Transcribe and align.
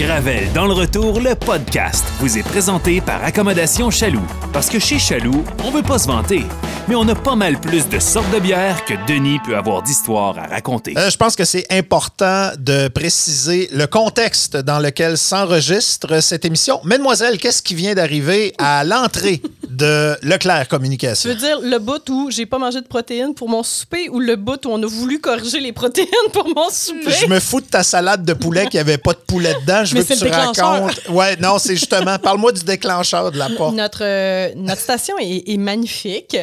Gravel 0.00 0.50
dans 0.54 0.66
le 0.66 0.72
retour, 0.72 1.20
le 1.20 1.34
podcast, 1.34 2.06
vous 2.20 2.38
est 2.38 2.42
présenté 2.42 3.02
par 3.02 3.22
Accommodation 3.22 3.90
Chaloux. 3.90 4.24
Parce 4.50 4.70
que 4.70 4.78
chez 4.78 4.98
Chaloux, 4.98 5.44
on 5.62 5.70
veut 5.70 5.82
pas 5.82 5.98
se 5.98 6.06
vanter, 6.06 6.44
mais 6.88 6.94
on 6.94 7.06
a 7.06 7.14
pas 7.14 7.36
mal 7.36 7.60
plus 7.60 7.86
de 7.86 7.98
sortes 7.98 8.32
de 8.32 8.38
bières 8.38 8.82
que 8.86 8.94
Denis 9.06 9.38
peut 9.44 9.54
avoir 9.54 9.82
d'histoires 9.82 10.38
à 10.38 10.46
raconter. 10.46 10.94
Euh, 10.96 11.10
je 11.10 11.18
pense 11.18 11.36
que 11.36 11.44
c'est 11.44 11.70
important 11.70 12.50
de 12.58 12.88
préciser 12.88 13.68
le 13.72 13.86
contexte 13.86 14.56
dans 14.56 14.78
lequel 14.78 15.18
s'enregistre 15.18 16.22
cette 16.22 16.46
émission. 16.46 16.80
Mademoiselle, 16.84 17.36
qu'est-ce 17.36 17.62
qui 17.62 17.74
vient 17.74 17.94
d'arriver 17.94 18.54
à 18.56 18.84
l'entrée 18.84 19.42
de 19.68 20.16
Leclerc 20.22 20.66
Communication? 20.68 21.28
veux 21.28 21.36
dire 21.36 21.60
le 21.60 21.78
bout 21.78 22.08
où 22.08 22.30
j'ai 22.30 22.46
pas 22.46 22.58
mangé 22.58 22.80
de 22.80 22.86
protéines 22.86 23.34
pour 23.34 23.50
mon 23.50 23.62
souper 23.62 24.08
ou 24.08 24.18
le 24.18 24.36
bout 24.36 24.64
où 24.64 24.70
on 24.70 24.82
a 24.82 24.86
voulu 24.86 25.20
corriger 25.20 25.60
les 25.60 25.72
protéines 25.72 26.08
pour 26.32 26.48
mon 26.48 26.70
souper? 26.70 27.12
Je 27.20 27.26
me 27.26 27.38
fous 27.38 27.60
de 27.60 27.66
ta 27.66 27.82
salade 27.82 28.24
de 28.24 28.32
poulet 28.32 28.66
qui 28.66 28.78
avait 28.78 28.98
pas 28.98 29.12
de 29.12 29.18
poulet 29.18 29.54
dedans. 29.60 29.84
Je 29.90 29.94
Mais 29.94 30.00
veux 30.00 30.06
que 30.06 30.14
c'est 30.14 30.18
tu 30.20 30.24
le 30.24 30.30
déclencheur. 30.30 30.72
racontes. 30.84 31.08
Ouais, 31.10 31.36
non, 31.36 31.58
c'est 31.58 31.76
justement. 31.76 32.18
Parle-moi 32.22 32.52
du 32.52 32.62
déclencheur 32.64 33.30
de 33.30 33.38
la 33.38 33.48
porte. 33.50 33.74
Notre, 33.74 34.02
euh, 34.04 34.50
notre 34.56 34.80
station 34.80 35.16
est, 35.18 35.48
est 35.48 35.56
magnifique. 35.58 36.36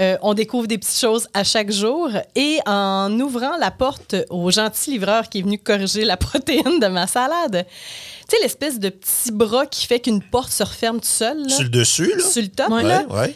Euh, 0.00 0.16
on 0.22 0.34
découvre 0.34 0.66
des 0.66 0.76
petites 0.78 0.98
choses 0.98 1.28
à 1.34 1.44
chaque 1.44 1.70
jour. 1.70 2.08
Et 2.34 2.58
en 2.66 3.10
ouvrant 3.20 3.56
la 3.58 3.70
porte 3.70 4.16
au 4.30 4.50
gentil 4.50 4.90
livreur 4.92 5.28
qui 5.28 5.38
est 5.38 5.42
venu 5.42 5.58
corriger 5.58 6.04
la 6.04 6.16
protéine 6.28 6.80
de 6.80 6.86
ma 6.88 7.06
salade, 7.06 7.64
tu 8.28 8.36
sais, 8.36 8.42
l'espèce 8.42 8.80
de 8.80 8.88
petit 8.88 9.30
bras 9.30 9.66
qui 9.66 9.86
fait 9.86 10.00
qu'une 10.00 10.20
porte 10.22 10.50
se 10.50 10.62
referme 10.64 10.98
tout 11.00 11.06
seul, 11.06 11.42
là, 11.42 11.48
Sur 11.48 11.62
le 11.62 11.68
dessus, 11.68 12.12
là? 12.16 12.24
sur 12.28 12.42
le 12.42 12.48
top, 12.48 12.70
Ouais, 12.70 12.82
là, 12.82 13.04
ouais. 13.10 13.34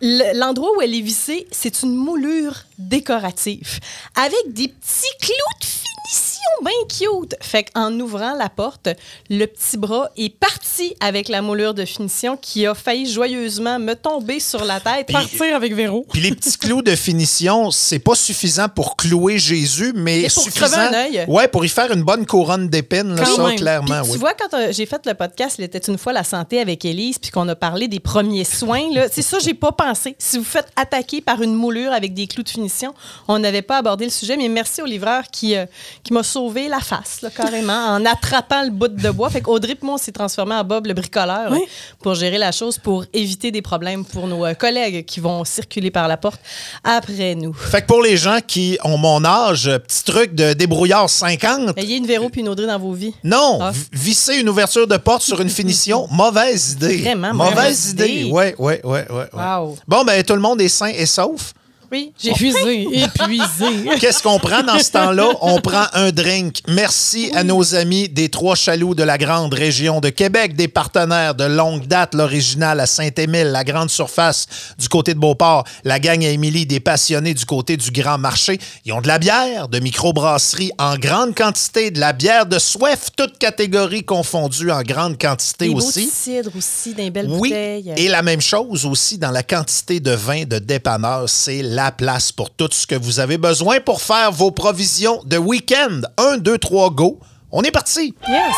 L'endroit 0.00 0.70
où 0.76 0.80
elle 0.80 0.94
est 0.94 1.00
vissée, 1.00 1.48
c'est 1.50 1.82
une 1.82 1.94
moulure 1.94 2.54
décorative 2.78 3.80
avec 4.14 4.52
des 4.52 4.68
petits 4.68 5.16
clous 5.20 5.34
de 5.60 5.66
finition 6.08 6.40
bien 6.62 6.72
cute. 6.88 7.34
Fait 7.40 7.64
qu'en 7.64 7.92
ouvrant 8.00 8.34
la 8.34 8.48
porte, 8.48 8.88
le 9.30 9.44
petit 9.46 9.76
bras 9.76 10.08
est 10.16 10.30
parti 10.30 10.94
avec 11.00 11.28
la 11.28 11.42
moulure 11.42 11.74
de 11.74 11.84
finition 11.84 12.36
qui 12.36 12.66
a 12.66 12.74
failli 12.74 13.10
joyeusement 13.10 13.78
me 13.78 13.94
tomber 13.94 14.40
sur 14.40 14.64
la 14.64 14.80
tête. 14.80 15.12
Partir 15.12 15.54
avec 15.54 15.74
Véro. 15.74 16.06
Puis 16.12 16.20
les 16.22 16.34
petits 16.34 16.56
clous 16.56 16.82
de 16.82 16.94
finition, 16.96 17.70
c'est 17.70 17.98
pas 17.98 18.14
suffisant 18.14 18.68
pour 18.68 18.96
clouer 18.96 19.38
Jésus, 19.38 19.92
mais, 19.94 20.22
Mais 20.22 20.28
pour 20.30 20.42
suffisant. 20.44 20.66
crever 20.66 20.86
un 20.86 20.92
œil. 20.94 21.24
Ouais, 21.28 21.48
pour 21.48 21.64
y 21.64 21.68
faire 21.68 21.92
une 21.92 22.02
bonne 22.02 22.26
couronne 22.26 22.68
d'épines, 22.68 23.14
là, 23.14 23.24
Quand 23.24 23.36
ça, 23.36 23.46
même. 23.46 23.56
clairement, 23.56 24.00
oui. 24.04 24.12
Tu 24.12 24.18
vois, 24.18 24.34
quand 24.34 24.54
euh, 24.56 24.72
j'ai 24.72 24.86
fait 24.86 25.04
le 25.06 25.14
podcast, 25.14 25.56
il 25.58 25.64
était 25.64 25.78
une 25.78 25.98
fois 25.98 26.12
la 26.12 26.24
santé 26.24 26.60
avec 26.60 26.84
Élise, 26.84 27.18
puis 27.18 27.30
qu'on 27.30 27.48
a 27.48 27.54
parlé 27.56 27.86
des 27.88 28.00
premiers 28.00 28.44
soins, 28.44 28.92
là, 28.92 29.06
c'est 29.12 29.22
ça, 29.22 29.38
j'ai 29.38 29.54
pas 29.54 29.72
pensé. 29.72 30.16
Si 30.18 30.38
vous 30.38 30.44
faites 30.44 30.68
attaquer 30.76 31.20
par 31.20 31.42
une 31.42 31.54
moulure 31.54 31.92
avec 31.92 32.14
des 32.14 32.26
clous 32.26 32.42
de 32.42 32.48
finition, 32.48 32.94
on 33.28 33.38
n'avait 33.38 33.62
pas 33.62 33.78
abordé 33.78 34.04
le 34.04 34.10
sujet, 34.10 34.36
mais 34.36 34.48
merci 34.48 34.82
au 34.82 34.86
livreur 34.86 35.24
qui, 35.30 35.54
euh, 35.54 35.66
qui 36.08 36.14
m'a 36.14 36.22
sauvé 36.22 36.68
la 36.68 36.80
face, 36.80 37.20
là, 37.20 37.28
carrément, 37.28 37.74
en 37.88 38.02
attrapant 38.06 38.62
le 38.62 38.70
bout 38.70 38.88
de 38.88 39.10
bois. 39.10 39.28
Fait 39.28 39.42
qu'Audrey 39.42 39.72
et 39.72 39.84
moi, 39.84 39.96
on 39.96 39.98
s'est 39.98 40.10
transformé 40.10 40.54
en 40.54 40.64
Bob 40.64 40.86
le 40.86 40.94
bricoleur 40.94 41.50
Oui. 41.52 41.60
pour 42.00 42.14
gérer 42.14 42.38
la 42.38 42.50
chose, 42.50 42.78
pour 42.78 43.04
éviter 43.12 43.50
des 43.50 43.60
problèmes 43.60 44.06
pour 44.06 44.26
nos 44.26 44.46
euh, 44.46 44.54
collègues 44.54 45.04
qui 45.04 45.20
vont 45.20 45.44
circuler 45.44 45.90
par 45.90 46.08
la 46.08 46.16
porte 46.16 46.40
après 46.82 47.34
nous. 47.34 47.52
Fait 47.52 47.82
que 47.82 47.86
pour 47.86 48.02
les 48.02 48.16
gens 48.16 48.38
qui 48.46 48.78
ont 48.84 48.96
mon 48.96 49.22
âge, 49.22 49.68
euh, 49.68 49.78
petit 49.78 50.02
truc 50.02 50.34
de 50.34 50.54
débrouillard 50.54 51.10
50. 51.10 51.76
Ayez 51.76 51.96
une 51.98 52.06
Véro 52.06 52.30
puis 52.30 52.40
une 52.40 52.48
Audrey 52.48 52.66
dans 52.66 52.78
vos 52.78 52.92
vies. 52.94 53.12
Non, 53.22 53.58
Ah. 53.60 53.72
visser 53.92 54.36
une 54.36 54.48
ouverture 54.48 54.86
de 54.86 54.96
porte 54.96 55.20
sur 55.20 55.42
une 55.42 55.50
finition, 55.50 56.08
mauvaise 56.10 56.72
idée. 56.72 57.02
Vraiment 57.02 57.34
mauvaise 57.34 57.54
mauvaise 57.54 57.90
idée. 57.90 58.08
idée. 58.08 58.30
Ouais, 58.30 58.54
ouais, 58.58 58.80
ouais, 58.82 59.06
ouais. 59.10 59.28
ouais. 59.34 59.42
Wow. 59.58 59.76
Bon, 59.86 60.04
ben 60.04 60.22
tout 60.24 60.34
le 60.34 60.40
monde 60.40 60.58
est 60.62 60.68
sain 60.68 60.86
et 60.86 61.04
sauf. 61.04 61.52
Oui, 61.90 62.12
j'ai 62.22 62.30
Épuisé, 62.30 62.86
épuisé. 63.02 63.96
Qu'est-ce 64.00 64.22
qu'on 64.22 64.38
prend 64.38 64.62
dans 64.62 64.78
ce 64.78 64.90
temps-là? 64.90 65.28
On 65.40 65.58
prend 65.60 65.84
un 65.94 66.10
drink. 66.12 66.58
Merci 66.68 67.30
à 67.34 67.44
nos 67.44 67.74
amis 67.74 68.10
des 68.10 68.28
Trois 68.28 68.56
Chaloux 68.56 68.94
de 68.94 69.02
la 69.02 69.16
grande 69.16 69.54
région 69.54 70.00
de 70.00 70.10
Québec, 70.10 70.54
des 70.54 70.68
partenaires 70.68 71.34
de 71.34 71.44
longue 71.44 71.86
date, 71.86 72.14
l'original 72.14 72.78
à 72.80 72.86
Saint-Émile, 72.86 73.46
la 73.52 73.64
grande 73.64 73.88
surface 73.88 74.46
du 74.78 74.88
côté 74.88 75.14
de 75.14 75.18
Beauport, 75.18 75.64
la 75.84 75.98
gang 75.98 76.22
à 76.24 76.28
Émilie, 76.28 76.66
des 76.66 76.80
passionnés 76.80 77.32
du 77.32 77.46
côté 77.46 77.78
du 77.78 77.90
Grand 77.90 78.18
Marché. 78.18 78.58
Ils 78.84 78.92
ont 78.92 79.00
de 79.00 79.08
la 79.08 79.18
bière, 79.18 79.68
de 79.68 79.78
microbrasserie 79.78 80.72
en 80.78 80.96
grande 80.98 81.34
quantité, 81.34 81.90
de 81.90 82.00
la 82.00 82.12
bière 82.12 82.44
de 82.44 82.58
soif, 82.58 83.08
toutes 83.16 83.38
catégories 83.38 84.04
confondues 84.04 84.70
en 84.70 84.82
grande 84.82 85.18
quantité 85.18 85.68
Des 85.68 85.74
aussi. 85.74 86.10
cidres 86.14 86.50
aussi, 86.54 86.92
les 86.94 87.10
belles 87.10 87.28
Oui, 87.30 87.48
bouteilles. 87.48 87.94
et 87.96 88.08
la 88.08 88.20
même 88.22 88.42
chose 88.42 88.84
aussi 88.84 89.16
dans 89.16 89.30
la 89.30 89.42
quantité 89.42 90.00
de 90.00 90.10
vin 90.10 90.44
de 90.44 90.58
dépanneur. 90.58 91.24
C'est 91.28 91.62
la 91.78 91.92
place 91.92 92.32
pour 92.32 92.50
tout 92.50 92.68
ce 92.72 92.88
que 92.88 92.96
vous 92.96 93.20
avez 93.20 93.38
besoin 93.38 93.78
pour 93.78 94.02
faire 94.02 94.32
vos 94.32 94.50
provisions 94.50 95.22
de 95.24 95.38
week-end. 95.38 96.00
Un, 96.16 96.36
deux, 96.36 96.58
trois, 96.58 96.90
go. 96.90 97.20
On 97.52 97.62
est 97.62 97.70
parti. 97.70 98.16
Yes! 98.28 98.52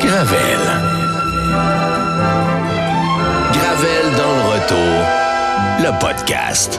Gravel. 0.00 0.60
Gravel 3.54 4.16
dans 4.18 4.34
le 4.36 4.42
retour, 4.52 4.96
le 5.78 5.98
podcast. 5.98 6.78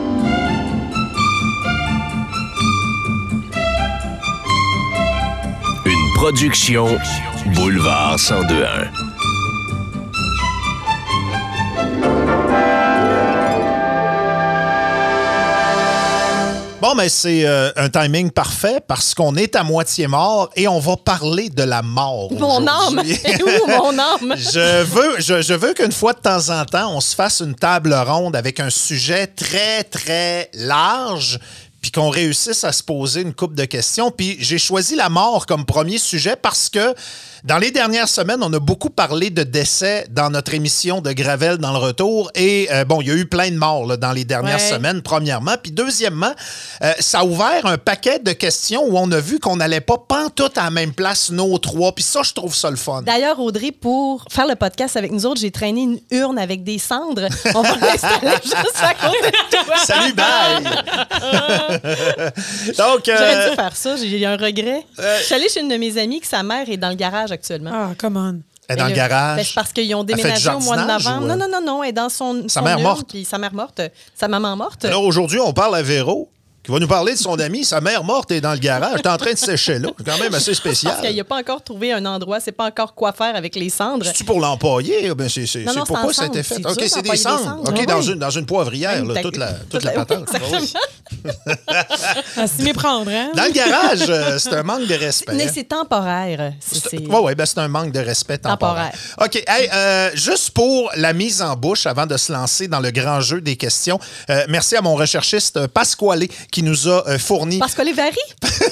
Une 5.85 6.13
production 6.17 6.99
Boulevard 7.55 8.17
1021. 8.19 9.10
Bon, 16.81 16.95
mais 16.95 17.09
c'est 17.09 17.45
euh, 17.45 17.69
un 17.75 17.89
timing 17.89 18.31
parfait 18.31 18.79
parce 18.87 19.13
qu'on 19.13 19.35
est 19.35 19.55
à 19.55 19.63
moitié 19.63 20.07
mort 20.07 20.49
et 20.55 20.67
on 20.67 20.79
va 20.79 20.97
parler 20.97 21.49
de 21.49 21.61
la 21.61 21.83
mort. 21.83 22.33
Mon 22.33 22.65
âme! 22.65 22.97
aujourd'hui. 22.97 23.19
Où 23.43 23.67
mon 23.67 23.99
âme? 23.99 24.35
Je 24.51 24.81
veux, 24.85 25.19
je, 25.19 25.43
je 25.43 25.53
veux 25.53 25.75
qu'une 25.75 25.91
fois 25.91 26.13
de 26.13 26.21
temps 26.21 26.49
en 26.49 26.65
temps, 26.65 26.91
on 26.95 26.99
se 26.99 27.13
fasse 27.13 27.41
une 27.41 27.53
table 27.53 27.93
ronde 27.93 28.35
avec 28.35 28.59
un 28.59 28.71
sujet 28.71 29.27
très, 29.27 29.83
très 29.83 30.49
large, 30.55 31.37
puis 31.81 31.91
qu'on 31.91 32.09
réussisse 32.09 32.63
à 32.63 32.71
se 32.71 32.81
poser 32.81 33.21
une 33.21 33.35
coupe 33.35 33.53
de 33.53 33.65
questions. 33.65 34.09
Puis 34.09 34.37
j'ai 34.39 34.57
choisi 34.57 34.95
la 34.95 35.09
mort 35.09 35.45
comme 35.45 35.65
premier 35.65 35.99
sujet 35.99 36.35
parce 36.35 36.67
que 36.67 36.95
dans 37.43 37.57
les 37.57 37.71
dernières 37.71 38.07
semaines, 38.07 38.43
on 38.43 38.53
a 38.53 38.59
beaucoup 38.59 38.89
parlé 38.89 39.29
de 39.31 39.43
décès 39.43 40.05
dans 40.09 40.29
notre 40.29 40.53
émission 40.53 41.01
de 41.01 41.11
Gravel 41.11 41.57
dans 41.57 41.71
le 41.71 41.77
retour. 41.79 42.29
Et 42.35 42.67
euh, 42.71 42.85
bon, 42.85 43.01
il 43.01 43.07
y 43.07 43.11
a 43.11 43.15
eu 43.15 43.25
plein 43.25 43.49
de 43.49 43.55
morts 43.57 43.85
là, 43.87 43.97
dans 43.97 44.11
les 44.11 44.25
dernières 44.25 44.57
Ouais. 44.57 44.69
semaines, 44.69 45.01
premièrement. 45.01 45.55
Puis 45.61 45.71
deuxièmement, 45.71 46.33
euh, 46.83 46.91
ça 46.99 47.19
a 47.19 47.23
ouvert 47.25 47.65
un 47.65 47.77
paquet 47.77 48.19
de 48.19 48.31
questions 48.33 48.83
où 48.85 48.97
on 48.97 49.11
a 49.11 49.19
vu 49.19 49.39
qu'on 49.39 49.55
n'allait 49.55 49.81
pas 49.81 49.97
pantoute 49.97 50.57
à 50.57 50.65
la 50.65 50.71
même 50.71 50.93
place, 50.93 51.31
nos 51.31 51.57
trois. 51.57 51.93
Puis 51.93 52.03
ça, 52.03 52.21
je 52.23 52.33
trouve 52.33 52.55
ça 52.55 52.69
le 52.69 52.75
fun. 52.75 53.01
D'ailleurs, 53.01 53.39
Audrey, 53.39 53.71
pour 53.71 54.25
faire 54.29 54.47
le 54.47 54.55
podcast 54.55 54.97
avec 54.97 55.11
nous 55.11 55.25
autres, 55.25 55.41
j'ai 55.41 55.51
traîné 55.51 55.81
une 55.81 55.99
urne 56.11 56.37
avec 56.37 56.63
des 56.63 56.77
cendres. 56.79 57.27
On 57.55 57.61
va 57.61 57.75
l'installer 57.77 58.35
juste 58.43 58.75
à 58.81 58.93
côté 58.93 59.31
de 59.31 59.65
toi. 59.65 59.75
Salut, 59.85 60.13
bye! 60.13 60.63
Donc, 62.77 63.07
euh, 63.09 63.15
J'aurais 63.17 63.49
dû 63.49 63.55
faire 63.55 63.75
ça, 63.75 63.95
j'ai 63.95 64.19
eu 64.19 64.25
un 64.25 64.37
regret. 64.37 64.85
Je 64.97 65.23
suis 65.25 65.35
allée 65.35 65.49
chez 65.49 65.61
une 65.61 65.69
de 65.69 65.77
mes 65.77 65.97
amies 65.97 66.19
que 66.19 66.27
sa 66.27 66.43
mère 66.43 66.69
est 66.69 66.77
dans 66.77 66.89
le 66.89 66.95
garage 66.95 67.30
actuellement. 67.31 67.71
Ah, 67.73 67.91
come 67.97 68.17
on. 68.17 68.41
elle 68.67 68.75
est 68.77 68.79
dans 68.79 68.87
le 68.87 68.93
garage. 68.93 69.37
ben, 69.37 69.43
c'est 69.45 69.53
parce 69.55 69.73
qu'ils 69.73 69.93
ont 69.95 70.03
déménagé 70.03 70.49
au 70.49 70.59
mois 70.59 70.77
de 70.77 70.87
novembre. 70.87 71.21
ou, 71.21 71.29
euh? 71.29 71.35
Non, 71.35 71.37
non, 71.37 71.47
non, 71.51 71.65
non, 71.65 71.83
elle 71.83 71.89
est 71.89 71.93
dans 71.93 72.09
son. 72.09 72.43
Sa 72.47 72.59
son 72.59 72.65
mère 72.65 72.75
urne, 72.75 72.83
morte. 72.83 73.09
Puis 73.09 73.25
sa 73.25 73.37
mère 73.37 73.53
morte. 73.53 73.81
Sa 74.15 74.27
maman 74.27 74.55
morte. 74.55 74.85
Alors 74.85 75.03
aujourd'hui, 75.03 75.39
on 75.39 75.53
parle 75.53 75.75
à 75.75 75.81
Véro, 75.81 76.29
qui 76.63 76.71
va 76.71 76.79
nous 76.79 76.87
parler 76.87 77.13
de 77.13 77.17
son 77.17 77.39
ami. 77.39 77.65
Sa 77.65 77.81
mère 77.81 78.03
morte 78.03 78.31
est 78.31 78.41
dans 78.41 78.53
le 78.53 78.59
garage. 78.59 79.01
T'es 79.01 79.09
en 79.09 79.17
train 79.17 79.33
de 79.33 79.37
sécher 79.37 79.79
là. 79.79 79.89
C'est 79.97 80.05
quand 80.05 80.17
même 80.19 80.33
assez 80.33 80.53
spécial. 80.53 80.93
Parce 80.93 81.07
qu'il 81.07 81.15
n'a 81.15 81.23
pas 81.23 81.37
encore 81.37 81.63
trouvé 81.63 81.91
un 81.91 82.05
endroit, 82.05 82.39
c'est 82.39 82.51
pas 82.51 82.65
encore 82.65 82.93
quoi 82.93 83.11
faire 83.13 83.35
avec 83.35 83.55
les 83.55 83.69
cendres. 83.69 84.05
C'est-tu 84.05 84.23
pour 84.23 84.39
l'empailler? 84.39 85.13
Ben, 85.15 85.27
c'est 85.27 85.45
c'est- 85.47 85.63
Non, 85.63 85.71
c'est 85.73 85.79
non, 85.79 85.85
c'est 85.85 85.93
pourquoi 85.93 86.13
ça 86.13 86.23
a 86.23 86.27
été 86.27 86.43
fait? 86.43 86.65
OK, 86.65 86.83
C'est 86.87 87.01
des 87.01 87.15
cendres. 87.17 87.61
OK, 87.67 87.85
dans, 87.87 87.99
oui. 87.99 88.11
une, 88.11 88.19
dans 88.19 88.29
une 88.29 88.45
poivrière, 88.45 89.03
là, 89.05 89.21
toute 89.21 89.37
la, 89.37 89.53
toute 89.69 89.83
la 89.83 89.91
oui, 89.97 89.97
patente. 89.97 90.27
Oui. 90.51 90.73
À 92.37 92.47
s'y 92.47 92.61
méprendre, 92.63 93.11
hein? 93.11 93.31
Dans 93.35 93.43
le 93.45 93.51
garage, 93.51 94.05
euh, 94.09 94.37
c'est 94.39 94.53
un 94.53 94.63
manque 94.63 94.87
de 94.87 94.93
respect. 94.95 95.33
Mais 95.33 95.45
hein? 95.47 95.51
c'est 95.53 95.67
temporaire. 95.67 96.53
Oui, 96.93 96.99
ouais, 97.07 97.35
ben 97.35 97.45
c'est 97.45 97.59
un 97.59 97.67
manque 97.67 97.91
de 97.91 97.99
respect 97.99 98.37
temporaire. 98.37 98.91
Temporaire. 98.91 99.25
OK. 99.25 99.43
hey, 99.47 99.69
euh, 99.73 100.09
juste 100.13 100.51
pour 100.51 100.91
la 100.95 101.13
mise 101.13 101.41
en 101.41 101.55
bouche 101.55 101.85
avant 101.85 102.05
de 102.05 102.17
se 102.17 102.31
lancer 102.31 102.67
dans 102.67 102.79
le 102.79 102.91
grand 102.91 103.19
jeu 103.21 103.41
des 103.41 103.55
questions, 103.55 103.99
euh, 104.29 104.45
merci 104.49 104.75
à 104.75 104.81
mon 104.81 104.95
recherchiste 104.95 105.67
Pasquale 105.67 106.27
qui 106.51 106.63
nous 106.63 106.87
a 106.87 107.07
euh, 107.07 107.17
fourni. 107.17 107.57
Parce 107.59 107.73
que 107.73 107.81
les 107.81 107.93
varie, 107.93 108.17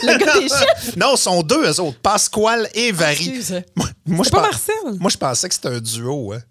le 0.03 0.17
gars 0.17 0.33
des 0.33 0.49
chiffres? 0.49 0.97
Non, 0.97 1.15
sont 1.15 1.41
deux, 1.41 1.65
eux 1.65 1.79
autres. 1.79 1.97
Pasquale 2.01 2.69
et 2.73 2.91
Vary. 2.91 3.29
Excuse. 3.29 3.63
Moi, 3.75 3.87
moi, 4.05 4.23
je 4.23 4.29
C'est 4.29 4.35
pas 4.35 4.41
Marcel? 4.41 4.75
Moi, 4.99 5.09
je 5.09 5.17
pensais 5.17 5.47
que 5.47 5.55
c'était 5.55 5.69
un 5.69 5.79
duo. 5.79 6.33
Hein. 6.33 6.41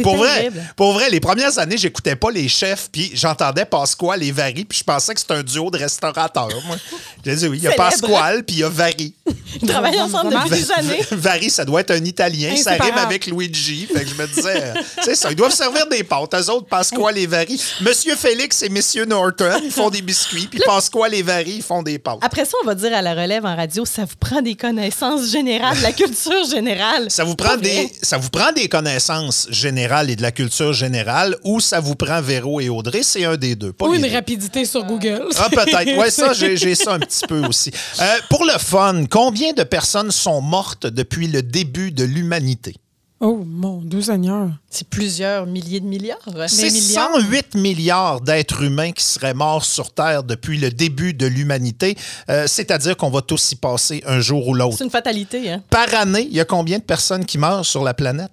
Pour 0.00 0.16
vrai, 0.16 0.50
pour 0.74 0.92
vrai, 0.94 1.10
les 1.10 1.20
premières 1.20 1.58
années, 1.58 1.76
j'écoutais 1.76 2.16
pas 2.16 2.30
les 2.30 2.48
chefs, 2.48 2.88
puis 2.90 3.10
j'entendais 3.12 3.66
Pasquale 3.66 4.22
et 4.22 4.32
Vary, 4.32 4.64
puis 4.64 4.78
je 4.78 4.84
pensais 4.84 5.12
que 5.12 5.20
c'était 5.20 5.34
un 5.34 5.42
duo 5.42 5.70
de 5.70 5.76
restaurateurs. 5.76 6.48
Moi, 6.66 6.76
j'ai 7.24 7.36
dit 7.36 7.46
oui, 7.48 7.58
il 7.58 7.64
y 7.64 7.68
a. 7.68 7.72
Pasquale, 7.72 8.42
puis 8.44 8.56
il 8.56 8.58
y 8.60 8.64
a 8.64 8.70
Vary. 8.70 9.14
Ils 9.60 9.68
travaillent 9.68 10.00
ensemble 10.00 10.32
depuis 10.32 10.50
des 10.50 10.72
années. 10.72 11.00
Vary, 11.10 11.50
ça 11.50 11.66
doit 11.66 11.82
être 11.82 11.90
un 11.90 12.04
Italien, 12.04 12.56
ça 12.56 12.72
rime 12.72 12.96
avec 12.96 13.26
Luigi. 13.26 13.86
Fait 13.86 14.04
que 14.04 14.10
je 14.10 14.14
me 14.14 14.26
disais, 14.26 14.62
euh, 14.62 14.74
c'est 15.02 15.14
ça, 15.14 15.30
ils 15.30 15.36
doivent 15.36 15.52
servir 15.52 15.86
des 15.88 16.04
pâtes. 16.04 16.34
Eux 16.34 16.50
autres, 16.50 16.68
Pasquale 16.68 17.18
et 17.18 17.26
Vary. 17.26 17.62
Monsieur 17.82 18.16
Félix 18.16 18.62
et 18.62 18.70
Monsieur 18.70 19.04
Norton, 19.04 19.60
ils 19.62 19.70
font 19.70 19.90
des 19.90 20.00
biscuits, 20.00 20.46
puis 20.46 20.60
Pasquale 20.64 21.14
et 21.14 21.22
Vary, 21.22 21.56
ils 21.56 21.62
font 21.62 21.82
des 21.82 21.98
pâtes. 21.98 22.18
Après 22.22 22.46
ça, 22.46 22.56
on 22.62 22.66
va 22.66 22.74
dire 22.74 22.94
à 22.94 23.02
la 23.02 23.12
relève 23.14 23.44
en 23.44 23.56
radio, 23.56 23.84
ça 23.84 24.06
vous 24.06 24.16
prend 24.18 24.40
des 24.40 24.54
connaissances 24.54 25.30
générales, 25.30 25.76
de 25.76 25.82
la 25.82 25.92
culture 25.92 26.44
générale. 26.50 27.10
Ça 27.10 27.24
vous, 27.24 27.36
prend 27.36 27.58
des, 27.58 27.92
ça 28.00 28.16
vous 28.16 28.30
prend 28.30 28.52
des 28.52 28.68
connaissances 28.68 29.48
générales 29.50 29.81
et 29.82 30.16
de 30.16 30.22
la 30.22 30.32
culture 30.32 30.72
générale 30.72 31.36
ou 31.44 31.60
ça 31.60 31.80
vous 31.80 31.94
prend 31.94 32.20
Véro 32.20 32.60
et 32.60 32.68
Audrey? 32.68 33.02
C'est 33.02 33.24
un 33.24 33.36
des 33.36 33.56
deux. 33.56 33.72
Pas 33.72 33.86
Ou 33.86 33.94
une 33.94 34.02
deux. 34.02 34.12
rapidité 34.12 34.64
sur 34.64 34.84
Google. 34.84 35.24
Ah, 35.36 35.48
peut-être. 35.50 35.98
Oui, 35.98 36.10
ça, 36.10 36.32
j'ai 36.32 36.74
ça 36.74 36.94
un 36.94 36.98
petit 37.00 37.26
peu 37.26 37.44
aussi. 37.46 37.70
Euh, 38.00 38.04
pour 38.30 38.44
le 38.44 38.58
fun, 38.58 39.04
combien 39.10 39.52
de 39.52 39.62
personnes 39.62 40.10
sont 40.10 40.40
mortes 40.40 40.86
depuis 40.86 41.26
le 41.28 41.42
début 41.42 41.90
de 41.92 42.04
l'humanité? 42.04 42.76
Oh, 43.24 43.44
mon 43.46 43.80
Dieu 43.82 44.02
Seigneur. 44.02 44.48
C'est 44.68 44.88
plusieurs 44.88 45.46
milliers 45.46 45.78
de 45.78 45.86
milliards. 45.86 46.18
C'est 46.48 46.70
milliards? 46.72 47.10
108 47.14 47.54
milliards 47.54 48.20
d'êtres 48.20 48.62
humains 48.64 48.90
qui 48.90 49.04
seraient 49.04 49.32
morts 49.32 49.64
sur 49.64 49.92
Terre 49.94 50.24
depuis 50.24 50.58
le 50.58 50.70
début 50.70 51.14
de 51.14 51.26
l'humanité. 51.26 51.96
Euh, 52.28 52.48
C'est-à-dire 52.48 52.96
qu'on 52.96 53.10
va 53.10 53.22
tous 53.22 53.52
y 53.52 53.54
passer 53.54 54.02
un 54.08 54.18
jour 54.18 54.48
ou 54.48 54.54
l'autre. 54.54 54.76
C'est 54.78 54.82
une 54.84 54.90
fatalité. 54.90 55.50
Hein? 55.52 55.62
Par 55.70 55.94
année, 55.94 56.26
il 56.28 56.36
y 56.36 56.40
a 56.40 56.44
combien 56.44 56.78
de 56.78 56.82
personnes 56.82 57.24
qui 57.24 57.38
meurent 57.38 57.64
sur 57.64 57.84
la 57.84 57.94
planète? 57.94 58.32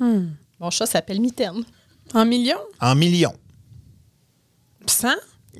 Mon 0.00 0.70
chat 0.70 0.86
s'appelle 0.86 1.20
Mitaine. 1.20 1.64
En 2.12 2.24
millions? 2.24 2.60
En 2.80 2.94
millions. 2.94 3.34
100? 4.86 5.08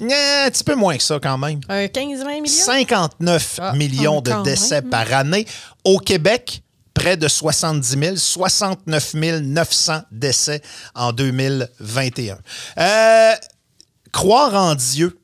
Eh, 0.01 0.13
Un 0.47 0.51
petit 0.51 0.65
peu 0.65 0.75
moins 0.75 0.97
que 0.97 1.03
ça 1.03 1.19
quand 1.21 1.39
même. 1.39 1.61
Un 1.69 1.85
15-20 1.87 2.25
millions? 2.43 2.47
59 2.47 3.59
Ah, 3.63 3.73
millions 3.75 4.23
ah, 4.27 4.39
de 4.39 4.43
décès 4.43 4.81
même. 4.83 4.91
par 4.91 5.13
année. 5.13 5.47
Au 5.85 5.99
Québec, 5.99 6.63
près 6.95 7.17
de 7.17 7.29
70 7.29 7.99
000, 7.99 8.17
69 8.17 9.15
900 9.15 10.03
décès 10.11 10.63
en 10.95 11.13
2021. 11.13 12.39
Euh, 12.79 13.33
croire 14.13 14.55
en 14.55 14.75
Dieu. 14.75 15.19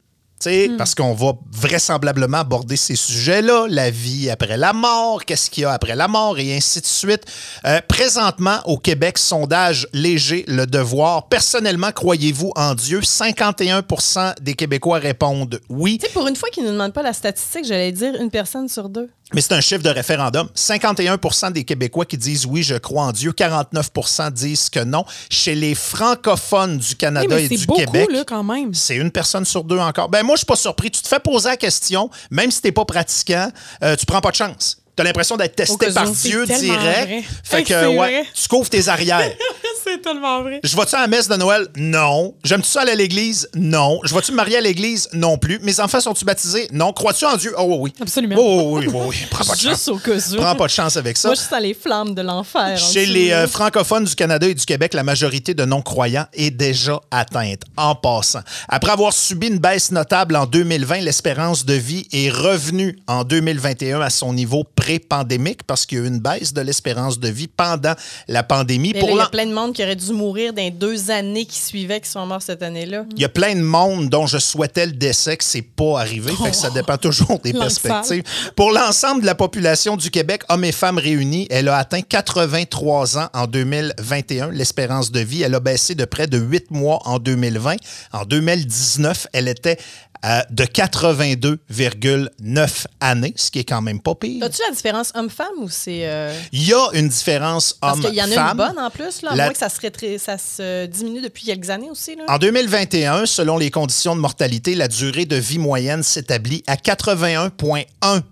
Hmm. 0.46 0.76
Parce 0.78 0.94
qu'on 0.94 1.12
va 1.12 1.32
vraisemblablement 1.52 2.38
aborder 2.38 2.76
ces 2.76 2.96
sujets-là, 2.96 3.66
la 3.68 3.90
vie 3.90 4.30
après 4.30 4.56
la 4.56 4.72
mort, 4.72 5.24
qu'est-ce 5.24 5.50
qu'il 5.50 5.62
y 5.62 5.64
a 5.66 5.72
après 5.72 5.94
la 5.94 6.08
mort 6.08 6.38
et 6.38 6.56
ainsi 6.56 6.80
de 6.80 6.86
suite. 6.86 7.24
Euh, 7.66 7.80
présentement, 7.86 8.58
au 8.64 8.78
Québec, 8.78 9.18
sondage 9.18 9.86
léger, 9.92 10.44
le 10.48 10.66
devoir. 10.66 11.28
Personnellement, 11.28 11.92
croyez-vous 11.92 12.52
en 12.56 12.74
Dieu? 12.74 13.00
51% 13.00 14.40
des 14.40 14.54
Québécois 14.54 14.98
répondent 14.98 15.60
oui. 15.68 15.98
Tu 15.98 16.06
sais, 16.06 16.12
pour 16.12 16.26
une 16.26 16.36
fois 16.36 16.48
qu'ils 16.50 16.64
ne 16.64 16.68
nous 16.68 16.74
demandent 16.74 16.94
pas 16.94 17.02
la 17.02 17.12
statistique, 17.12 17.66
j'allais 17.66 17.92
dire 17.92 18.14
une 18.14 18.30
personne 18.30 18.68
sur 18.68 18.88
deux. 18.88 19.10
Mais 19.32 19.40
c'est 19.40 19.52
un 19.52 19.60
chiffre 19.60 19.82
de 19.82 19.90
référendum. 19.90 20.48
51% 20.56 21.52
des 21.52 21.64
Québécois 21.64 22.04
qui 22.04 22.16
disent 22.18 22.46
oui, 22.46 22.62
je 22.62 22.74
crois 22.74 23.04
en 23.04 23.12
Dieu. 23.12 23.32
49% 23.32 24.30
disent 24.32 24.68
que 24.68 24.80
non. 24.80 25.04
Chez 25.30 25.54
les 25.54 25.74
francophones 25.74 26.78
du 26.78 26.88
Oui, 26.90 26.96
Canada 26.96 27.26
mais 27.36 27.44
et 27.44 27.48
du 27.48 27.66
beaucoup, 27.66 27.80
Québec, 27.80 28.08
là, 28.10 28.24
quand 28.26 28.42
même. 28.42 28.74
c'est 28.74 28.96
une 28.96 29.10
personne 29.10 29.44
sur 29.44 29.64
deux 29.64 29.78
encore. 29.78 30.08
Ben 30.08 30.22
moi, 30.22 30.34
je 30.34 30.40
suis 30.40 30.46
pas 30.46 30.56
surpris. 30.56 30.90
Tu 30.90 31.02
te 31.02 31.08
fais 31.08 31.20
poser 31.20 31.48
la 31.50 31.56
question, 31.56 32.10
même 32.30 32.50
si 32.50 32.60
t'es 32.60 32.72
pas 32.72 32.84
pratiquant, 32.84 33.50
euh, 33.82 33.96
tu 33.96 34.06
prends 34.06 34.20
pas 34.20 34.30
de 34.30 34.36
chance. 34.36 34.78
Tu 34.96 35.02
as 35.02 35.04
l'impression 35.04 35.36
d'être 35.36 35.54
testé 35.56 35.92
par. 35.92 36.10
Dieu 36.10 36.44
direct. 36.46 36.80
vrai. 36.80 37.24
Fait 37.44 37.62
que, 37.62 37.86
ouais, 37.86 37.96
vrai. 37.96 38.24
tu 38.34 38.48
couvres 38.48 38.68
tes 38.68 38.88
arrières. 38.88 39.30
c'est 39.92 40.02
tellement 40.02 40.42
vrai. 40.42 40.60
Je 40.62 40.76
vais-tu 40.76 40.94
à 40.94 41.00
la 41.00 41.06
messe 41.06 41.28
de 41.28 41.36
Noël? 41.36 41.66
Non. 41.76 42.34
J'aime-tu 42.44 42.68
ça 42.68 42.82
aller 42.82 42.92
à 42.92 42.96
l'église? 42.96 43.48
Non. 43.54 44.00
Je 44.04 44.14
vais-tu 44.14 44.32
me 44.32 44.36
marier 44.36 44.56
à 44.58 44.60
l'église? 44.60 45.08
Non 45.12 45.38
plus. 45.38 45.58
Mes 45.60 45.80
enfants 45.80 46.00
sont-tu 46.00 46.24
baptisés? 46.24 46.68
Non. 46.72 46.92
Crois-tu 46.92 47.24
en 47.24 47.36
Dieu? 47.36 47.54
Oh 47.58 47.78
oui. 47.80 47.92
Absolument. 48.00 48.36
Oh 48.38 48.78
oui, 48.78 48.86
oui, 48.88 49.00
oui. 49.08 49.16
Prends 49.30 49.44
pas 49.44 49.54
de 49.54 49.60
chance. 49.60 49.70
Juste 49.70 49.88
au 49.88 49.96
cas 49.98 50.12
où. 50.12 50.36
Prends 50.36 50.54
pas 50.54 50.66
de 50.66 50.70
chance 50.70 50.96
avec 50.96 51.16
ça. 51.16 51.28
Moi, 51.28 51.34
je 51.34 51.40
suis 51.40 51.50
dans 51.50 51.58
les 51.58 51.74
flammes 51.74 52.14
de 52.14 52.22
l'enfer. 52.22 52.74
en 52.74 52.76
Chez 52.76 53.06
les 53.06 53.32
euh, 53.32 53.46
francophones 53.46 54.04
du 54.04 54.14
Canada 54.14 54.46
et 54.46 54.54
du 54.54 54.64
Québec, 54.64 54.94
la 54.94 55.02
majorité 55.02 55.54
de 55.54 55.64
non-croyants 55.64 56.26
est 56.32 56.50
déjà 56.50 57.00
atteinte 57.10 57.62
en 57.76 57.94
passant. 57.94 58.40
Après 58.68 58.92
avoir 58.92 59.12
subi 59.12 59.48
une 59.48 59.58
baisse 59.58 59.90
notable 59.90 60.36
en 60.36 60.46
2020, 60.46 61.00
l'espérance 61.00 61.64
de 61.64 61.74
vie 61.74 62.06
est 62.12 62.30
revenue 62.30 62.98
en 63.06 63.24
2021 63.24 64.00
à 64.00 64.10
son 64.10 64.32
niveau 64.32 64.64
pré-pandémique 64.64 65.62
parce 65.64 65.86
qu'il 65.86 65.98
y 65.98 66.00
a 66.00 66.04
eu 66.04 66.08
une 66.08 66.20
baisse 66.20 66.52
de 66.52 66.60
l'espérance 66.60 67.18
de 67.18 67.28
vie 67.28 67.48
pendant 67.48 67.94
la 68.28 68.42
pandémie. 68.42 68.92
Mais 68.94 69.00
Pour 69.00 69.08
là, 69.10 69.14
il 69.14 69.18
y 69.18 69.22
a 69.22 69.28
plein 69.28 69.46
de 69.46 69.54
monde 69.54 69.72
qui 69.72 69.79
aurait 69.82 69.96
dû 69.96 70.12
mourir 70.12 70.52
dans 70.52 70.62
les 70.62 70.70
deux 70.70 71.10
années 71.10 71.44
qui 71.44 71.58
suivaient, 71.58 72.00
qui 72.00 72.08
sont 72.08 72.26
morts 72.26 72.42
cette 72.42 72.62
année-là. 72.62 73.04
Il 73.16 73.22
y 73.22 73.24
a 73.24 73.28
plein 73.28 73.54
de 73.54 73.60
monde 73.60 74.08
dont 74.08 74.26
je 74.26 74.38
souhaitais 74.38 74.86
le 74.86 74.92
décès 74.92 75.36
que 75.36 75.44
c'est 75.44 75.62
pas 75.62 76.00
arrivé. 76.00 76.32
Fait 76.42 76.50
que 76.50 76.56
ça 76.56 76.70
dépend 76.70 76.96
toujours 76.96 77.38
des 77.38 77.52
perspectives. 77.60 78.22
Pour 78.56 78.72
l'ensemble 78.72 79.22
de 79.22 79.26
la 79.26 79.34
population 79.34 79.96
du 79.96 80.10
Québec, 80.10 80.42
hommes 80.48 80.64
et 80.64 80.72
femmes 80.72 80.98
réunis, 80.98 81.46
elle 81.50 81.68
a 81.68 81.76
atteint 81.76 82.02
83 82.02 83.18
ans 83.18 83.28
en 83.34 83.46
2021. 83.46 84.50
L'espérance 84.50 85.10
de 85.10 85.20
vie, 85.20 85.42
elle 85.42 85.54
a 85.54 85.60
baissé 85.60 85.94
de 85.94 86.04
près 86.04 86.26
de 86.26 86.38
8 86.38 86.70
mois 86.70 86.98
en 87.04 87.18
2020. 87.18 87.76
En 88.12 88.24
2019, 88.24 89.26
elle 89.32 89.48
était 89.48 89.78
euh, 90.24 90.40
de 90.50 90.64
82,9 90.64 92.86
années, 93.00 93.32
ce 93.36 93.50
qui 93.50 93.58
est 93.60 93.64
quand 93.64 93.82
même 93.82 94.00
pas 94.00 94.14
pire. 94.14 94.44
As-tu 94.44 94.60
la 94.68 94.74
différence 94.74 95.12
homme-femme 95.14 95.46
ou 95.60 95.68
c'est. 95.68 96.06
euh, 96.06 96.34
Il 96.52 96.66
y 96.66 96.72
a 96.74 96.88
une 96.94 97.08
différence 97.08 97.74
Parce 97.80 98.00
qu'il 98.00 98.14
y 98.14 98.20
en 98.20 98.24
a 98.24 98.26
une 98.28 98.32
homme-femme. 98.38 98.56
bonne 98.56 98.78
en 98.78 98.90
plus, 98.90 99.22
là, 99.22 99.30
La- 99.34 99.44
moins 99.44 99.52
que 99.52 99.58
ça 99.58 99.68
se, 99.68 99.78
ça 100.18 100.38
se 100.38 100.86
diminue 100.86 101.20
depuis 101.22 101.44
quelques 101.44 101.70
années 101.70 101.90
aussi. 101.90 102.16
Là. 102.16 102.24
En 102.28 102.38
2021, 102.38 103.26
selon 103.26 103.58
les 103.58 103.70
conditions 103.70 104.14
de 104.14 104.20
mortalité, 104.20 104.74
la 104.74 104.88
durée 104.88 105.26
de 105.26 105.36
vie 105.36 105.58
moyenne 105.58 106.02
s'établit 106.02 106.62
à 106.66 106.76
81,1 106.76 108.22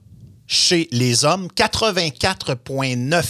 chez 0.48 0.88
les 0.90 1.24
hommes, 1.24 1.48
84,9 1.54 3.24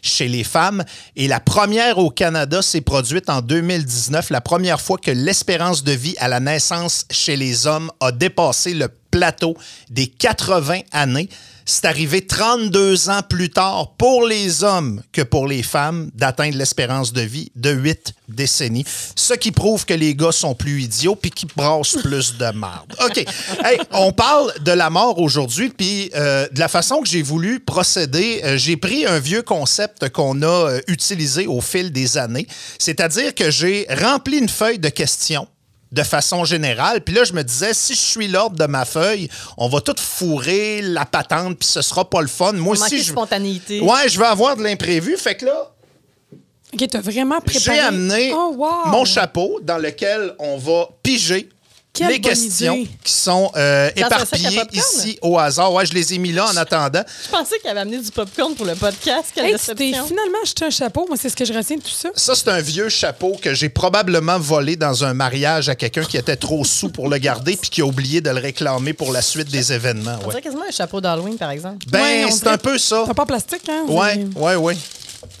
chez 0.00 0.26
les 0.26 0.42
femmes. 0.42 0.82
Et 1.14 1.28
la 1.28 1.38
première 1.38 1.98
au 1.98 2.10
Canada 2.10 2.62
s'est 2.62 2.80
produite 2.80 3.30
en 3.30 3.42
2019, 3.42 4.30
la 4.30 4.40
première 4.40 4.80
fois 4.80 4.98
que 4.98 5.10
l'espérance 5.10 5.84
de 5.84 5.92
vie 5.92 6.16
à 6.18 6.26
la 6.26 6.40
naissance 6.40 7.04
chez 7.10 7.36
les 7.36 7.66
hommes 7.66 7.90
a 8.00 8.10
dépassé 8.10 8.74
le 8.74 8.88
plateau 9.10 9.54
des 9.90 10.08
80 10.08 10.80
années. 10.90 11.28
C'est 11.64 11.84
arrivé 11.84 12.26
32 12.26 13.08
ans 13.08 13.22
plus 13.28 13.50
tard 13.50 13.94
pour 13.96 14.26
les 14.26 14.64
hommes 14.64 15.02
que 15.12 15.22
pour 15.22 15.46
les 15.46 15.62
femmes 15.62 16.10
d'atteindre 16.14 16.56
l'espérance 16.56 17.12
de 17.12 17.20
vie 17.20 17.50
de 17.56 17.70
8 17.70 18.14
décennies. 18.28 18.84
Ce 19.14 19.34
qui 19.34 19.52
prouve 19.52 19.84
que 19.84 19.94
les 19.94 20.14
gars 20.14 20.32
sont 20.32 20.54
plus 20.54 20.82
idiots 20.82 21.16
puis 21.16 21.30
qu'ils 21.30 21.48
brassent 21.54 21.96
plus 22.02 22.36
de 22.36 22.44
merde. 22.46 22.94
OK. 23.04 23.18
Hey, 23.64 23.78
on 23.92 24.12
parle 24.12 24.52
de 24.60 24.72
la 24.72 24.90
mort 24.90 25.18
aujourd'hui 25.18 25.68
puis 25.68 26.10
euh, 26.14 26.48
de 26.50 26.58
la 26.58 26.68
façon 26.68 27.00
que 27.00 27.08
j'ai 27.08 27.22
voulu 27.22 27.60
procéder, 27.60 28.40
euh, 28.44 28.56
j'ai 28.56 28.76
pris 28.76 29.06
un 29.06 29.18
vieux 29.18 29.42
concept 29.42 30.08
qu'on 30.08 30.42
a 30.42 30.46
euh, 30.46 30.80
utilisé 30.88 31.46
au 31.46 31.60
fil 31.60 31.92
des 31.92 32.18
années. 32.18 32.46
C'est-à-dire 32.78 33.34
que 33.34 33.50
j'ai 33.50 33.86
rempli 33.88 34.38
une 34.38 34.48
feuille 34.48 34.78
de 34.78 34.88
questions 34.88 35.46
de 35.92 36.02
façon 36.02 36.44
générale. 36.44 37.02
Puis 37.02 37.14
là, 37.14 37.22
je 37.24 37.32
me 37.34 37.42
disais, 37.44 37.74
si 37.74 37.94
je 37.94 38.00
suis 38.00 38.26
l'ordre 38.28 38.56
de 38.56 38.66
ma 38.66 38.84
feuille, 38.84 39.28
on 39.58 39.68
va 39.68 39.80
tout 39.80 39.94
fourrer 39.98 40.80
la 40.82 41.04
patente, 41.04 41.58
puis 41.58 41.68
ce 41.68 41.82
sera 41.82 42.08
pas 42.08 42.22
le 42.22 42.26
fun. 42.28 42.52
Moi 42.54 42.72
aussi, 42.72 42.98
de 42.98 43.02
je... 43.02 43.10
spontanéité. 43.10 43.80
Ouais, 43.80 44.08
je 44.08 44.18
vais 44.18 44.26
avoir 44.26 44.56
de 44.56 44.62
l'imprévu. 44.62 45.16
Fait 45.16 45.34
que 45.36 45.44
là, 45.44 45.70
OK, 46.74 46.88
t'as 46.90 47.00
vraiment 47.02 47.40
préparé. 47.40 47.76
j'ai 47.76 47.80
amené 47.80 48.32
Oh, 48.34 48.54
wow. 48.56 48.86
mon 48.86 49.04
chapeau 49.04 49.60
dans 49.62 49.76
lequel 49.76 50.34
on 50.38 50.56
va 50.56 50.88
piger 51.02 51.50
Quelle 51.94 52.08
les 52.08 52.20
questions 52.22 52.74
idée. 52.76 52.90
qui 53.04 53.12
sont 53.12 53.52
euh, 53.54 53.90
éparpillées 53.94 54.62
ici 54.72 55.18
au 55.20 55.38
hasard. 55.38 55.74
Ouais, 55.74 55.84
je 55.84 55.92
les 55.92 56.14
ai 56.14 56.18
mis 56.18 56.32
là 56.32 56.46
en 56.46 56.56
attendant. 56.56 57.02
Je 57.24 57.30
pensais 57.30 57.58
qu'il 57.60 57.68
avait 57.68 57.80
amené 57.80 57.98
du 57.98 58.10
popcorn 58.10 58.54
pour 58.54 58.64
le 58.64 58.74
podcast. 58.74 59.26
Quelle 59.34 59.44
Hey, 59.44 59.58
finalement 59.58 60.38
acheté 60.42 60.64
un 60.64 60.70
chapeau. 60.70 61.04
Moi, 61.06 61.18
c'est 61.20 61.28
ce 61.28 61.36
que 61.36 61.44
je 61.44 61.52
retiens 61.52 61.76
de 61.76 61.82
tout 61.82 61.90
ça. 61.90 62.08
Ça, 62.14 62.34
c'est 62.34 62.48
un 62.48 62.62
vieux 62.62 62.88
chapeau 62.88 63.36
que 63.42 63.52
j'ai 63.52 63.68
probablement 63.68 64.38
volé 64.38 64.76
dans 64.76 65.04
un 65.04 65.12
mariage 65.12 65.68
à 65.68 65.74
quelqu'un 65.74 66.04
qui 66.04 66.16
était 66.16 66.36
trop 66.36 66.64
sous 66.64 66.88
pour 66.88 67.10
le 67.10 67.18
garder 67.18 67.56
puis 67.56 67.68
qui 67.68 67.82
a 67.82 67.84
oublié 67.84 68.22
de 68.22 68.30
le 68.30 68.40
réclamer 68.40 68.94
pour 68.94 69.12
la 69.12 69.20
suite 69.20 69.50
des 69.50 69.72
événements. 69.74 70.16
On 70.20 70.24
ouais. 70.24 70.30
dirait 70.30 70.42
quasiment 70.42 70.64
un 70.66 70.72
chapeau 70.72 71.00
d'Halloween, 71.02 71.36
par 71.36 71.50
exemple. 71.50 71.84
Ben, 71.88 72.00
Ouais, 72.00 72.24
on 72.26 72.30
c'est 72.30 72.48
un 72.48 72.58
peu 72.58 72.78
ça. 72.78 73.04
T'as 73.06 73.12
pas 73.14 73.24
en 73.24 73.26
plastique, 73.26 73.68
hein? 73.68 73.84
Ouais, 73.86 74.24
ouais, 74.36 74.56
ouais. 74.56 74.76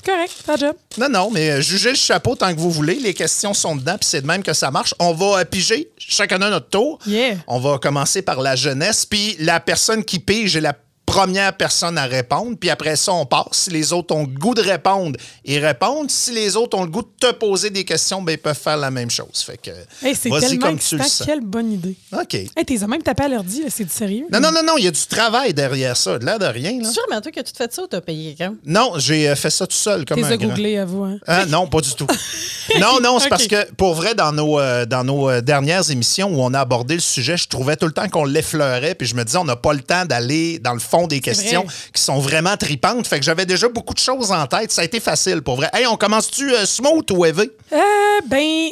Correct, 0.04 0.42
pas 0.44 0.56
de 0.56 0.66
job. 0.66 0.76
Non, 0.98 1.08
non, 1.08 1.30
mais 1.30 1.50
euh, 1.50 1.60
jugez 1.60 1.90
le 1.90 1.96
chapeau 1.96 2.34
tant 2.34 2.52
que 2.52 2.58
vous 2.58 2.70
voulez. 2.70 2.96
Les 2.96 3.14
questions 3.14 3.54
sont 3.54 3.76
dedans, 3.76 3.96
puis 3.98 4.08
c'est 4.08 4.22
de 4.22 4.26
même 4.26 4.42
que 4.42 4.52
ça 4.52 4.70
marche. 4.70 4.94
On 4.98 5.12
va 5.12 5.40
euh, 5.40 5.44
piger 5.44 5.90
chacun 5.96 6.42
à 6.42 6.50
notre 6.50 6.68
tour. 6.68 6.98
Yeah. 7.06 7.36
On 7.46 7.60
va 7.60 7.78
commencer 7.78 8.22
par 8.22 8.40
la 8.40 8.56
jeunesse, 8.56 9.06
puis 9.06 9.36
la 9.38 9.60
personne 9.60 10.04
qui 10.04 10.18
pige 10.18 10.56
est 10.56 10.60
la 10.60 10.74
première 11.12 11.54
personne 11.54 11.98
à 11.98 12.06
répondre, 12.06 12.56
puis 12.58 12.70
après 12.70 12.96
ça, 12.96 13.12
on 13.12 13.26
passe. 13.26 13.44
Si 13.52 13.70
les 13.70 13.92
autres 13.92 14.14
ont 14.14 14.22
le 14.22 14.38
goût 14.38 14.54
de 14.54 14.62
répondre, 14.62 15.18
ils 15.44 15.58
répondent. 15.58 16.10
Si 16.10 16.32
les 16.32 16.56
autres 16.56 16.78
ont 16.78 16.84
le 16.84 16.90
goût 16.90 17.02
de 17.02 17.28
te 17.28 17.32
poser 17.34 17.68
des 17.68 17.84
questions, 17.84 18.22
ben, 18.22 18.32
ils 18.32 18.38
peuvent 18.38 18.58
faire 18.58 18.78
la 18.78 18.90
même 18.90 19.10
chose. 19.10 19.42
Fait 19.44 19.58
que, 19.58 19.70
Hey, 20.02 20.14
c'est 20.14 20.30
vas-y 20.30 20.40
tellement 20.40 20.68
comme 20.68 20.78
tu 20.78 20.96
le 20.96 21.02
sens. 21.02 21.22
Quelle 21.26 21.42
bonne 21.42 21.70
idée. 21.70 21.96
OK. 22.12 22.34
Hey, 22.34 22.64
t'es 22.64 22.78
même 22.86 23.02
tapé 23.02 23.24
à 23.24 23.28
l'ordi, 23.28 23.62
là, 23.62 23.68
c'est 23.68 23.84
du 23.84 23.92
sérieux. 23.92 24.24
Non, 24.32 24.40
non, 24.40 24.50
non, 24.50 24.62
non, 24.62 24.78
il 24.78 24.84
y 24.84 24.88
a 24.88 24.90
du 24.90 25.06
travail 25.06 25.52
derrière 25.52 25.98
ça. 25.98 26.18
De 26.18 26.24
l'air 26.24 26.38
de 26.38 26.46
rien, 26.46 26.78
là. 26.78 26.84
C'est 26.86 26.94
sûr, 26.94 27.02
mais 27.10 27.20
toi, 27.20 27.30
que 27.30 27.40
tu 27.40 27.52
te 27.52 27.58
fait 27.58 27.72
ça 27.72 27.82
ou 27.82 27.86
t'as 27.86 28.00
payé 28.00 28.34
quelqu'un? 28.34 28.54
Non, 28.64 28.94
j'ai 28.96 29.28
euh, 29.28 29.36
fait 29.36 29.50
ça 29.50 29.66
tout 29.66 29.76
seul, 29.76 30.06
comme 30.06 30.18
T'es 30.18 30.24
un 30.24 30.36
grand. 30.36 30.48
googlé 30.48 30.78
à 30.78 30.86
vous. 30.86 31.04
Hein? 31.04 31.18
Hein? 31.26 31.44
Non, 31.46 31.66
pas 31.66 31.82
du 31.82 31.94
tout. 31.94 32.06
non, 32.80 33.00
non, 33.02 33.18
c'est 33.18 33.28
parce 33.28 33.46
que, 33.46 33.70
pour 33.72 33.92
vrai, 33.92 34.14
dans 34.14 34.32
nos, 34.32 34.58
euh, 34.58 34.86
dans 34.86 35.04
nos 35.04 35.28
euh, 35.28 35.42
dernières 35.42 35.90
émissions 35.90 36.28
où 36.28 36.42
on 36.42 36.54
a 36.54 36.60
abordé 36.60 36.94
le 36.94 37.00
sujet, 37.00 37.36
je 37.36 37.48
trouvais 37.48 37.76
tout 37.76 37.86
le 37.86 37.92
temps 37.92 38.08
qu'on 38.08 38.24
l'effleurait, 38.24 38.94
puis 38.94 39.06
je 39.06 39.14
me 39.14 39.24
disais, 39.24 39.36
on 39.36 39.44
n'a 39.44 39.56
pas 39.56 39.74
le 39.74 39.82
temps 39.82 40.06
d'aller 40.06 40.58
dans 40.58 40.72
le 40.72 40.80
fond 40.80 41.01
des 41.06 41.20
questions 41.20 41.64
vrai. 41.64 41.74
qui 41.92 42.02
sont 42.02 42.18
vraiment 42.18 42.56
tripantes. 42.56 43.06
Fait 43.06 43.18
que 43.18 43.24
j'avais 43.24 43.46
déjà 43.46 43.68
beaucoup 43.68 43.94
de 43.94 43.98
choses 43.98 44.32
en 44.32 44.46
tête. 44.46 44.72
Ça 44.72 44.82
a 44.82 44.84
été 44.84 45.00
facile, 45.00 45.42
pour 45.42 45.56
vrai. 45.56 45.68
Hey, 45.72 45.86
on 45.86 45.96
commence-tu 45.96 46.52
euh, 46.52 46.66
smooth 46.66 47.10
ou 47.10 47.24
élevé? 47.24 47.50
Euh, 47.72 47.78
ben, 48.26 48.68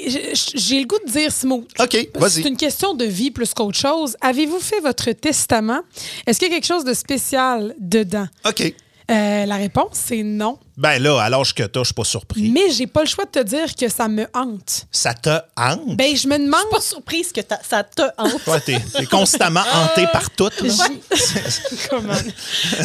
j'ai 0.55 0.81
le 0.81 0.87
goût 0.87 0.99
de 1.07 1.11
dire 1.11 1.33
smooth. 1.33 1.67
OK, 1.79 2.09
vas-y. 2.15 2.43
C'est 2.43 2.49
une 2.49 2.57
question 2.57 2.95
de 2.95 3.05
vie 3.05 3.31
plus 3.31 3.55
qu'autre 3.55 3.79
chose. 3.79 4.17
Avez-vous 4.21 4.61
fait 4.61 4.81
votre 4.81 5.11
testament? 5.13 5.81
Est-ce 6.27 6.39
qu'il 6.39 6.49
y 6.49 6.53
a 6.53 6.55
quelque 6.55 6.67
chose 6.67 6.85
de 6.85 6.95
spécial 6.95 7.75
dedans? 7.79 8.27
OK. 8.47 8.75
Euh, 9.11 9.45
la 9.47 9.57
réponse, 9.57 9.89
c'est 10.07 10.23
non. 10.23 10.59
Ben 10.77 11.03
là, 11.03 11.21
à 11.21 11.29
l'âge 11.29 11.53
que 11.55 11.65
t'as, 11.65 11.81
je 11.81 11.87
suis 11.87 11.95
pas 11.95 12.05
surpris. 12.05 12.49
Mais 12.51 12.71
j'ai 12.71 12.87
pas 12.87 13.01
le 13.03 13.09
choix 13.09 13.25
de 13.25 13.31
te 13.31 13.43
dire 13.43 13.75
que 13.75 13.89
ça 13.89 14.07
me 14.09 14.27
hante. 14.35 14.87
Ça 14.93 15.13
te 15.15 15.31
hante? 15.57 15.97
Ben, 15.97 16.17
je 16.17 16.29
me 16.29 16.35
Je 16.35 16.43
demande. 16.45 16.61
suis 16.61 16.71
pas 16.71 16.81
surprise 16.81 17.33
que 17.33 17.41
t'as- 17.41 17.61
ça 17.69 17.83
te 17.83 18.03
hante. 18.17 18.47
Ouais, 18.47 18.61
t'es 18.61 18.79
t'es 18.97 19.07
constamment 19.07 19.65
hanté 19.75 20.07
par 20.13 20.31
tout. 20.31 20.49
Comment? 21.91 22.13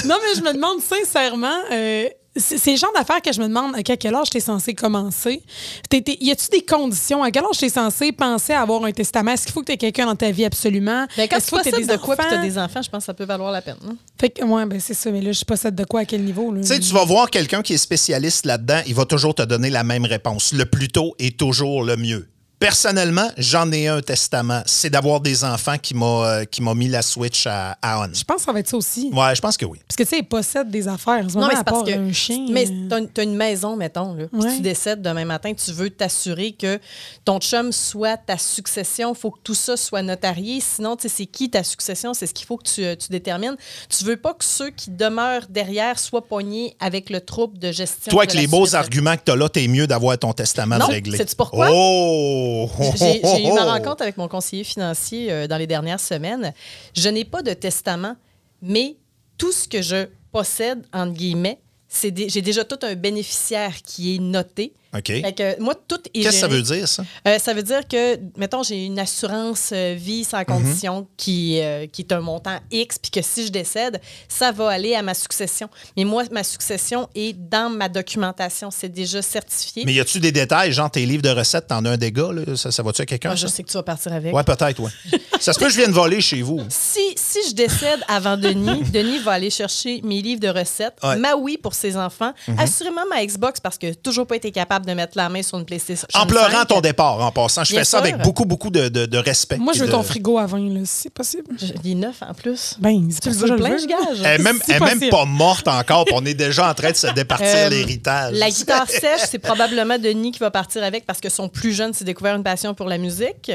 non, 0.05 0.15
mais 0.21 0.35
je 0.35 0.41
me 0.41 0.53
demande 0.53 0.81
sincèrement. 0.81 1.59
euh, 1.71 2.07
c'est 2.37 2.71
le 2.71 2.77
genre 2.77 2.91
d'affaires 2.93 3.21
que 3.21 3.31
je 3.31 3.39
me 3.41 3.47
demande 3.47 3.75
à 3.75 3.83
quel 3.83 4.13
âge 4.15 4.29
tu 4.29 4.37
es 4.37 4.41
censé 4.41 4.73
commencer? 4.73 5.41
T'es- 5.89 6.01
t'es- 6.01 6.17
y 6.21 6.31
a-tu 6.31 6.49
des 6.49 6.65
conditions? 6.65 7.23
À 7.23 7.31
quel 7.31 7.43
âge 7.43 7.57
tu 7.57 7.65
es 7.65 7.69
censé 7.69 8.11
penser 8.11 8.53
à 8.53 8.61
avoir 8.61 8.83
un 8.83 8.91
testament? 8.91 9.31
Est-ce 9.31 9.43
qu'il 9.43 9.53
faut 9.53 9.61
que 9.61 9.67
tu 9.67 9.71
aies 9.73 9.77
quelqu'un 9.77 10.05
dans 10.05 10.15
ta 10.15 10.31
vie 10.31 10.45
absolument? 10.45 11.05
Ben, 11.17 11.27
quand 11.29 11.37
Est-ce 11.37 11.49
tu 11.49 11.55
que 11.55 11.61
t'aies 11.63 11.71
possèdes 11.71 11.89
de 11.89 11.97
quoi 11.97 12.15
puis 12.15 12.25
t'as 12.29 12.35
enfants? 12.35 12.43
des 12.45 12.57
enfants, 12.57 12.81
je 12.81 12.89
pense 12.89 12.99
que 13.03 13.05
ça 13.05 13.13
peut 13.13 13.25
valoir 13.25 13.51
la 13.51 13.61
peine. 13.61 13.77
hein. 13.87 13.95
Fait 14.19 14.29
que, 14.29 14.43
ouais, 14.43 14.65
ben 14.65 14.79
c'est 14.79 14.93
ça. 14.93 15.11
Mais 15.11 15.21
là, 15.21 15.31
je 15.31 15.43
possède 15.45 15.75
de 15.75 15.83
quoi 15.85 16.01
à 16.01 16.05
quel 16.05 16.23
niveau? 16.23 16.53
Tu 16.57 16.63
sais, 16.63 16.79
tu 16.79 16.93
vas 16.93 17.05
voir 17.05 17.29
quelqu'un 17.29 17.61
qui 17.61 17.73
est 17.73 17.77
spécialiste 17.77 18.45
là-dedans, 18.45 18.81
il 18.85 18.93
va 18.95 19.05
toujours 19.05 19.35
te 19.35 19.41
donner 19.43 19.69
la 19.69 19.83
même 19.83 20.05
réponse. 20.05 20.51
Le 20.53 20.65
plus 20.65 20.89
tôt 20.89 21.15
est 21.19 21.37
toujours 21.37 21.83
le 21.83 21.95
mieux. 21.97 22.27
Personnellement, 22.65 23.29
j'en 23.37 23.71
ai 23.71 23.87
un 23.87 24.01
testament. 24.01 24.61
C'est 24.65 24.89
d'avoir 24.89 25.19
des 25.21 25.43
enfants 25.43 25.77
qui 25.77 25.93
m'a 25.93 26.05
euh, 26.25 26.45
qui 26.45 26.63
m'a 26.63 26.73
mis 26.73 26.87
la 26.87 27.03
switch 27.03 27.45
à, 27.45 27.77
à 27.79 27.99
on. 28.01 28.09
Je 28.11 28.23
pense 28.23 28.37
que 28.37 28.41
ça 28.43 28.51
va 28.51 28.59
être 28.59 28.67
ça 28.67 28.77
aussi. 28.77 29.11
Ouais, 29.13 29.35
je 29.35 29.41
pense 29.41 29.55
que 29.55 29.65
oui. 29.65 29.79
Parce 29.87 29.95
que, 29.95 30.01
tu 30.03 30.09
sais, 30.09 30.17
ils 30.19 30.27
possèdent 30.27 30.71
des 30.71 30.87
affaires. 30.87 31.23
En 31.23 31.29
ce 31.29 31.35
Non, 31.35 31.41
moment, 31.41 31.53
mais 31.53 31.59
à 31.59 31.63
parce 31.63 31.83
que. 31.83 31.91
un 31.95 32.11
chien. 32.11 32.47
Mais 32.49 32.67
euh, 32.67 32.87
t'as 32.89 32.97
une, 32.99 33.07
t'as 33.09 33.25
maison, 33.25 33.75
mettons, 33.75 34.15
là. 34.15 34.25
Puis 34.31 34.41
Ouais. 34.41 34.55
tu 34.55 34.61
décèdes 34.61 35.03
demain 35.03 35.25
matin, 35.25 35.53
tu 35.53 35.71
veux 35.73 35.91
t'assurer 35.91 36.53
que 36.53 36.79
ton 37.23 37.39
chum 37.39 37.71
soit 37.71 38.17
ta 38.17 38.39
succession. 38.39 39.13
Il 39.13 39.19
faut 39.19 39.29
que 39.29 39.39
tout 39.43 39.53
ça 39.53 39.77
soit 39.77 40.01
notarié. 40.01 40.59
Sinon, 40.59 40.95
tu 40.95 41.03
sais, 41.07 41.13
c'est 41.17 41.25
qui 41.27 41.51
ta 41.51 41.63
succession? 41.63 42.15
C'est 42.15 42.25
ce 42.25 42.33
qu'il 42.33 42.47
faut 42.47 42.57
que 42.57 42.67
tu, 42.67 42.83
euh, 42.83 42.95
tu 42.95 43.09
détermines. 43.09 43.57
Tu 43.95 44.03
veux 44.05 44.17
pas 44.17 44.33
que 44.33 44.43
ceux 44.43 44.71
qui 44.71 44.89
demeurent 44.89 45.45
derrière 45.49 45.99
soient 45.99 46.25
pognés 46.25 46.75
avec 46.79 47.11
le 47.11 47.21
trouble 47.21 47.59
de 47.59 47.71
gestion. 47.71 48.09
Toi, 48.09 48.25
de 48.25 48.31
avec 48.31 48.33
la 48.33 48.41
les 48.41 48.47
beaux 48.47 48.73
arguments 48.75 49.15
que 49.17 49.21
tu 49.23 49.31
as 49.31 49.35
là, 49.35 49.49
t'es 49.49 49.67
mieux 49.67 49.85
d'avoir 49.85 50.17
ton 50.17 50.33
testament 50.33 50.79
Non, 50.79 50.87
réglé. 50.87 51.15
sais-tu 51.17 51.35
pourquoi? 51.35 51.69
Oh! 51.71 52.53
J'ai 52.95 53.47
eu 53.47 53.51
ma 53.51 53.73
rencontre 53.73 54.01
avec 54.01 54.17
mon 54.17 54.27
conseiller 54.27 54.63
financier 54.63 55.31
euh, 55.31 55.47
dans 55.47 55.57
les 55.57 55.67
dernières 55.67 55.99
semaines. 55.99 56.53
Je 56.95 57.09
n'ai 57.09 57.25
pas 57.25 57.41
de 57.41 57.53
testament, 57.53 58.15
mais 58.61 58.95
tout 59.37 59.51
ce 59.51 59.67
que 59.67 59.81
je 59.81 60.07
possède, 60.31 60.83
entre 60.93 61.13
guillemets, 61.13 61.59
j'ai 62.01 62.41
déjà 62.41 62.65
tout 62.65 62.79
un 62.81 62.95
bénéficiaire 62.95 63.81
qui 63.81 64.15
est 64.15 64.19
noté. 64.19 64.73
OK. 64.97 65.07
Fait 65.07 65.33
que 65.35 65.61
moi, 65.61 65.73
tout 65.87 65.99
est 66.13 66.21
Qu'est-ce 66.21 66.29
que 66.35 66.39
ça 66.41 66.47
veut 66.47 66.61
dire, 66.61 66.87
ça? 66.87 67.03
Euh, 67.27 67.37
ça 67.39 67.53
veut 67.53 67.63
dire 67.63 67.87
que, 67.87 68.17
mettons, 68.37 68.63
j'ai 68.63 68.85
une 68.85 68.99
assurance 68.99 69.71
euh, 69.73 69.95
vie 69.97 70.23
sans 70.23 70.39
Mhm. 70.39 70.45
condition 70.45 71.07
qui, 71.17 71.59
euh, 71.61 71.87
qui 71.87 72.01
est 72.03 72.11
un 72.11 72.19
montant 72.21 72.57
X, 72.71 72.97
puis 72.99 73.11
que 73.11 73.21
si 73.21 73.45
je 73.45 73.51
décède, 73.51 73.99
ça 74.29 74.51
va 74.51 74.69
aller 74.69 74.95
à 74.95 75.01
ma 75.01 75.13
succession. 75.13 75.69
Mais 75.97 76.03
moi, 76.05 76.23
ma 76.31 76.43
succession 76.43 77.09
est 77.15 77.33
dans 77.33 77.69
ma 77.69 77.89
documentation. 77.89 78.69
C'est 78.71 78.89
déjà 78.89 79.21
certifié. 79.21 79.83
Mais 79.85 79.93
y 79.93 79.99
a-tu 79.99 80.19
des 80.19 80.31
détails, 80.31 80.71
genre 80.71 80.89
tes 80.91 81.05
livres 81.05 81.23
de 81.23 81.29
recettes, 81.29 81.67
t'en 81.67 81.83
as 81.85 81.91
un 81.91 81.97
dégât, 81.97 82.31
là? 82.31 82.55
Ça, 82.55 82.71
ça 82.71 82.83
va-tu 82.83 83.01
à 83.01 83.05
quelqu'un? 83.05 83.31
Ah, 83.31 83.35
je 83.35 83.47
sais 83.47 83.63
que 83.63 83.69
tu 83.69 83.77
vas 83.77 83.83
partir 83.83 84.13
avec. 84.13 84.33
Ouais, 84.33 84.43
peut-être, 84.43 84.79
ouais. 84.81 84.91
ça 85.39 85.53
se 85.53 85.59
peut 85.59 85.65
que 85.65 85.71
je 85.71 85.77
vienne 85.77 85.91
voler 85.91 86.21
chez 86.21 86.41
vous. 86.41 86.61
Si, 86.69 86.99
si 87.15 87.39
je 87.49 87.53
décède 87.53 87.99
avant 88.07 88.37
Denis, 88.37 88.83
Denis 88.93 89.19
va 89.19 89.33
aller 89.33 89.49
chercher 89.49 90.01
mes 90.03 90.21
livres 90.21 90.39
de 90.41 90.49
recettes, 90.49 90.95
Ouais. 91.03 91.15
Mhm. 91.15 91.21
ma 91.21 91.35
Wii 91.35 91.57
pour 91.57 91.73
ses 91.73 91.97
enfants, 91.97 92.33
assurément 92.57 93.01
ma 93.09 93.25
Xbox 93.25 93.59
parce 93.59 93.77
que 93.77 93.93
toujours 93.93 94.25
pas 94.27 94.35
été 94.35 94.51
capable 94.51 94.84
de 94.85 94.93
mettre 94.93 95.17
la 95.17 95.27
main 95.29 95.41
sur 95.43 95.57
une 95.57 95.65
PlayStation. 95.65 96.07
En 96.13 96.25
pleurant 96.25 96.49
5. 96.51 96.67
ton 96.67 96.81
départ, 96.81 97.19
en 97.21 97.31
passant. 97.31 97.63
Je 97.63 97.71
Bien 97.71 97.79
fais 97.79 97.85
ça 97.85 97.97
sûr. 97.97 98.07
avec 98.07 98.17
beaucoup, 98.21 98.45
beaucoup 98.45 98.69
de, 98.69 98.87
de- 98.89 99.05
de 99.05 99.17
respect. 99.17 99.57
Moi, 99.57 99.73
je 99.73 99.79
veux 99.81 99.87
de- 99.87 99.91
ton 99.91 100.03
frigo 100.03 100.37
à 100.37 100.45
vin, 100.45 100.59
là, 100.69 100.79
si 100.85 101.01
c'est 101.03 101.09
possible. 101.09 101.55
Il 101.83 101.91
est 101.91 101.95
neuf 101.95 102.21
en 102.21 102.33
plus. 102.33 102.75
Ben, 102.79 103.07
c'est 103.11 103.19
Tu 103.21 103.29
le 103.29 103.35
veux 103.35 103.55
plein, 103.55 103.69
veux. 103.71 103.77
je 103.79 103.87
gage? 103.87 104.19
Elle 104.23 104.39
est 104.41 104.43
même, 104.43 104.59
Si 104.63 104.71
elle 104.71 104.77
est 104.77 104.79
même 104.85 104.89
possible. 104.99 105.09
pas 105.09 105.25
morte 105.25 105.67
encore, 105.67 106.05
puis 106.05 106.15
on 106.17 106.25
est 106.25 106.33
déjà 106.33 106.69
en 106.69 106.73
train 106.73 106.91
de 106.91 106.95
se 106.95 107.07
départir 107.07 107.47
Euh, 107.49 107.69
l'héritage. 107.69 108.33
La 108.35 108.49
guitare 108.49 108.87
sèche, 108.89 109.21
c'est 109.29 109.39
probablement 109.39 109.97
Denis 109.97 110.31
qui 110.31 110.39
va 110.39 110.51
partir 110.51 110.83
avec 110.83 111.05
parce 111.05 111.19
que 111.19 111.29
son 111.29 111.49
plus 111.49 111.73
jeune 111.73 111.93
s'est 111.93 112.05
découvert 112.05 112.35
une 112.35 112.43
passion 112.43 112.73
pour 112.73 112.87
la 112.87 112.97
musique. 112.97 113.51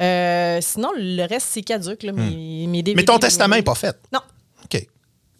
Euh, 0.00 0.58
sinon, 0.62 0.88
le 0.96 1.26
reste, 1.28 1.48
c'est 1.50 1.62
caduque. 1.62 2.02
Là, 2.04 2.12
mes, 2.12 2.66
mes 2.66 2.82
DVD, 2.82 2.92
Hmm. 2.92 2.96
Mais 2.96 3.04
ton 3.04 3.18
testament 3.18 3.56
n'est 3.56 3.62
pas 3.62 3.74
fait. 3.74 3.96
Non. 4.12 4.20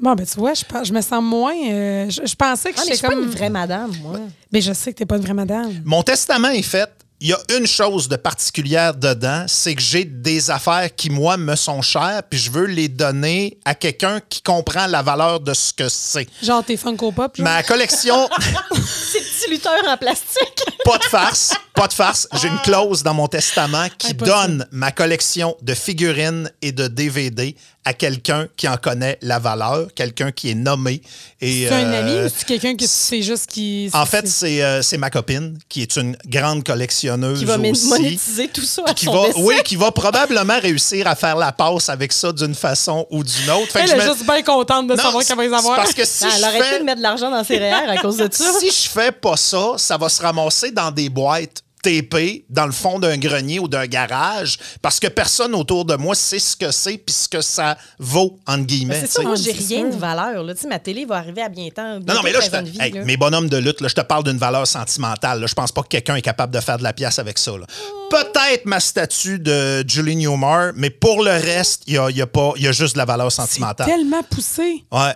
Bon, 0.01 0.15
ben, 0.15 0.27
tu 0.27 0.39
vois, 0.39 0.55
je, 0.55 0.63
je 0.85 0.93
me 0.93 1.01
sens 1.01 1.23
moins. 1.23 1.55
euh, 1.71 2.09
je, 2.09 2.27
je 2.27 2.35
pensais 2.35 2.73
que 2.73 2.77
Ah, 2.79 2.83
je 2.83 2.85
j'étais 2.87 2.97
suis 2.99 3.07
pas 3.07 3.13
comme. 3.15 3.23
une 3.25 3.31
vraie 3.31 3.51
madame, 3.51 3.93
moi. 4.03 4.19
Mais 4.53 4.61
je 4.61 4.73
sais 4.73 4.93
que 4.93 4.99
t'es 4.99 5.07
pas 5.07 5.17
une 5.17 5.23
vraie 5.23 5.35
madame. 5.35 5.73
Mon 5.85 6.03
testament 6.03 6.49
est 6.49 6.63
fait. 6.63 6.89
Il 7.23 7.29
y 7.29 7.35
a 7.35 7.39
une 7.59 7.67
chose 7.67 8.09
de 8.09 8.17
particulière 8.17 8.95
dedans, 8.95 9.45
c'est 9.47 9.75
que 9.75 9.83
j'ai 9.83 10.07
des 10.07 10.51
affaires 10.51 10.89
qui, 10.97 11.11
moi, 11.11 11.37
me 11.37 11.55
sont 11.55 11.83
chères, 11.83 12.23
puis 12.23 12.39
je 12.39 12.51
veux 12.51 12.65
les 12.65 12.89
donner 12.89 13.59
à 13.67 13.75
quelqu'un 13.75 14.21
qui 14.27 14.41
comprend 14.41 14.87
la 14.87 15.03
valeur 15.03 15.39
de 15.39 15.53
ce 15.53 15.71
que 15.75 15.91
c'est. 15.91 16.27
Genre, 16.43 16.65
t'es 16.65 16.79
Funko 16.79 17.13
Pop. 17.13 17.37
genre? 17.37 17.45
Ma 17.45 17.63
collection, 17.63 18.27
Ces 18.75 19.19
petits 19.21 19.51
lutteurs 19.51 19.87
en 19.87 19.99
plastique. 19.99 20.65
pas 20.85 20.97
de 20.97 21.05
farce, 21.05 21.53
pas 21.75 21.89
de 21.89 21.93
farce. 21.93 22.27
J'ai 22.41 22.49
une 22.49 22.59
clause 22.61 23.03
dans 23.03 23.13
mon 23.13 23.29
testament 23.29 23.89
qui 23.99 24.13
Impossible. 24.13 24.25
donne 24.25 24.67
ma 24.71 24.91
collection 24.91 25.55
de 25.61 25.75
figurines 25.75 26.51
et 26.63 26.73
de 26.73 26.89
DVD 26.89 27.55
à 27.85 27.95
quelqu'un 27.95 28.47
qui 28.59 28.69
en 28.69 28.77
connaît 28.77 29.17
la 29.23 29.39
valeur, 29.39 29.89
quelqu'un 29.95 30.33
qui 30.33 30.51
est 30.51 30.55
nommé. 30.55 31.01
et, 31.41 31.67
C'est 31.67 31.75
un 31.75 31.87
euh, 31.93 32.01
ami 32.01 32.27
ou 32.27 32.33
c'est 32.35 32.45
quelqu'un 32.47 32.77
que 32.77 32.85
c'est 32.87 33.23
juste 33.23 33.47
qui. 33.51 33.89
En 33.95 34.05
fait, 34.05 34.29
c'est 34.29 34.63
euh, 34.63 34.83
c'est 34.83 34.99
ma 34.99 35.09
copine 35.09 35.59
qui 35.69 35.81
est 35.81 35.97
une 35.97 36.15
grande 36.27 36.63
collectionneuse 36.63 37.39
qui 37.39 37.47
va 37.47 37.59
aussi. 37.59 37.89
monétiser 37.89 38.49
tout 38.49 38.61
ça 38.63 38.83
à 38.87 38.93
qui 38.93 39.07
son 39.07 39.13
va, 39.13 39.29
oui, 39.39 39.55
qui 39.65 39.77
va 39.77 39.91
probablement 39.93 40.61
réussir 40.61 41.07
à 41.07 41.15
faire 41.17 41.37
la 41.37 41.53
passe 41.53 41.89
avec 41.89 42.13
ça 42.13 42.33
d'une 42.33 42.55
façon 42.55 43.07
ou 43.11 43.25
d'une 43.25 43.51
autre. 43.51 43.73
Fait 43.73 43.79
que 43.81 43.85
Elle 43.85 43.89
je 43.89 43.95
est 43.95 44.07
me- 44.09 44.13
juste 44.15 44.27
bien 44.27 44.43
contente 44.43 44.87
de 44.87 44.95
Non, 44.95 45.03
savoir 45.03 45.25
qu'elle 45.25 45.37
va 45.39 45.47
les 45.47 45.53
avoir. 45.55 45.77
Parce 45.77 45.95
que 45.95 46.05
si 46.05 46.25
elle 46.27 46.45
aurait 46.45 46.75
pu 46.75 46.79
de 46.81 46.85
mettre 46.85 46.99
de 46.99 47.03
l'argent 47.03 47.31
dans 47.31 47.45
ses 47.45 47.57
REER 47.59 47.89
à 47.89 47.97
cause 47.97 48.19
de 48.19 48.29
ça. 48.31 48.45
si 48.61 48.67
je 48.71 48.89
fais 48.91 49.11
pas 49.13 49.37
ça, 49.39 49.75
ça 49.79 49.97
va 49.97 50.09
se 50.11 50.21
ramasser 50.21 50.71
dans 50.71 50.91
des 50.91 51.09
boîtes 51.09 51.63
TP 51.83 52.45
dans 52.49 52.67
le 52.67 52.73
fond 52.73 52.99
d'un 52.99 53.17
grenier 53.17 53.59
ou 53.59 53.69
d'un 53.69 53.87
garage 53.87 54.59
parce 54.83 55.01
que 55.01 55.07
personne 55.07 55.55
autour 55.55 55.85
de 55.85 55.97
moi 55.97 56.15
sait 56.15 56.39
ce 56.39 56.57
que 56.57 56.71
c'est 56.71 56.99
puis 56.99 57.15
ce 57.15 57.29
que 57.29 57.41
ça 57.41 57.77
vaut 57.99 58.39
entre 58.47 58.65
guillemets. 58.65 59.01
C'est 59.01 59.07
ça, 59.11 59.23
moi, 59.23 59.35
j'ai 59.35 59.53
rien 59.53 59.87
de 59.89 59.97
valeur. 59.97 60.43
Là. 60.43 60.53
Ma 60.69 60.79
télé 60.79 61.05
va 61.05 61.17
arriver 61.17 61.43
à 61.43 61.49
bien 61.49 61.69
temps. 61.71 61.99
Non, 62.01 62.15
non, 62.15 62.21
mais 62.23 62.33
là, 62.33 62.41
je 62.43 62.51
bientôt 62.51 62.51
te, 62.51 62.51
13 62.51 62.61
ans 62.61 62.63
de 62.63 62.69
vie, 62.71 62.79
hey, 62.81 62.93
là. 62.93 63.05
mes 63.05 63.17
bonhommes 63.17 63.49
de 63.49 63.57
lutte, 63.57 63.81
là, 63.81 63.89
je 63.89 63.95
te 63.95 64.01
parle 64.01 64.25
d'une 64.25 64.39
valeur 64.39 64.67
sentimentale. 64.67 65.41
là. 65.41 65.47
Je 65.47 65.55
pense 65.55 65.73
pas 65.73 65.83
que 65.83 65.89
quelqu'un 65.89 66.17
est 66.17 66.23
capable 66.23 66.53
de 66.55 66.61
faire 66.61 66.79
de 66.79 66.83
la 66.83 66.93
pièce 66.93 67.19
avec 67.19 67.39
ça. 67.39 67.53
là. 67.53 67.67
Peut-être 68.11 68.67
ma 68.67 68.81
statue 68.81 69.39
de 69.39 69.85
Julie 69.89 70.17
Newmar, 70.17 70.73
mais 70.75 70.91
pour 70.91 71.23
le 71.23 71.31
reste, 71.31 71.85
il 71.87 71.95
y 71.95 71.99
a, 71.99 72.11
y 72.11 72.21
a 72.23 72.27
pas, 72.27 72.53
il 72.57 72.63
y 72.63 72.69
a 72.69 72.73
juste 72.73 72.95
de 72.95 72.99
la 72.99 73.05
valeur 73.05 73.31
C'est 73.31 73.43
sentimentale. 73.43 73.87
tellement 73.87 74.23
poussé. 74.29 74.85
Ouais. 74.93 75.13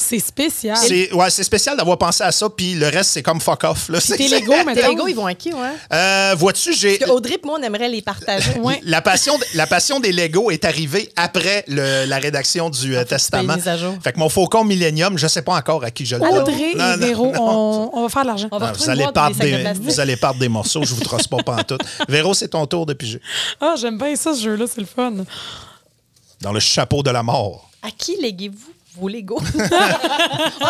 C'est 0.00 0.20
spécial. 0.20 0.76
C'est 0.76 1.12
ouais, 1.12 1.28
c'est 1.28 1.42
spécial 1.42 1.76
d'avoir 1.76 1.98
pensé 1.98 2.22
à 2.22 2.30
ça, 2.30 2.48
puis 2.48 2.74
le 2.74 2.86
reste, 2.86 3.10
c'est 3.10 3.22
comme 3.22 3.40
fuck 3.40 3.64
off. 3.64 3.88
Là. 3.88 3.98
C'est- 4.00 4.16
tes 4.16 4.28
Lego, 4.28 4.52
Tes. 4.74 4.82
Lego, 4.82 5.08
ils 5.08 5.14
vont 5.14 5.26
à 5.26 5.34
qui, 5.34 5.52
ouais? 5.52 5.72
Euh, 5.92 6.36
Vois-tu, 6.38 6.72
j'ai. 6.72 6.98
Parce 6.98 7.10
que 7.10 7.16
Audrey 7.16 7.34
et 7.34 7.40
moi, 7.44 7.56
on 7.58 7.62
aimerait 7.64 7.88
les 7.88 8.00
partager. 8.02 8.52
Ouais. 8.60 8.80
La 8.84 9.02
passion, 9.02 9.36
la 9.54 9.66
passion 9.66 9.98
des 10.00 10.12
Lego 10.12 10.50
est 10.52 10.64
arrivée 10.64 11.10
après 11.16 11.64
le- 11.66 12.04
la 12.06 12.18
rédaction 12.18 12.70
du 12.70 12.96
euh, 12.96 13.04
testament. 13.04 13.42
payes 13.42 13.50
une 13.54 13.56
mise 13.56 13.68
à 13.68 13.76
jour. 13.76 13.94
Fait 14.02 14.12
que 14.12 14.18
mon 14.20 14.28
Faucon 14.28 14.62
Millennium, 14.64 15.18
je 15.18 15.26
sais 15.26 15.42
pas 15.42 15.54
encore 15.54 15.82
à 15.84 15.90
qui 15.90 16.06
je 16.06 16.14
le 16.16 16.20
donne. 16.22 16.38
Audrey 16.38 16.74
Non, 16.76 16.92
et 16.92 16.96
non, 16.96 17.06
Véro, 17.06 17.32
non. 17.32 17.40
on, 17.42 17.98
on 17.98 18.02
va 18.04 18.08
faire 18.08 18.22
de 18.22 18.26
l'argent. 18.28 18.48
On 18.52 18.58
va 18.58 18.70
retrouver 18.72 18.84
vous, 18.84 18.90
allez 19.02 19.12
perdre 19.12 19.28
des 19.30 19.34
sacs 19.34 19.46
des, 19.50 19.52
de 19.56 19.60
plastique. 19.62 19.84
vous 19.84 20.00
allez 20.00 20.16
perdre 20.16 20.38
des 20.40 20.48
morceaux, 20.48 20.84
je 20.84 20.94
vous 20.94 21.02
trosse 21.02 21.26
pas 21.26 21.38
pantoute. 21.42 21.80
Véro, 22.08 22.34
c'est 22.34 22.48
ton 22.48 22.66
tour 22.66 22.86
de 22.86 22.92
piger. 22.94 23.20
Ah, 23.60 23.74
j'aime 23.80 23.98
bien 23.98 24.14
ça, 24.14 24.32
ce 24.34 24.42
jeu-là, 24.42 24.66
c'est 24.72 24.80
le 24.80 24.86
fun. 24.86 25.12
Dans 26.40 26.52
le 26.52 26.60
chapeau 26.60 27.02
de 27.02 27.10
la 27.10 27.22
mort. 27.24 27.68
À 27.82 27.90
qui 27.90 28.16
léguez-vous 28.20 28.72
vos 28.98 29.08
Legos? 29.08 29.40
oh 29.54 30.66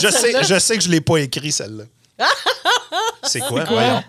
je 0.00 0.08
sais, 0.10 0.32
je 0.42 0.58
sais 0.58 0.76
que 0.76 0.82
je 0.84 0.88
l'ai 0.90 1.00
pas 1.00 1.18
écrit, 1.18 1.52
celle-là. 1.52 1.84
C'est 3.24 3.40
quoi, 3.40 3.64
voyons? 3.64 4.02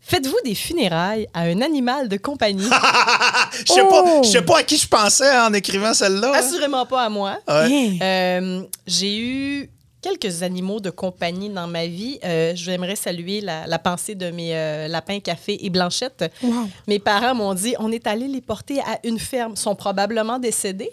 Faites-vous 0.00 0.38
des 0.44 0.56
funérailles 0.56 1.28
à 1.32 1.42
un 1.42 1.60
animal 1.60 2.08
de 2.08 2.16
compagnie? 2.16 2.64
Je 3.64 3.72
sais 3.72 3.80
Oh! 3.88 4.22
sais 4.24 4.42
pas 4.42 4.58
à 4.58 4.62
qui 4.64 4.76
je 4.76 4.88
pensais 4.88 5.38
en 5.38 5.52
écrivant 5.54 5.94
celle-là. 5.94 6.32
hein. 6.34 6.38
Assurément 6.38 6.84
pas 6.84 7.04
à 7.04 7.08
moi. 7.08 7.38
Ouais. 7.46 7.96
Euh, 8.02 8.62
J'ai 8.88 9.18
eu 9.18 9.70
quelques 10.02 10.42
animaux 10.42 10.80
de 10.80 10.90
compagnie 10.90 11.48
dans 11.50 11.66
ma 11.66 11.86
vie. 11.86 12.18
Euh, 12.24 12.52
J'aimerais 12.54 12.96
saluer 12.96 13.40
la, 13.40 13.66
la 13.66 13.78
pensée 13.78 14.14
de 14.14 14.30
mes 14.30 14.54
euh, 14.56 14.88
lapins 14.88 15.20
café 15.20 15.58
et 15.64 15.70
blanchette. 15.70 16.24
Wow. 16.42 16.68
Mes 16.86 16.98
parents 16.98 17.34
m'ont 17.34 17.54
dit 17.54 17.74
on 17.78 17.90
est 17.92 18.06
allé 18.06 18.26
les 18.28 18.40
porter 18.40 18.80
à 18.80 18.98
une 19.04 19.18
ferme. 19.18 19.52
Ils 19.56 19.60
sont 19.60 19.74
probablement 19.74 20.38
décédés. 20.38 20.90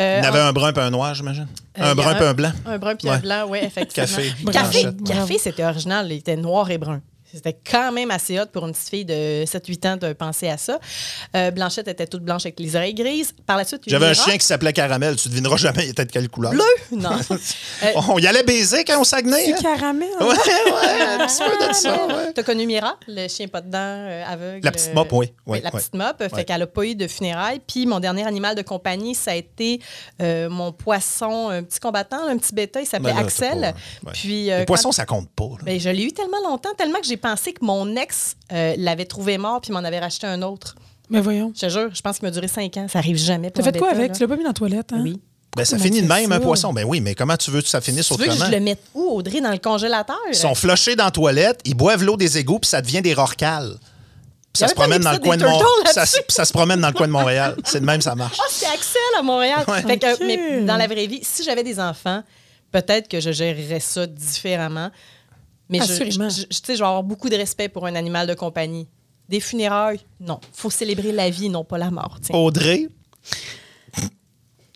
Euh, 0.00 0.18
Il 0.20 0.24
y 0.24 0.26
en 0.26 0.30
avait 0.30 0.40
un 0.40 0.52
brun 0.52 0.72
et 0.72 0.78
un 0.78 0.90
noir, 0.90 1.14
j'imagine. 1.14 1.48
Euh, 1.78 1.90
un 1.92 1.94
brun 1.94 2.14
et 2.18 2.24
un 2.24 2.34
blanc. 2.34 2.52
Un 2.66 2.78
brun 2.78 2.94
puis 2.96 3.08
Ouais. 3.08 3.14
un 3.16 3.18
blanc, 3.20 3.46
oui, 3.48 3.58
effectivement. 3.62 4.06
Café, 4.06 4.32
Café, 4.52 4.86
café 5.04 5.38
c'était 5.38 5.64
original. 5.64 6.06
Il 6.10 6.16
était 6.18 6.36
noir 6.36 6.70
et 6.70 6.78
brun. 6.78 7.00
C'était 7.34 7.56
quand 7.70 7.92
même 7.92 8.10
assez 8.10 8.38
hot 8.38 8.46
pour 8.52 8.66
une 8.66 8.72
petite 8.72 8.88
fille 8.88 9.04
de 9.04 9.44
7-8 9.44 9.88
ans 9.88 9.96
de 9.96 10.12
penser 10.12 10.48
à 10.48 10.56
ça. 10.56 10.78
Euh, 11.34 11.50
Blanchette 11.50 11.88
était 11.88 12.06
toute 12.06 12.22
blanche 12.22 12.42
avec 12.46 12.60
les 12.60 12.76
oreilles 12.76 12.94
grises. 12.94 13.32
Par 13.46 13.56
la 13.56 13.64
suite, 13.64 13.82
a 13.86 13.90
J'avais 13.90 14.06
un 14.06 14.14
chien 14.14 14.36
qui 14.38 14.46
s'appelait 14.46 14.72
Caramel. 14.72 15.16
Tu 15.16 15.28
devineras 15.28 15.56
jamais 15.56 15.84
il 15.84 15.90
était 15.90 16.04
de 16.04 16.12
quelle 16.12 16.28
couleur. 16.28 16.52
Bleu? 16.52 16.62
Non. 16.92 17.10
Euh, 17.82 17.92
On 18.08 18.18
y 18.18 18.26
allait 18.26 18.42
baiser 18.44 18.84
quand 18.84 19.00
on 19.00 19.04
Saguenay. 19.04 19.46
C'est 19.46 19.54
hein? 19.66 19.74
caramel. 19.76 20.08
Ouais, 20.20 20.26
ouais, 20.26 21.02
un 21.20 21.26
petit 21.26 21.38
peu 21.42 21.68
de 21.68 21.72
ça, 21.74 22.06
ouais. 22.06 22.32
T'as 22.34 22.42
connu 22.42 22.66
Mira, 22.66 22.96
le 23.08 23.26
chien 23.28 23.48
pas 23.48 23.60
de 23.60 23.70
dents, 23.70 23.78
euh, 23.80 24.24
aveugle. 24.26 24.64
La 24.64 24.70
petite 24.72 24.94
mop, 24.94 25.08
oui. 25.12 25.32
la 25.62 25.70
petite 25.70 25.94
mop. 25.94 26.16
Ouais. 26.20 26.28
Fait 26.28 26.44
qu'elle 26.44 26.60
n'a 26.60 26.66
pas 26.66 26.84
eu 26.84 26.94
de 26.94 27.06
funérailles. 27.08 27.60
Puis 27.66 27.86
mon 27.86 28.00
dernier 28.00 28.26
animal 28.26 28.54
de 28.54 28.62
compagnie, 28.62 29.14
ça 29.14 29.32
a 29.32 29.34
été 29.34 29.80
euh, 30.22 30.48
mon 30.48 30.72
poisson, 30.72 31.48
un 31.48 31.62
petit 31.62 31.80
combattant, 31.80 32.26
un 32.28 32.36
petit 32.38 32.54
bêta. 32.54 32.80
Il 32.80 32.86
s'appelait 32.86 33.12
Ben 33.12 33.18
Axel. 33.24 33.48
c'est 33.52 33.60
pas- 33.60 33.66
ouais. 34.06 34.12
Puis, 34.12 34.50
euh, 34.50 34.60
Les 34.60 34.64
poissons, 34.66 34.88
quand- 34.90 34.92
ça 34.92 35.06
compte 35.06 35.28
pas. 35.30 35.44
là. 35.44 35.64
Ben, 35.64 35.80
je 35.80 35.88
l'ai 35.90 36.04
eu 36.04 36.12
tellement 36.12 36.40
longtemps, 36.48 36.70
tellement 36.76 37.00
que 37.00 37.06
j'ai 37.06 37.16
pensé 37.24 37.52
que 37.54 37.64
mon 37.64 37.96
ex 37.96 38.36
euh, 38.52 38.74
l'avait 38.76 39.06
trouvé 39.06 39.38
mort 39.38 39.60
puis 39.62 39.72
m'en 39.72 39.78
avait 39.80 39.98
racheté 39.98 40.26
un 40.26 40.42
autre. 40.42 40.76
Mais 41.10 41.20
voyons. 41.20 41.52
Je 41.54 41.60
te 41.62 41.68
jure, 41.70 41.90
je 41.94 42.00
pense 42.02 42.18
qu'il 42.18 42.26
m'a 42.26 42.30
duré 42.30 42.48
cinq 42.48 42.76
ans. 42.76 42.86
Ça 42.90 42.98
arrive 42.98 43.16
jamais. 43.16 43.50
T'as 43.50 43.62
fait 43.62 43.76
quoi 43.78 43.88
bêta, 43.90 43.98
avec? 44.00 44.10
là. 44.10 44.14
Tu 44.16 44.22
l'as 44.22 44.28
pas 44.28 44.36
mis 44.36 44.42
dans 44.42 44.50
la 44.50 44.54
toilette, 44.54 44.92
hein? 44.92 45.00
Oui. 45.02 45.20
Ben, 45.56 45.64
ça 45.64 45.78
finit 45.78 46.02
de 46.02 46.08
même, 46.08 46.32
un 46.32 46.40
poisson. 46.40 46.72
Ben 46.72 46.84
oui, 46.84 47.00
mais 47.00 47.14
comment 47.14 47.36
tu 47.36 47.50
veux 47.50 47.62
que 47.62 47.68
ça 47.68 47.80
finisse 47.80 48.08
Tu 48.08 48.14
veux 48.16 48.26
que 48.26 48.32
je 48.32 48.50
le 48.50 48.58
mette 48.60 48.82
où, 48.94 49.02
Audrey, 49.18 49.40
dans 49.40 49.52
le 49.52 49.58
congélateur? 49.58 50.16
Ils 50.28 50.34
sont 50.34 50.54
flushés 50.54 50.96
dans 50.96 51.04
la 51.04 51.10
toilette, 51.12 51.60
ils 51.64 51.74
boivent 51.76 52.02
l'eau 52.02 52.16
des 52.16 52.38
égouts, 52.38 52.58
puis 52.58 52.68
ça 52.68 52.82
devient 52.82 53.02
des 53.02 53.14
rorcales. 53.14 53.76
Puis 54.52 54.60
ça 54.60 54.68
se 54.68 54.74
promène 54.74 55.02
dans 55.02 55.12
le 55.12 55.18
coin 55.18 55.36
de 55.36 55.44
Montréal. 55.44 55.66
Ça, 55.92 56.06
se- 56.06 56.18
ça 56.28 56.44
se 56.44 56.52
promène 56.52 56.80
dans 56.80 56.88
le 56.88 56.94
coin 56.94 57.06
de 57.06 57.12
Montréal. 57.12 57.56
C'est 57.64 57.80
de 57.80 57.84
même, 57.86 58.00
ça 58.00 58.14
marche. 58.14 58.36
Ah, 58.40 58.46
c'est 58.50 58.66
Axel 58.66 59.00
à 59.18 59.22
Montréal. 59.22 59.64
Ouais. 59.68 59.82
Fait 59.82 59.98
que, 59.98 60.12
Ok. 60.14 60.20
Mais 60.26 60.62
dans 60.62 60.76
la 60.76 60.86
vraie 60.86 61.06
vie, 61.06 61.20
si 61.22 61.42
j'avais 61.44 61.62
des 61.64 61.78
enfants, 61.80 62.22
peut-être 62.72 63.08
que 63.08 63.20
je 63.20 63.30
gérerais 63.32 63.80
ça 63.80 64.06
différemment. 64.06 64.90
Mais 65.78 65.84
je, 65.86 65.92
je, 65.92 65.92
Assurément. 66.02 66.28
je- 66.28 66.42
tu 66.42 66.48
sais, 66.64 66.74
je 66.74 66.78
vais 66.80 66.86
avoir 66.86 67.02
beaucoup 67.02 67.28
de 67.28 67.36
respect 67.36 67.68
pour 67.68 67.86
un 67.86 67.94
animal 67.94 68.26
de 68.26 68.34
compagnie. 68.34 68.86
Des 69.28 69.40
funérailles, 69.40 70.00
non. 70.20 70.38
faut 70.52 70.70
célébrer 70.70 71.10
la 71.12 71.30
vie, 71.30 71.48
non 71.48 71.64
pas 71.64 71.78
la 71.78 71.90
mort. 71.90 72.18
tiens. 72.22 72.34
Audrey, 72.36 72.88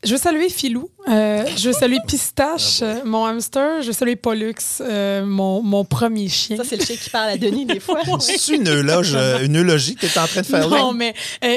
Je 0.05 0.13
veux 0.13 0.19
saluer 0.19 0.49
Filou. 0.49 0.89
Euh, 1.09 1.45
je 1.57 1.69
veux 1.69 1.73
saluer 1.75 1.99
Pistache, 2.07 2.79
Ah, 2.83 2.85
euh, 2.85 3.01
mon 3.05 3.25
hamster. 3.27 3.83
Je 3.83 3.89
veux 3.89 3.93
saluer 3.93 4.15
Pollux, 4.17 4.55
euh, 4.81 5.27
mon, 5.27 5.61
mon 5.61 5.85
premier 5.85 6.29
chien. 6.29 6.57
Ça, 6.57 6.63
c'est 6.65 6.77
le 6.77 6.85
chien 6.85 6.95
qui 6.97 7.11
parle 7.11 7.31
à 7.31 7.37
Denis 7.37 7.67
des 7.67 7.81
fois. 7.81 8.01
c'est 8.21 8.55
une 8.55 8.69
euh, 8.69 9.45
une 9.45 9.57
eulogie 9.59 9.97
que 9.97 10.07
tu 10.07 10.13
es 10.15 10.19
en 10.19 10.27
train 10.27 10.43
de 10.43 10.47
faire 10.47 10.69
là? 10.69 10.79
Non, 10.79 10.93
mais 10.93 11.15
euh, 11.45 11.57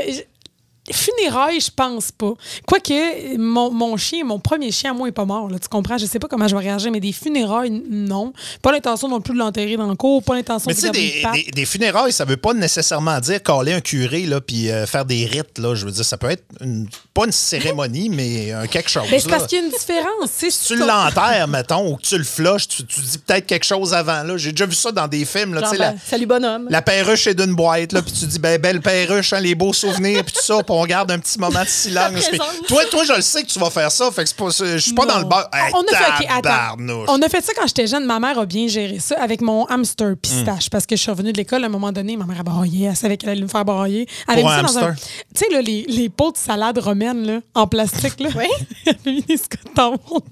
funérailles, 0.93 1.59
je 1.59 1.69
pense 1.75 2.11
pas. 2.11 2.33
Quoique, 2.67 3.37
mon, 3.37 3.71
mon 3.71 3.97
chien, 3.97 4.23
mon 4.23 4.39
premier 4.39 4.71
chien, 4.71 4.91
à 4.91 4.93
moi, 4.93 5.07
est 5.07 5.11
pas 5.11 5.25
mort. 5.25 5.49
Là, 5.49 5.59
tu 5.59 5.67
comprends? 5.67 5.97
Je 5.97 6.05
sais 6.05 6.19
pas 6.19 6.27
comment 6.27 6.47
je 6.47 6.55
vais 6.55 6.61
réagir, 6.63 6.91
mais 6.91 6.99
des 6.99 7.11
funérailles, 7.11 7.69
non. 7.89 8.33
Pas 8.61 8.71
l'intention 8.71 9.07
non 9.07 9.21
plus 9.21 9.33
de 9.33 9.39
l'enterrer 9.39 9.77
dans 9.77 9.87
le 9.87 9.95
cours, 9.95 10.23
pas 10.23 10.35
l'intention 10.35 10.65
Mais 10.67 10.73
de 10.73 10.79
tu 10.79 10.85
sais, 10.87 10.91
lui 10.91 11.21
des, 11.33 11.43
des- 11.45 11.51
des 11.51 11.65
funérailles, 11.65 12.11
ça 12.13 12.25
veut 12.25 12.37
pas 12.37 12.53
nécessairement 12.53 13.19
dire 13.19 13.41
caler 13.43 13.73
un 13.73 13.81
curé 13.81 14.25
là, 14.25 14.41
puis 14.41 14.69
euh, 14.69 14.85
faire 14.85 15.05
des 15.05 15.25
rites. 15.25 15.57
Là. 15.57 15.75
Je 15.75 15.85
veux 15.85 15.91
dire, 15.91 16.05
ça 16.05 16.17
peut 16.17 16.29
être 16.31 16.43
une- 16.61 16.87
pas 17.13 17.25
une 17.25 17.31
cérémonie, 17.31 18.09
mais 18.13 18.51
un 18.51 18.67
quelque 18.67 18.89
chose. 18.89 19.03
Ben, 19.09 19.19
c'est 19.19 19.29
parce 19.29 19.47
qu'il 19.47 19.59
y 19.59 19.61
a 19.61 19.65
une 19.65 19.71
différence. 19.71 20.29
Si 20.31 20.49
tu 20.67 20.75
l'enterres, 20.75 21.47
mettons, 21.49 21.91
ou 21.91 21.95
que 21.97 22.01
tu 22.03 22.17
le 22.17 22.23
flushes, 22.23 22.67
tu, 22.67 22.85
tu 22.85 23.01
dis 23.01 23.17
peut-être 23.17 23.45
quelque 23.45 23.65
chose 23.65 23.93
avant. 23.93 24.23
là. 24.23 24.37
J'ai 24.37 24.51
déjà 24.51 24.65
vu 24.65 24.75
ça 24.75 24.91
dans 24.91 25.07
des 25.07 25.25
films. 25.25 25.53
Là, 25.53 25.61
Genre, 25.61 25.73
la, 25.75 25.91
ben, 25.91 25.99
Salut, 26.05 26.25
bonhomme. 26.25 26.67
la 26.69 26.81
perruche 26.81 27.27
est 27.27 27.33
d'une 27.35 27.53
boîte, 27.55 27.93
là, 27.93 28.01
puis 28.01 28.11
tu 28.11 28.25
dis, 28.25 28.39
ben, 28.39 28.59
belle 28.59 28.81
perruche, 28.81 29.33
hein, 29.33 29.39
les 29.39 29.55
beaux 29.55 29.73
souvenirs, 29.73 30.23
puis 30.23 30.33
tout 30.33 30.43
ça, 30.43 30.55
puis 30.63 30.65
on 30.69 30.80
garde 30.85 31.11
un 31.11 31.19
petit 31.19 31.39
moment 31.39 31.61
de 31.63 31.67
silence. 31.67 32.11
Présence. 32.11 32.47
toi, 32.67 32.83
toi, 32.85 33.03
je 33.03 33.13
le 33.13 33.21
sais 33.21 33.43
que 33.43 33.47
tu 33.47 33.59
vas 33.59 33.69
faire 33.69 33.91
ça, 33.91 34.11
fait 34.11 34.23
que 34.23 34.29
c'est 34.29 34.35
pas, 34.37 34.51
c'est- 34.51 34.73
je 34.73 34.83
suis 34.83 34.93
pas 34.93 35.05
Non. 35.05 35.13
dans 35.13 35.19
le 35.19 35.25
bar. 35.25 35.49
Hey, 35.53 35.71
on, 35.73 35.81
a 35.81 35.95
fait, 35.95 36.23
ok, 36.23 36.29
attends. 36.29 36.41
tabarnouche. 36.41 37.07
on 37.09 37.21
a 37.21 37.29
fait 37.29 37.41
ça 37.43 37.53
quand 37.55 37.67
j'étais 37.67 37.87
jeune. 37.87 38.05
Ma 38.05 38.19
mère 38.19 38.39
a 38.39 38.45
bien 38.45 38.67
géré 38.67 38.99
ça 38.99 39.15
avec 39.21 39.41
mon 39.41 39.65
hamster 39.65 40.15
pistache. 40.21 40.69
Parce 40.69 40.85
que 40.85 40.95
je 40.95 41.01
suis 41.01 41.11
revenue 41.11 41.31
de 41.33 41.37
l'école 41.37 41.63
à 41.63 41.67
un 41.67 41.69
moment 41.69 41.91
donné, 41.91 42.17
ma 42.17 42.25
mère 42.25 42.39
a 42.39 42.43
braillé. 42.43 42.87
Elle 42.87 42.95
savait 42.95 43.17
qu'elle 43.17 43.29
allait 43.29 43.41
me 43.41 43.47
faire 43.47 43.65
brailler. 43.65 44.07
Elle 44.27 44.33
avait 44.33 44.43
mis 44.43 44.49
un 44.49 44.67
ça 44.67 44.79
dans 44.81 44.87
hamster? 44.87 44.95
Tu 45.33 45.39
sais, 45.45 45.53
là, 45.53 45.61
les, 45.61 45.83
les 45.87 46.09
pots 46.09 46.31
de 46.31 46.37
salade 46.37 46.77
romaine 46.77 47.25
là, 47.25 47.39
en 47.55 47.67
plastique. 47.67 48.19
Là. 48.19 48.29
Oui. 48.35 48.45
Elle 48.85 48.95
avait 49.03 49.11
mis 49.11 49.21
des 49.21 49.37
scottes 49.37 49.59
dans 49.75 49.91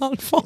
le 0.09 0.17
fond. 0.21 0.43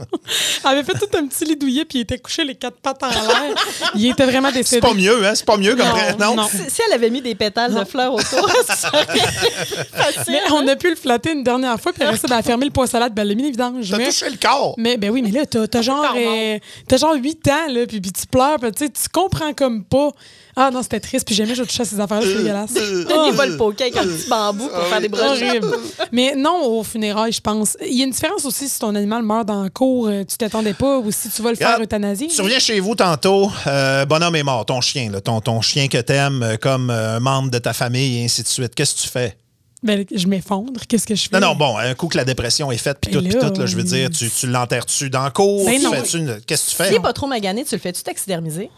Elle 0.63 0.69
avait 0.69 0.83
fait 0.83 0.93
tout 0.97 1.17
un 1.17 1.25
petit 1.27 1.45
lit 1.45 1.55
douillet 1.55 1.85
puis 1.85 1.99
il 1.99 2.01
était 2.01 2.17
couché 2.17 2.43
les 2.43 2.55
quatre 2.55 2.77
pattes 2.77 3.01
en 3.03 3.09
l'air. 3.09 3.55
Il 3.95 4.05
était 4.09 4.25
vraiment 4.25 4.49
C'est 4.49 4.59
décédé. 4.59 4.81
pas 4.81 4.93
mieux, 4.93 5.25
hein? 5.25 5.33
C'est 5.35 5.45
pas 5.45 5.57
mieux 5.57 5.75
comme 5.75 5.87
Non, 5.87 5.93
vrai- 5.93 6.35
non? 6.35 6.47
Si, 6.49 6.57
si 6.69 6.81
elle 6.87 6.93
avait 6.93 7.09
mis 7.09 7.21
des 7.21 7.35
pétales 7.35 7.73
de 7.73 7.83
fleurs 7.85 8.13
autour, 8.13 8.49
ça 8.67 8.89
aurait 8.93 9.05
facile. 9.91 10.23
Mais 10.33 10.51
on 10.51 10.67
a 10.67 10.75
pu 10.75 10.89
le 10.89 10.95
flatter 10.95 11.31
une 11.31 11.43
dernière 11.43 11.79
fois, 11.79 11.93
puis 11.93 12.03
après 12.03 12.17
ça, 12.17 12.27
ben, 12.27 12.35
elle 12.35 12.39
a 12.39 12.43
fermé 12.43 12.65
le 12.65 12.81
à 12.81 12.87
salade, 12.87 13.13
ben, 13.13 13.21
elle 13.23 13.29
l'a 13.29 13.35
mis 13.35 13.51
vidanges. 13.51 13.89
T'as 13.89 13.97
Mais- 13.97 14.05
touché 14.07 14.29
le 14.29 14.37
corps. 14.37 14.75
Mais 14.77 14.97
ben 14.97 15.09
oui, 15.09 15.21
mais 15.21 15.31
là, 15.31 15.45
t'as, 15.45 15.67
t'as 15.67 15.81
genre, 15.81 16.13
euh, 16.15 16.57
t'as 16.87 16.97
genre 16.97 17.15
8 17.15 17.47
ans, 17.47 17.71
là, 17.71 17.85
puis, 17.87 18.01
puis 18.01 18.11
tu 18.11 18.25
pleures, 18.27 18.59
puis 18.59 18.71
tu 18.71 18.85
sais, 18.85 18.91
tu 18.91 19.09
comprends 19.11 19.53
comme 19.53 19.83
pas. 19.83 20.11
Ah 20.55 20.69
non, 20.71 20.83
c'était 20.83 20.99
triste, 20.99 21.25
puis 21.25 21.33
jamais 21.33 21.55
je 21.55 21.63
touchais 21.63 21.81
à 21.81 21.85
ces 21.85 21.99
affaires-là, 21.99 22.27
c'est 22.27 22.37
dégueulasse. 22.37 22.73
Denis 22.73 23.31
va 23.31 23.45
le 23.47 23.57
poker 23.57 23.87
avec 23.87 23.97
un 23.97 24.03
petit 24.05 24.29
bambou 24.29 24.67
pour 24.67 24.83
faire 24.85 25.01
des 25.01 25.09
brochettes. 25.09 25.63
Mais 26.11 26.35
non, 26.35 26.65
au 26.65 26.83
funérailles, 26.83 27.31
je 27.31 27.41
pense. 27.41 27.75
Il 27.83 27.97
y 27.97 28.01
a 28.01 28.05
une 28.05 28.11
différence 28.11 28.45
aussi 28.45 28.69
si 28.69 28.79
ton 28.79 28.93
animal 28.93 29.23
meurt 29.23 29.47
dans 29.47 29.63
le 29.63 29.69
cours, 29.71 30.07
euh, 30.07 30.23
tu 30.23 30.37
t'attendais 30.37 30.75
pas, 30.75 30.99
ou 30.99 31.11
si 31.11 31.29
tu 31.29 31.41
vas 31.41 31.49
le 31.49 31.55
faire 31.55 31.81
euthanasier. 31.81 32.27
Tu 32.27 32.41
reviens 32.41 32.59
chez 32.59 32.79
vous 32.79 32.93
tantôt, 32.93 33.49
euh, 33.65 34.05
bonhomme 34.05 34.35
est 34.35 34.43
mort, 34.43 34.63
ton 34.65 34.79
chien, 34.79 35.09
là, 35.11 35.21
ton, 35.21 35.41
ton 35.41 35.61
chien 35.61 35.87
que 35.87 35.97
t'aimes 35.97 36.43
euh, 36.43 36.57
comme 36.57 36.91
euh, 36.91 37.17
un 37.17 37.19
membre 37.19 37.49
de 37.49 37.57
ta 37.57 37.73
famille 37.73 38.19
et 38.19 38.25
ainsi 38.25 38.43
de 38.43 38.47
suite. 38.47 38.75
Qu'est-ce 38.75 38.95
que 38.95 39.01
tu 39.01 39.07
fais? 39.09 39.35
Ben, 39.83 40.05
je 40.15 40.27
m'effondre. 40.27 40.79
Qu'est-ce 40.87 41.05
que 41.05 41.13
je 41.15 41.27
fais? 41.29 41.39
Non, 41.39 41.49
non, 41.49 41.55
bon, 41.55 41.77
un 41.77 41.93
coup 41.93 42.07
que 42.07 42.15
la 42.17 42.23
dépression 42.25 42.71
est 42.71 42.77
faite, 42.77 42.97
puis 43.01 43.11
Ben 43.11 43.19
tout, 43.21 43.37
puis 43.39 43.51
tout, 43.51 43.59
là, 43.59 43.65
je 43.65 43.75
veux 43.75 43.83
dire, 43.83 44.09
tu, 44.09 44.29
tu 44.29 44.47
l'enterres-tu 44.47 45.09
dans 45.09 45.25
le 45.25 45.31
cours? 45.31 45.65
Ben 45.65 45.77
Tu 45.77 45.83
non. 45.83 45.91
fais-tu 45.91 46.17
une- 46.19 46.39
Qu'est-ce 46.47 46.65
que 46.65 46.69
tu 46.71 46.75
fais? 46.77 46.91
N'est 46.91 46.99
pas 47.01 47.13
trop 47.13 47.27
magané, 47.27 47.65
tu 47.65 47.75
le 47.75 47.81
fais-tu 47.81 48.01
taxidermiser? 48.01 48.69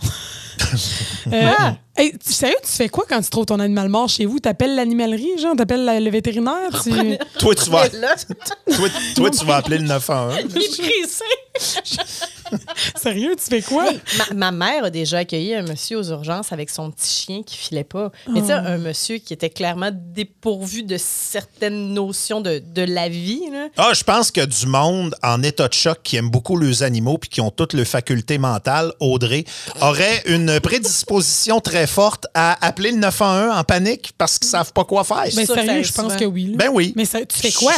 Euh, 1.33 1.49
Ah! 1.57 1.75
hey, 1.97 2.11
tu- 2.23 2.31
sérieux, 2.31 2.55
tu 2.63 2.69
fais 2.71 2.87
quoi 2.89 3.03
quand 3.09 3.19
tu 3.19 3.29
trouves 3.31 3.47
ton 3.47 3.59
animal 3.59 3.89
mort 3.89 4.07
chez 4.07 4.25
vous? 4.27 4.39
T'appelles 4.39 4.75
l'animalerie, 4.75 5.37
genre? 5.41 5.55
T'appelles 5.55 5.83
la- 5.83 5.99
le 5.99 6.09
vétérinaire? 6.11 6.69
Tu... 6.83 6.91
Toi, 7.39 7.55
tu 7.55 7.69
vas, 7.71 7.89
toi, 7.89 8.87
toi, 9.15 9.29
tu 9.31 9.45
vas 9.45 9.55
appeler 9.57 9.79
le 9.79 9.85
911. 9.87 10.35
il 10.55 10.61
est 10.61 10.77
pressé. 10.77 11.23
Sérieux, 12.95 13.35
tu 13.37 13.43
fais 13.49 13.61
quoi? 13.61 13.85
Ma, 14.17 14.51
ma 14.51 14.51
mère 14.51 14.83
a 14.85 14.89
déjà 14.89 15.19
accueilli 15.19 15.55
un 15.55 15.63
monsieur 15.63 15.97
aux 15.97 16.03
urgences 16.09 16.51
avec 16.51 16.69
son 16.69 16.91
petit 16.91 17.09
chien 17.25 17.43
qui 17.43 17.57
filait 17.57 17.83
pas. 17.83 18.11
Mais 18.31 18.41
tu 18.41 18.47
sais, 18.47 18.53
un 18.53 18.77
monsieur 18.77 19.17
qui 19.17 19.33
était 19.33 19.49
clairement 19.49 19.89
dépourvu 19.93 20.83
de 20.83 20.97
certaines 20.97 21.93
notions 21.93 22.41
de, 22.41 22.59
de 22.65 22.81
la 22.83 23.09
vie. 23.09 23.41
Là. 23.51 23.69
Ah, 23.77 23.91
je 23.95 24.03
pense 24.03 24.31
que 24.31 24.45
du 24.45 24.67
monde 24.67 25.15
en 25.23 25.41
état 25.43 25.67
de 25.67 25.73
choc 25.73 25.99
qui 26.03 26.17
aime 26.17 26.29
beaucoup 26.29 26.57
les 26.57 26.83
animaux 26.83 27.17
puis 27.17 27.29
qui 27.29 27.41
ont 27.41 27.51
toutes 27.51 27.73
leurs 27.73 27.87
facultés 27.87 28.37
mentales, 28.37 28.91
Audrey, 28.99 29.45
aurait 29.81 30.21
une 30.27 30.44
prédisposition 30.59 31.59
très 31.59 31.87
forte 31.87 32.27
à 32.33 32.65
appeler 32.65 32.91
le 32.91 32.97
911 32.97 33.57
en 33.57 33.63
panique 33.63 34.13
parce 34.17 34.37
qu'ils 34.39 34.47
savent 34.49 34.73
pas 34.73 34.83
quoi 34.85 35.03
faire. 35.03 35.23
Ben 35.23 35.45
ça 35.45 35.53
sérieux, 35.55 35.69
arrive 35.69 35.85
je 35.85 35.93
pense 35.93 36.05
souvent. 36.05 36.17
que 36.17 36.25
oui. 36.25 36.45
là. 36.47 36.57
Ben 36.57 36.69
oui. 36.73 36.93
Mais 36.95 37.05
ça- 37.05 37.25
tu 37.25 37.37
fais 37.39 37.51
quoi? 37.51 37.73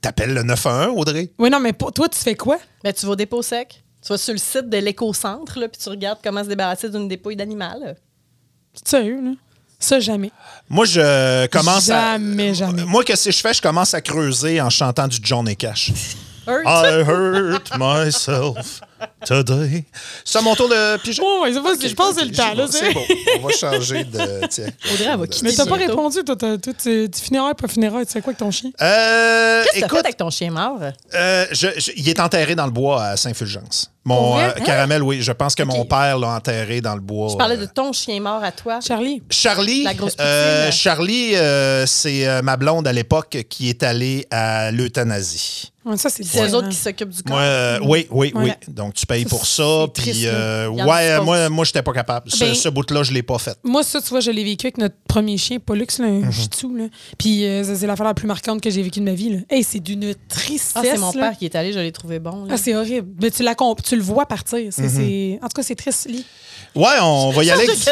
T'appelles 0.00 0.32
le 0.34 0.42
911, 0.42 0.94
Audrey? 0.98 1.30
Oui, 1.38 1.50
non, 1.50 1.60
mais 1.60 1.72
pour- 1.72 1.92
toi, 1.92 2.08
tu 2.08 2.18
fais 2.18 2.34
quoi? 2.34 2.58
Ben, 2.82 2.92
tu 2.92 3.04
vas 3.06 3.12
au 3.12 3.16
dépôt 3.16 3.42
sec. 3.42 3.82
Tu 4.02 4.08
vas 4.08 4.16
sur 4.18 4.32
le 4.32 4.38
site 4.38 4.70
de 4.70 4.78
l'éco-centre, 4.78 5.58
là, 5.60 5.68
puis 5.68 5.78
tu 5.82 5.88
regardes 5.90 6.20
comment 6.24 6.42
se 6.42 6.48
débarrasser 6.48 6.88
d'une 6.88 7.06
dépouille 7.06 7.36
d'animal. 7.36 7.96
Tu 8.74 8.80
sérieux, 8.88 9.20
là? 9.22 9.30
Ça, 9.78 9.98
jamais. 10.00 10.30
Moi, 10.68 10.84
je 10.86 11.46
commence 11.48 11.86
Jamais, 11.86 12.50
à. 12.50 12.52
jamais. 12.54 12.84
Moi, 12.84 13.02
qu'est-ce 13.04 13.26
que 13.26 13.30
je 13.30 13.40
fais? 13.40 13.52
Je 13.54 13.60
commence 13.62 13.92
à 13.94 14.00
creuser 14.00 14.60
en 14.60 14.70
chantant 14.70 15.06
du 15.08 15.18
Johnny 15.22 15.56
Cash. 15.56 15.90
Hurt. 16.46 16.64
I 16.66 17.02
hurt 17.06 17.70
myself 17.78 18.80
today. 19.26 19.84
C'est 20.24 20.42
mon 20.42 20.54
tour 20.54 20.68
de 20.68 20.96
pigeon? 21.02 21.22
Oh, 21.26 21.42
ouais, 21.42 21.52
c'est 21.52 21.62
pas- 21.62 21.88
je 21.88 21.94
pense 21.94 22.14
que 22.14 22.20
c'est 22.20 22.26
le 22.26 22.32
temps, 22.34 22.54
là. 22.54 22.66
C'est 22.70 22.78
c'est- 22.86 22.92
bon. 22.92 23.02
On 23.42 23.46
va 23.46 23.52
changer 23.52 24.04
de. 24.04 24.46
Tiens. 24.48 24.66
Audrey, 24.92 25.04
elle 25.12 25.18
va 25.18 25.26
quitter 25.26 25.46
Mais 25.46 25.52
t'as 25.54 25.66
pas 25.66 25.76
répondu, 25.76 26.18
toi. 26.24 26.36
tu, 26.36 27.10
tu 27.10 27.20
funérailles, 27.22 27.54
pas 27.54 27.68
funérailles. 27.68 28.06
Tu 28.06 28.12
fais 28.12 28.20
quoi 28.20 28.30
avec 28.30 28.38
ton 28.38 28.50
chien? 28.50 28.70
Euh, 28.80 29.62
Qu'est-ce 29.64 29.74
que 29.76 29.80
t'as 29.80 29.88
fait 29.88 29.98
avec 29.98 30.16
ton 30.16 30.30
chien 30.30 30.50
mort? 30.50 30.78
euh, 31.14 31.46
je- 31.52 31.68
je- 31.78 31.92
il 31.96 32.08
est 32.08 32.20
enterré 32.20 32.54
dans 32.54 32.66
le 32.66 32.72
bois 32.72 33.02
à 33.04 33.16
Saint-Fulgence. 33.16 33.90
Mon 34.02 34.38
euh, 34.38 34.50
caramel, 34.64 35.02
oui. 35.02 35.20
Je 35.20 35.30
pense 35.30 35.54
que 35.54 35.62
mon 35.62 35.84
père 35.84 36.18
l'a 36.18 36.28
enterré 36.28 36.80
dans 36.80 36.94
le 36.94 37.02
bois. 37.02 37.28
Je 37.32 37.36
parlais 37.36 37.56
euh. 37.56 37.60
de 37.60 37.66
ton 37.66 37.92
chien 37.92 38.18
mort 38.20 38.42
à 38.42 38.50
toi. 38.50 38.80
Charlie. 38.80 39.22
Charlie, 39.28 39.82
La 39.84 39.92
grosse 39.92 40.16
euh, 40.18 40.64
poutine. 40.66 40.80
Charlie, 40.80 41.36
euh, 41.36 41.84
c'est 41.86 42.26
euh, 42.26 42.40
ma 42.40 42.56
blonde 42.56 42.88
à 42.88 42.92
l'époque 42.94 43.44
qui 43.50 43.68
est 43.68 43.82
allée 43.82 44.26
à 44.30 44.70
l'euthanasie. 44.72 45.70
Ouais, 45.84 45.96
ça, 45.96 46.08
c'est 46.10 46.22
différent. 46.22 46.52
autres 46.54 46.68
qui 46.70 46.76
s'occupent 46.76 47.10
du 47.10 47.22
corps. 47.22 47.38
Euh, 47.40 47.78
oui, 47.82 48.06
oui, 48.10 48.32
oui. 48.34 48.52
Donc, 48.68 48.94
tu 48.94 49.06
payes 49.10 49.24
pour 49.24 49.46
ça. 49.46 49.86
Puis, 49.92 50.22
euh, 50.26 50.68
ouais, 50.68 51.20
moi, 51.20 51.48
moi 51.48 51.64
je 51.64 51.70
n'étais 51.70 51.82
pas 51.82 51.92
capable. 51.92 52.30
Ce, 52.30 52.44
Ben- 52.44 52.54
ce 52.54 52.68
bout-là, 52.68 53.02
je 53.02 53.10
ne 53.10 53.16
l'ai 53.16 53.22
pas 53.22 53.38
fait. 53.38 53.56
Moi, 53.64 53.82
ça, 53.82 54.00
tu 54.00 54.08
vois, 54.08 54.20
je 54.20 54.30
l'ai 54.30 54.44
vécu 54.44 54.66
avec 54.66 54.78
notre 54.78 54.94
premier 55.08 55.36
chien, 55.36 55.58
Pollux, 55.58 55.86
là, 55.98 56.06
un 56.06 56.30
Shih 56.30 56.48
là. 56.76 56.84
Puis 57.18 57.44
euh, 57.44 57.64
c'est 57.76 57.86
l'affaire 57.86 58.06
la 58.06 58.14
plus 58.14 58.26
marquante 58.26 58.60
que 58.60 58.70
j'ai 58.70 58.82
vécue 58.82 59.00
de 59.00 59.04
ma 59.04 59.14
vie. 59.14 59.30
Là. 59.30 59.38
Hey, 59.50 59.64
c'est 59.64 59.80
d'une 59.80 60.14
tristesse. 60.28 60.72
Ah, 60.76 60.82
c'est 60.82 60.98
mon 60.98 61.12
là. 61.12 61.28
père 61.30 61.38
qui 61.38 61.44
est 61.44 61.54
allé, 61.54 61.72
je 61.72 61.78
l'ai 61.78 61.92
trouvé 61.92 62.18
bon. 62.18 62.44
là. 62.44 62.54
Ah, 62.54 62.56
c'est 62.56 62.74
horrible. 62.74 63.08
Mais 63.20 63.30
tu, 63.30 63.44
tu 63.84 63.96
le 63.96 64.02
vois 64.02 64.26
partir. 64.26 64.58
Mhm. 64.78 65.38
En 65.42 65.48
tout 65.48 65.54
cas, 65.56 65.62
c'est 65.62 65.74
triste. 65.74 66.06
Lee. 66.08 66.24
Ouais, 66.74 66.86
on 67.02 67.30
va 67.30 67.42
y 67.44 67.50
aller. 67.50 67.66
Je 67.66 67.84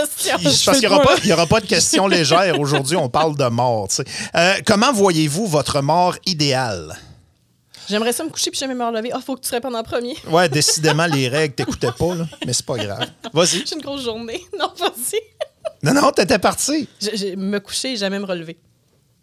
Parce 0.64 0.78
qu'il 0.78 0.88
n'y 0.88 0.94
aura, 0.94 1.02
pas, 1.02 1.14
pas- 1.16 1.20
il 1.24 1.30
y 1.30 1.32
aura 1.32 1.46
pas 1.46 1.60
de 1.60 1.66
questions 1.66 2.06
légères. 2.06 2.58
Aujourd'hui, 2.60 2.96
on 2.96 3.08
parle 3.08 3.36
de 3.36 3.46
mort. 3.46 3.88
Euh, 4.36 4.54
comment 4.64 4.92
voyez-vous 4.92 5.46
votre 5.46 5.80
mort 5.82 6.14
idéale? 6.26 6.96
J'aimerais 7.88 8.12
ça 8.12 8.24
me 8.24 8.30
coucher 8.30 8.50
puis 8.50 8.58
jamais 8.60 8.74
me 8.74 8.84
relever. 8.84 9.10
Ah, 9.12 9.20
faut 9.24 9.34
que 9.36 9.40
tu 9.46 9.50
répondes 9.52 9.76
en 9.76 9.82
premier. 9.82 10.14
Ouais, 10.30 10.48
décidément, 10.48 11.06
les 11.06 11.28
règles, 11.28 11.54
t'écoutais 11.54 11.92
pas, 11.92 12.14
là. 12.14 12.26
mais 12.46 12.52
c'est 12.52 12.66
pas 12.66 12.76
grave. 12.76 13.06
Vas-y. 13.32 13.64
J'ai 13.66 13.74
une 13.74 13.82
grosse 13.82 14.02
journée. 14.04 14.42
Non, 14.58 14.70
vas-y. 14.78 15.20
Non, 15.82 15.94
non, 15.94 16.10
t'étais 16.12 16.38
parti. 16.38 16.88
Je- 17.00 17.16
je- 17.16 17.36
me 17.36 17.58
coucher 17.60 17.92
et 17.92 17.96
jamais 17.96 18.18
me 18.18 18.24
relever. 18.26 18.58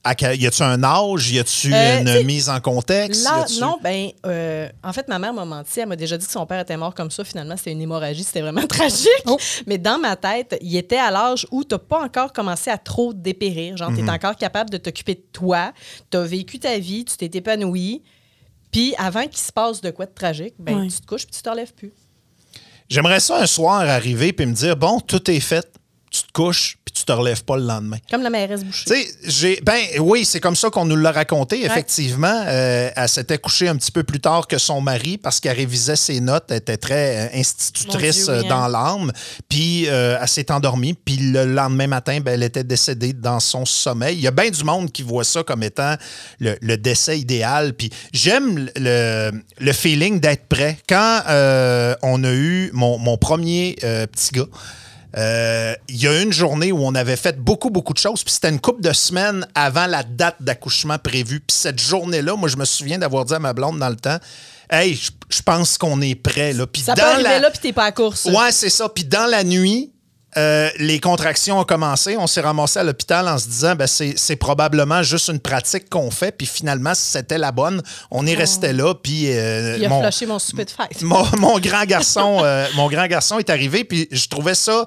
À 0.07 0.13
quel- 0.13 0.39
Y 0.39 0.45
a-tu 0.45 0.61
un 0.61 0.83
âge? 0.83 1.31
Y 1.31 1.39
a-tu 1.39 1.73
Euh, 1.73 2.01
une 2.19 2.25
mise 2.27 2.47
en 2.47 2.59
contexte? 2.61 3.23
Là, 3.23 3.43
non, 3.59 3.77
ben, 3.81 4.11
euh, 4.27 4.69
en 4.83 4.93
fait, 4.93 5.07
ma 5.07 5.17
mère 5.17 5.33
m'a 5.33 5.45
menti. 5.45 5.79
Elle 5.79 5.87
m'a 5.87 5.95
déjà 5.95 6.15
dit 6.15 6.25
que 6.27 6.31
son 6.31 6.45
père 6.45 6.59
était 6.59 6.77
mort 6.77 6.93
comme 6.93 7.09
ça. 7.09 7.23
Finalement, 7.23 7.57
c'était 7.57 7.71
une 7.71 7.81
hémorragie. 7.81 8.23
C'était 8.23 8.41
vraiment 8.41 8.67
tragique. 8.67 9.09
Oh. 9.25 9.37
Mais 9.65 9.79
dans 9.79 9.97
ma 9.97 10.15
tête, 10.15 10.57
il 10.61 10.77
était 10.77 10.97
à 10.99 11.09
l'âge 11.09 11.47
où 11.51 11.63
tu 11.63 11.73
n'as 11.73 11.79
pas 11.79 12.03
encore 12.03 12.31
commencé 12.33 12.69
à 12.69 12.77
trop 12.77 13.13
dépérir. 13.13 13.77
Genre, 13.77 13.89
tu 13.95 14.03
Mhm. 14.03 14.07
es 14.09 14.11
encore 14.11 14.35
capable 14.35 14.69
de 14.69 14.77
t'occuper 14.77 15.15
de 15.15 15.23
toi. 15.33 15.73
Tu 16.11 16.17
as 16.17 16.21
vécu 16.23 16.59
ta 16.59 16.77
vie, 16.77 17.03
tu 17.03 17.17
t'es 17.17 17.35
épanoui. 17.39 18.03
Puis 18.75 18.93
avant 18.97 19.23
qu'il 19.25 19.37
se 19.37 19.53
passe 19.53 19.79
de 19.79 19.89
quoi 19.89 20.05
de 20.05 20.13
tragique, 20.13 20.55
ben, 20.59 20.81
Ouais. 20.81 20.87
tu 20.89 20.99
te 20.99 21.05
couches 21.05 21.25
puis 21.25 21.33
tu 21.33 21.41
te 21.41 21.49
relèves 21.49 21.73
plus. 21.73 21.93
J'aimerais 22.89 23.21
ça 23.21 23.37
un 23.41 23.45
soir 23.45 23.79
arriver 23.79 24.33
puis 24.33 24.45
me 24.45 24.51
dire 24.51 24.75
bon, 24.75 24.99
tout 24.99 25.31
est 25.31 25.39
fait, 25.39 25.65
tu 26.15 26.23
te 26.23 26.31
couches 26.31 26.77
puis 26.85 26.93
tu 26.93 27.03
te 27.03 27.11
relèves 27.11 27.43
pas 27.43 27.57
le 27.57 27.63
lendemain. 27.63 27.97
Comme 28.09 28.21
la 28.21 28.29
mairesse 28.29 28.63
Boucher. 28.63 28.85
Tu 28.85 28.93
sais, 28.93 29.17
j'ai. 29.23 29.61
Ben 29.61 29.81
oui, 29.99 30.23
c'est 30.23 30.39
comme 30.39 30.55
ça 30.55 30.69
qu'on 30.69 30.85
nous 30.85 30.95
l'a 30.95 31.11
raconté, 31.11 31.65
effectivement. 31.65 32.43
Euh, 32.47 32.89
elle 32.95 33.09
s'était 33.09 33.37
couchée 33.37 33.67
un 33.67 33.75
petit 33.75 33.91
peu 33.91 34.03
plus 34.03 34.19
tard 34.19 34.47
que 34.47 34.57
son 34.57 34.81
mari 34.81 35.17
parce 35.17 35.39
qu'elle 35.39 35.57
révisait 35.57 35.95
ses 35.95 36.21
notes. 36.21 36.45
Elle 36.49 36.57
était 36.57 36.77
très 36.77 37.17
euh, 37.17 37.39
institutrice 37.39 38.25
Dieu, 38.25 38.33
euh, 38.33 38.43
dans 38.43 38.63
hein. 38.63 38.69
l'âme. 38.69 39.11
Puis 39.49 39.87
euh, 39.87 40.17
elle 40.21 40.27
s'est 40.27 40.51
endormie. 40.51 40.93
Puis 40.93 41.17
le 41.17 41.45
lendemain 41.45 41.87
matin, 41.87 42.19
ben, 42.21 42.33
elle 42.33 42.43
était 42.43 42.63
décédée 42.63 43.13
dans 43.13 43.39
son 43.39 43.65
sommeil. 43.65 44.15
Il 44.15 44.21
y 44.21 44.27
a 44.27 44.31
bien 44.31 44.49
du 44.49 44.63
monde 44.63 44.91
qui 44.91 45.03
voit 45.03 45.25
ça 45.25 45.43
comme 45.43 45.63
étant 45.63 45.95
le, 46.39 46.55
le 46.61 46.77
décès 46.77 47.19
idéal. 47.19 47.73
Puis 47.73 47.89
j'aime 48.13 48.69
le, 48.75 49.31
le 49.57 49.73
feeling 49.73 50.19
d'être 50.19 50.45
prêt. 50.47 50.77
Quand 50.87 51.21
euh, 51.27 51.95
on 52.03 52.23
a 52.23 52.31
eu 52.31 52.69
mon, 52.73 52.97
mon 52.99 53.17
premier 53.17 53.75
petit 53.81 54.29
gars, 54.31 54.45
euh, 55.17 55.73
il 55.87 55.97
y 55.97 56.07
a 56.07 56.21
une 56.21 56.33
journée 56.33 56.71
où 56.71 56.79
on 56.85 56.93
avait 56.95 57.15
fait 57.15 57.39
beaucoup, 57.39 57.69
beaucoup 57.69 57.93
de 57.93 57.97
choses, 57.99 58.23
puis 58.23 58.33
c'était 58.33 58.49
une 58.49 58.59
couple 58.59 58.81
de 58.81 58.91
semaines 58.93 59.47
avant 59.55 59.87
la 59.87 60.03
date 60.03 60.35
d'accouchement 60.41 60.97
prévue. 60.97 61.39
Puis 61.39 61.55
cette 61.55 61.79
journée-là, 61.79 62.35
moi, 62.35 62.49
je 62.49 62.57
me 62.57 62.65
souviens 62.65 62.97
d'avoir 62.99 63.23
dit 63.25 63.33
à 63.33 63.39
ma 63.39 63.53
blonde 63.53 63.79
dans 63.79 63.89
le 63.89 63.95
temps, 63.95 64.17
Hey, 64.69 64.95
je- 64.95 65.41
pense 65.43 65.77
qu'on 65.77 66.01
est 66.01 66.15
prêt. 66.15 66.51
Là. 66.53 66.65
Puis 66.65 66.81
ça 66.81 66.95
peut 66.95 67.01
dans 67.01 67.07
arriver 67.07 67.23
la... 67.23 67.39
là 67.39 67.51
puis 67.51 67.59
t'es 67.59 67.71
pas 67.71 67.83
à 67.85 67.91
course. 67.91 68.25
Ouais, 68.25 68.51
c'est 68.51 68.71
ça. 68.71 68.89
Puis 68.89 69.03
dans 69.03 69.29
la 69.29 69.43
nuit, 69.43 69.91
euh, 70.37 70.69
les 70.79 70.99
contractions 70.99 71.59
ont 71.59 71.63
commencé. 71.63 72.17
On 72.17 72.27
s'est 72.27 72.41
ramassé 72.41 72.79
à 72.79 72.83
l'hôpital 72.83 73.27
en 73.27 73.37
se 73.37 73.47
disant, 73.47 73.75
ben, 73.75 73.87
c'est 73.87 74.35
probablement 74.35 75.01
juste 75.03 75.29
une 75.29 75.39
pratique 75.39 75.89
qu'on 75.89 76.11
fait. 76.11 76.31
Puis 76.31 76.45
finalement, 76.47 76.93
c'était 76.93 77.37
la 77.37 77.51
bonne. 77.51 77.81
On 78.11 78.25
est 78.27 78.35
resté 78.35 78.73
là. 78.73 78.93
Puis 78.95 79.31
euh, 79.31 79.77
Il 79.77 79.85
a 79.85 79.89
mon- 79.89 80.01
flashé 80.01 80.25
mon 80.25 80.39
souper 80.39 80.65
de 80.65 80.71
fête. 80.71 81.01
mon, 81.01 81.23
mon 81.37 81.59
grand 81.59 81.85
garçon, 81.85 82.39
euh, 82.43 82.65
mon 82.75 82.89
grand 82.89 83.07
garçon 83.07 83.39
est 83.39 83.49
arrivé, 83.49 83.83
puis 83.83 84.07
je 84.11 84.27
trouvais 84.27 84.55
ça. 84.55 84.85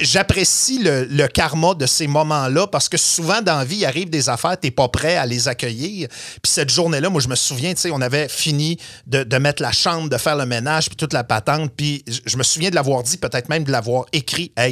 J'apprécie 0.00 0.78
le, 0.82 1.04
le 1.04 1.26
karma 1.28 1.74
de 1.74 1.86
ces 1.86 2.06
moments-là 2.06 2.66
parce 2.66 2.88
que 2.88 2.96
souvent 2.98 3.40
dans 3.40 3.56
la 3.58 3.64
vie, 3.64 3.76
il 3.76 3.84
arrive 3.86 4.10
des 4.10 4.28
affaires, 4.28 4.58
t'es 4.58 4.70
pas 4.70 4.88
prêt 4.88 5.16
à 5.16 5.26
les 5.26 5.48
accueillir. 5.48 6.08
Puis 6.42 6.52
cette 6.52 6.70
journée-là, 6.70 7.08
moi, 7.08 7.20
je 7.20 7.28
me 7.28 7.34
souviens, 7.34 7.72
tu 7.74 7.80
sais, 7.82 7.90
on 7.90 8.00
avait 8.00 8.28
fini 8.28 8.78
de, 9.06 9.22
de 9.22 9.38
mettre 9.38 9.62
la 9.62 9.72
chambre, 9.72 10.08
de 10.08 10.16
faire 10.18 10.36
le 10.36 10.46
ménage, 10.46 10.86
puis 10.88 10.96
toute 10.96 11.12
la 11.12 11.24
patente. 11.24 11.70
Puis 11.76 12.04
je- 12.06 12.20
je 12.26 12.36
me 12.36 12.42
souviens 12.42 12.70
de 12.70 12.74
l'avoir 12.74 13.02
dit, 13.02 13.16
peut-être 13.16 13.48
même 13.48 13.64
de 13.64 13.72
l'avoir 13.72 14.04
écrit. 14.12 14.52
Hey, 14.56 14.71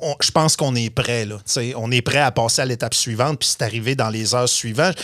on- 0.00 0.14
je 0.20 0.30
pense 0.30 0.56
qu'on 0.56 0.74
est 0.74 0.90
prêt, 0.90 1.24
là. 1.24 1.36
On 1.76 1.90
est 1.90 2.02
prêt 2.02 2.18
à 2.20 2.30
passer 2.30 2.62
à 2.62 2.64
l'étape 2.64 2.94
suivante, 2.94 3.38
puis 3.40 3.48
c'est 3.48 3.62
arrivé 3.62 3.94
dans 3.94 4.08
les 4.10 4.34
heures 4.34 4.48
suivantes. 4.48 4.96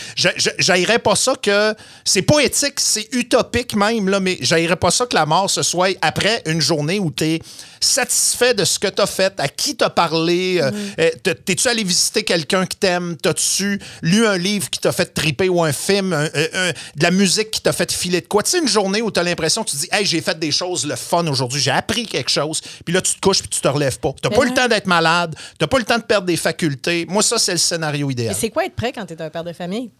J'haïrais 0.59 0.99
pas 0.99 1.17
ça 1.17 1.35
que. 1.41 1.75
C'est 2.05 2.23
poétique, 2.23 2.81
c'est 2.81 3.09
utopique 3.13 3.75
même, 3.77 4.09
là, 4.09 4.21
mais 4.21 4.39
j'haïrais 4.41 4.77
pas 4.77 4.91
ça 4.91 5.07
que 5.07 5.15
la 5.15 5.27
mort 5.27 5.51
ce 5.51 5.63
soit 5.63 5.97
après 6.03 6.43
une 6.47 6.61
journée 6.61 6.99
où 6.99 7.11
tu 7.11 7.25
es 7.25 7.39
satisfait 7.81 8.55
de 8.55 8.65
ce 8.65 8.79
que 8.79 8.89
tu 8.89 9.03
as 9.03 9.07
fait, 9.07 9.35
à 9.39 9.49
qui 9.49 9.77
t'as 9.77 9.91
parlé. 9.91 10.59
euh, 10.61 10.71
euh, 10.99 11.11
t'es- 11.23 11.35
T'es-tu 11.35 11.69
allé 11.69 11.85
visiter 11.85 12.23
quelqu'un 12.25 12.65
que 12.67 12.75
t'aimes? 12.75 13.17
T'as-tu 13.21 13.79
lu 14.03 14.27
un 14.27 14.39
livre 14.39 14.71
qui 14.71 14.81
t'a 14.81 14.93
fait 14.93 15.13
triper 15.13 15.49
ou 15.51 15.63
un 15.63 15.73
film, 15.73 16.13
un- 16.13 16.25
un- 16.25 16.69
un- 16.69 16.71
de 16.71 17.03
la 17.03 17.11
musique 17.11 17.51
qui 17.51 17.61
t'a 17.61 17.73
fait 17.73 17.93
filer 17.93 18.21
de 18.23 18.27
quoi? 18.27 18.43
Tu 18.43 18.51
sais, 18.51 18.59
une 18.59 18.69
journée 18.69 19.03
où 19.03 19.11
tu 19.11 19.21
as 19.21 19.23
l'impression 19.23 19.63
que 19.65 19.71
tu 19.71 19.77
dis, 19.77 19.89
hey, 19.93 20.07
j'ai 20.07 20.21
fait 20.23 20.39
des 20.39 20.51
choses 20.51 20.87
le 20.87 20.97
fun 20.97 21.27
aujourd'hui, 21.27 21.61
j'ai 21.61 21.71
appris 21.71 22.07
quelque 22.07 22.31
chose, 22.31 22.63
puis 22.85 22.95
là, 22.95 23.03
tu 23.03 23.15
te 23.15 23.21
couches 23.21 23.41
puis 23.41 23.49
tu 23.49 23.61
te 23.61 23.69
relèves 23.69 23.99
pas. 23.99 24.15
T'as 24.23 24.31
pas 24.31 24.45
le 24.45 24.55
temps 24.55 24.67
d'être 24.69 24.84
malade, 24.87 25.35
t'as 25.59 25.67
pas 25.67 25.79
le 25.79 25.85
temps 25.85 25.99
de 25.99 26.03
perdre 26.05 26.27
des 26.27 26.37
facultés. 26.37 27.07
Moi, 27.09 27.23
ça, 27.23 27.39
c'est 27.39 27.53
le 27.53 27.59
scénario 27.59 28.07
Mais 28.07 28.13
idéal. 28.13 28.35
c'est 28.39 28.51
quoi 28.51 28.65
être 28.65 28.75
prêt 28.75 28.93
quand 28.93 29.07
t'es 29.07 29.21
un 29.21 29.31
père 29.31 29.45
de 29.45 29.53
famille? 29.53 29.91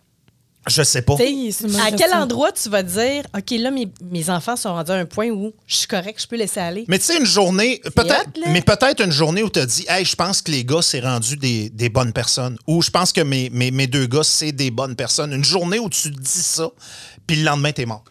Je 0.67 0.83
sais 0.83 1.03
pas. 1.03 1.15
À 1.15 1.91
quel 1.93 2.15
endroit 2.15 2.51
tu 2.51 2.71
vas 2.71 2.83
dire, 2.83 3.25
OK, 3.37 3.51
là, 3.51 3.71
mes, 3.71 3.87
mes 4.11 4.31
enfants 4.31 4.57
sont 4.57 4.71
rendus 4.73 4.93
à 4.93 4.95
un 4.95 5.05
point 5.05 5.29
où 5.29 5.53
je 5.67 5.77
suis 5.77 5.87
correct, 5.87 6.19
je 6.23 6.27
peux 6.27 6.37
laisser 6.37 6.59
aller? 6.61 6.87
Mais 6.89 6.99
tu 6.99 7.05
sais, 7.05 7.19
une 7.19 7.27
journée, 7.27 7.83
peut-être, 7.95 8.31
mais 8.47 8.63
peut-être 8.63 9.05
une 9.05 9.13
journée 9.13 9.43
où 9.43 9.51
tu 9.51 9.59
as 9.59 9.67
dit, 9.67 9.85
hey, 9.91 10.07
je 10.07 10.17
pense 10.17 10.41
que 10.41 10.51
les 10.51 10.65
gars, 10.65 10.81
c'est 10.81 11.01
rendu 11.01 11.37
des, 11.37 11.69
des 11.69 11.91
bonnes 11.91 12.15
personnes. 12.15 12.57
Ou 12.67 12.81
je 12.81 12.89
pense 12.91 13.13
que 13.13 13.21
mes, 13.21 13.51
mes, 13.51 13.71
mes 13.73 13.87
deux 13.87 14.07
gars, 14.07 14.25
c'est 14.25 14.53
des 14.53 14.71
bonnes 14.71 14.97
personnes. 14.97 15.35
Une 15.35 15.45
journée 15.45 15.79
où 15.79 15.91
tu 15.91 16.09
dis 16.11 16.19
ça, 16.31 16.71
puis 17.27 17.37
le 17.37 17.45
lendemain, 17.45 17.73
t'es 17.73 17.85
mort. 17.85 18.05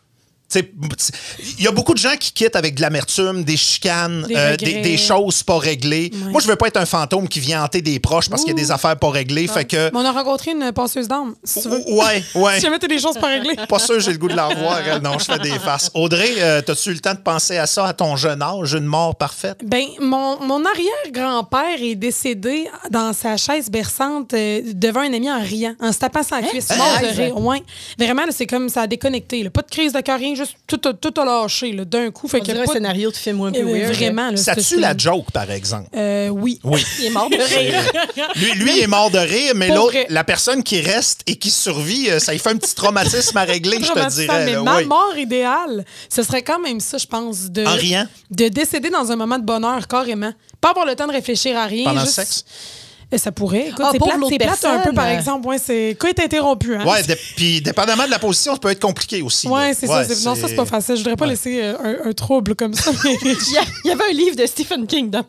Il 1.58 1.64
y 1.64 1.68
a 1.68 1.72
beaucoup 1.72 1.94
de 1.94 2.00
gens 2.00 2.16
qui 2.20 2.32
quittent 2.32 2.56
avec 2.56 2.76
de 2.76 2.82
l'amertume, 2.82 3.44
des 3.44 3.58
chicanes, 3.58 4.26
Des 4.28 4.36
euh, 4.36 4.52
regrets. 4.52 4.74
des, 4.74 4.82
des 4.82 4.98
choses 4.98 5.44
pas 5.44 5.58
réglées. 5.58 6.12
Ouais. 6.14 6.32
Moi, 6.32 6.42
je 6.42 6.48
veux 6.48 6.56
pas 6.56 6.68
être 6.68 6.78
un 6.78 6.86
fantôme 6.86 7.28
qui 7.28 7.40
vient 7.40 7.64
hanter 7.64 7.82
des 7.82 8.00
proches 8.00 8.30
parce 8.30 8.44
qu'il 8.44 8.52
y 8.52 8.56
a 8.56 8.62
des 8.62 8.72
affaires 8.72 8.98
pas 8.98 9.10
réglées. 9.10 9.48
Fait 9.48 9.66
que. 9.66 9.90
Mais 9.92 10.00
on 10.00 10.06
a 10.06 10.12
rencontré 10.12 10.52
une 10.52 10.72
passeuse 10.72 11.08
d'âme, 11.08 11.36
si 11.44 11.62
tu 11.62 11.70
veux. 11.70 11.82
Ouais, 11.92 12.24
ouais. 12.36 12.54
Si 12.60 12.62
jamais 12.62 12.80
t'as 12.80 12.88
des 12.88 13.00
choses 13.00 13.18
pas 13.18 13.28
réglées. 13.28 13.56
Pas 13.68 13.80
sûr, 13.80 14.00
j'ai 14.00 14.12
le 14.12 14.18
goût 14.18 14.28
de 14.30 14.36
la 14.36 14.48
revoir. 14.48 14.80
elle. 14.88 15.02
Non, 15.02 15.18
je 15.20 15.26
fais 15.26 15.40
des 15.40 15.58
farces. 15.60 15.90
Audrey, 15.94 16.32
euh, 16.38 16.62
t'as-tu 16.62 16.90
eu 16.90 16.94
le 16.94 17.00
temps 17.00 17.14
de 17.14 17.20
penser 17.20 17.58
à 17.58 17.66
ça 17.68 17.86
à 17.88 17.94
ton 17.94 18.16
jeune 18.16 18.42
âge, 18.42 18.74
une 18.74 18.86
mort 18.86 19.16
parfaite? 19.16 19.60
Ben, 19.66 19.86
mon, 20.00 20.40
mon 20.42 20.64
arrière-grand-père 20.66 21.82
est 21.82 21.96
décédé 21.96 22.68
dans 22.90 23.14
sa 23.14 23.38
chaise 23.38 23.70
berçante 23.70 24.34
euh, 24.34 24.62
devant 24.74 25.02
un 25.02 25.14
ami 25.14 25.30
en 25.32 25.42
riant, 25.42 25.76
en 25.80 25.92
se 25.92 26.00
tapant 26.00 26.24
sa 26.24 26.42
cuisse. 26.42 26.70
Mort 26.78 27.00
de 27.02 27.08
Hein? 27.08 27.12
rire. 27.16 27.38
Ouais. 27.38 27.64
Vraiment, 27.98 28.24
c'est 28.30 28.46
comme 28.48 28.70
ça 28.70 28.82
a 28.82 28.88
déconnecté. 28.88 29.44
là. 29.44 29.50
Pas 29.50 29.62
de 29.62 29.70
crise 29.70 29.94
de 29.94 30.00
cœur, 30.02 30.20
rien, 30.20 30.36
juste 30.46 30.58
tout, 30.68 30.82
a- 30.88 30.94
tout 30.94 31.14
a 31.20 31.26
lâché 31.26 31.72
là, 31.72 31.86
d'un 31.86 32.12
coup. 32.12 32.28
Fait 32.28 32.40
On 32.42 32.44
dirait 32.44 32.60
un 32.60 32.66
scénario 32.66 33.12
de 33.12 33.16
film 33.16 33.42
un 33.42 33.52
peu 33.52 33.60
Euh, 33.60 33.64
weird. 33.74 33.94
Vraiment. 33.96 34.30
Là, 34.32 34.38
Ça 34.38 34.56
tue 34.56 34.80
la 34.80 34.96
joke, 34.98 35.32
par 35.32 35.50
exemple. 35.52 35.90
Euh, 35.96 36.28
oui. 36.30 36.60
Oui. 36.64 36.84
Il 37.00 37.06
est 37.06 37.10
mort 37.10 37.30
de 37.30 37.36
rire. 37.36 37.82
Lui, 38.36 38.52
lui 38.54 38.80
est 38.80 38.88
mort 38.88 39.10
de 39.12 39.18
rire, 39.20 39.54
mais 39.56 39.70
l'autre, 39.70 39.96
la 40.10 40.24
personne 40.24 40.64
qui 40.64 40.82
reste 40.82 41.22
et 41.28 41.36
qui 41.36 41.50
survit, 41.50 42.10
euh, 42.10 42.20
ça 42.20 42.32
lui 42.32 42.40
fait 42.40 42.50
un 42.52 42.58
petit 42.58 42.76
traumatisme 42.76 43.38
à 43.38 43.44
régler, 43.44 43.78
je 43.82 43.92
te 43.92 44.10
dirais. 44.16 44.46
mais 44.46 44.54
là. 44.54 44.62
ma 44.64 44.78
Oui. 44.78 44.86
mort 44.86 45.14
idéale, 45.18 45.86
ce 46.10 46.24
serait 46.24 46.42
quand 46.44 46.60
même 46.60 46.80
ça, 46.80 46.98
je 46.98 47.08
pense. 47.08 47.50
De, 47.50 47.66
En 47.66 47.76
riant? 47.76 48.08
De 48.32 48.48
décéder 48.48 48.90
dans 48.90 49.12
un 49.12 49.16
moment 49.16 49.38
de 49.40 49.44
bonheur, 49.46 49.88
carrément. 49.88 50.32
Pas 50.62 50.70
avoir 50.72 50.86
le 50.86 50.96
temps 50.96 51.08
de 51.08 51.12
réfléchir 51.14 51.58
à 51.58 51.66
rien. 51.66 51.86
Pendant 51.86 52.02
le 52.02 52.08
sexe? 52.08 52.46
Ça 53.18 53.32
pourrait. 53.32 53.68
Écoute, 53.70 53.80
Ah, 53.84 53.90
c'est 53.92 54.00
plate, 54.00 54.18
l'autre 54.18 54.30
c'est 54.32 54.38
plate 54.38 54.66
un 54.66 54.80
peu, 54.80 54.94
par 54.94 55.08
exemple. 55.08 55.48
Ouais, 55.48 55.58
c'est 55.58 55.96
quoi 56.00 56.10
est 56.10 56.20
interrompu. 56.20 56.76
Hein? 56.76 56.86
Ouais, 56.86 57.02
puis 57.36 57.62
dépendamment 57.62 58.06
de 58.06 58.12
la 58.12 58.20
position, 58.20 58.54
ça 58.54 58.60
peut 58.60 58.70
être 58.70 58.82
compliqué 58.82 59.22
aussi. 59.22 59.48
Ouais, 59.48 59.74
c'est 59.74 59.88
ça. 59.88 60.04
c'est- 60.04 60.26
Non, 60.26 60.36
ça, 60.36 60.48
c'est 60.48 60.56
pas 60.56 60.66
facile. 60.66 60.96
Je 60.96 61.02
voudrais 61.02 61.16
pas 61.16 61.26
Ouais. 61.26 61.32
laisser 61.32 61.62
euh, 61.62 61.76
un, 62.06 62.10
un 62.10 62.14
trouble 62.14 62.56
comme 62.56 62.74
ça. 62.74 62.92
mais 63.04 63.18
Il 63.22 63.90
y, 63.90 63.92
avait 63.92 64.10
un 64.10 64.14
livre 64.14 64.36
de 64.36 64.46
Stephen 64.46 64.88
King 64.88 65.10
de 65.10 65.20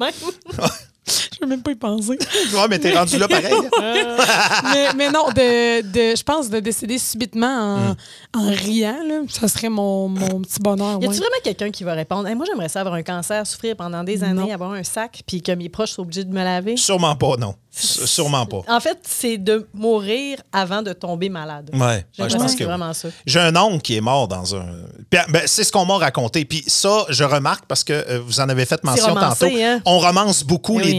même. 1.46 1.48
Je 1.48 1.48
vais 1.48 1.56
même 1.56 1.62
pas 1.62 1.70
y 1.72 1.74
penser. 1.74 2.18
Ouais, 2.54 2.68
mais 2.68 2.78
t'es 2.78 2.96
rendu 2.96 3.18
là 3.18 3.26
pareil. 3.28 3.52
mais, 4.72 4.92
mais 4.96 5.10
non, 5.10 5.28
de, 5.28 5.82
de, 5.82 6.16
je 6.16 6.22
pense 6.22 6.48
de 6.48 6.60
décéder 6.60 6.98
subitement 6.98 7.94
en, 8.34 8.40
en 8.40 8.50
riant, 8.50 8.98
là, 9.06 9.20
ça 9.28 9.48
serait 9.48 9.68
mon, 9.68 10.08
mon 10.08 10.40
petit 10.40 10.60
bonheur. 10.60 10.92
Y 11.00 11.04
a-tu 11.04 11.08
ouais. 11.08 11.14
vraiment 11.16 11.40
quelqu'un 11.42 11.70
qui 11.70 11.84
va 11.84 11.94
répondre? 11.94 12.28
Hey, 12.28 12.34
Moi, 12.34 12.46
j'aimerais 12.48 12.68
ça 12.68 12.80
avoir 12.80 12.94
un 12.94 13.02
cancer, 13.02 13.46
souffrir 13.46 13.76
pendant 13.76 14.04
des 14.04 14.22
années, 14.24 14.42
Non. 14.42 14.52
avoir 14.54 14.72
un 14.72 14.84
sac, 14.84 15.22
puis 15.26 15.42
que 15.42 15.52
mes 15.52 15.68
proches 15.68 15.92
soient 15.92 16.02
obligés 16.04 16.24
de 16.24 16.32
me 16.32 16.42
laver? 16.44 16.76
Sûrement 16.76 17.16
pas, 17.16 17.36
non. 17.38 17.54
Sûrement 17.76 18.46
pas. 18.46 18.60
En 18.68 18.78
fait, 18.78 18.98
c'est 19.02 19.36
de 19.36 19.66
mourir 19.74 20.38
avant 20.52 20.80
de 20.82 20.92
tomber 20.92 21.28
malade. 21.28 21.70
Ouais, 21.72 21.80
ouais, 22.20 22.30
je 22.30 22.36
pense 22.36 22.52
que 22.54 22.60
oui. 22.60 22.64
vraiment 22.66 22.92
ça. 22.92 23.08
J'ai 23.26 23.40
un 23.40 23.56
oncle 23.56 23.80
qui 23.82 23.96
est 23.96 24.00
mort 24.00 24.28
dans 24.28 24.54
un. 24.54 24.64
Puis, 25.10 25.18
ben, 25.28 25.42
c'est 25.46 25.64
ce 25.64 25.72
qu'on 25.72 25.84
m'a 25.84 25.96
raconté. 25.98 26.44
Puis 26.44 26.62
ça, 26.68 27.04
je 27.08 27.24
remarque 27.24 27.64
parce 27.66 27.82
que 27.82 27.92
euh, 27.92 28.20
vous 28.24 28.38
en 28.38 28.48
avez 28.48 28.64
fait 28.64 28.82
mention 28.84 29.12
romancé, 29.14 29.46
tantôt. 29.50 29.56
hein? 29.60 29.80
On 29.86 29.98
romance 29.98 30.44
beaucoup 30.44 30.78
Eh 30.80 30.84
les 30.84 30.92
oui. 30.92 30.98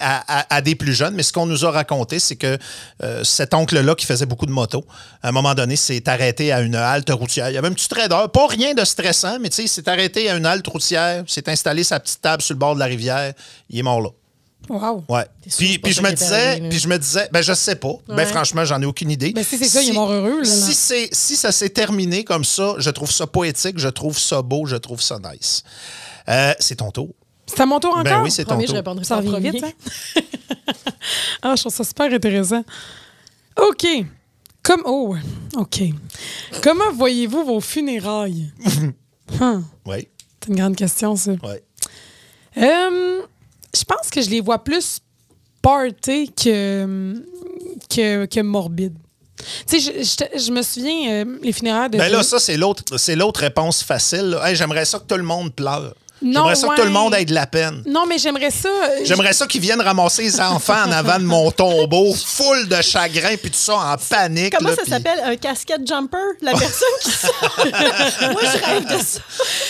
À, 0.00 0.40
à- 0.40 0.54
à 0.56 0.60
des 0.60 0.74
plus 0.74 0.92
jeunes, 0.94 1.14
mais 1.14 1.22
ce 1.22 1.32
qu'on 1.32 1.46
nous 1.46 1.64
a 1.64 1.70
raconté, 1.70 2.18
c'est 2.18 2.36
que 2.36 2.58
euh, 3.02 3.24
cet 3.24 3.54
oncle-là 3.54 3.94
qui 3.94 4.06
faisait 4.06 4.26
beaucoup 4.26 4.46
de 4.46 4.50
moto, 4.52 4.84
à 5.22 5.28
un 5.28 5.32
moment 5.32 5.54
donné, 5.54 5.76
s'est 5.76 6.08
arrêté 6.08 6.52
à 6.52 6.60
une 6.60 6.74
halte 6.74 7.10
routière. 7.10 7.48
Il 7.50 7.54
y 7.54 7.58
avait 7.58 7.68
un 7.68 7.72
petit 7.72 7.88
trader, 7.88 8.24
pas 8.32 8.46
rien 8.48 8.74
de 8.74 8.84
stressant, 8.84 9.38
mais 9.40 9.48
tu 9.50 9.56
sais, 9.56 9.62
il 9.64 9.68
s'est 9.68 9.88
arrêté 9.88 10.28
à 10.30 10.36
une 10.36 10.46
halte 10.46 10.66
routière, 10.66 11.24
s'est 11.26 11.48
installé 11.48 11.84
sa 11.84 12.00
petite 12.00 12.20
table 12.20 12.42
sur 12.42 12.54
le 12.54 12.58
bord 12.58 12.74
de 12.74 12.80
la 12.80 12.86
rivière, 12.86 13.32
il 13.70 13.78
est 13.78 13.82
mort 13.82 14.00
là. 14.00 14.08
Wow. 14.68 15.04
Ouais. 15.08 15.24
Puis, 15.56 15.78
je 15.92 16.02
me 16.02 16.10
disais, 16.10 16.60
puis 16.68 16.80
je 16.80 16.88
me 16.88 16.98
disais, 16.98 17.28
ben 17.30 17.40
je 17.40 17.52
sais 17.52 17.76
pas. 17.76 17.92
Ben 18.08 18.16
Ouais. 18.16 18.26
franchement, 18.26 18.64
j'en 18.64 18.82
ai 18.82 18.84
aucune 18.84 19.12
idée. 19.12 19.30
Ben, 19.32 19.44
si 19.44 19.58
c'est 19.58 19.68
ça, 19.68 19.80
il 19.80 19.90
est 19.90 19.92
mort 19.92 20.10
heureux, 20.10 20.40
là. 20.40 20.44
Si, 20.44 20.74
c'est- 20.74 21.08
si 21.14 21.36
ça 21.36 21.52
s'est 21.52 21.68
terminé 21.68 22.24
comme 22.24 22.42
ça, 22.44 22.74
je 22.78 22.90
trouve 22.90 23.12
ça 23.12 23.28
poétique, 23.28 23.78
je 23.78 23.86
trouve 23.88 24.18
ça 24.18 24.42
beau, 24.42 24.66
je 24.66 24.74
trouve 24.74 25.00
ça 25.00 25.18
nice. 25.32 25.62
Euh, 26.28 26.52
c'est 26.58 26.76
ton 26.76 26.90
tour. 26.90 27.10
C'est 27.46 27.60
à 27.60 27.66
mon 27.66 27.78
tour 27.80 27.90
encore? 27.92 28.04
Ben 28.04 28.22
oui, 28.22 28.30
c'est 28.30 28.44
ton 28.44 28.50
Premier, 28.50 28.64
je 28.64 28.68
tour. 28.68 28.76
répondrai 28.76 29.04
Ça 29.04 29.20
ça 29.22 29.28
en 29.28 29.32
revient 29.32 29.50
vite, 29.50 29.64
hein? 29.64 30.20
ah, 31.42 31.54
je 31.56 31.62
trouve 31.62 31.72
ça 31.74 31.84
super 31.84 32.12
intéressant. 32.12 32.64
OK. 33.60 33.86
Comme, 34.62 34.82
oh. 34.84 35.14
OK. 35.56 35.82
Comment 36.62 36.92
voyez-vous 36.92 37.44
vos 37.44 37.60
funérailles? 37.60 38.50
Hum, 39.40 39.64
Oui, 39.84 40.06
C'est 40.40 40.50
une 40.50 40.56
grande 40.56 40.76
question, 40.76 41.16
ça. 41.16 41.32
oui. 41.32 41.56
Euh, 42.62 43.22
je 43.76 43.82
pense 43.84 44.08
que 44.08 44.22
je 44.22 44.30
les 44.30 44.40
vois 44.40 44.62
plus 44.62 45.00
party 45.60 46.32
que, 46.32 47.14
que, 47.92 48.24
que 48.26 48.40
morbide. 48.40 48.94
Tu 49.66 49.80
sais, 49.80 49.92
je, 50.00 50.02
je- 50.04 50.44
je 50.46 50.52
me 50.52 50.62
souviens, 50.62 51.10
euh, 51.24 51.38
les 51.42 51.52
funérailles 51.52 51.90
de. 51.90 51.98
Ben 51.98 52.08
là, 52.10 52.22
ça, 52.22 52.38
c'est 52.38 52.56
l'autre, 52.56 52.96
c'est 52.98 53.16
l'autre 53.16 53.40
réponse 53.40 53.82
facile. 53.82 54.38
Hey, 54.44 54.54
j'aimerais 54.54 54.84
ça 54.84 55.00
que 55.00 55.04
tout 55.06 55.16
le 55.16 55.24
monde 55.24 55.52
pleure. 55.52 55.94
Non, 56.22 56.32
J'aimerais 56.44 56.54
ça 56.54 56.68
que 56.68 56.74
tout 56.76 56.82
le 56.86 56.90
monde 56.92 57.14
ait 57.14 57.24
de 57.26 57.34
la 57.34 57.46
peine. 57.46 57.82
Non, 57.86 58.04
mais 58.08 58.16
j'aimerais 58.16 58.50
ça. 58.50 58.68
euh, 58.70 59.00
J'aimerais 59.04 59.34
ça 59.34 59.46
qu'ils 59.46 59.60
viennent 59.60 59.80
ramasser 59.82 60.22
les 60.22 60.40
enfants 60.40 60.84
en 60.86 60.90
avant 60.92 61.18
de 61.18 61.24
mon 61.24 61.50
tombeau, 61.50 62.14
full 62.26 62.68
de 62.68 62.80
chagrin, 62.80 63.36
puis 63.36 63.50
tout 63.50 63.58
ça 63.58 63.74
en 63.76 63.96
panique. 63.98 64.54
Comment 64.56 64.70
là, 64.70 64.76
ça 64.76 64.84
s'appelle? 64.88 65.20
Un 65.24 65.36
casquette 65.36 65.86
jumper? 65.86 66.16
La 66.40 66.52
personne 66.58 66.88
qui 67.02 67.10
Moi, 68.32 68.40
je 68.42 68.64
rêve 68.64 68.84
de 68.86 69.02
ça. 69.04 69.20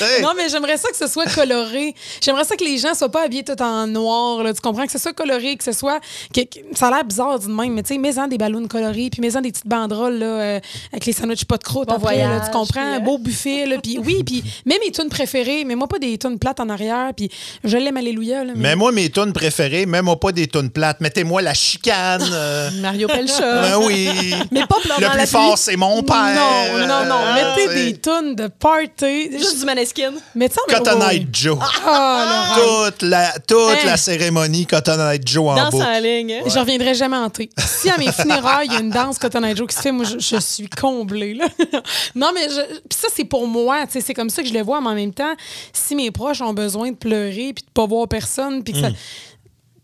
Hey, 0.01 0.23
Non, 0.23 0.33
mais 0.37 0.49
j'aimerais 0.49 0.77
ça 0.77 0.89
que 0.89 0.97
ce 0.97 1.09
soit 1.09 1.27
coloré. 1.27 1.95
J'aimerais 2.23 2.45
ça 2.45 2.57
que 2.57 2.65
les 2.65 2.79
gens 2.79 2.95
soient 2.95 3.11
pas 3.11 3.25
habillés 3.25 3.45
tout 3.45 3.61
en 3.61 3.87
noir. 3.89 4.43
là, 4.43 4.55
tu 4.55 4.61
comprends? 4.61 4.87
Que 4.87 4.93
ce 4.93 4.99
soit 4.99 5.13
coloré, 5.13 5.57
que 5.57 5.65
ce 5.65 5.73
soit. 5.73 5.99
que- 6.33 6.41
ça 6.75 6.89
a 6.89 6.91
l'air 6.91 7.05
bizarre 7.05 7.39
d'une 7.41 7.55
même, 7.55 7.73
mais 7.75 7.83
tu 7.83 7.95
sais, 7.95 7.99
mets-en 7.99 8.29
des 8.29 8.39
ballons 8.39 8.67
colorés, 8.69 9.09
puis 9.11 9.21
mets-en 9.21 9.41
des 9.41 9.51
petites 9.51 9.67
banderoles 9.67 10.19
là, 10.19 10.27
euh, 10.27 10.61
avec 10.93 11.07
les 11.07 11.13
sandwichs 11.13 11.45
pas 11.45 11.57
de 11.57 11.65
croûte. 11.65 11.89
Bon 11.89 11.95
après, 11.97 12.19
là, 12.19 12.41
tu 12.41 12.51
comprends? 12.53 12.67
puis, 12.67 12.81
Un 12.81 12.97
euh, 12.97 13.01
beau 13.01 13.19
buffet. 13.19 13.67
Là, 13.67 13.77
puis 13.83 13.99
oui, 13.99 14.23
puis 14.25 14.45
mets 14.65 14.79
mes 14.85 14.93
tunes 14.93 15.09
préférées, 15.09 15.65
mais 15.65 15.75
moi 15.75 15.89
pas 15.89 15.99
des 15.99 16.17
tunes 16.19 16.36
plates 16.39 16.61
en 16.61 16.69
arrière. 16.69 17.11
Puis 17.17 17.31
je 17.65 17.77
l'aime, 17.77 17.97
Alléluia. 17.97 18.45
Là, 18.45 18.53
mais... 18.57 18.71
Mais 18.71 18.77
moi, 18.77 18.93
mes 18.93 19.09
tunes 19.11 19.33
préférées, 19.33 19.87
mets-moi 19.87 20.19
pas 20.21 20.33
des 20.33 20.47
tunes 20.47 20.71
plates. 20.71 21.01
Mettez-moi 21.01 21.41
la 21.43 21.55
chicane. 21.55 22.23
euh, 22.33 22.71
Mario 22.81 23.09
Pelcha. 23.09 23.63
ben 23.63 23.79
oui. 23.85 24.35
Mais 24.51 24.67
pas 24.67 24.77
Le 24.85 25.01
la 25.03 25.11
plus 25.11 25.19
pluie. 25.21 25.27
fort, 25.29 25.57
c'est 25.59 25.77
mon 25.77 26.03
père. 26.03 26.35
Non, 26.35 26.87
non, 26.87 27.05
non. 27.07 27.17
Euh, 27.25 27.35
Mettez 27.57 27.75
des 27.93 27.99
tunes 28.01 28.35
de 28.35 28.49
party. 28.49 29.31
Juste 29.39 29.61
du 29.61 29.65
maneskin. 29.65 30.13
Mettez 30.35 30.55
ça, 30.55 30.61
mais- 30.69 30.75
Cotton 30.75 31.09
Eye. 31.09 31.27
Joe. 31.33 31.59
Ah. 31.87 32.55
Toute, 32.57 33.03
la, 33.03 33.33
toute 33.47 33.57
Hein? 33.59 33.87
la 33.87 33.97
cérémonie 33.97 34.67
Cotton 34.67 34.99
Eye 35.11 35.21
Joe 35.25 35.49
en 35.51 35.55
Danse 35.71 35.75
en 35.75 36.01
ligne. 36.01 36.33
hein? 36.35 36.49
Je 36.49 36.59
reviendrai 36.59 36.95
jamais 36.95 37.17
hanter. 37.17 37.51
Si 37.59 37.89
à 37.91 37.97
mes 37.99 38.13
funérailles, 38.13 38.67
il 38.69 38.73
y 38.75 38.77
a 38.77 38.81
une 38.81 38.91
danse 38.91 39.19
Cotton 39.19 39.43
Eye 39.45 39.57
Joe 39.57 39.67
qui 39.69 39.77
se 39.77 39.81
fait, 39.83 39.93
moi, 39.93 40.05
je, 40.05 40.19
je 40.19 40.41
suis 40.41 40.69
comblée. 40.69 41.35
Là. 41.35 41.47
non, 42.15 42.31
mais 42.35 42.49
je- 42.49 42.95
ça, 42.95 43.09
c'est 43.15 43.25
pour 43.25 43.47
moi. 43.47 43.87
tu 43.87 43.93
sais, 43.93 44.01
C'est 44.01 44.15
comme 44.15 44.31
ça 44.31 44.43
que 44.43 44.49
je 44.49 44.55
le 44.55 44.63
vois. 44.63 44.81
Mais 44.81 44.89
en 44.89 44.95
même 44.95 45.13
temps, 45.15 45.35
si 45.73 45.95
mes 45.95 46.11
proches 46.11 46.26
ont 46.43 46.55
besoin 46.55 46.91
de 46.91 46.97
pleurer 46.97 47.53
puis 47.55 47.65
de 47.65 47.71
pas 47.73 47.87
voir 47.87 48.09
personne, 48.09 48.63
puis 48.63 48.73
que 48.73 48.81
ça. 48.81 48.91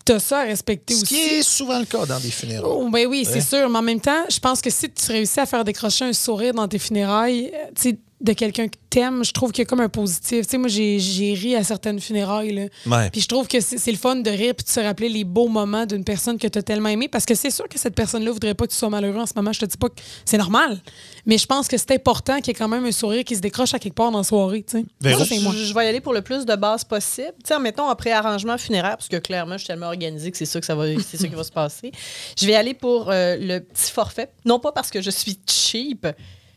T'as 0.05 0.19
ça 0.19 0.41
à 0.41 0.43
respecter 0.45 0.95
Hmm. 0.95 0.97
Ce 0.97 1.03
aussi. 1.05 1.15
qui 1.15 1.21
est 1.21 1.43
souvent 1.43 1.79
le 1.79 1.85
cas 1.85 2.05
dans 2.07 2.19
des 2.19 2.31
funérailles. 2.33 2.69
Oh, 2.69 2.89
ben 2.91 3.07
oui, 3.07 3.25
c'est 3.25 3.41
sûr. 3.41 3.69
Mais 3.71 3.79
en 3.79 3.83
même 3.83 4.01
temps, 4.01 4.25
je 4.29 4.41
pense 4.41 4.61
que 4.61 4.69
si 4.69 4.91
tu 4.91 5.13
réussis 5.13 5.39
à 5.39 5.47
faire 5.47 5.65
décrocher 5.65 6.05
un 6.07 6.13
sourire 6.13 6.53
dans 6.55 6.67
tes 6.67 6.81
funérailles, 6.81 7.53
euh, 7.55 7.67
tu 7.81 7.97
de 8.23 8.33
quelqu'un 8.33 8.69
que 8.69 8.77
t'aimes, 8.91 9.25
je 9.25 9.33
trouve 9.33 9.53
qu'il 9.53 9.63
y 9.63 9.67
a 9.67 9.69
comme 9.69 9.81
un 9.81 9.89
positif. 9.89 10.47
Tu 10.47 10.51
sais, 10.51 10.59
moi, 10.59 10.69
j'ai 10.69 10.99
j'ai 10.99 11.35
ri 11.35 11.57
à 11.57 11.65
certaines 11.65 12.01
funérailles. 12.01 12.53
Là. 12.53 12.63
Ouais. 12.87 13.11
Puis 13.11 13.21
je 13.21 13.29
trouve 13.29 13.49
que 13.49 13.61
c'est 13.61 13.79
c'est 13.79 13.91
le 13.91 13.99
fun 13.99 14.17
de 14.17 14.31
rire 14.31 14.55
puis 14.55 14.65
de 14.65 14.71
se 14.71 14.81
rappeler 14.81 15.09
les 15.09 15.25
beaux 15.25 15.49
moments 15.49 15.87
d'une 15.87 16.05
personne 16.05 16.39
que 16.39 16.47
tu 16.47 16.59
as 16.59 16.63
tellement 16.63 16.89
aimée. 16.89 17.09
Parce 17.09 17.25
que 17.25 17.35
c'est 17.35 17.51
sûr 17.51 17.69
que 17.69 17.79
cette 17.79 17.95
personne-là 17.95 18.31
voudrait 18.31 18.55
pas 18.55 18.67
que 18.67 18.73
tu 18.73 18.79
sois 18.79 18.91
malheureux 18.91 19.19
en 19.21 19.27
ce 19.27 19.33
moment. 19.35 19.53
Je 19.53 19.61
te 19.61 19.67
dis 19.67 19.77
pas 19.77 19.89
que 19.89 19.97
c'est 20.25 20.39
normal. 20.39 20.81
Mais 21.27 21.39
je 21.39 21.47
pense 21.47 21.69
que 21.69 21.77
c'est 21.77 21.93
important 21.93 22.37
qu'il 22.39 22.49
y 22.49 22.51
ait 22.51 22.55
quand 22.55 22.69
même 22.69 22.85
un 22.85 22.93
sourire 22.93 23.25
qui 23.25 23.37
se 23.37 23.41
décroche 23.41 23.75
à 23.75 23.79
quelque 23.79 23.95
part 23.95 24.11
dans 24.11 24.19
la 24.19 24.25
soirée. 24.25 24.63
tu 24.63 24.79
sais. 24.79 24.85
Véro? 25.01 25.19
Ça, 25.19 25.27
c'est 25.27 25.41
moi. 25.41 25.53
Je, 25.57 25.65
je 25.65 25.75
vais 25.75 25.85
y 25.85 25.89
aller 25.89 26.01
pour 26.01 26.13
le 26.13 26.23
plus 26.23 26.45
de 26.45 26.55
base 26.55 26.85
possible. 26.85 27.35
Tu 27.45 27.49
sais, 27.49 27.59
mettons 27.59 27.89
en 27.89 27.97
préarrangement 27.97 28.59
funéraire, 28.59 28.97
parce 28.97 29.09
que 29.09 29.17
clairement, 29.17 29.55
je 29.55 29.59
suis 29.59 29.67
tellement 29.69 29.87
organisée 29.87 30.31
que 30.31 30.37
c'est 30.37 30.47
ça 30.47 30.61
que 30.61 30.67
ça 30.67 30.75
va, 30.75 30.85
c'est 31.01 31.17
ça 31.17 31.29
qui 31.29 31.35
va 31.35 31.45
se 31.45 31.53
passer. 31.53 31.93
Je 32.39 32.47
vais 32.47 32.55
aller 32.55 32.75
pour 32.75 33.11
euh, 33.11 33.37
le 33.41 33.61
petit 33.61 33.91
forfait. 33.91 34.29
Non 34.45 34.59
pas 34.59 34.73
parce 34.73 34.91
que 34.91 35.01
je 35.01 35.11
suis 35.11 35.39
cheap, 35.47 36.07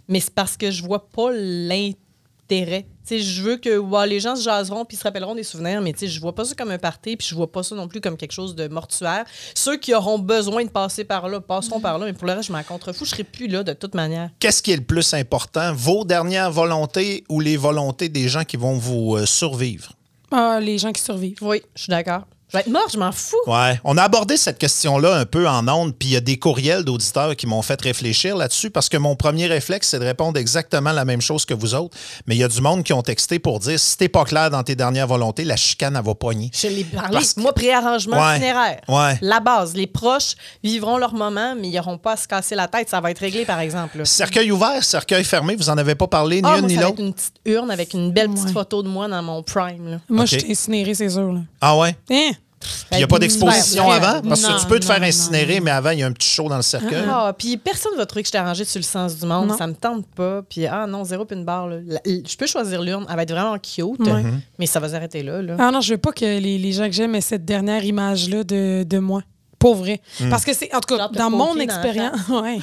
mais 0.08 0.20
c'est 0.20 0.34
parce 0.34 0.58
que 0.58 0.72
je 0.72 0.84
vois 0.84 1.08
pas 1.08 1.32
l'intérêt. 1.32 2.86
Tu 3.08 3.18
sais, 3.18 3.20
je 3.20 3.42
veux 3.42 3.58
que 3.58 3.78
ouais, 3.78 4.08
les 4.08 4.20
gens 4.20 4.36
se 4.36 4.44
jaseront 4.44 4.86
puis 4.86 4.98
se 4.98 5.04
rappelleront 5.04 5.36
des 5.36 5.44
souvenirs, 5.44 5.82
mais 5.82 5.94
tu 5.94 6.00
sais, 6.00 6.08
je 6.08 6.20
vois 6.20 6.34
pas 6.34 6.46
ça 6.46 6.56
comme 6.56 6.72
un 6.72 6.78
party 6.78 7.18
puis 7.18 7.28
je 7.28 7.36
vois 7.36 7.52
pas 7.52 7.64
ça 7.64 7.76
non 7.76 7.88
plus 7.88 8.02
comme 8.02 8.18
quelque 8.18 8.32
chose 8.32 8.56
de 8.56 8.68
mortuaire. 8.68 9.26
Ceux 9.54 9.78
qui 9.78 9.94
auront 9.94 10.20
besoin 10.20 10.64
de 10.64 10.70
passer 10.70 11.04
par 11.04 11.28
là 11.28 11.40
passeront 11.40 11.80
par 11.80 11.98
là, 12.00 12.06
mais 12.06 12.14
pour 12.14 12.28
le 12.28 12.34
reste, 12.34 12.48
je 12.48 12.54
m'en 12.54 12.64
contrefous. 12.64 13.06
Je 13.06 13.12
serai 13.12 13.24
plus 13.24 13.48
là 13.48 13.64
de 13.64 13.74
toute 13.74 13.94
manière. 13.94 14.30
Qu'est-ce 14.40 14.64
qui 14.64 14.72
est 14.72 14.78
le 14.78 14.84
plus 14.84 15.14
important? 15.14 15.74
Vos 15.74 16.04
dernières 16.04 16.52
volontés 16.52 17.24
ou 17.30 17.40
les 17.40 17.58
volontés 17.58 18.10
des 18.10 18.28
gens 18.28 18.44
qui 18.44 18.58
vont 18.58 18.78
vous 18.78 19.16
euh, 19.16 19.26
survivre? 19.26 19.94
Ah, 20.32 20.60
les 20.60 20.78
gens 20.78 20.92
qui 20.92 21.02
survivent. 21.02 21.38
Oui, 21.42 21.62
je 21.76 21.84
suis 21.84 21.92
d'accord. 21.92 22.26
Je 22.56 22.60
vais 22.62 22.68
être 22.68 22.72
morte, 22.72 22.94
je 22.94 22.98
m'en 22.98 23.12
fous. 23.12 23.36
Ouais, 23.48 23.82
on 23.84 23.98
a 23.98 24.04
abordé 24.04 24.38
cette 24.38 24.58
question-là 24.58 25.14
un 25.18 25.26
peu 25.26 25.46
en 25.46 25.68
ondes, 25.68 25.94
puis 25.94 26.08
il 26.08 26.12
y 26.14 26.16
a 26.16 26.22
des 26.22 26.40
courriels 26.40 26.86
d'auditeurs 26.86 27.36
qui 27.36 27.48
m'ont 27.48 27.62
fait 27.62 27.82
réfléchir 27.82 28.38
là-dessus 28.38 28.70
parce 28.70 28.88
que 28.88 28.96
mon 28.96 29.18
premier 29.18 29.48
réflexe, 29.48 29.90
c'est 29.90 30.00
de 30.00 30.06
répondre 30.06 30.40
exactement 30.40 30.94
la 30.94 31.04
même 31.04 31.20
chose 31.20 31.44
que 31.44 31.54
vous 31.54 31.76
autres. 31.76 31.98
Mais 32.28 32.36
il 32.36 32.40
y 32.40 32.46
a 32.46 32.48
du 32.48 32.62
monde 32.62 32.84
qui 32.84 32.94
ont 32.94 33.02
texté 33.02 33.40
pour 33.40 33.60
dire 33.60 33.78
si 33.78 33.98
t'es 33.98 34.08
pas 34.08 34.24
clair 34.24 34.50
dans 34.50 34.64
tes 34.64 34.76
dernières 34.76 35.08
volontés, 35.08 35.44
la 35.44 35.58
chicane, 35.58 35.98
elle 35.98 36.06
va 36.06 36.16
pogner. 36.16 36.50
Je 36.54 36.68
l'ai 36.68 36.86
parlé. 36.86 37.12
Parce 37.12 37.34
que- 37.34 37.42
Moi, 37.42 37.52
préarrangement 37.52 38.16
Ouais. 38.26 38.36
funéraire. 38.36 38.80
Ouais. 38.88 39.18
La 39.22 39.42
base. 39.42 39.74
Les 39.76 39.88
proches 39.88 40.36
vivront 40.64 40.98
leur 40.98 41.14
moment, 41.14 41.56
mais 41.60 41.68
ils 41.68 41.76
n'auront 41.76 41.98
pas 41.98 42.14
à 42.14 42.18
se 42.18 42.26
casser 42.26 42.56
la 42.56 42.70
tête. 42.70 42.88
Ça 42.90 43.02
va 43.02 43.12
être 43.12 43.20
réglé, 43.20 43.44
par 43.44 43.60
exemple. 43.60 43.98
là. 43.98 44.06
Cercueil 44.06 44.50
ouvert, 44.52 44.82
cercueil 44.82 45.26
fermé, 45.26 45.58
vous 45.58 45.70
en 45.70 45.78
avez 45.78 45.96
pas 45.96 46.08
parlé, 46.08 46.38
ni 46.42 46.48
Ah, 46.48 46.54
une 46.56 46.60
moi, 46.62 46.70
ni 46.70 46.76
ça 46.76 46.82
va 46.82 46.88
l'autre? 46.88 47.00
être 47.02 47.06
une 47.08 47.14
petite 47.14 47.34
urne 47.44 47.70
avec 47.72 47.94
une 47.94 48.12
belle 48.14 48.30
petite 48.30 48.46
Ouais. 48.46 48.54
photo 48.54 48.82
de 48.82 48.88
moi 48.88 49.10
dans 49.10 49.22
mon 49.22 49.44
prime. 49.44 49.90
là. 49.90 49.98
Moi, 50.08 50.24
Ok. 50.24 50.30
je 50.32 50.40
suis 50.40 50.52
incinérée, 50.54 50.94
c'est 50.94 51.10
sûr. 51.10 51.34
Là. 51.34 51.42
Ah 51.60 51.76
ouais? 51.78 51.96
Hein? 52.12 52.32
Il 52.92 52.98
n'y 52.98 53.04
a 53.04 53.08
pas 53.08 53.20
d'exposition 53.20 53.90
avant? 53.92 54.22
Parce 54.22 54.42
que 54.44 54.52
non, 54.52 54.58
tu 54.60 54.66
peux 54.68 54.80
te 54.80 54.86
faire 54.86 55.02
incinérer, 55.02 55.58
non. 55.60 55.66
mais 55.66 55.72
avant, 55.72 55.90
il 55.92 56.00
y 56.00 56.04
a 56.04 56.08
un 56.08 56.12
petit 56.12 56.30
show 56.30 56.48
dans 56.48 56.56
le 56.58 56.62
cercueil. 56.62 57.04
Ah, 57.10 57.34
puis 57.38 57.58
personne 57.58 57.92
va 57.98 58.06
trouver 58.06 58.22
que 58.24 58.28
je 58.28 58.32
t'ai 58.32 58.38
arrangé 58.38 58.64
sur 58.66 58.80
le 58.80 58.84
sens 58.86 59.16
du 59.18 59.26
monde. 59.26 59.48
Non. 59.50 59.58
Ça 59.58 59.68
me 59.68 59.74
tente 59.74 60.06
pas. 60.16 60.42
Puis, 60.50 60.66
ah 60.68 60.86
non, 60.88 61.04
zéro 61.04 61.26
puis 61.26 61.36
une 61.38 61.46
barre. 61.46 61.68
là. 61.68 61.78
La- 61.86 62.02
je 62.06 62.36
peux 62.38 62.48
choisir 62.48 62.82
l'urne. 62.82 63.06
Elle 63.10 63.16
va 63.16 63.24
être 63.24 63.32
vraiment 63.32 63.58
cute, 63.58 64.00
Ouais. 64.00 64.24
mais 64.60 64.66
ça 64.66 64.80
va 64.80 64.90
s'arrêter 64.90 65.24
là. 65.24 65.42
là. 65.42 65.56
Ah 65.60 65.72
non, 65.72 65.82
je 65.82 65.94
veux 65.94 65.98
pas 66.00 66.12
que 66.12 66.24
les, 66.26 66.58
les 66.58 66.72
gens 66.72 66.86
que 66.86 66.92
j'aime 66.94 67.16
aient 67.16 67.22
cette 67.22 67.46
dernière 67.46 67.84
image-là 67.84 68.44
de, 68.44 68.84
de 68.84 69.00
moi. 69.00 69.22
Pour 69.58 69.76
vrai. 69.76 70.00
Hmm. 70.20 70.30
Parce 70.30 70.44
que 70.46 70.54
c'est, 70.54 70.72
en 70.76 70.80
tout 70.80 70.96
cas, 70.96 71.08
dans 71.08 71.30
mon 71.32 71.58
expérience, 71.58 72.20
ouais. 72.30 72.60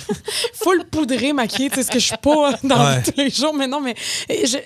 full 0.63 0.85
poudré, 0.91 1.33
maquillé, 1.33 1.69
tu 1.71 1.77
sais, 1.77 1.83
ce 1.85 1.91
que 1.91 1.99
je 1.99 2.07
suis 2.07 2.17
pas 2.19 2.53
dans 2.63 2.85
Ouais. 2.85 3.03
tous 3.03 3.15
les 3.17 3.31
jours. 3.31 3.55
Mais 3.55 3.67
non, 3.67 3.81
mais 3.81 3.95
je- 4.29 4.59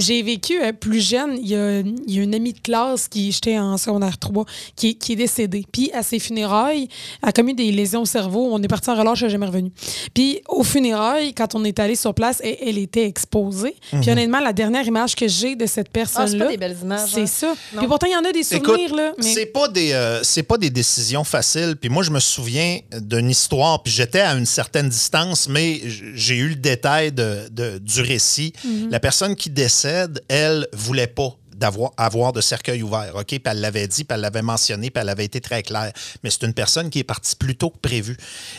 j'ai 0.00 0.22
vécu 0.22 0.60
euh, 0.60 0.72
plus 0.72 1.00
jeune, 1.00 1.38
il 1.40 1.48
y 1.48 1.54
a, 1.56 1.80
il 1.80 2.14
y 2.14 2.18
a 2.18 2.22
une 2.22 2.34
amie 2.34 2.52
de 2.52 2.58
classe 2.60 3.08
qui, 3.08 3.30
j'étais 3.32 3.58
en 3.58 3.76
secondaire 3.76 4.18
3, 4.18 4.44
qui, 4.76 4.90
est- 4.90 4.94
qui 4.94 5.12
est 5.12 5.16
décédée. 5.16 5.64
Puis 5.70 5.90
à 5.92 6.02
ses 6.02 6.18
funérailles, 6.18 6.88
elle 7.22 7.28
a 7.28 7.32
commis 7.32 7.54
des 7.54 7.70
lésions 7.72 8.02
au 8.02 8.06
cerveau. 8.06 8.48
On 8.52 8.62
est 8.62 8.68
parti 8.68 8.90
en 8.90 8.96
relâche, 8.96 9.22
elle 9.22 9.28
n'est 9.28 9.32
jamais 9.32 9.46
revenue. 9.46 9.70
Puis 10.14 10.40
aux 10.48 10.64
funérailles, 10.64 11.34
quand 11.34 11.54
on 11.54 11.64
est 11.64 11.78
allé 11.78 11.94
sur 11.96 12.14
place, 12.14 12.40
elle, 12.42 12.56
elle 12.66 12.78
était 12.78 13.04
exposée. 13.06 13.74
Puis 14.00 14.10
honnêtement, 14.10 14.40
la 14.40 14.52
dernière 14.52 14.86
image 14.86 15.14
que 15.14 15.28
j'ai 15.28 15.54
de 15.56 15.66
cette 15.66 15.88
Ah, 15.88 15.90
c'est 15.90 15.92
personne-là, 15.92 16.44
pas 16.46 16.50
des 16.50 16.56
belles 16.56 16.76
images. 16.82 17.10
c'est 17.12 17.20
hein? 17.22 17.26
ça. 17.26 17.54
Non. 17.74 17.78
Puis 17.80 17.86
pourtant, 17.88 18.06
il 18.06 18.12
y 18.12 18.16
en 18.16 18.24
a 18.24 18.32
des 18.32 18.54
Écoute, 18.54 18.66
souvenirs, 18.76 18.94
là. 18.94 19.12
Mais... 19.18 19.24
c'est 19.24 19.46
pas 19.46 19.68
des 19.68 19.92
euh, 19.92 20.22
c'est 20.22 20.42
pas 20.42 20.56
des 20.58 20.70
décisions 20.70 21.24
faciles. 21.24 21.76
Puis 21.80 21.88
moi, 21.90 22.02
je 22.02 22.10
me 22.10 22.20
souviens 22.20 22.78
d'une 23.00 23.30
histoire. 23.30 23.82
Puis 23.82 23.92
j'étais 23.92 24.20
à 24.20 24.32
une 24.34 24.46
certaine 24.46 24.88
distance, 24.88 25.48
mais 25.48 25.80
j'ai 26.14 26.36
eu 26.36 26.48
le 26.50 26.54
détail 26.56 27.12
de, 27.12 27.48
de- 27.50 27.78
du 27.78 28.00
récit. 28.00 28.52
Mhm. 28.64 28.88
La 28.90 29.00
personne 29.00 29.34
qui 29.36 29.50
décède, 29.50 29.89
elle 30.28 30.66
voulait 30.72 31.06
pas 31.06 31.34
d'avoir 31.56 31.90
avoir 31.98 32.32
de 32.32 32.40
cercueil 32.40 32.82
ouvert, 32.82 33.12
OK? 33.16 33.26
Puis 33.26 33.40
elle 33.44 33.60
l'avait 33.60 33.86
dit, 33.86 34.04
puis 34.04 34.14
elle 34.14 34.22
l'avait 34.22 34.40
mentionné, 34.40 34.88
puis 34.88 34.98
elle 35.02 35.10
avait 35.10 35.26
été 35.26 35.42
très 35.42 35.62
claire. 35.62 35.92
Mais 36.24 36.30
c'est 36.30 36.44
une 36.44 36.54
personne 36.54 36.88
qui 36.88 37.00
est 37.00 37.04
partie 37.04 37.36
plus 37.36 37.54
tôt 37.54 37.68
que 37.68 37.76
prévu. 37.76 38.16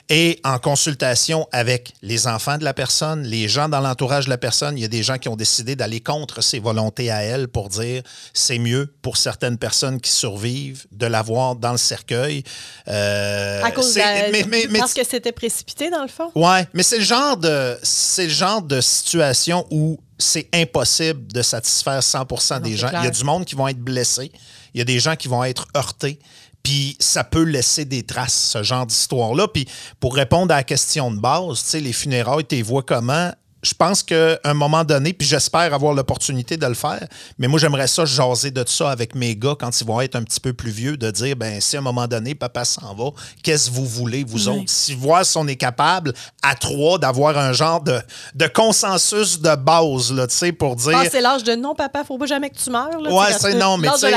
Et 0.10 0.39
en 0.44 0.60
consultation 0.60 1.48
avec 1.52 1.94
les 2.04 2.28
enfants 2.28 2.60
de 2.60 2.63
la 2.63 2.76
personne, 2.76 3.24
les 3.24 3.48
gens 3.50 3.70
dans 3.70 3.80
l'entourage 3.80 4.26
de 4.26 4.30
la 4.30 4.38
personne, 4.38 4.78
il 4.78 4.82
y 4.82 4.86
a 4.86 4.88
des 4.88 5.02
gens 5.02 5.17
qui 5.17 5.30
ont 5.30 5.36
décidé 5.36 5.76
d'aller 5.76 6.00
contre 6.00 6.44
ses 6.44 6.60
volontés 6.60 7.10
à 7.10 7.24
elle 7.24 7.48
pour 7.48 7.70
dire 7.70 8.04
c'est 8.36 8.60
mieux 8.60 8.94
pour 9.02 9.17
certaines 9.17 9.58
personnes 9.58 10.00
qui 10.00 10.12
survivent 10.12 10.86
de 10.91 11.08
l'avoir 11.08 11.56
dans 11.56 11.72
le 11.72 11.80
cercueil. 11.80 12.44
Euh, 12.88 13.63
À 13.63 13.72
cause 13.72 13.88
de 13.88 13.91
c'est- 13.94 14.00
la- 14.26 14.30
mais- 14.32 14.46
mais- 14.48 14.67
mais 14.70 14.78
Parce 14.78 14.94
que 14.94 15.04
c'était 15.04 15.32
précipité, 15.32 15.89
dans 15.89 16.04
le 16.04 16.08
fond? 16.08 16.30
Ouais, 16.36 16.67
mais 16.76 16.84
c'est 16.84 17.00
le 17.00 17.04
genre 17.04 17.36
de 17.38 17.80
c'est 17.82 18.26
le 18.26 18.30
genre 18.34 18.62
de 18.62 18.80
situation 18.80 19.65
où 19.72 20.00
c'est 20.21 20.49
impossible 20.53 21.27
de 21.31 21.41
satisfaire 21.41 21.99
100% 21.99 22.62
des 22.62 22.77
gens. 22.77 22.89
clair. 22.89 23.01
Il 23.01 23.05
y 23.05 23.07
a 23.07 23.12
du 23.12 23.23
monde 23.23 23.45
qui 23.45 23.55
vont 23.55 23.67
être 23.67 23.79
blessés, 23.79 24.31
il 24.73 24.79
y 24.79 24.81
a 24.81 24.86
des 24.86 24.99
gens 24.99 25.15
qui 25.15 25.27
vont 25.27 25.43
être 25.43 25.67
heurtés, 25.75 26.19
puis 26.63 26.95
ça 26.99 27.23
peut 27.23 27.43
laisser 27.43 27.86
des 27.86 28.03
traces 28.03 28.51
ce 28.53 28.63
genre 28.63 28.86
d'histoire 28.86 29.34
là. 29.34 29.47
Puis 29.47 29.67
pour 29.99 30.15
répondre 30.15 30.53
à 30.53 30.57
la 30.57 30.63
question 30.63 31.12
de 31.12 31.19
base, 31.19 31.63
tu 31.63 31.69
sais 31.69 31.79
les 31.79 31.93
funérailles, 31.93 32.45
tu 32.45 32.55
les 32.55 32.62
vois 32.62 32.84
comment? 32.84 33.31
Je 33.63 33.74
pense 33.74 34.02
qu'à 34.04 34.39
un 34.43 34.54
moment 34.54 34.84
donné, 34.84 35.13
puis 35.13 35.28
j'espère 35.28 35.74
avoir 35.74 35.93
l'opportunité 35.93 36.58
de 36.58 36.65
le 36.65 36.74
faire, 36.74 37.06
mais 37.38 37.47
moi, 37.47 37.60
j'aimerais 37.60 37.88
ça 37.88 38.06
jaser 38.06 38.52
de 38.52 38.63
ça 38.67 38.89
avec 38.91 39.13
mes 39.15 39.36
gars 39.36 39.56
quand 39.60 39.80
ils 39.80 39.86
vont 39.88 40.02
être 40.02 40.15
un 40.15 40.24
petit 40.24 40.39
peu 40.39 40.54
plus 40.54 40.71
vieux, 40.71 40.97
de 40.97 41.12
dire, 41.12 41.36
ben 41.36 41.62
si 41.62 41.76
à 41.76 41.80
un 41.80 41.84
moment 41.84 42.08
donné, 42.08 42.34
papa 42.36 42.65
s'en 42.65 42.93
va, 42.95 43.10
qu'est-ce 43.43 43.69
que 43.69 43.76
vous 43.76 43.86
voulez, 43.86 44.24
vous 44.24 44.50
Oui. 44.50 44.58
autres? 44.60 44.71
Si 44.71 44.95
voir 44.95 45.26
si 45.26 45.38
on 45.38 45.47
est 45.47 45.56
capable, 45.56 46.13
à 46.41 46.56
trois, 46.56 46.97
d'avoir 46.97 47.38
un 47.38 47.54
genre 47.54 47.82
de, 47.82 48.00
de 48.36 48.47
consensus 48.47 49.39
de 49.39 49.56
base, 49.56 50.12
là, 50.12 50.28
tu 50.28 50.36
sais, 50.36 50.52
pour 50.52 50.76
dire... 50.76 50.97
Ah, 50.97 51.04
c'est 51.10 51.21
l'âge 51.21 51.43
de 51.43 51.56
non, 51.56 51.76
papa, 51.76 52.04
faut 52.04 52.17
pas 52.17 52.26
jamais 52.26 52.50
que 52.50 52.58
tu 52.58 52.69
meurs. 52.69 53.00
Là, 53.02 53.12
Ouais, 53.12 53.34
c'est 53.39 53.54
non, 53.56 53.78
mais 53.78 53.89
tu 54.00 54.08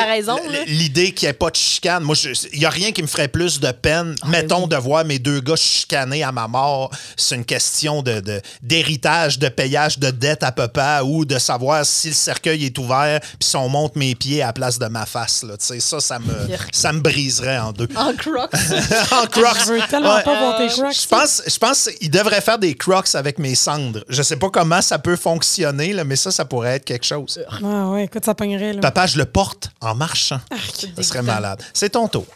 l'idée 0.66 1.12
qu'il 1.12 1.26
n'y 1.26 1.30
ait 1.30 1.34
pas 1.34 1.50
de 1.50 1.56
chicane, 1.56 2.02
moi, 2.02 2.14
il 2.52 2.58
n'y 2.58 2.64
a 2.64 2.70
rien 2.70 2.92
qui 2.92 3.02
me 3.02 3.06
ferait 3.06 3.28
plus 3.28 3.60
de 3.60 3.70
peine, 3.72 4.14
Ah, 4.22 4.26
ben 4.26 4.30
mettons, 4.30 4.66
de 4.66 4.76
voir 4.76 5.04
mes 5.04 5.18
deux 5.18 5.40
gars 5.40 5.56
chicanés 5.56 6.22
à 6.22 6.32
ma 6.32 6.48
mort. 6.48 6.90
C'est 7.16 7.34
une 7.36 7.44
question 7.44 8.02
de, 8.02 8.20
de- 8.20 8.40
d'héritage, 8.62 9.33
de, 9.38 9.48
payage 9.48 9.98
de 9.98 10.10
dette 10.10 10.42
à 10.42 10.52
papa 10.52 11.02
ou 11.04 11.24
de 11.24 11.38
savoir 11.38 11.84
si 11.86 12.08
le 12.08 12.14
cercueil 12.14 12.64
est 12.66 12.78
ouvert 12.78 13.20
puis 13.20 13.48
si 13.48 13.56
on 13.56 13.68
monte 13.68 13.96
mes 13.96 14.14
pieds 14.14 14.42
à 14.42 14.46
la 14.46 14.52
place 14.52 14.78
de 14.78 14.86
ma 14.86 15.06
face. 15.06 15.42
Là. 15.42 15.56
Tu 15.56 15.66
sais, 15.66 15.80
Ça, 15.80 16.00
ça 16.00 16.18
me, 16.18 16.32
ça 16.72 16.92
me 16.92 17.00
briserait 17.00 17.58
en 17.58 17.72
deux. 17.72 17.88
En 17.96 18.12
crocs. 18.14 18.52
en 19.12 19.26
crocs. 19.26 19.58
Je 19.66 19.72
veux 19.72 19.80
tellement 19.88 20.16
Ouais. 20.16 20.22
pas 20.22 20.38
voir 20.38 20.58
tes 20.58 20.68
crocs. 20.68 20.92
Je 20.92 21.08
pense, 21.08 21.42
je 21.46 21.58
pense 21.58 21.88
qu'il 21.98 22.10
devrait 22.10 22.40
faire 22.40 22.58
des 22.58 22.74
crocs 22.74 23.14
avec 23.14 23.38
mes 23.38 23.54
cendres. 23.54 24.04
Je 24.08 24.22
sais 24.22 24.36
pas 24.36 24.50
comment 24.50 24.82
ça 24.82 24.98
peut 24.98 25.16
fonctionner, 25.16 25.92
là, 25.92 26.04
mais 26.04 26.16
ça, 26.16 26.30
ça 26.30 26.44
pourrait 26.44 26.76
être 26.76 26.84
quelque 26.84 27.04
chose. 27.06 27.40
Ah 27.50 27.88
ouais, 27.88 28.04
écoute, 28.04 28.24
ça 28.24 28.34
pognerait. 28.34 28.72
Là. 28.74 28.80
Papa, 28.80 29.06
je 29.06 29.18
le 29.18 29.24
porte 29.24 29.70
en 29.80 29.94
marchant. 29.94 30.40
Ah, 30.50 30.56
Ça 30.96 31.02
serait 31.02 31.22
malade. 31.22 31.62
C'est 31.72 31.90
ton 31.90 32.08
tour. 32.08 32.26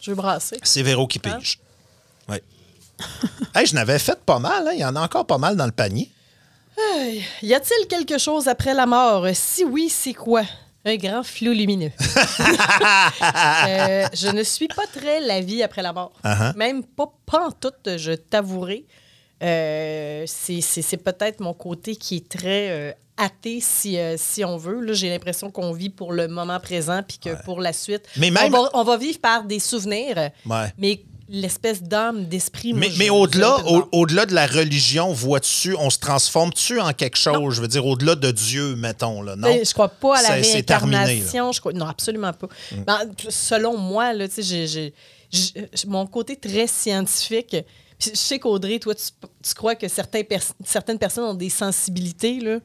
Je 0.00 0.10
veux 0.10 0.16
brasser. 0.16 0.56
C'est 0.62 0.82
Véro 0.82 1.06
qui 1.06 1.18
pige. 1.18 1.58
Oui. 2.28 2.36
hey, 3.54 3.66
je 3.66 3.74
n'avais 3.74 3.98
fait 3.98 4.18
pas 4.24 4.38
mal. 4.38 4.68
hein. 4.68 4.72
Il 4.74 4.80
y 4.80 4.84
en 4.84 4.94
a 4.96 5.00
encore 5.00 5.26
pas 5.26 5.38
mal 5.38 5.56
dans 5.56 5.66
le 5.66 5.72
panier. 5.72 6.10
Y 7.42 7.54
a-t-il 7.54 7.86
quelque 7.88 8.18
chose 8.18 8.48
après 8.48 8.74
la 8.74 8.86
mort? 8.86 9.26
Si 9.34 9.64
oui, 9.64 9.88
c'est 9.88 10.14
quoi? 10.14 10.42
Un 10.84 10.96
grand 10.96 11.22
flou 11.22 11.52
lumineux. 11.52 11.92
Euh, 13.66 14.06
je 14.12 14.28
ne 14.28 14.42
suis 14.42 14.68
pas 14.68 14.86
très 14.86 15.20
la 15.20 15.40
vie 15.40 15.62
après 15.62 15.82
la 15.82 15.92
mort. 15.92 16.12
Uh-huh. 16.24 16.54
Même 16.56 16.84
pas 16.84 17.12
pantoute, 17.26 17.96
je 17.96 18.12
t'avouerai. 18.12 18.84
Euh, 19.42 20.24
c'est 20.26 20.96
peut-être 21.02 21.40
mon 21.40 21.54
côté 21.54 21.96
qui 21.96 22.16
est 22.16 22.28
très 22.28 22.70
euh, 22.70 22.92
athée, 23.16 23.60
si, 23.60 23.98
euh, 23.98 24.16
si 24.18 24.44
on 24.44 24.56
veut. 24.56 24.80
Là, 24.80 24.92
J'ai 24.92 25.08
l'impression 25.10 25.50
qu'on 25.50 25.72
vit 25.72 25.90
pour 25.90 26.12
le 26.12 26.28
moment 26.28 26.60
présent 26.60 27.02
puis 27.06 27.18
que 27.18 27.42
pour 27.44 27.60
la 27.60 27.72
suite, 27.72 28.02
Mais 28.16 28.30
même- 28.30 28.54
on, 28.54 28.62
va, 28.62 28.70
on 28.74 28.84
va 28.84 28.96
vivre 28.96 29.20
par 29.20 29.44
des 29.44 29.58
souvenirs. 29.60 30.30
Ouais. 30.46 30.72
Mais 30.78 31.02
l'espèce 31.28 31.82
d'âme, 31.82 32.26
d'esprit... 32.26 32.72
Mais, 32.74 33.10
au-delà, 33.10 33.58
au- 33.66 33.88
au-delà 33.92 34.26
de 34.26 34.34
la 34.34 34.46
religion, 34.46 35.12
vois-tu, 35.12 35.74
on 35.78 35.88
se 35.90 35.98
transforme-tu 35.98 36.80
en 36.80 36.92
quelque 36.92 37.16
chose? 37.16 37.54
Je 37.54 37.60
veux 37.62 37.68
dire, 37.68 37.86
au-delà 37.86 38.14
de 38.14 38.30
Dieu, 38.30 38.76
mettons. 38.76 39.22
Là, 39.22 39.34
non? 39.36 39.48
Ben, 39.48 39.64
Je 39.64 39.72
crois 39.72 39.88
pas 39.88 40.18
à 40.18 40.22
la 40.22 40.28
terminé. 40.28 40.48
Mm. 40.50 40.52
réincarnation. 40.52 41.52
Je 41.52 41.60
crois... 41.60 41.72
Non, 41.72 41.86
absolument 41.86 42.32
pas. 42.32 42.48
Ben, 42.86 42.98
selon 43.28 43.78
moi, 43.78 44.12
là, 44.12 44.28
tu 44.28 44.34
sais, 44.34 44.42
j'ai- 44.42 44.66
j'ai- 44.66 44.92
j'ai- 45.30 45.68
mon 45.86 46.06
côté 46.06 46.36
très 46.36 46.66
scientifique. 46.66 47.56
puis 47.98 48.10
Je 48.12 48.16
sais 48.18 48.38
qu'Audrey, 48.38 48.78
toi, 48.78 48.94
tu, 48.94 49.04
tu 49.42 49.54
crois 49.54 49.74
que 49.74 49.88
certains 49.88 50.22
pers- 50.22 50.42
certaines 50.64 50.98
personnes 50.98 51.24
ont 51.24 51.34
des 51.34 51.50
sensibilités. 51.50 52.38
Là. 52.40 52.58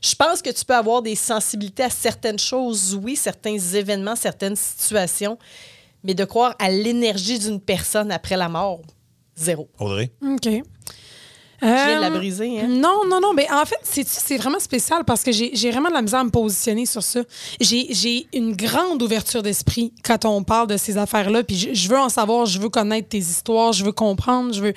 Je 0.00 0.14
pense 0.16 0.42
que 0.42 0.50
tu 0.50 0.64
peux 0.64 0.74
avoir 0.74 1.00
des 1.02 1.14
sensibilités 1.14 1.84
à 1.84 1.90
certaines 1.90 2.38
choses, 2.38 2.98
oui, 3.00 3.14
certains 3.14 3.56
événements, 3.56 4.16
certaines 4.16 4.56
situations, 4.56 5.38
mais 6.04 6.14
de 6.14 6.24
croire 6.24 6.54
à 6.58 6.70
l'énergie 6.70 7.38
d'une 7.38 7.60
personne 7.60 8.10
après 8.10 8.36
la 8.36 8.48
mort, 8.48 8.82
zéro. 9.36 9.68
Audrey? 9.78 10.12
OK. 10.22 10.48
Je 11.62 11.66
viens 11.68 11.96
de 11.96 12.00
la 12.00 12.06
Euh, 12.08 12.10
briser, 12.10 12.60
hein? 12.60 12.66
Non, 12.68 13.02
non, 13.08 13.20
non. 13.20 13.32
Mais 13.34 13.46
en 13.52 13.64
fait, 13.64 13.76
c'est 13.82 14.06
c'est 14.06 14.36
vraiment 14.36 14.58
spécial 14.60 15.04
parce 15.04 15.22
que 15.22 15.30
j'ai 15.32 15.50
j'ai 15.54 15.70
vraiment 15.70 15.88
de 15.88 15.94
la 15.94 16.02
misère 16.02 16.20
à 16.20 16.24
me 16.24 16.30
positionner 16.30 16.86
sur 16.86 17.02
ça. 17.02 17.20
J'ai 17.60 17.86
j'ai 17.90 18.26
une 18.34 18.54
grande 18.56 19.00
ouverture 19.02 19.42
d'esprit 19.42 19.92
quand 20.04 20.24
on 20.24 20.42
parle 20.42 20.66
de 20.66 20.76
ces 20.76 20.98
affaires-là. 20.98 21.42
Puis 21.44 21.56
je, 21.56 21.68
je 21.74 21.88
veux 21.88 21.98
en 21.98 22.08
savoir, 22.08 22.46
je 22.46 22.58
veux 22.58 22.68
connaître 22.68 23.08
tes 23.08 23.18
histoires, 23.18 23.72
je 23.72 23.84
veux 23.84 23.92
comprendre, 23.92 24.52
je 24.54 24.60
veux. 24.60 24.74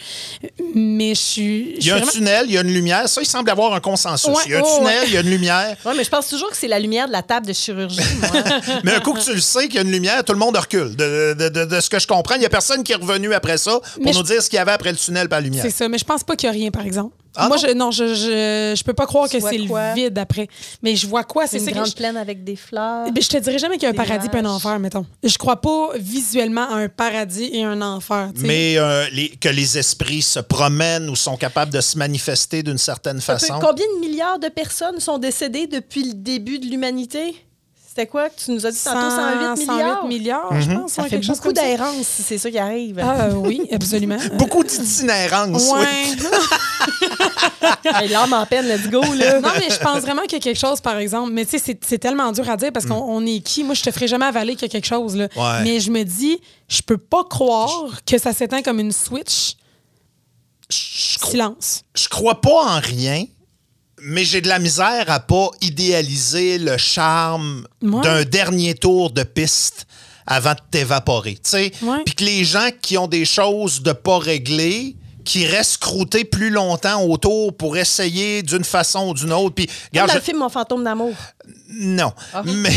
Mais 0.76 1.16
je 1.16 1.20
suis. 1.22 1.76
je 1.76 1.80
Il 1.82 1.88
y 1.88 1.92
a 1.92 1.96
un 1.96 1.98
vraiment- 1.98 2.12
tunnel, 2.12 2.46
il 2.48 2.54
y 2.54 2.58
a 2.58 2.62
une 2.62 2.74
lumière. 2.74 3.08
Ça, 3.10 3.22
il 3.22 3.26
semble 3.26 3.50
avoir 3.50 3.74
un 3.74 3.80
consensus. 3.80 4.30
Ouais, 4.30 4.42
il 4.46 4.52
y 4.52 4.56
a 4.56 4.60
un 4.60 4.62
tunnel, 4.62 4.84
ouais. 4.86 5.04
il 5.08 5.14
y 5.14 5.18
a 5.18 5.22
une 5.22 5.30
lumière. 5.30 5.78
Oui, 5.86 5.94
mais 5.98 6.04
je 6.04 6.10
pense 6.10 6.28
toujours 6.28 6.50
que 6.50 6.58
c'est 6.58 6.68
la 6.68 6.80
lumière 6.80 7.08
de 7.08 7.12
la 7.12 7.24
table 7.24 7.48
de 7.48 7.54
chirurgie, 7.54 8.00
moi. 8.22 8.44
Mais 8.84 8.94
un 8.94 9.00
coup 9.00 9.14
que 9.14 9.24
tu 9.24 9.34
le 9.34 9.42
sais 9.42 9.66
qu'il 9.68 9.76
y 9.76 9.80
a 9.80 9.82
une 9.82 9.92
lumière, 9.92 10.24
tout 10.24 10.34
le 10.34 10.40
monde 10.40 10.56
recule. 10.58 10.96
De, 10.96 11.34
de- 11.38 11.50
de- 11.50 11.66
de 11.66 11.80
ce 11.80 11.90
que 11.90 12.00
je 12.00 12.08
comprends, 12.08 12.36
il 12.36 12.40
n'y 12.40 12.46
a 12.46 12.50
personne 12.50 12.84
qui 12.84 12.92
est 12.92 12.96
revenu 12.96 13.34
après 13.34 13.58
ça 13.58 13.72
pour 13.80 14.04
Mais 14.04 14.12
nous 14.12 14.20
je- 14.20 14.24
dire 14.24 14.42
ce 14.44 14.50
qu'il 14.50 14.58
y 14.58 14.60
avait 14.60 14.72
après 14.72 14.92
le 14.92 14.98
tunnel 14.98 15.30
par 15.30 15.40
la 15.40 15.44
lumière. 15.46 15.64
C'est 15.64 15.72
ça, 15.72 15.88
mais 15.90 15.98
je 15.98 16.06
pense 16.06 16.24
pas 16.24 16.36
qu'il 16.36 16.48
y 16.48 16.50
a 16.50 16.54
rien, 16.54 16.72
par 16.76 16.86
exemple. 16.86 17.16
Ah 17.38 17.50
Moi, 17.50 17.58
non? 17.58 17.64
je, 17.68 17.74
non, 17.74 17.92
je, 17.92 18.14
je, 18.16 18.74
je 18.78 18.84
peux 18.86 18.94
pas 18.94 19.06
croire 19.06 19.28
Tu 19.28 19.38
que 19.42 19.44
c'est 19.50 19.58
le 19.58 19.94
vide 19.94 20.18
après. 20.18 20.48
Mais 20.82 20.96
je 20.96 21.06
vois 21.06 21.26
quoi? 21.26 21.48
C'est 21.48 21.58
une 21.60 21.66
que 21.66 21.72
grande 21.74 21.88
je- 21.88 21.94
plaine 21.94 22.16
avec 22.16 22.46
des 22.46 22.56
fleurs. 22.56 23.12
Ben, 23.12 23.22
je 23.22 23.28
te 23.28 23.36
dirais 23.38 23.60
jamais 23.60 23.76
qu'il 23.76 23.84
y 23.84 23.86
a 23.88 23.90
un 23.90 23.92
Des 23.92 23.98
paradis 23.98 24.28
et 24.34 24.38
un 24.38 24.46
enfer, 24.46 24.80
mettons. 24.80 25.06
Je 25.22 25.38
crois 25.38 25.60
pas 25.60 25.90
visuellement 25.98 26.70
à 26.70 26.76
un 26.76 26.88
paradis 26.88 27.50
et 27.52 27.64
un 27.66 27.82
enfer. 27.82 28.32
Mais 28.38 28.78
euh, 28.78 29.06
les- 29.12 29.30
que 29.30 29.50
les 29.50 29.78
esprits 29.78 30.22
se 30.22 30.40
promènent 30.40 31.10
ou 31.10 31.16
sont 31.18 31.36
capables 31.36 31.74
de 31.74 31.82
se 31.82 31.98
manifester 31.98 32.64
d'une 32.64 32.78
certaine 32.78 33.20
Ça 33.20 33.34
peut- 33.34 33.40
façon. 33.40 33.60
Combien 33.60 33.86
de 33.96 34.00
milliards 34.00 34.40
de 34.40 34.48
personnes 34.48 35.02
sont 35.02 35.18
décédées 35.18 35.68
depuis 35.68 36.06
le 36.06 36.14
début 36.14 36.60
de 36.60 36.68
l'humanité? 36.68 37.36
C'était 37.98 38.08
quoi 38.08 38.30
que 38.30 38.36
tu 38.38 38.52
nous 38.52 38.66
as 38.66 38.72
dit 38.72 38.80
tantôt? 38.84 39.00
108 39.10 39.68
milliards? 39.70 39.98
108 40.02 40.08
milliards, 40.10 40.54
Mhm. 40.54 40.62
je 40.62 40.70
pense. 40.76 40.92
Ça 40.92 41.02
ouais, 41.02 41.08
fait 41.08 41.16
quelque 41.16 41.26
chose 41.28 41.38
beaucoup 41.38 41.54
d'errance 41.54 42.06
si 42.06 42.24
c'est 42.24 42.38
ça 42.38 42.52
qui 42.52 42.58
arrive. 42.58 43.00
Ah 43.02 43.30
oui, 43.36 43.62
absolument. 43.72 44.18
Beaucoup 44.34 44.66
d'itinérance. 44.66 45.64
oui. 45.74 45.80
Ouais. 45.80 46.30
Hey, 47.86 48.10
L'âme 48.10 48.34
en 48.34 48.46
peine, 48.46 48.68
let's 48.68 48.90
go, 48.90 49.02
là. 49.02 49.40
non, 49.40 49.50
mais 49.58 49.70
je 49.70 49.80
pense 49.80 50.02
vraiment 50.02 50.24
qu'il 50.24 50.34
y 50.34 50.36
a 50.36 50.40
quelque 50.40 50.60
chose, 50.60 50.82
par 50.82 50.98
exemple. 50.98 51.32
Mais 51.32 51.46
tu 51.46 51.58
sais, 51.58 51.78
c'est- 51.82 51.98
tellement 51.98 52.32
dur 52.32 52.50
à 52.50 52.58
dire 52.58 52.72
parce 52.74 52.86
qu'on 52.86 52.96
on 52.96 53.26
est 53.26 53.40
qui? 53.40 53.64
Moi, 53.64 53.76
je 53.76 53.84
te 53.84 53.92
ferai 53.92 54.08
jamais 54.08 54.26
avaler 54.26 54.54
qu'il 54.56 54.64
y 54.64 54.66
a 54.66 54.70
quelque 54.70 54.88
chose. 54.88 55.16
Là. 55.16 55.28
Ouais. 55.36 55.64
Mais 55.64 55.80
je 55.80 55.90
me 55.92 56.04
dis, 56.04 56.40
je 56.68 56.82
peux 56.82 56.98
pas 56.98 57.24
croire 57.24 57.92
que 58.06 58.18
ça 58.18 58.34
s'éteint 58.34 58.62
comme 58.62 58.80
une 58.80 58.92
switch. 58.92 59.56
Je 60.70 61.18
crois- 61.20 61.32
Silence. 61.32 61.84
je 61.96 62.08
crois 62.10 62.42
pas 62.42 62.76
en 62.78 62.80
rien, 62.82 63.24
mais 64.06 64.24
j'ai 64.26 64.42
de 64.42 64.48
la 64.48 64.60
misère 64.60 65.06
à 65.10 65.20
pas 65.20 65.50
idéaliser 65.62 66.58
le 66.58 66.78
charme 66.78 67.66
Ouais. 67.82 68.02
d'un 68.02 68.24
dernier 68.24 68.74
tour 68.76 69.12
de 69.12 69.24
piste 69.24 69.86
avant 70.28 70.54
de 70.54 70.60
t'évaporer. 70.72 71.34
tu 71.36 71.40
sais. 71.44 71.72
Ouais. 71.82 71.98
Puis 72.06 72.16
que 72.16 72.24
les 72.24 72.44
gens 72.46 72.70
qui 72.82 72.98
ont 72.98 73.08
des 73.08 73.26
choses 73.26 73.82
de 73.84 73.92
pas 73.92 74.18
réglées, 74.18 74.96
qui 75.24 75.46
restent 75.48 75.78
croûtés 75.80 76.24
plus 76.24 76.50
longtemps 76.52 77.04
autour 77.04 77.56
pour 77.58 77.78
essayer 77.78 78.44
d'une 78.44 78.64
façon 78.64 79.10
ou 79.10 79.14
d'une 79.16 79.34
autre. 79.34 79.56
Puis, 79.56 79.66
Comme 79.66 79.76
regarde, 79.92 80.08
dans 80.10 80.14
je- 80.14 80.20
le 80.20 80.24
film 80.24 80.38
Mon 80.40 80.50
fantôme 80.50 80.84
d'amour. 80.84 81.14
Non. 81.70 82.14
Ah. 82.34 82.42
Mais 82.46 82.70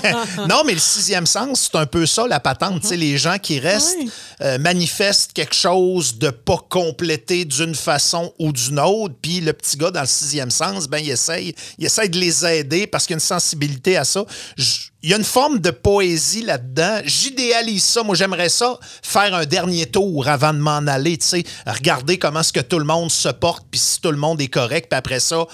non, 0.48 0.62
mais 0.64 0.72
le 0.74 0.78
sixième 0.78 1.26
sens, 1.26 1.68
c'est 1.70 1.78
un 1.78 1.86
peu 1.86 2.06
ça, 2.06 2.26
la 2.26 2.40
patente. 2.40 2.88
Les 2.90 3.18
gens 3.18 3.38
qui 3.38 3.58
restent 3.58 3.96
euh, 4.40 4.58
manifestent 4.58 5.32
quelque 5.32 5.54
chose 5.54 6.16
de 6.18 6.30
pas 6.30 6.58
complété 6.68 7.44
d'une 7.44 7.74
façon 7.74 8.32
ou 8.38 8.52
d'une 8.52 8.78
autre. 8.80 9.14
Puis 9.20 9.40
le 9.40 9.52
petit 9.52 9.76
gars, 9.76 9.90
dans 9.90 10.00
le 10.00 10.06
sixième 10.06 10.50
sens, 10.50 10.86
ben, 10.88 10.98
il 10.98 11.10
essaye, 11.10 11.54
il 11.78 11.84
essaye 11.86 12.08
de 12.08 12.18
les 12.18 12.46
aider 12.46 12.86
parce 12.86 13.04
qu'il 13.06 13.14
y 13.14 13.16
a 13.16 13.18
une 13.18 13.20
sensibilité 13.20 13.96
à 13.96 14.04
ça. 14.04 14.24
J- 14.56 14.90
Il 15.02 15.10
y 15.10 15.14
a 15.14 15.16
une 15.18 15.24
forme 15.24 15.58
de 15.58 15.70
poésie 15.70 16.42
là-dedans. 16.42 17.00
J'idéalise 17.04 17.84
ça. 17.84 18.02
Moi, 18.02 18.14
j'aimerais 18.14 18.48
ça 18.48 18.78
faire 19.02 19.34
un 19.34 19.44
dernier 19.44 19.86
tour 19.86 20.28
avant 20.28 20.54
de 20.54 20.58
m'en 20.58 20.78
aller. 20.86 21.18
Regarder 21.66 22.18
comment 22.18 22.40
est-ce 22.40 22.52
que 22.52 22.60
tout 22.60 22.78
le 22.78 22.84
monde 22.86 23.10
se 23.10 23.28
porte, 23.28 23.66
puis 23.70 23.78
si 23.80 24.00
tout 24.00 24.10
le 24.10 24.16
monde 24.16 24.40
est 24.40 24.48
correct. 24.48 24.86
Puis 24.90 24.96
après 24.98 25.20
ça, 25.20 25.44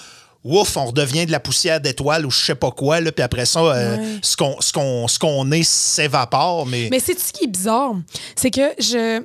ouf, 0.43 0.75
on 0.77 0.85
redevient 0.85 1.25
de 1.25 1.31
la 1.31 1.39
poussière 1.39 1.79
d'étoiles 1.79 2.25
ou 2.25 2.31
je 2.31 2.45
sais 2.45 2.55
pas 2.55 2.71
quoi. 2.71 2.99
Là, 3.01 3.11
puis 3.11 3.23
après 3.23 3.45
ça, 3.45 3.59
euh, 3.61 3.97
Ouais. 3.97 4.03
ce 4.21 4.35
qu'on 4.37 4.59
ce 4.59 4.73
qu'on- 4.73 5.07
ce 5.07 5.17
qu'on 5.19 5.51
est 5.51 5.63
s'évapore. 5.63 6.65
Mais, 6.65 6.87
Mais 6.91 6.99
c'est 6.99 7.17
ce 7.19 7.31
qui 7.31 7.45
est 7.45 7.47
bizarre, 7.47 7.93
c'est 8.35 8.51
que 8.51 8.61
je. 8.79 9.21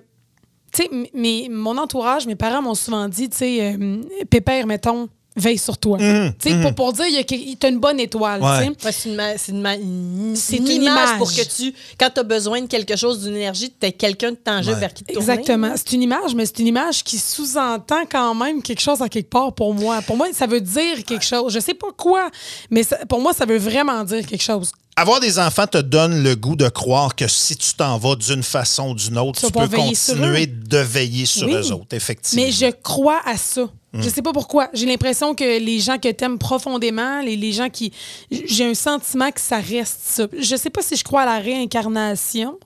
Tu 0.72 0.82
sais, 0.82 1.48
mon 1.50 1.78
entourage, 1.78 2.26
mes 2.26 2.36
parents 2.36 2.60
m'ont 2.60 2.74
souvent 2.74 3.08
dit, 3.08 3.30
tu 3.30 3.38
sais, 3.38 3.74
euh, 3.74 4.02
Pépère, 4.28 4.66
mettons, 4.66 5.08
veille 5.40 5.58
sur 5.58 5.78
toi. 5.78 5.98
Tu 5.98 6.04
sais, 6.50 6.60
pour, 6.62 6.74
pour 6.74 6.92
dire, 6.92 7.06
il 7.06 7.14
y 7.14 7.18
a 7.18 7.24
que- 7.24 7.54
t'as 7.56 7.68
une 7.70 7.78
bonne 7.78 8.00
étoile. 8.00 8.42
Ouais. 8.42 8.66
tu 8.66 8.74
sais. 8.92 9.10
Ouais, 9.16 9.34
c'est 9.38 9.52
une, 9.52 9.66
une, 9.66 10.34
une- 10.52 10.82
image, 10.82 11.18
pour 11.18 11.30
que 11.32 11.42
tu, 11.42 11.74
quand 11.98 12.10
tu 12.12 12.20
as 12.20 12.24
besoin 12.24 12.60
de 12.62 12.66
quelque 12.66 12.96
chose, 12.96 13.22
d'une 13.24 13.36
énergie, 13.36 13.70
tu 13.80 13.86
aies 13.86 13.92
quelqu'un 13.92 14.32
de 14.32 14.36
tangible 14.36 14.74
Ouais. 14.74 14.80
vers 14.80 14.94
qui 14.94 15.04
te 15.04 15.12
tourner. 15.12 15.30
Exactement. 15.30 15.72
C'est 15.76 15.92
une 15.92 16.02
image, 16.02 16.34
mais 16.34 16.46
c'est 16.46 16.58
une 16.60 16.66
image 16.68 17.02
qui 17.04 17.18
sous-entend 17.18 18.04
quand 18.10 18.34
même 18.34 18.62
quelque 18.62 18.80
chose 18.80 19.00
à 19.02 19.08
quelque 19.08 19.30
part 19.30 19.52
pour 19.54 19.74
moi. 19.74 20.02
Pour 20.02 20.16
moi, 20.16 20.28
ça 20.32 20.46
veut 20.46 20.60
dire 20.60 21.04
quelque 21.06 21.24
chose. 21.24 21.52
Je 21.52 21.60
sais 21.60 21.74
pas 21.74 21.92
quoi, 21.96 22.30
mais 22.70 22.82
ça- 22.82 22.98
pour 23.08 23.20
moi, 23.20 23.32
ça 23.32 23.46
veut 23.46 23.58
vraiment 23.58 24.04
dire 24.04 24.26
quelque 24.26 24.42
chose. 24.42 24.72
Avoir 24.96 25.20
des 25.20 25.38
enfants 25.38 25.68
te 25.68 25.78
donne 25.78 26.24
le 26.24 26.34
goût 26.34 26.56
de 26.56 26.68
croire 26.68 27.14
que 27.14 27.28
si 27.28 27.56
tu 27.56 27.72
t'en 27.74 27.98
vas 27.98 28.16
d'une 28.16 28.42
façon 28.42 28.90
ou 28.90 28.94
d'une 28.94 29.16
autre, 29.18 29.38
Tu 29.38 29.46
tu, 29.46 29.52
peux 29.52 29.68
continuer 29.68 30.46
de 30.48 30.78
veiller 30.78 31.24
sur 31.24 31.46
Oui. 31.46 31.54
eux 31.54 31.72
autres, 31.72 31.92
effectivement. 31.94 32.44
Mais 32.44 32.50
je 32.50 32.66
crois 32.82 33.20
à 33.24 33.36
ça. 33.36 33.68
Je 33.94 34.08
sais 34.10 34.20
pas 34.20 34.32
pourquoi. 34.34 34.68
J'ai 34.74 34.84
l'impression 34.84 35.34
que 35.34 35.58
les 35.58 35.80
gens 35.80 35.96
que 35.98 36.10
t'aimes 36.10 36.38
profondément, 36.38 37.20
les, 37.22 37.36
les 37.36 37.52
gens 37.52 37.70
qui. 37.70 37.90
J'ai 38.30 38.66
un 38.68 38.74
sentiment 38.74 39.30
que 39.30 39.40
ça 39.40 39.56
reste 39.60 40.00
ça. 40.02 40.26
Je 40.38 40.56
sais 40.56 40.68
pas 40.68 40.82
si 40.82 40.94
je 40.94 41.02
crois 41.04 41.22
à 41.22 41.26
la 41.26 41.38
réincarnation. 41.38 42.58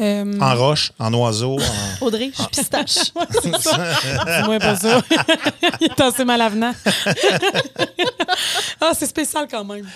Euh, 0.00 0.38
En 0.40 0.54
roche, 0.56 0.92
en 1.00 1.12
oiseau, 1.14 1.58
en- 1.58 2.04
Audrey, 2.06 2.30
je 2.32 2.36
suis 2.42 2.46
pistache. 2.50 2.94
Dis-moi 3.42 4.58
pas 4.60 4.76
ça. 4.76 5.02
Il 5.80 5.86
est 5.88 6.00
assez 6.00 6.24
mal 6.24 6.40
avenant. 6.40 6.72
ah, 8.80 8.92
c'est 8.98 9.06
spécial 9.06 9.46
quand 9.50 9.64
même. 9.64 9.86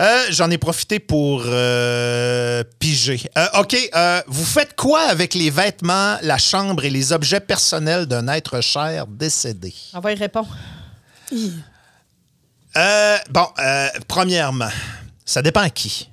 Euh, 0.00 0.24
J'en 0.30 0.50
ai 0.50 0.58
profité 0.58 0.98
pour 0.98 1.42
euh, 1.46 2.64
piger. 2.78 3.20
Euh, 3.38 3.46
OK, 3.60 3.76
euh, 3.94 4.22
vous 4.26 4.44
faites 4.44 4.74
quoi 4.74 5.00
avec 5.02 5.34
les 5.34 5.50
vêtements, 5.50 6.16
la 6.22 6.38
chambre 6.38 6.84
et 6.84 6.90
les 6.90 7.12
objets 7.12 7.40
personnels 7.40 8.06
d'un 8.06 8.26
être 8.28 8.60
cher 8.60 9.06
décédé? 9.06 9.72
On 9.92 10.00
va 10.00 10.12
y 10.12 10.16
répondre. 10.16 10.48
Euh, 12.76 13.16
bon, 13.30 13.46
euh, 13.58 13.88
premièrement, 14.08 14.70
ça 15.24 15.42
dépend 15.42 15.60
à 15.60 15.70
qui. 15.70 16.10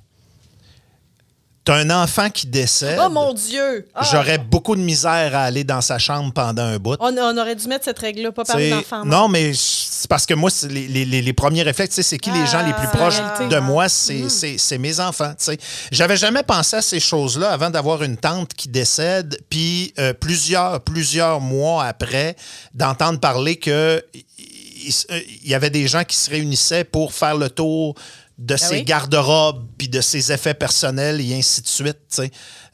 T'as 1.64 1.76
un 1.76 1.90
enfant 1.90 2.28
qui 2.28 2.48
décède. 2.48 2.98
Oh 3.00 3.08
mon 3.08 3.32
Dieu! 3.32 3.86
Ah! 3.94 4.04
J'aurais 4.10 4.38
beaucoup 4.38 4.74
de 4.74 4.80
misère 4.80 5.36
à 5.36 5.42
aller 5.44 5.62
dans 5.62 5.80
sa 5.80 5.96
chambre 5.98 6.32
pendant 6.32 6.62
un 6.64 6.78
bout. 6.78 6.96
On, 6.98 7.16
on 7.16 7.38
aurait 7.38 7.54
dû 7.54 7.68
mettre 7.68 7.84
cette 7.84 8.00
règle-là, 8.00 8.32
pas 8.32 8.44
parler 8.44 8.70
d'enfants. 8.70 9.04
Non, 9.04 9.28
mais 9.28 9.52
c'est 9.54 10.08
parce 10.08 10.26
que 10.26 10.34
moi, 10.34 10.50
les, 10.68 10.88
les- 10.88 11.04
les- 11.04 11.22
les 11.22 11.32
premiers 11.32 11.62
réflexes, 11.62 12.00
c'est 12.00 12.18
qui 12.18 12.30
les 12.32 12.46
gens 12.48 12.66
les 12.66 12.72
plus 12.72 12.88
Ah, 12.92 12.96
proches 12.96 13.48
de 13.48 13.58
moi, 13.60 13.88
c'est 13.88 14.28
c'est- 14.28 14.58
c'est 14.58 14.78
mes 14.78 14.98
enfants. 14.98 15.34
J'avais 15.92 16.16
jamais 16.16 16.42
pensé 16.42 16.76
à 16.76 16.82
ces 16.82 16.98
choses-là 16.98 17.50
avant 17.52 17.70
d'avoir 17.70 18.02
une 18.02 18.16
tante 18.16 18.54
qui 18.54 18.68
décède, 18.68 19.38
puis 19.48 19.94
euh, 20.00 20.12
plusieurs, 20.14 20.80
plusieurs 20.80 21.40
mois 21.40 21.84
après, 21.84 22.34
d'entendre 22.74 23.20
parler 23.20 23.54
que 23.56 24.04
il 24.84 25.48
y 25.48 25.54
avait 25.54 25.70
des 25.70 25.86
gens 25.86 26.02
qui 26.02 26.16
se 26.16 26.28
réunissaient 26.28 26.82
pour 26.82 27.12
faire 27.12 27.36
le 27.36 27.48
tour 27.48 27.94
de 28.44 28.56
ses 28.56 28.76
oui? 28.76 28.82
garde-robes, 28.84 29.66
puis 29.78 29.88
de 29.88 30.00
ses 30.00 30.32
effets 30.32 30.54
personnels, 30.54 31.20
et 31.20 31.34
ainsi 31.34 31.62
de 31.62 31.68
suite. 31.68 32.20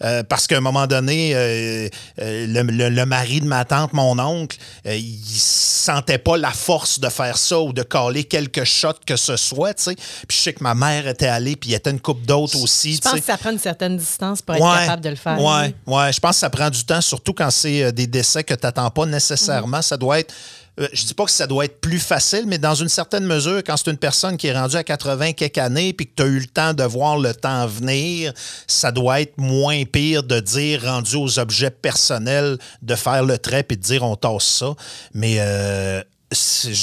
Euh, 0.03 0.23
parce 0.23 0.47
qu'à 0.47 0.57
un 0.57 0.61
moment 0.61 0.87
donné, 0.87 1.35
euh, 1.35 1.89
euh, 2.21 2.47
le, 2.47 2.63
le- 2.63 2.89
le 2.89 3.07
mari 3.07 3.41
de 3.41 3.47
ma 3.47 3.65
tante, 3.65 3.93
mon 3.93 4.19
oncle, 4.19 4.57
il 4.85 5.25
sentait 5.39 6.19
pas 6.19 6.37
la 6.37 6.51
force 6.53 7.01
de 7.01 7.09
faire 7.09 7.37
ça 7.37 7.61
ou 7.61 7.73
de 7.73 7.83
caler 7.83 8.25
quelque 8.25 8.65
shot 8.65 8.93
que 9.07 9.17
ce 9.17 9.37
soit. 9.37 9.75
Puis 9.75 9.97
je 10.31 10.37
sais 10.37 10.53
que 10.53 10.63
ma 10.63 10.75
mère 10.75 11.07
était 11.09 11.27
allée, 11.27 11.57
puis 11.57 11.71
il 11.71 11.73
y 11.73 11.77
était 11.77 11.91
une 11.91 12.01
coupe 12.01 12.23
d'autres 12.25 12.63
aussi. 12.63 12.95
Je 12.95 13.01
pense 13.01 13.15
que 13.15 13.25
ça 13.27 13.37
prend 13.37 13.51
une 13.51 13.59
certaine 13.59 13.97
distance 13.97 14.41
pour 14.43 14.55
être 14.55 14.63
Ouais, 14.63 14.79
capable 14.87 15.03
de 15.03 15.09
le 15.11 15.17
faire. 15.17 15.41
Ouais, 15.41 15.75
ouais. 15.87 16.13
Je 16.13 16.21
pense 16.21 16.33
que 16.37 16.41
ça 16.41 16.51
prend 16.51 16.71
du 16.71 16.85
temps, 16.85 17.01
surtout 17.01 17.33
quand 17.33 17.51
c'est 17.51 17.93
des 17.93 18.07
décès 18.07 18.45
que 18.45 18.55
tu 18.55 18.61
n'attends 18.65 18.91
pas 18.91 19.07
nécessairement. 19.07 19.83
Ça 19.83 19.97
doit 19.97 20.21
être. 20.21 20.33
Euh, 20.79 20.89
je 20.93 21.05
dis 21.05 21.15
pas 21.15 21.25
que 21.25 21.31
ça 21.31 21.47
doit 21.47 21.65
être 21.65 21.81
plus 21.81 21.99
facile, 21.99 22.45
mais 22.47 22.59
dans 22.59 22.75
une 22.75 22.89
certaine 22.89 23.25
mesure, 23.25 23.59
quand 23.59 23.77
c'est 23.77 23.91
une 23.91 23.99
personne 23.99 24.37
qui 24.37 24.47
est 24.47 24.59
rendue 24.59 24.77
à 24.77 24.85
80 24.85 25.33
quelques 25.33 25.59
années 25.59 25.93
puis 25.93 26.07
que 26.07 26.13
tu 26.17 26.23
as 26.23 26.27
eu 26.27 26.39
le 26.39 26.47
temps 26.47 26.75
de 26.75 26.85
voir 26.85 27.19
le 27.19 27.35
temps 27.35 27.67
venir, 27.67 28.33
ça 28.67 28.93
doit 28.93 29.21
être 29.21 29.39
moins 29.39 29.85
pire 29.85 30.23
de 30.23 30.41
dire, 30.41 30.83
rendu 30.85 31.17
aux 31.17 31.39
objets 31.39 31.71
personnels, 31.71 32.59
de 32.83 32.95
faire 32.95 33.25
le 33.25 33.39
trait 33.39 33.63
puis 33.63 33.77
de 33.77 33.83
dire 33.83 34.03
on 34.03 34.17
tasse 34.17 34.45
ça. 34.45 34.75
Mais 35.15 35.37
euh, 35.41 36.03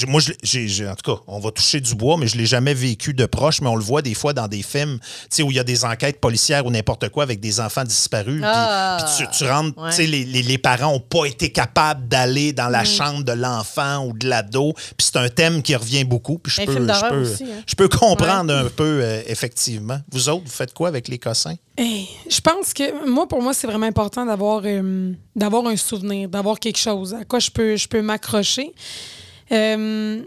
moi, 0.08 0.22
je 0.22 0.30
l'ai- 0.30 0.38
j'ai, 0.42 0.68
j'ai- 0.68 0.88
en 0.88 0.96
tout 0.96 1.16
cas, 1.16 1.22
on 1.28 1.40
va 1.40 1.52
toucher 1.52 1.80
du 1.80 1.94
bois, 1.94 2.18
mais 2.18 2.28
je 2.28 2.36
l'ai 2.36 2.48
jamais 2.48 2.74
vécu 2.74 3.14
de 3.14 3.26
proche, 3.28 3.62
mais 3.62 3.68
on 3.68 3.76
le 3.76 3.84
voit 3.84 4.02
des 4.02 4.16
fois 4.16 4.34
dans 4.34 4.48
des 4.48 4.64
films, 4.64 4.98
tu 5.00 5.06
sais, 5.30 5.44
où 5.44 5.52
il 5.52 5.58
y 5.58 5.60
a 5.60 5.64
des 5.64 5.86
enquêtes 5.86 6.20
policières 6.20 6.66
ou 6.66 6.72
n'importe 6.72 7.10
quoi 7.10 7.24
avec 7.24 7.40
des 7.40 7.60
enfants 7.60 7.84
disparus. 7.84 8.42
puis- 8.42 8.44
Ah. 8.44 8.98
puis 9.18 9.28
tu, 9.32 9.38
tu 9.38 9.50
rentres, 9.50 9.78
Ouais. 9.80 9.90
tu 9.92 9.98
sais, 9.98 10.08
les, 10.08 10.26
les- 10.26 10.42
les 10.42 10.58
parents 10.58 10.94
n'ont 10.94 11.00
pas 11.00 11.26
été 11.26 11.52
capables 11.52 12.08
d'aller 12.08 12.54
dans 12.54 12.70
la 12.70 12.84
chambre 12.84 13.24
de 13.24 13.34
l'enfant 13.34 14.06
ou 14.08 14.14
de 14.14 14.28
l'ado. 14.28 14.74
Puis 14.98 15.08
c'est 15.12 15.18
un 15.18 15.30
thème 15.30 15.62
qui 15.62 15.76
revient 15.76 16.04
beaucoup. 16.06 16.40
Puis 16.40 16.52
je 16.56 16.62
Un 16.62 16.66
peux, 16.66 16.72
film 16.74 16.84
je 16.84 16.88
d'horreur 16.94 17.12
peux, 17.12 17.22
aussi, 17.22 17.44
hein. 17.44 17.64
je 17.68 17.76
peux 17.76 17.88
comprendre 17.88 18.54
un 18.54 18.70
peu, 18.70 19.00
euh, 19.04 19.22
effectivement. 19.28 20.00
Vous 20.12 20.28
autres, 20.30 20.44
vous 20.46 20.52
faites 20.52 20.74
quoi 20.74 20.88
avec 20.88 21.08
les 21.08 21.20
cossins? 21.20 21.56
Hey, 21.78 22.08
je 22.30 22.40
pense 22.42 22.74
que 22.74 23.08
moi, 23.08 23.28
pour 23.28 23.42
moi, 23.42 23.54
c'est 23.54 23.68
vraiment 23.68 23.86
important 23.86 24.26
d'avoir 24.26 24.62
euh, 24.66 25.12
d'avoir 25.36 25.68
un 25.68 25.76
souvenir, 25.76 26.30
d'avoir 26.30 26.60
quelque 26.60 26.80
chose 26.80 27.14
à 27.14 27.26
quoi 27.26 27.40
je 27.40 27.52
peux, 27.52 27.76
je 27.76 27.88
peux 27.88 28.02
m'accrocher. 28.02 28.74
Euh, 29.52 30.24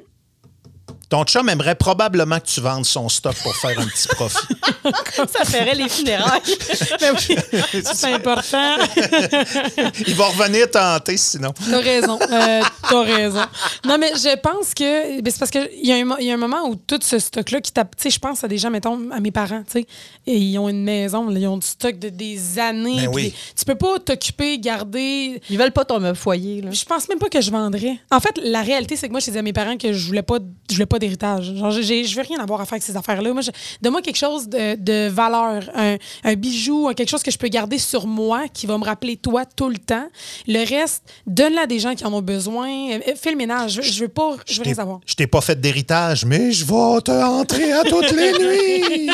Ton 1.08 1.24
chum 1.24 1.48
aimerait 1.48 1.74
probablement 1.74 2.38
que 2.38 2.46
tu 2.46 2.60
vendes 2.60 2.84
son 2.84 3.08
stock 3.08 3.34
pour 3.42 3.56
faire 3.56 3.78
un 3.80 3.86
petit 3.86 4.08
profit. 4.08 4.36
Ça 5.16 5.44
ferait 5.44 5.74
les 5.74 5.88
funérailles. 5.88 6.40
ben 7.00 7.14
oui, 7.14 7.36
c'est 7.82 8.12
important. 8.12 8.76
Il 10.06 10.14
va 10.14 10.26
revenir 10.26 10.70
tenter 10.70 11.16
sinon. 11.16 11.52
T'as 11.70 11.80
raison. 11.80 12.18
Euh, 12.30 12.60
T'as 12.88 13.02
raison. 13.02 13.40
Non, 13.86 13.96
mais 13.98 14.12
je 14.14 14.36
pense 14.38 14.74
que. 14.74 15.20
ben, 15.20 15.30
c'est 15.30 15.38
parce 15.38 15.50
qu'il 15.50 15.68
y, 15.82 15.88
y 15.88 16.30
a 16.30 16.34
un 16.34 16.36
moment 16.36 16.68
où 16.68 16.74
tout 16.76 16.98
ce 17.02 17.18
stock-là 17.18 17.60
qui 17.60 17.72
tape. 17.72 17.96
Tu 17.96 18.02
sais, 18.04 18.10
je 18.10 18.18
pense 18.18 18.44
à 18.44 18.48
des 18.48 18.58
gens, 18.58 18.70
mettons, 18.70 19.10
à 19.10 19.20
mes 19.20 19.30
parents, 19.30 19.62
tu 19.64 19.80
sais. 19.80 19.86
Et 20.26 20.36
ils 20.36 20.58
ont 20.58 20.68
une 20.68 20.84
maison, 20.84 21.28
là, 21.28 21.38
ils 21.38 21.46
ont 21.46 21.58
du 21.58 21.66
stock 21.66 21.98
de 21.98 22.08
des 22.10 22.58
années. 22.58 22.96
Ben 22.96 23.10
puis 23.10 23.14
oui. 23.14 23.22
des- 23.30 23.34
tu 23.56 23.64
peux 23.64 23.74
pas 23.76 23.98
t'occuper, 23.98 24.58
garder. 24.58 25.40
Ils 25.48 25.58
veulent 25.58 25.72
pas 25.72 25.84
ton 25.84 26.14
foyer. 26.14 26.60
Là. 26.62 26.70
Je 26.70 26.84
pense 26.84 27.08
même 27.08 27.18
pas 27.18 27.28
que 27.28 27.40
je 27.40 27.50
vendrais. 27.50 27.98
En 28.10 28.20
fait, 28.20 28.38
la 28.42 28.62
réalité, 28.62 28.96
c'est 28.96 29.06
que 29.06 29.12
moi, 29.12 29.20
je 29.20 29.26
disais 29.26 29.38
à 29.38 29.42
mes 29.42 29.52
parents 29.52 29.76
que 29.76 29.92
je 29.92 30.06
voulais 30.06 30.22
pas, 30.22 30.38
je 30.70 30.74
voulais 30.74 30.86
pas 30.86 30.97
d'héritage. 30.98 31.54
Genre, 31.56 31.70
j'ai- 31.70 32.04
je 32.04 32.16
veux 32.16 32.22
rien 32.22 32.38
avoir 32.40 32.60
à 32.60 32.64
faire 32.64 32.74
avec 32.74 32.82
ces 32.82 32.96
affaires-là. 32.96 33.32
Moi, 33.32 33.42
je- 33.42 33.50
donne-moi 33.82 34.02
quelque 34.02 34.16
chose 34.18 34.48
de, 34.48 34.74
de 34.76 35.08
valeur, 35.08 35.62
un, 35.74 35.96
un 36.24 36.34
bijou, 36.34 36.92
quelque 36.96 37.08
chose 37.08 37.22
que 37.22 37.30
je 37.30 37.38
peux 37.38 37.48
garder 37.48 37.78
sur 37.78 38.06
moi, 38.06 38.48
qui 38.52 38.66
va 38.66 38.76
me 38.78 38.84
rappeler 38.84 39.16
toi 39.16 39.44
tout 39.44 39.68
le 39.68 39.78
temps. 39.78 40.06
Le 40.46 40.58
reste, 40.68 41.02
donne-le 41.26 41.58
à 41.60 41.66
des 41.66 41.78
gens 41.78 41.94
qui 41.94 42.04
en 42.04 42.12
ont 42.12 42.22
besoin. 42.22 42.68
Euh, 42.92 42.98
Fais 43.16 43.30
le 43.30 43.36
ménage. 43.36 43.72
Je, 43.72 43.82
je 43.82 44.00
veux 44.02 44.08
pas, 44.08 44.36
je 44.46 44.54
veux 44.54 44.58
t'ai- 44.62 44.70
rien 44.70 44.74
savoir. 44.76 45.00
Je 45.06 45.14
t'ai 45.14 45.26
pas 45.26 45.40
fait 45.40 45.60
d'héritage, 45.60 46.24
mais 46.24 46.52
je 46.52 46.64
vais 46.64 47.00
te 47.02 47.10
entrer 47.10 47.72
à 47.72 47.82
toutes 47.84 48.10
les 48.12 48.32
nuits. 48.38 49.10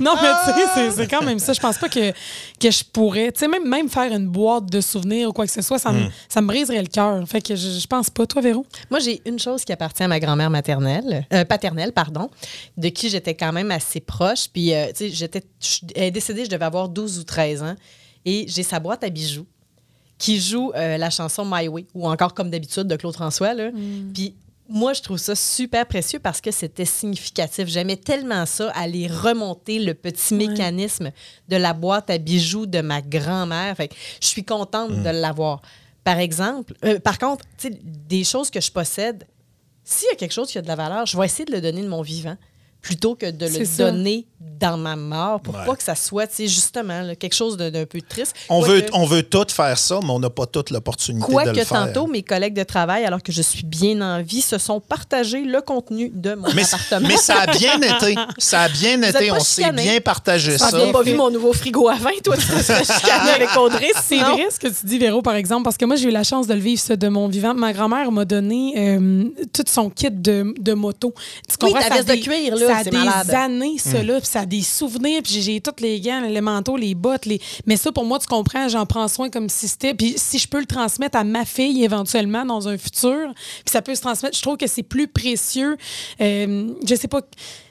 Non, 0.00 0.14
mais 0.20 0.28
tu 0.44 0.60
sais, 0.60 0.66
c'est- 0.74 0.90
c'est 0.92 1.08
quand 1.08 1.22
même 1.22 1.38
ça. 1.38 1.52
Je 1.52 1.60
pense 1.60 1.78
pas 1.78 1.88
que, 1.88 2.10
que 2.60 2.70
je 2.70 2.84
pourrais. 2.92 3.32
Tu 3.32 3.40
sais, 3.40 3.48
même, 3.48 3.68
même 3.68 3.88
faire 3.88 4.12
une 4.12 4.28
boîte 4.28 4.66
de 4.66 4.80
souvenirs 4.80 5.28
ou 5.30 5.32
quoi 5.32 5.46
que 5.46 5.52
ce 5.52 5.62
soit, 5.62 5.78
ça, 5.78 5.92
me, 5.92 6.06
ça 6.28 6.40
me 6.40 6.46
briserait 6.46 6.80
le 6.82 6.88
cœur. 6.88 7.22
Fait 7.28 7.40
que 7.40 7.54
je, 7.56 7.78
je 7.80 7.86
pense 7.86 8.10
pas. 8.10 8.26
Toi, 8.26 8.42
Véro? 8.42 8.64
Moi, 8.90 9.00
j'ai 9.00 9.20
une 9.26 9.38
chose 9.38 9.64
qui 9.64 9.72
appartient 9.72 10.02
à 10.02 10.08
ma 10.08 10.18
grand-mère 10.20 10.50
maternelle, 10.50 11.03
euh, 11.32 11.44
paternelle, 11.44 11.92
pardon, 11.92 12.30
de 12.76 12.88
qui 12.88 13.08
j'étais 13.10 13.34
quand 13.34 13.52
même 13.52 13.70
assez 13.70 14.00
proche. 14.00 14.48
Puis, 14.52 14.74
euh, 14.74 14.88
tu 14.88 14.96
sais, 14.96 15.10
j'étais, 15.10 15.42
elle 15.94 16.04
est 16.04 16.10
décédée, 16.10 16.44
je 16.44 16.50
devais 16.50 16.64
avoir 16.64 16.88
12 16.88 17.18
ou 17.18 17.24
13 17.24 17.62
ans. 17.62 17.74
Et 18.24 18.46
j'ai 18.48 18.62
sa 18.62 18.80
boîte 18.80 19.04
à 19.04 19.10
bijoux 19.10 19.46
qui 20.18 20.40
joue 20.40 20.72
euh, 20.74 20.96
la 20.96 21.10
chanson 21.10 21.44
My 21.44 21.68
Way, 21.68 21.86
ou 21.94 22.08
encore 22.08 22.34
comme 22.34 22.50
d'habitude 22.50 22.84
de 22.84 22.96
Claude 22.96 23.14
François. 23.14 23.52
Là. 23.52 23.70
Puis, 24.14 24.34
moi, 24.68 24.94
je 24.94 25.02
trouve 25.02 25.18
ça 25.18 25.34
super 25.34 25.86
précieux 25.86 26.18
parce 26.18 26.40
que 26.40 26.50
c'était 26.50 26.86
significatif. 26.86 27.68
J'aimais 27.68 27.96
tellement 27.96 28.46
ça, 28.46 28.70
aller 28.70 29.06
remonter 29.06 29.78
le 29.78 29.92
petit 29.92 30.34
mécanisme 30.34 31.10
de 31.48 31.56
la 31.56 31.74
boîte 31.74 32.08
à 32.08 32.18
bijoux 32.18 32.64
de 32.64 32.80
ma 32.80 33.02
grand-mère. 33.02 33.76
Fait 33.76 33.88
que 33.88 33.94
je 34.20 34.26
suis 34.26 34.44
contente 34.44 34.90
de 35.02 35.10
l'avoir. 35.10 35.60
Par 36.02 36.18
exemple, 36.18 36.74
euh, 36.84 36.98
par 36.98 37.18
contre, 37.18 37.44
tu 37.58 37.68
sais, 37.68 37.78
des 37.82 38.24
choses 38.24 38.50
que 38.50 38.60
je 38.60 38.70
possède, 38.70 39.26
s'il 39.84 40.08
y 40.08 40.12
a 40.12 40.16
quelque 40.16 40.32
chose 40.32 40.50
qui 40.50 40.58
a 40.58 40.62
de 40.62 40.66
la 40.68 40.76
valeur, 40.76 41.06
je 41.06 41.16
vais 41.16 41.26
essayer 41.26 41.44
de 41.44 41.52
le 41.52 41.60
donner 41.60 41.82
de 41.82 41.88
mon 41.88 42.02
vivant 42.02 42.36
plutôt 42.84 43.14
que 43.14 43.30
de 43.30 43.46
le 43.46 43.76
donner 43.78 44.26
dans 44.60 44.76
ma 44.76 44.94
mort 44.94 45.40
pour 45.40 45.54
Ouais. 45.54 45.64
pas 45.64 45.74
que 45.74 45.82
ça 45.82 45.94
soit, 45.94 46.26
tu 46.26 46.34
sais, 46.36 46.46
justement, 46.48 47.00
là, 47.00 47.16
quelque 47.16 47.34
chose 47.34 47.56
d'un 47.56 47.86
peu 47.86 48.00
triste. 48.02 48.34
On 48.50 48.60
veut, 48.60 48.84
on 48.92 49.06
veut 49.06 49.22
tout 49.22 49.46
faire 49.50 49.76
ça, 49.78 50.00
mais 50.02 50.10
on 50.10 50.18
n'a 50.20 50.28
pas 50.30 50.44
toute 50.46 50.68
l'opportunité 50.70 51.26
de 51.26 51.30
le 51.30 51.32
Quoique 51.44 51.64
faire. 51.64 51.86
tantôt, 51.86 52.06
mes 52.06 52.22
collègues 52.22 52.52
de 52.54 52.62
travail, 52.62 53.04
alors 53.06 53.22
que 53.22 53.32
je 53.32 53.40
suis 53.40 53.64
bien 53.64 54.00
en 54.02 54.22
vie, 54.22 54.42
se 54.42 54.58
sont 54.58 54.80
partagés 54.80 55.42
le 55.44 55.60
contenu 55.62 56.10
de 56.14 56.34
mon 56.34 56.52
Mais, 56.54 56.62
appartement. 56.62 57.08
mais 57.08 57.16
ça 57.16 57.40
a 57.40 57.46
bien 57.56 57.80
été. 57.80 58.14
Ça 58.38 58.62
a 58.62 58.68
bien 58.68 59.00
été. 59.02 59.30
On 59.32 59.40
s'est 59.40 59.72
bien 59.72 59.98
partagé 60.00 60.58
ça. 60.58 60.70
bien 60.76 60.92
pas 60.92 61.02
vu 61.02 61.14
mon 61.14 61.30
nouveau 61.30 61.52
frigo 61.54 61.88
à 61.88 61.94
vin, 61.94 62.10
toi, 62.22 62.36
tu 62.36 62.46
te 62.46 62.52
chicané 62.92 63.30
avec 63.34 63.56
Audrey. 63.56 63.88
C'est 64.02 64.18
vrai 64.18 64.48
ce 64.50 64.58
que 64.60 64.68
tu 64.68 64.84
dis, 64.86 64.98
Véro, 64.98 65.22
par 65.22 65.34
exemple, 65.36 65.64
parce 65.64 65.78
que 65.78 65.86
moi, 65.86 65.96
j'ai 65.96 66.08
eu 66.08 66.12
la 66.12 66.22
chance 66.24 66.46
de 66.46 66.54
le 66.54 66.60
vivre, 66.60 66.80
ça, 66.80 66.96
de 66.96 67.08
mon 67.08 67.28
vivant. 67.28 67.54
Ma 67.54 67.72
grand-mère 67.72 68.12
m'a 68.12 68.24
donné 68.26 68.74
euh, 68.76 69.24
tout 69.54 69.64
son 69.66 69.88
kit 69.88 70.10
de, 70.10 70.54
de 70.60 70.72
moto. 70.74 71.14
Tu 71.48 71.56
Oui, 71.66 71.72
ta 71.72 71.88
veste 71.94 72.08
de 72.08 72.14
cuir, 72.16 72.54
là. 72.56 72.73
Ça 72.74 72.80
a 72.80 72.84
des 72.84 72.90
malade. 72.96 73.30
années, 73.34 73.78
ça, 73.78 74.02
là, 74.02 74.18
puis 74.20 74.28
ça 74.28 74.40
a 74.40 74.46
des 74.46 74.62
souvenirs, 74.62 75.20
puis 75.22 75.32
j'ai- 75.34 75.42
j'ai 75.42 75.60
tous 75.60 75.80
les 75.80 76.00
gants, 76.00 76.20
les 76.20 76.40
manteaux, 76.40 76.76
les 76.76 76.94
bottes, 76.94 77.26
les... 77.26 77.40
mais 77.66 77.76
ça, 77.76 77.92
pour 77.92 78.04
moi, 78.04 78.18
tu 78.18 78.26
comprends, 78.26 78.68
j'en 78.68 78.86
prends 78.86 79.08
soin 79.08 79.30
comme 79.30 79.48
si 79.48 79.68
c'était, 79.68 79.94
puis 79.94 80.14
si 80.16 80.38
je 80.38 80.48
peux 80.48 80.58
le 80.60 80.66
transmettre 80.66 81.16
à 81.18 81.24
ma 81.24 81.44
fille 81.44 81.84
éventuellement 81.84 82.44
dans 82.44 82.66
un 82.68 82.76
futur, 82.78 83.32
puis 83.36 83.72
ça 83.72 83.82
peut 83.82 83.94
se 83.94 84.00
transmettre, 84.00 84.36
je 84.36 84.42
trouve 84.42 84.56
que 84.56 84.66
c'est 84.66 84.82
plus 84.82 85.06
précieux. 85.08 85.76
Euh, 86.20 86.68
je 86.86 86.94
sais 86.94 87.08
pas, 87.08 87.20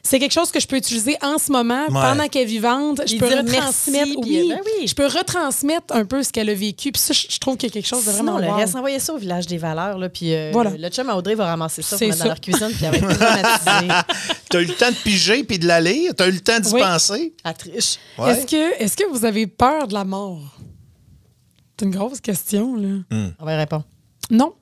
c'est 0.05 0.19
quelque 0.19 0.33
chose 0.33 0.51
que 0.51 0.59
je 0.59 0.67
peux 0.67 0.75
utiliser 0.75 1.15
en 1.21 1.37
ce 1.37 1.49
moment, 1.49 1.87
pendant 1.87 2.27
qu'elle 2.27 2.41
est 2.41 2.45
vivante, 2.45 3.01
je 3.07 3.15
peux 3.15 3.25
retransmettre, 3.25 3.89
merci, 3.91 4.15
oui, 4.17 4.49
ben 4.49 4.59
oui. 4.65 4.87
je 4.87 4.93
peux 4.93 5.05
retransmettre 5.07 5.95
un 5.95 6.03
peu 6.03 6.21
ce 6.23 6.31
qu'elle 6.33 6.49
a 6.49 6.53
vécu, 6.53 6.91
puis 6.91 7.01
ça, 7.01 7.13
je 7.13 7.37
trouve 7.39 7.55
qu'il 7.55 7.69
y 7.69 7.71
a 7.71 7.73
quelque 7.73 7.87
chose 7.87 8.03
de 8.05 8.11
vraiment 8.11 8.37
le 8.37 8.47
wow. 8.47 8.55
reste, 8.55 8.75
envoyez 8.75 8.99
ça 8.99 9.13
au 9.13 9.17
village 9.17 9.47
des 9.47 9.57
valeurs, 9.57 9.97
là, 9.97 10.09
puis 10.09 10.33
euh, 10.33 10.49
Voilà. 10.51 10.71
le 10.71 10.89
chum 10.89 11.09
à 11.09 11.15
Audrey 11.15 11.35
va 11.35 11.45
ramasser 11.45 11.81
ça 11.81 11.97
pour 11.97 12.05
mettre 12.05 12.17
ça. 12.17 12.23
dans 12.25 12.29
leur 12.31 12.41
cuisine, 12.41 12.69
puis 12.75 12.83
elle 12.85 12.99
va 12.99 13.07
être 13.07 13.17
dramatisée. 13.17 13.93
T'as 14.49 14.61
eu 14.61 14.65
le 14.65 14.73
temps 14.73 14.89
de 14.89 14.95
piger 14.95 15.43
puis 15.45 15.57
de 15.57 15.67
la 15.67 15.79
lire? 15.79 16.11
T'as 16.15 16.27
eu 16.27 16.31
le 16.31 16.41
temps 16.41 16.59
d'y 16.59 16.73
Oui. 16.73 16.81
penser? 16.81 17.33
Triche. 17.57 17.97
Ouais. 18.17 18.31
Est-ce 18.31 18.45
que, 18.45 18.83
est 18.83 18.95
que 18.95 19.09
vous 19.09 19.23
avez 19.23 19.47
peur 19.47 19.87
de 19.87 19.93
la 19.93 20.03
mort? 20.03 20.41
C'est 21.79 21.85
une 21.85 21.91
grosse 21.91 22.19
question, 22.19 22.75
là. 22.75 22.89
On 23.39 23.45
va 23.45 23.53
y 23.53 23.57
répondre. 23.57 23.85
Non, 24.29 24.53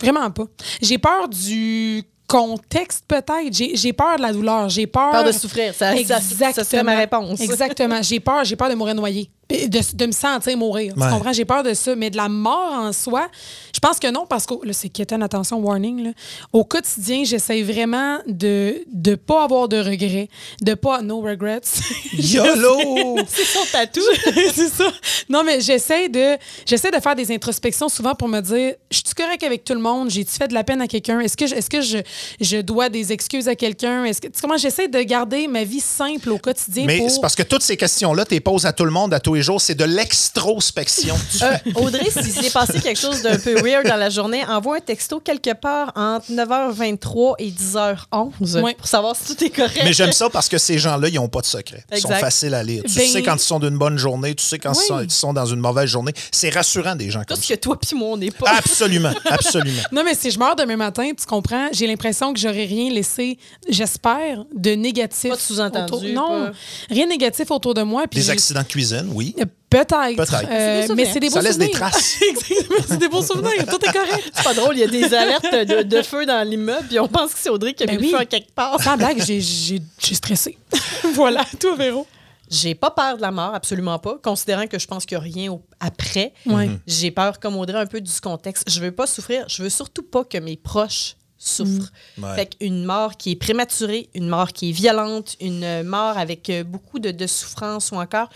vraiment 0.00 0.30
pas. 0.32 0.44
J'ai 0.82 0.98
peur 0.98 1.28
du 1.28 2.02
contexte, 2.28 3.04
peut-être. 3.08 3.52
J'ai 3.52 3.74
j'ai 3.74 3.92
peur 3.92 4.16
de 4.16 4.22
la 4.22 4.32
douleur. 4.32 4.68
J'ai 4.68 4.86
peur... 4.86 5.10
Peur 5.10 5.24
de 5.24 5.32
souffrir. 5.32 5.74
Ça, 5.74 5.90
ça, 5.90 5.96
Exactement. 5.96 6.52
ça 6.52 6.64
serait 6.64 6.84
ma 6.84 6.96
réponse. 6.96 7.40
Exactement. 7.40 8.02
J'ai 8.02 8.20
peur, 8.20 8.44
j'ai 8.44 8.54
peur 8.54 8.68
de 8.68 8.74
mourir 8.74 8.94
noyé. 8.94 9.30
De, 9.50 9.96
de 9.96 10.06
me 10.06 10.12
sentir 10.12 10.58
mourir. 10.58 10.92
Ouais. 10.96 11.06
Tu 11.06 11.12
comprends? 11.12 11.32
J'ai 11.32 11.46
peur 11.46 11.62
de 11.62 11.72
ça. 11.72 11.96
Mais 11.96 12.10
de 12.10 12.18
la 12.18 12.28
mort 12.28 12.72
en 12.74 12.92
soi, 12.92 13.28
je 13.74 13.80
pense 13.80 13.98
que 13.98 14.10
non, 14.10 14.26
parce 14.26 14.44
que 14.44 14.54
là, 14.62 14.74
c'est 14.74 14.90
quétaine, 14.90 15.22
attention, 15.22 15.58
warning. 15.58 16.04
Là. 16.04 16.10
Au 16.52 16.64
quotidien, 16.64 17.24
j'essaie 17.24 17.62
vraiment 17.62 18.18
de 18.26 18.84
ne 18.92 19.14
pas 19.14 19.44
avoir 19.44 19.68
de 19.68 19.78
regrets, 19.78 20.28
de 20.60 20.74
pas. 20.74 21.00
No 21.00 21.20
regrets. 21.22 21.62
YOLO! 22.12 23.16
C'est 23.26 23.44
son 23.44 23.64
tatou. 23.72 24.02
c'est 24.54 24.68
ça. 24.68 24.92
Non, 25.30 25.42
mais 25.44 25.60
j'essaie 25.60 26.10
de, 26.10 26.36
j'essaie 26.66 26.90
de 26.90 27.00
faire 27.00 27.14
des 27.14 27.32
introspections 27.32 27.88
souvent 27.88 28.14
pour 28.14 28.28
me 28.28 28.40
dire, 28.40 28.74
je 28.90 28.96
suis 28.96 29.14
correct 29.16 29.42
avec 29.42 29.64
tout 29.64 29.74
le 29.74 29.80
monde? 29.80 30.10
J'ai-tu 30.10 30.32
fait 30.32 30.48
de 30.48 30.54
la 30.54 30.64
peine 30.64 30.82
à 30.82 30.86
quelqu'un? 30.86 31.20
Est-ce 31.20 31.36
que, 31.36 31.46
je, 31.46 31.54
est-ce 31.54 31.70
que 31.70 31.80
je, 31.80 31.98
je 32.40 32.58
dois 32.58 32.90
des 32.90 33.12
excuses 33.12 33.48
à 33.48 33.54
quelqu'un? 33.54 34.04
Est-ce 34.04 34.20
que, 34.20 34.26
tu 34.26 34.34
sais 34.34 34.42
comment 34.42 34.58
j'essaie 34.58 34.88
de 34.88 35.00
garder 35.00 35.46
ma 35.46 35.64
vie 35.64 35.80
simple 35.80 36.30
au 36.30 36.38
quotidien 36.38 36.84
Mais 36.86 36.98
pour... 36.98 37.10
c'est 37.10 37.20
parce 37.20 37.34
que 37.34 37.42
toutes 37.42 37.62
ces 37.62 37.76
questions-là, 37.76 38.26
tu 38.26 38.34
les 38.34 38.40
poses 38.40 38.66
à 38.66 38.72
tout 38.72 38.84
le 38.84 38.90
monde 38.90 39.14
à 39.14 39.20
tous 39.20 39.37
les 39.38 39.42
jours. 39.42 39.60
C'est 39.60 39.74
de 39.74 39.84
l'extrospection. 39.84 41.16
Euh, 41.42 41.56
Audrey, 41.76 42.10
s'il 42.10 42.32
s'est 42.32 42.50
passé 42.50 42.80
quelque 42.80 42.98
chose 42.98 43.22
d'un 43.22 43.38
peu 43.38 43.60
weird 43.62 43.86
dans 43.86 43.96
la 43.96 44.10
journée, 44.10 44.44
envoie 44.44 44.76
un 44.78 44.80
texto 44.80 45.20
quelque 45.20 45.54
part 45.54 45.92
entre 45.94 46.26
9h23 46.32 47.34
et 47.38 47.50
10h11 47.50 48.60
Ouais. 48.60 48.74
pour 48.74 48.86
savoir 48.88 49.14
si 49.14 49.34
tout 49.34 49.44
est 49.44 49.50
correct. 49.50 49.80
Mais 49.84 49.92
j'aime 49.92 50.12
ça 50.12 50.28
parce 50.28 50.48
que 50.48 50.58
ces 50.58 50.78
gens-là, 50.78 51.08
ils 51.08 51.14
n'ont 51.14 51.28
pas 51.28 51.40
de 51.40 51.46
secret. 51.46 51.84
Ils 51.92 51.98
sont 52.00 52.08
faciles 52.08 52.54
à 52.54 52.62
lire. 52.62 52.82
Tu 52.86 52.94
Ben- 52.94 53.06
sais 53.08 53.22
quand 53.22 53.34
ils 53.36 53.38
sont 53.40 53.60
d'une 53.60 53.78
bonne 53.78 53.98
journée, 53.98 54.34
tu 54.34 54.44
sais 54.44 54.58
quand 54.58 54.72
Oui. 54.72 54.78
ils, 54.82 54.86
sont, 54.88 55.00
ils 55.00 55.10
sont 55.10 55.32
dans 55.32 55.46
une 55.46 55.60
mauvaise 55.60 55.88
journée. 55.88 56.12
C'est 56.32 56.50
rassurant 56.50 56.96
des 56.96 57.10
gens 57.10 57.20
Tout 57.20 57.34
comme 57.34 57.36
ce 57.42 57.46
ça. 57.48 57.54
que 57.56 57.60
toi 57.60 57.78
puis 57.78 57.96
moi, 57.96 58.08
on 58.12 58.16
n'est 58.16 58.30
pas. 58.32 58.50
Absolument, 58.58 59.12
absolument. 59.26 59.82
Non, 59.92 60.02
mais 60.04 60.14
si 60.14 60.30
je 60.30 60.38
meurs 60.38 60.56
demain 60.56 60.76
matin, 60.76 61.10
tu 61.18 61.26
comprends, 61.26 61.68
j'ai 61.72 61.86
l'impression 61.86 62.32
que 62.34 62.40
j'aurais 62.40 62.64
rien 62.66 62.90
laissé, 62.90 63.38
j'espère, 63.68 64.44
de 64.54 64.70
négatif. 64.72 65.30
Pas 65.30 65.36
de 65.36 65.40
sous-entendu, 65.40 65.92
autour- 65.92 66.02
Non, 66.12 66.46
pas- 66.46 66.52
rien 66.90 67.04
de 67.04 67.10
négatif 67.10 67.50
autour 67.50 67.74
de 67.74 67.82
moi. 67.82 68.04
puis 68.10 68.18
Des 68.20 68.30
accidents 68.30 68.62
de 68.62 68.66
cuisine, 68.66 69.08
oui. 69.12 69.27
Peut-être. 69.70 70.16
Peut-être. 70.16 70.44
Euh, 70.48 70.48
C'est 70.48 70.80
des 70.80 70.86
souvenirs. 70.86 70.96
mais 70.96 71.12
c'est 71.12 71.20
des 71.20 71.28
beaux 71.28 71.34
Ça 71.34 71.42
laisse 71.42 71.58
des 71.58 71.64
souvenirs. 71.66 71.90
traces. 71.90 72.22
Exactement, 72.30 72.78
c'est 72.88 72.96
des 72.96 73.08
beaux 73.08 73.22
souvenirs. 73.22 73.66
Tout 73.66 73.84
est 73.84 73.92
correct. 73.92 74.30
C'est 74.34 74.44
pas 74.44 74.54
drôle, 74.54 74.76
il 74.76 74.80
y 74.80 74.84
a 74.84 74.86
des 74.88 75.12
alertes 75.14 75.52
de, 75.52 75.82
de 75.82 76.02
feu 76.02 76.24
dans 76.26 76.46
l'immeuble, 76.48 76.86
puis 76.88 76.98
on 76.98 77.08
pense 77.08 77.34
que 77.34 77.38
c'est 77.38 77.50
Audrey 77.50 77.74
qui 77.74 77.82
a 77.82 77.86
Ben 77.86 77.96
mis 77.96 78.06
oui. 78.06 78.10
le 78.12 78.16
feu 78.18 78.22
en 78.22 78.26
quelque 78.26 78.52
part. 78.52 78.80
Sans 78.82 78.96
blague, 78.96 79.22
j'ai- 79.22 79.82
stressé. 80.14 80.56
voilà, 81.14 81.44
toi, 81.60 81.74
Véro. 81.76 82.06
J'ai 82.50 82.74
pas 82.74 82.90
peur 82.90 83.16
de 83.18 83.20
la 83.20 83.30
mort, 83.30 83.54
absolument 83.54 83.98
pas, 83.98 84.16
considérant 84.24 84.66
que 84.66 84.78
je 84.78 84.86
pense 84.86 85.04
qu'il 85.04 85.18
n'y 85.18 85.22
a 85.22 85.24
rien 85.24 85.52
au- 85.52 85.62
après. 85.80 86.32
Ouais. 86.46 86.70
J'ai 86.86 87.10
peur, 87.10 87.38
comme 87.38 87.56
Audrey, 87.56 87.78
un 87.78 87.84
peu 87.86 88.00
du 88.00 88.20
contexte. 88.22 88.64
Je 88.70 88.80
veux 88.80 88.90
pas 88.92 89.06
souffrir. 89.06 89.44
Je 89.48 89.62
veux 89.62 89.68
surtout 89.68 90.02
pas 90.02 90.24
que 90.24 90.38
mes 90.38 90.56
proches 90.56 91.16
souffrent. 91.36 91.92
Mm. 92.16 92.24
Ouais. 92.24 92.34
Fait 92.36 92.56
qu'une 92.56 92.84
mort 92.86 93.18
qui 93.18 93.32
est 93.32 93.36
prématurée, 93.36 94.08
une 94.14 94.28
mort 94.28 94.48
qui 94.54 94.70
est 94.70 94.72
violente, 94.72 95.36
une 95.42 95.82
mort 95.82 96.16
avec 96.16 96.48
euh, 96.48 96.64
beaucoup 96.64 96.98
de, 96.98 97.10
de 97.10 97.26
souffrance 97.26 97.90
ou 97.92 97.96
encore 97.96 98.30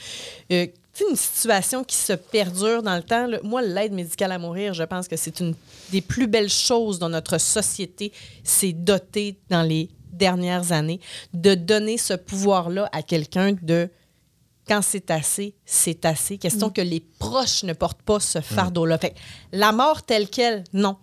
euh, 0.52 0.66
une 1.00 1.16
situation 1.16 1.84
qui 1.84 1.96
se 1.96 2.12
perdure 2.12 2.82
dans 2.82 2.96
le 2.96 3.02
temps. 3.02 3.26
là. 3.26 3.38
Moi, 3.42 3.62
l'aide 3.62 3.92
médicale 3.92 4.32
à 4.32 4.38
mourir, 4.38 4.74
je 4.74 4.82
pense 4.82 5.08
que 5.08 5.16
c'est 5.16 5.40
une 5.40 5.54
des 5.90 6.00
plus 6.00 6.26
belles 6.26 6.50
choses 6.50 6.98
dont 6.98 7.08
notre 7.08 7.38
société 7.38 8.12
s'est 8.44 8.72
dotée 8.72 9.38
dans 9.48 9.62
les 9.62 9.88
dernières 10.12 10.72
années, 10.72 11.00
de 11.32 11.54
donner 11.54 11.98
ce 11.98 12.14
pouvoir-là 12.14 12.88
à 12.92 13.02
quelqu'un 13.02 13.56
de 13.62 13.88
quand 14.68 14.82
c'est 14.82 15.10
assez, 15.10 15.54
c'est 15.64 16.04
assez. 16.04 16.38
Question 16.38 16.70
que 16.70 16.80
les 16.80 17.00
proches 17.00 17.64
ne 17.64 17.72
portent 17.72 18.02
pas 18.02 18.20
ce 18.20 18.40
fardeau-là. 18.40 18.98
Fait 18.98 19.14
la 19.50 19.72
mort 19.72 20.02
telle 20.02 20.28
qu'elle, 20.28 20.62
non. 20.72 20.96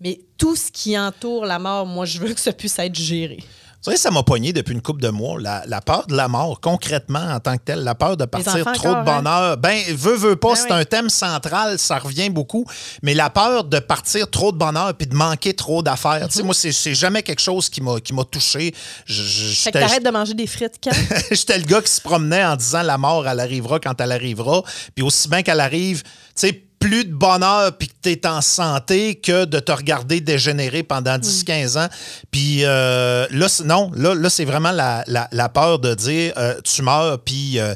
Mais 0.00 0.20
tout 0.38 0.56
ce 0.56 0.70
qui 0.70 0.96
entoure 0.96 1.44
la 1.46 1.58
mort, 1.58 1.84
moi, 1.84 2.04
je 2.04 2.20
veux 2.20 2.32
que 2.32 2.40
ça 2.40 2.52
puisse 2.52 2.78
être 2.78 2.94
géré. 2.94 3.38
Vous 3.82 3.84
savez, 3.86 3.96
ça 3.96 4.10
m'a 4.10 4.22
pogné 4.22 4.52
depuis 4.52 4.74
une 4.74 4.82
couple 4.82 5.00
de 5.00 5.08
mois. 5.08 5.40
La, 5.40 5.62
la 5.66 5.80
peur 5.80 6.06
de 6.06 6.14
la 6.14 6.28
mort, 6.28 6.60
concrètement, 6.60 7.18
en 7.32 7.40
tant 7.40 7.56
que 7.56 7.62
telle, 7.64 7.82
la 7.82 7.94
peur 7.94 8.18
de 8.18 8.26
partir 8.26 8.62
trop 8.74 8.88
encore, 8.90 9.04
de 9.04 9.10
bonheur. 9.10 9.56
Ben, 9.56 9.82
veut, 9.94 10.16
veut 10.16 10.36
pas, 10.36 10.50
Ben 10.50 10.54
c'est 10.56 10.72
oui. 10.74 10.80
un 10.80 10.84
thème 10.84 11.08
central, 11.08 11.78
ça 11.78 11.98
revient 11.98 12.28
beaucoup. 12.28 12.66
Mais 13.02 13.14
la 13.14 13.30
peur 13.30 13.64
de 13.64 13.78
partir 13.78 14.28
trop 14.28 14.52
de 14.52 14.58
bonheur 14.58 14.92
puis 14.92 15.06
de 15.06 15.14
manquer 15.14 15.54
trop 15.54 15.82
d'affaires. 15.82 16.28
Tu 16.28 16.36
sais, 16.36 16.42
moi, 16.42 16.52
c'est 16.54 16.94
jamais 16.94 17.22
quelque 17.22 17.40
chose 17.40 17.70
qui 17.70 17.80
m'a 17.80 18.24
touché. 18.30 18.74
Je- 19.06 19.22
je- 19.22 19.54
Fait 19.62 19.72
que 19.72 19.78
t'arrêtes 19.78 20.04
de 20.04 20.10
manger 20.10 20.34
des 20.34 20.46
frites 20.46 20.74
quand? 20.84 20.90
J'étais 21.30 21.56
le 21.56 21.64
gars 21.64 21.80
qui 21.80 21.90
se 21.90 22.02
promenait 22.02 22.44
en 22.44 22.56
disant 22.56 22.82
la 22.82 22.98
mort, 22.98 23.26
elle 23.26 23.40
arrivera 23.40 23.80
quand 23.80 23.98
elle 24.00 24.12
arrivera. 24.12 24.62
Puis 24.94 25.02
aussi 25.02 25.26
bien 25.28 25.42
qu'elle 25.42 25.60
arrive, 25.60 26.02
tu 26.02 26.10
sais, 26.34 26.64
plus 26.80 27.04
de 27.04 27.12
bonheur 27.12 27.76
puis 27.76 27.88
que 27.88 27.92
tu 28.02 28.10
es 28.10 28.26
en 28.26 28.40
santé 28.40 29.14
que 29.14 29.44
de 29.44 29.60
te 29.60 29.70
regarder 29.70 30.20
dégénérer 30.22 30.82
pendant 30.82 31.18
10-15 31.18 31.78
ans. 31.78 31.88
Puis 32.30 32.64
euh, 32.64 33.26
là, 33.30 33.46
non, 33.66 33.90
là, 33.94 34.14
là 34.14 34.30
c'est 34.30 34.46
vraiment 34.46 34.72
la, 34.72 35.04
la- 35.06 35.28
la 35.30 35.48
peur 35.50 35.78
de 35.78 35.94
dire 35.94 36.32
euh, 36.38 36.58
tu 36.64 36.80
meurs 36.82 37.18
puis 37.20 37.58
euh, 37.58 37.74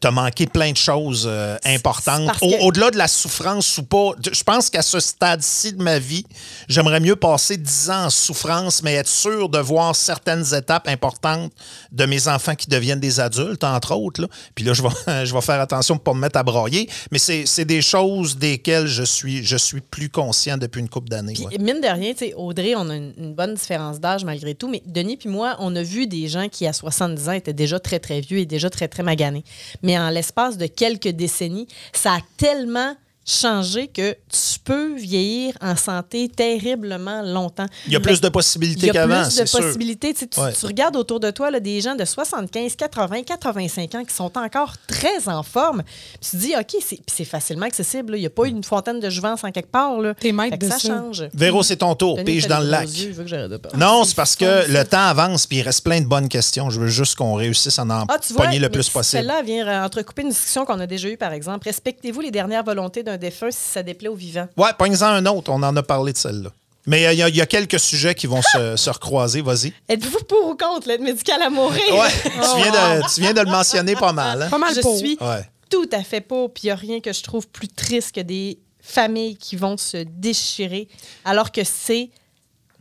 t'as 0.00 0.10
manqué 0.10 0.46
plein 0.46 0.70
de 0.70 0.76
choses 0.76 1.26
importantes. 1.64 2.28
Au- 2.42 2.66
Au-delà 2.66 2.90
de 2.90 2.98
la 2.98 3.08
souffrance 3.08 3.78
ou 3.78 3.84
pas, 3.84 4.10
je 4.30 4.42
pense 4.42 4.68
qu'à 4.68 4.82
ce 4.82 5.00
stade-ci 5.00 5.72
de 5.72 5.82
ma 5.82 5.98
vie, 5.98 6.26
j'aimerais 6.68 7.00
mieux 7.00 7.16
passer 7.16 7.56
10 7.56 7.90
ans 7.90 8.04
en 8.04 8.10
souffrance, 8.10 8.82
mais 8.82 8.94
être 8.96 9.08
sûr 9.08 9.48
de 9.48 9.58
voir 9.58 9.96
certaines 9.96 10.54
étapes 10.54 10.88
importantes 10.88 11.50
de 11.90 12.04
mes 12.04 12.28
enfants 12.28 12.54
qui 12.54 12.68
deviennent 12.68 13.00
des 13.00 13.18
adultes, 13.18 13.64
entre 13.64 13.94
autres. 13.94 14.20
là. 14.20 14.28
Puis 14.54 14.64
là, 14.64 14.74
je 14.74 14.82
vais, 14.82 14.88
je 15.24 15.32
vais 15.34 15.40
faire 15.40 15.60
attention 15.60 15.96
pour 15.96 16.14
ne 16.14 16.14
pas 16.14 16.14
me 16.18 16.20
mettre 16.26 16.38
à 16.38 16.42
broyer, 16.42 16.88
mais 17.10 17.18
c'est 17.18 17.64
des 17.64 17.80
choses 17.80 18.36
desquelles 18.42 18.86
je 18.86 19.04
suis, 19.04 19.44
je 19.44 19.56
suis 19.56 19.80
plus 19.80 20.08
conscient 20.08 20.58
depuis 20.58 20.80
une 20.80 20.88
couple 20.88 21.08
d'années. 21.08 21.34
Ouais. 21.38 21.58
mine 21.58 21.80
de 21.80 21.86
rien, 21.86 22.12
Audrey, 22.36 22.74
on 22.76 22.88
a 22.90 22.96
une, 22.96 23.12
une 23.16 23.34
bonne 23.34 23.54
différence 23.54 24.00
d'âge 24.00 24.24
malgré 24.24 24.54
tout, 24.54 24.68
mais 24.68 24.82
Denis 24.84 25.16
puis 25.16 25.28
moi, 25.28 25.56
on 25.60 25.74
a 25.76 25.82
vu 25.82 26.06
des 26.06 26.28
gens 26.28 26.48
qui, 26.48 26.66
à 26.66 26.72
70 26.72 27.28
ans, 27.28 27.32
étaient 27.32 27.52
déjà 27.52 27.78
très, 27.78 28.00
très 28.00 28.20
vieux 28.20 28.38
et 28.38 28.46
déjà 28.46 28.68
très, 28.68 28.88
très 28.88 29.02
maganés. 29.02 29.44
Mais 29.82 29.98
en 29.98 30.10
l'espace 30.10 30.58
de 30.58 30.66
quelques 30.66 31.08
décennies, 31.08 31.68
ça 31.92 32.14
a 32.14 32.18
tellement 32.36 32.96
changé 33.24 33.88
que 33.88 34.12
tu 34.12 34.58
peux 34.64 34.94
vieillir 34.94 35.54
en 35.60 35.76
santé 35.76 36.28
terriblement 36.28 37.22
longtemps. 37.22 37.66
Il 37.86 37.92
y 37.92 37.96
a 37.96 38.00
plus 38.00 38.20
de 38.20 38.28
possibilités 38.28 38.80
Il 38.82 38.86
y 38.86 38.90
a 38.90 38.92
qu'avant, 38.92 39.22
plus 39.22 39.36
de 39.36 39.42
possibilités. 39.62 40.14
Tu, 40.14 40.26
Ouais. 40.40 40.52
regardes 40.64 40.96
autour 40.96 41.20
de 41.20 41.30
toi 41.30 41.50
là, 41.50 41.60
des 41.60 41.80
gens 41.80 41.94
de 41.94 42.04
75, 42.04 42.76
80, 42.76 43.22
85 43.22 43.94
ans 43.94 44.04
qui 44.04 44.14
sont 44.14 44.36
encore 44.38 44.74
très 44.86 45.28
en 45.28 45.42
forme. 45.42 45.82
Puis 46.20 46.30
tu 46.30 46.30
te 46.30 46.36
dis, 46.36 46.52
OK, 46.58 46.82
c'est 47.06 47.24
facilement 47.24 47.66
accessible. 47.66 48.12
là. 48.12 48.18
Il 48.18 48.20
n'y 48.20 48.26
a 48.26 48.30
pas 48.30 48.46
une 48.46 48.64
fontaine 48.64 49.00
de 49.00 49.10
jouvence 49.10 49.44
en 49.44 49.50
quelque 49.52 49.70
part. 49.70 50.00
Là. 50.00 50.14
T'es 50.14 50.32
maître 50.32 50.56
de 50.58 50.68
ça, 50.68 50.78
ça. 50.78 50.88
change. 50.88 51.24
Véro, 51.34 51.62
c'est 51.62 51.76
ton 51.76 51.94
tour. 51.94 52.16
Denis 52.16 52.24
Pige 52.24 52.46
dans 52.48 52.60
le 52.60 52.66
lac. 52.66 52.88
yeux, 52.88 53.12
de. 53.12 53.60
Non, 53.76 54.04
c'est 54.04 54.16
parce 54.16 54.36
que 54.36 54.70
le 54.70 54.84
temps 54.84 55.06
avance 55.06 55.46
puis 55.46 55.58
il 55.58 55.62
reste 55.62 55.84
plein 55.84 56.00
de 56.00 56.06
bonnes 56.06 56.28
questions. 56.28 56.70
Je 56.70 56.80
veux 56.80 56.88
juste 56.88 57.14
qu'on 57.16 57.34
réussisse 57.34 57.78
à 57.78 57.82
en 57.82 57.90
Ah, 58.08 58.18
tu 58.18 58.32
vois, 58.32 58.44
pogner 58.46 58.58
le 58.58 58.68
plus 58.68 58.88
possible. 58.88 59.20
Celle-là 59.22 59.42
vient 59.42 59.84
entrecouper 59.84 60.22
une 60.22 60.28
discussion 60.30 60.64
qu'on 60.64 60.80
a 60.80 60.86
déjà 60.86 61.08
eue, 61.08 61.16
par 61.16 61.32
exemple. 61.32 61.66
Respectez-vous 61.66 62.20
les 62.20 62.30
dernières 62.30 62.64
volontés 62.64 63.02
d'un 63.12 63.18
défunt 63.18 63.50
si 63.50 63.58
ça 63.72 63.82
déplaît 63.82 64.08
aux 64.08 64.14
vivants. 64.14 64.48
Ouais, 64.56 64.70
pogne-en 64.78 65.02
un 65.06 65.26
autre. 65.26 65.50
On 65.50 65.62
en 65.62 65.76
a 65.76 65.82
parlé 65.82 66.12
de 66.12 66.18
celle-là. 66.18 66.50
Mais 66.86 67.06
euh, 67.06 67.12
il 67.12 67.18
y, 67.18 67.22
a- 67.22 67.28
il 67.28 67.36
y 67.36 67.40
a 67.40 67.46
quelques 67.46 67.78
sujets 67.78 68.14
qui 68.14 68.26
vont 68.26 68.40
se, 68.42 68.76
se 68.76 68.90
recroiser. 68.90 69.40
Vas-y. 69.42 69.72
Êtes-vous 69.88 70.24
pour 70.24 70.48
ou 70.48 70.56
contre 70.56 70.88
l'aide 70.88 71.00
médicale 71.02 71.42
à 71.42 71.50
mourir? 71.50 71.80
Ouais, 71.92 72.08
tu, 72.24 72.30
viens 72.56 72.72
de, 72.72 73.14
tu 73.14 73.20
viens 73.20 73.32
de 73.34 73.40
le 73.40 73.50
mentionner 73.50 73.94
pas 73.94 74.12
mal. 74.12 74.42
hein? 74.42 74.50
Pas 74.50 74.58
mal 74.58 74.74
Je 74.74 74.80
pour. 74.80 74.96
suis 74.96 75.16
Ouais. 75.20 75.48
tout 75.70 75.88
à 75.92 76.02
fait 76.02 76.20
pour. 76.20 76.52
Puis 76.52 76.62
il 76.64 76.66
n'y 76.66 76.70
a 76.72 76.76
rien 76.76 77.00
que 77.00 77.12
je 77.12 77.22
trouve 77.22 77.46
plus 77.48 77.68
triste 77.68 78.12
que 78.14 78.20
des 78.20 78.58
familles 78.80 79.36
qui 79.36 79.54
vont 79.54 79.76
se 79.76 79.98
déchirer 79.98 80.88
alors 81.24 81.52
que 81.52 81.62
c'est 81.62 82.10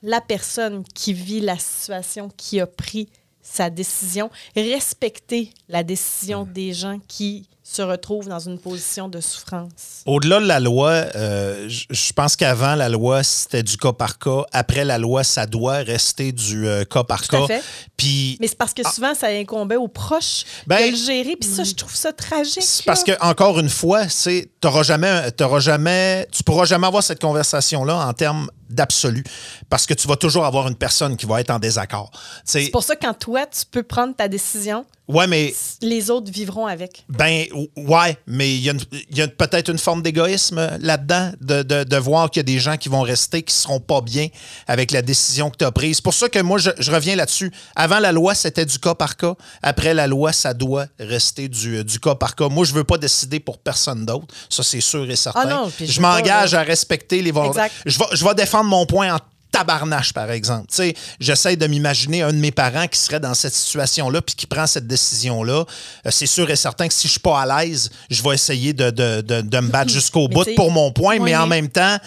la 0.01 0.19
personne 0.19 0.83
qui 0.95 1.13
vit 1.13 1.41
la 1.41 1.59
situation 1.59 2.31
qui 2.35 2.59
a 2.59 2.65
pris 2.65 3.07
sa 3.43 3.69
décision. 3.69 4.31
Respecter 4.55 5.51
la 5.69 5.83
décision 5.83 6.43
des 6.43 6.73
gens 6.73 6.99
qui 7.07 7.47
se 7.63 7.81
retrouvent 7.81 8.27
dans 8.27 8.39
une 8.39 8.57
position 8.57 9.07
de 9.07 9.21
souffrance? 9.21 10.01
Au-delà 10.05 10.39
de 10.39 10.45
la 10.45 10.59
loi, 10.59 10.89
euh, 10.89 11.67
je 11.69 12.13
pense 12.13 12.35
qu'avant 12.35 12.75
la 12.75 12.89
loi, 12.89 13.23
c'était 13.23 13.63
du 13.63 13.77
cas 13.77 13.93
par 13.93 14.17
cas. 14.17 14.43
Après 14.51 14.83
la 14.83 14.97
loi, 14.97 15.23
ça 15.23 15.45
doit 15.45 15.77
rester 15.77 16.31
du 16.31 16.67
euh, 16.67 16.83
cas 16.85 17.03
par 17.03 17.21
Tout 17.27 17.35
à 17.35 17.39
cas. 17.39 17.47
fait. 17.47 17.63
Puis 17.97 18.37
Mais 18.41 18.47
c'est 18.47 18.57
parce 18.57 18.73
que 18.73 18.87
souvent, 18.87 19.13
ça 19.13 19.27
incombait 19.27 19.75
aux 19.75 19.87
proches 19.87 20.43
Ben, 20.65 20.85
de 20.85 20.91
le 20.91 20.97
gérer. 20.97 21.35
Puis 21.35 21.49
ça, 21.49 21.63
je 21.63 21.73
trouve 21.73 21.95
ça 21.95 22.11
tragique. 22.11 22.63
C'est 22.63 22.85
parce 22.85 23.03
que 23.03 23.11
encore 23.21 23.59
une 23.59 23.69
fois, 23.69 24.09
c'est 24.09 24.49
t'auras 24.59 24.83
jamais, 24.83 25.31
jamais, 25.59 26.27
tu 26.31 26.43
pourras 26.43 26.65
jamais 26.65 26.87
avoir 26.87 27.03
cette 27.03 27.21
conversation 27.21 27.83
là 27.83 27.95
en 28.07 28.13
termes 28.13 28.49
d'absolu, 28.69 29.23
parce 29.69 29.85
que 29.85 29.93
tu 29.93 30.07
vas 30.07 30.15
toujours 30.15 30.45
avoir 30.45 30.67
une 30.67 30.75
personne 30.75 31.17
qui 31.17 31.25
va 31.25 31.41
être 31.41 31.49
en 31.49 31.59
désaccord. 31.59 32.11
C'est 32.45 32.65
C'est 32.65 32.71
pour 32.71 32.83
ça 32.83 32.95
que 32.95 33.05
quand 33.05 33.13
toi, 33.13 33.45
tu 33.45 33.65
peux 33.69 33.83
prendre 33.83 34.15
ta 34.15 34.27
décision, 34.27 34.85
ouais, 35.07 35.27
mais 35.27 35.53
les 35.81 36.09
autres 36.09 36.31
vivront 36.31 36.65
avec. 36.67 37.05
ben 37.09 37.45
ouais, 37.75 38.17
mais 38.27 38.53
il 38.55 38.61
y 38.61 39.21
a, 39.21 39.27
peut-être 39.27 39.69
une 39.69 39.77
forme 39.77 40.01
d'égoïsme 40.01 40.77
là-dedans, 40.79 41.31
de, 41.41 41.63
de- 41.63 41.83
de 41.83 41.97
voir 41.97 42.29
qu'il 42.29 42.39
y 42.39 42.41
a 42.41 42.43
des 42.43 42.59
gens 42.59 42.77
qui 42.77 42.89
vont 42.89 43.01
rester, 43.01 43.43
qui 43.43 43.53
seront 43.53 43.79
pas 43.79 44.01
bien 44.01 44.27
avec 44.67 44.91
la 44.91 45.01
décision 45.01 45.49
que 45.49 45.57
tu 45.57 45.65
as 45.65 45.71
prise. 45.71 45.97
C'est 45.97 46.03
pour 46.03 46.13
ça 46.13 46.29
que 46.29 46.39
moi, 46.39 46.57
je, 46.59 46.69
je 46.77 46.91
reviens 46.91 47.15
là-dessus. 47.15 47.51
Avant 47.75 47.99
la 47.99 48.11
loi, 48.11 48.35
c'était 48.35 48.65
du 48.65 48.79
cas 48.79 48.95
par 48.95 49.17
cas. 49.17 49.35
Après 49.61 49.93
la 49.93 50.07
loi, 50.07 50.31
ça 50.33 50.53
doit 50.53 50.85
rester 50.99 51.47
du, 51.49 51.83
du 51.83 51.99
cas 51.99 52.15
par 52.15 52.35
cas. 52.35 52.47
Moi, 52.49 52.65
je 52.65 52.73
veux 52.73 52.83
pas 52.83 52.97
décider 52.97 53.39
pour 53.39 53.57
personne 53.57 54.05
d'autre. 54.05 54.33
Ça, 54.49 54.63
c'est 54.63 54.81
sûr 54.81 55.09
et 55.09 55.15
certain. 55.15 55.41
Ah 55.43 55.45
non, 55.63 55.71
je 55.79 56.01
m'engage 56.01 56.53
à 56.53 56.61
respecter 56.63 57.21
les 57.21 57.31
volontés. 57.31 57.57
Exact. 57.59 57.73
Je 57.85 57.99
vais, 57.99 58.05
je 58.13 58.23
vais 58.25 58.35
défendre 58.35 58.69
mon 58.69 58.85
point 58.85 59.15
en 59.15 59.19
tabarnache, 59.51 60.13
par 60.13 60.31
exemple. 60.31 60.67
Tu 60.69 60.75
sais, 60.77 60.93
j'essaie 61.19 61.55
de 61.55 61.67
m'imaginer 61.67 62.21
un 62.21 62.31
de 62.31 62.37
mes 62.37 62.51
parents 62.51 62.87
qui 62.87 62.97
serait 62.99 63.19
dans 63.19 63.33
cette 63.33 63.53
situation-là 63.53 64.21
puis 64.21 64.35
qui 64.35 64.47
prend 64.47 64.65
cette 64.67 64.87
décision-là. 64.87 65.65
Euh, 66.05 66.09
c'est 66.09 66.25
sûr 66.25 66.49
et 66.49 66.55
certain 66.55 66.87
que 66.87 66.93
si 66.93 67.07
je 67.07 67.11
suis 67.13 67.19
pas 67.19 67.41
à 67.41 67.63
l'aise, 67.65 67.89
je 68.09 68.23
vais 68.23 68.33
essayer 68.33 68.73
de, 68.73 68.89
de- 68.89 69.21
de- 69.21 69.41
de 69.41 69.59
me 69.59 69.69
battre 69.69 69.91
jusqu'au 69.91 70.27
bout 70.29 70.47
pour 70.55 70.71
mon 70.71 70.91
point, 70.91 71.19
mais 71.19 71.35
en 71.35 71.47
même 71.47 71.69
temps, 71.69 71.97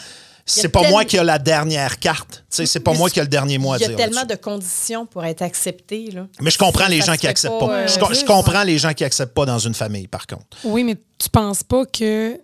c'est 0.47 0.69
pas 0.69 0.83
tel- 0.83 0.91
moi 0.91 1.05
qui 1.07 1.17
a 1.19 1.25
la 1.25 1.39
dernière 1.39 1.99
carte. 1.99 2.45
Tu 2.51 2.57
sais, 2.57 2.67
c'est 2.67 2.81
pas 2.81 2.93
Mais 2.93 2.99
moi 2.99 3.09
qui 3.11 3.19
a 3.19 3.23
le 3.23 3.29
dernier 3.31 3.57
mot 3.59 3.73
à 3.73 3.77
Il 3.79 3.83
y 3.83 3.85
a 3.85 3.89
tellement 3.95 4.21
là-dessus. 4.21 4.37
de 4.37 4.43
conditions 4.43 5.07
pour 5.07 5.25
être 5.25 5.41
accepté. 5.43 6.11
Là. 6.13 6.27
Mais 6.41 6.51
je 6.51 6.59
comprends 6.59 6.85
Ça 6.85 6.89
les 6.91 7.01
gens 7.01 7.17
qui 7.17 7.27
acceptent 7.27 7.59
pas, 7.59 7.67
pas. 7.67 7.73
euh, 7.73 7.87
je, 7.89 8.07
juste. 8.15 8.27
comprends 8.27 8.63
les 8.63 8.77
gens 8.79 8.93
qui 8.93 9.05
acceptent 9.05 9.33
pas 9.35 9.47
dans 9.47 9.59
une 9.59 9.75
famille, 9.75 10.07
par 10.07 10.27
contre. 10.27 10.45
Oui, 10.65 10.85
mais 10.85 10.97
tu 11.19 11.31
penses 11.31 11.63
pas 11.63 11.87
que 11.87 12.39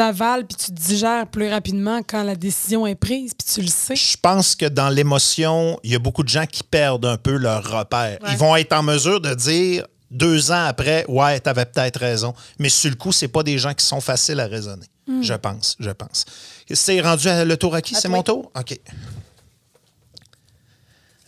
tu 0.00 0.06
avales 0.06 0.46
puis 0.46 0.56
tu 0.56 0.72
digères 0.72 1.26
plus 1.26 1.50
rapidement 1.50 2.00
quand 2.06 2.22
la 2.22 2.34
décision 2.34 2.86
est 2.86 2.94
prise 2.94 3.34
puis 3.34 3.46
tu 3.54 3.60
le 3.60 3.68
sais? 3.68 3.96
Je 3.96 4.16
pense 4.16 4.54
que 4.54 4.66
dans 4.66 4.88
l'émotion, 4.88 5.78
il 5.82 5.92
y 5.92 5.94
a 5.94 5.98
beaucoup 5.98 6.22
de 6.22 6.28
gens 6.28 6.46
qui 6.46 6.62
perdent 6.62 7.04
un 7.04 7.16
peu 7.16 7.36
leur 7.36 7.62
repère. 7.62 8.18
Ouais. 8.22 8.28
Ils 8.32 8.38
vont 8.38 8.56
être 8.56 8.72
en 8.72 8.82
mesure 8.82 9.20
de 9.20 9.34
dire 9.34 9.86
deux 10.10 10.50
ans 10.50 10.64
après, 10.64 11.04
ouais, 11.08 11.38
t'avais 11.40 11.66
peut-être 11.66 12.00
raison. 12.00 12.34
Mais 12.58 12.68
sur 12.68 12.90
le 12.90 12.96
coup, 12.96 13.12
c'est 13.12 13.28
pas 13.28 13.42
des 13.42 13.58
gens 13.58 13.74
qui 13.74 13.84
sont 13.84 14.00
faciles 14.00 14.40
à 14.40 14.46
raisonner. 14.46 14.86
Je 15.22 15.34
pense, 15.34 15.76
je 15.80 15.90
pense. 15.90 16.24
C'est 16.72 17.00
rendu 17.00 17.28
à 17.28 17.44
le 17.44 17.56
tour 17.56 17.74
à 17.74 17.82
qui? 17.82 17.96
C'est 17.96 18.08
mon 18.08 18.22
tour? 18.22 18.50
OK. 18.56 18.78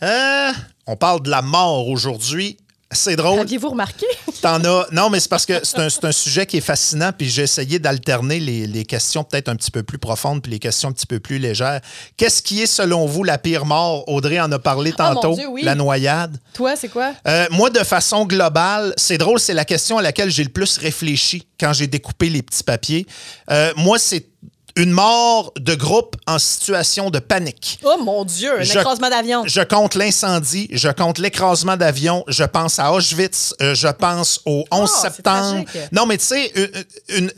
Euh, 0.01 0.51
on 0.87 0.95
parle 0.95 1.21
de 1.21 1.29
la 1.29 1.41
mort 1.41 1.89
aujourd'hui. 1.89 2.57
C'est 2.93 3.15
drôle. 3.15 3.39
Aviez-vous 3.39 3.69
remarqué? 3.69 4.05
T'en 4.41 4.63
as. 4.63 4.87
Non, 4.91 5.09
mais 5.09 5.19
c'est 5.19 5.29
parce 5.29 5.45
que 5.45 5.53
c'est 5.63 6.05
un, 6.05 6.11
sujet 6.11 6.45
qui 6.45 6.57
est 6.57 6.61
fascinant, 6.61 7.11
puis 7.17 7.29
j'ai 7.29 7.43
essayé 7.43 7.79
d'alterner 7.79 8.39
les, 8.39 8.67
les 8.67 8.85
questions 8.85 9.23
peut-être 9.23 9.49
un 9.49 9.55
petit 9.55 9.71
peu 9.71 9.83
plus 9.83 9.97
profondes, 9.97 10.41
puis 10.41 10.51
les 10.51 10.59
questions 10.59 10.89
un 10.89 10.91
petit 10.91 11.05
peu 11.05 11.19
plus 11.19 11.39
légères. 11.39 11.81
Qu'est-ce 12.17 12.41
qui 12.41 12.61
est, 12.61 12.67
selon 12.67 13.05
vous, 13.05 13.23
la 13.23 13.37
pire 13.37 13.65
mort? 13.65 14.07
Audrey 14.07 14.39
en 14.39 14.51
a 14.51 14.59
parlé 14.59 14.93
Ah, 14.97 15.13
mon 15.13 15.21
tantôt. 15.21 15.35
Dieu, 15.35 15.47
oui. 15.47 15.63
La 15.63 15.75
noyade. 15.75 16.37
Toi, 16.53 16.75
c'est 16.75 16.89
quoi? 16.89 17.13
Euh, 17.27 17.47
moi, 17.51 17.69
de 17.69 17.79
façon 17.79 18.25
globale, 18.25 18.93
c'est 18.97 19.17
drôle, 19.17 19.39
c'est 19.39 19.53
la 19.53 19.65
question 19.65 19.97
à 19.97 20.01
laquelle 20.01 20.29
j'ai 20.29 20.43
le 20.43 20.49
plus 20.49 20.77
réfléchi 20.77 21.47
quand 21.59 21.73
j'ai 21.73 21.87
découpé 21.87 22.29
les 22.29 22.41
petits 22.41 22.63
papiers. 22.63 23.07
Euh, 23.49 23.71
moi, 23.77 23.97
c'est 23.99 24.27
une 24.75 24.91
mort 24.91 25.53
de 25.59 25.75
groupe 25.75 26.15
en 26.25 26.39
situation 26.39 27.09
de 27.11 27.19
panique. 27.19 27.79
Oh 27.83 27.97
mon 28.03 28.25
Dieu, 28.25 28.59
un 28.59 28.63
Je- 28.63 28.79
écrasement 28.79 29.09
d'avion. 29.09 29.43
Je 29.45 29.61
compte 29.61 29.93
l'incendie, 29.95 30.67
je 30.71 30.89
compte 30.89 31.19
l'écrasement 31.19 31.77
d'avion, 31.77 32.23
je 32.27 32.43
pense 32.43 32.79
à 32.79 32.91
Auschwitz, 32.91 33.53
euh, 33.61 33.75
je 33.75 33.87
pense 33.87 34.41
au 34.45 34.65
11 34.71 34.89
Oh, 34.91 34.97
c'est 35.01 35.13
septembre. 35.13 35.65
Non, 35.91 36.05
mais 36.07 36.17
tu 36.17 36.25
sais, 36.25 36.51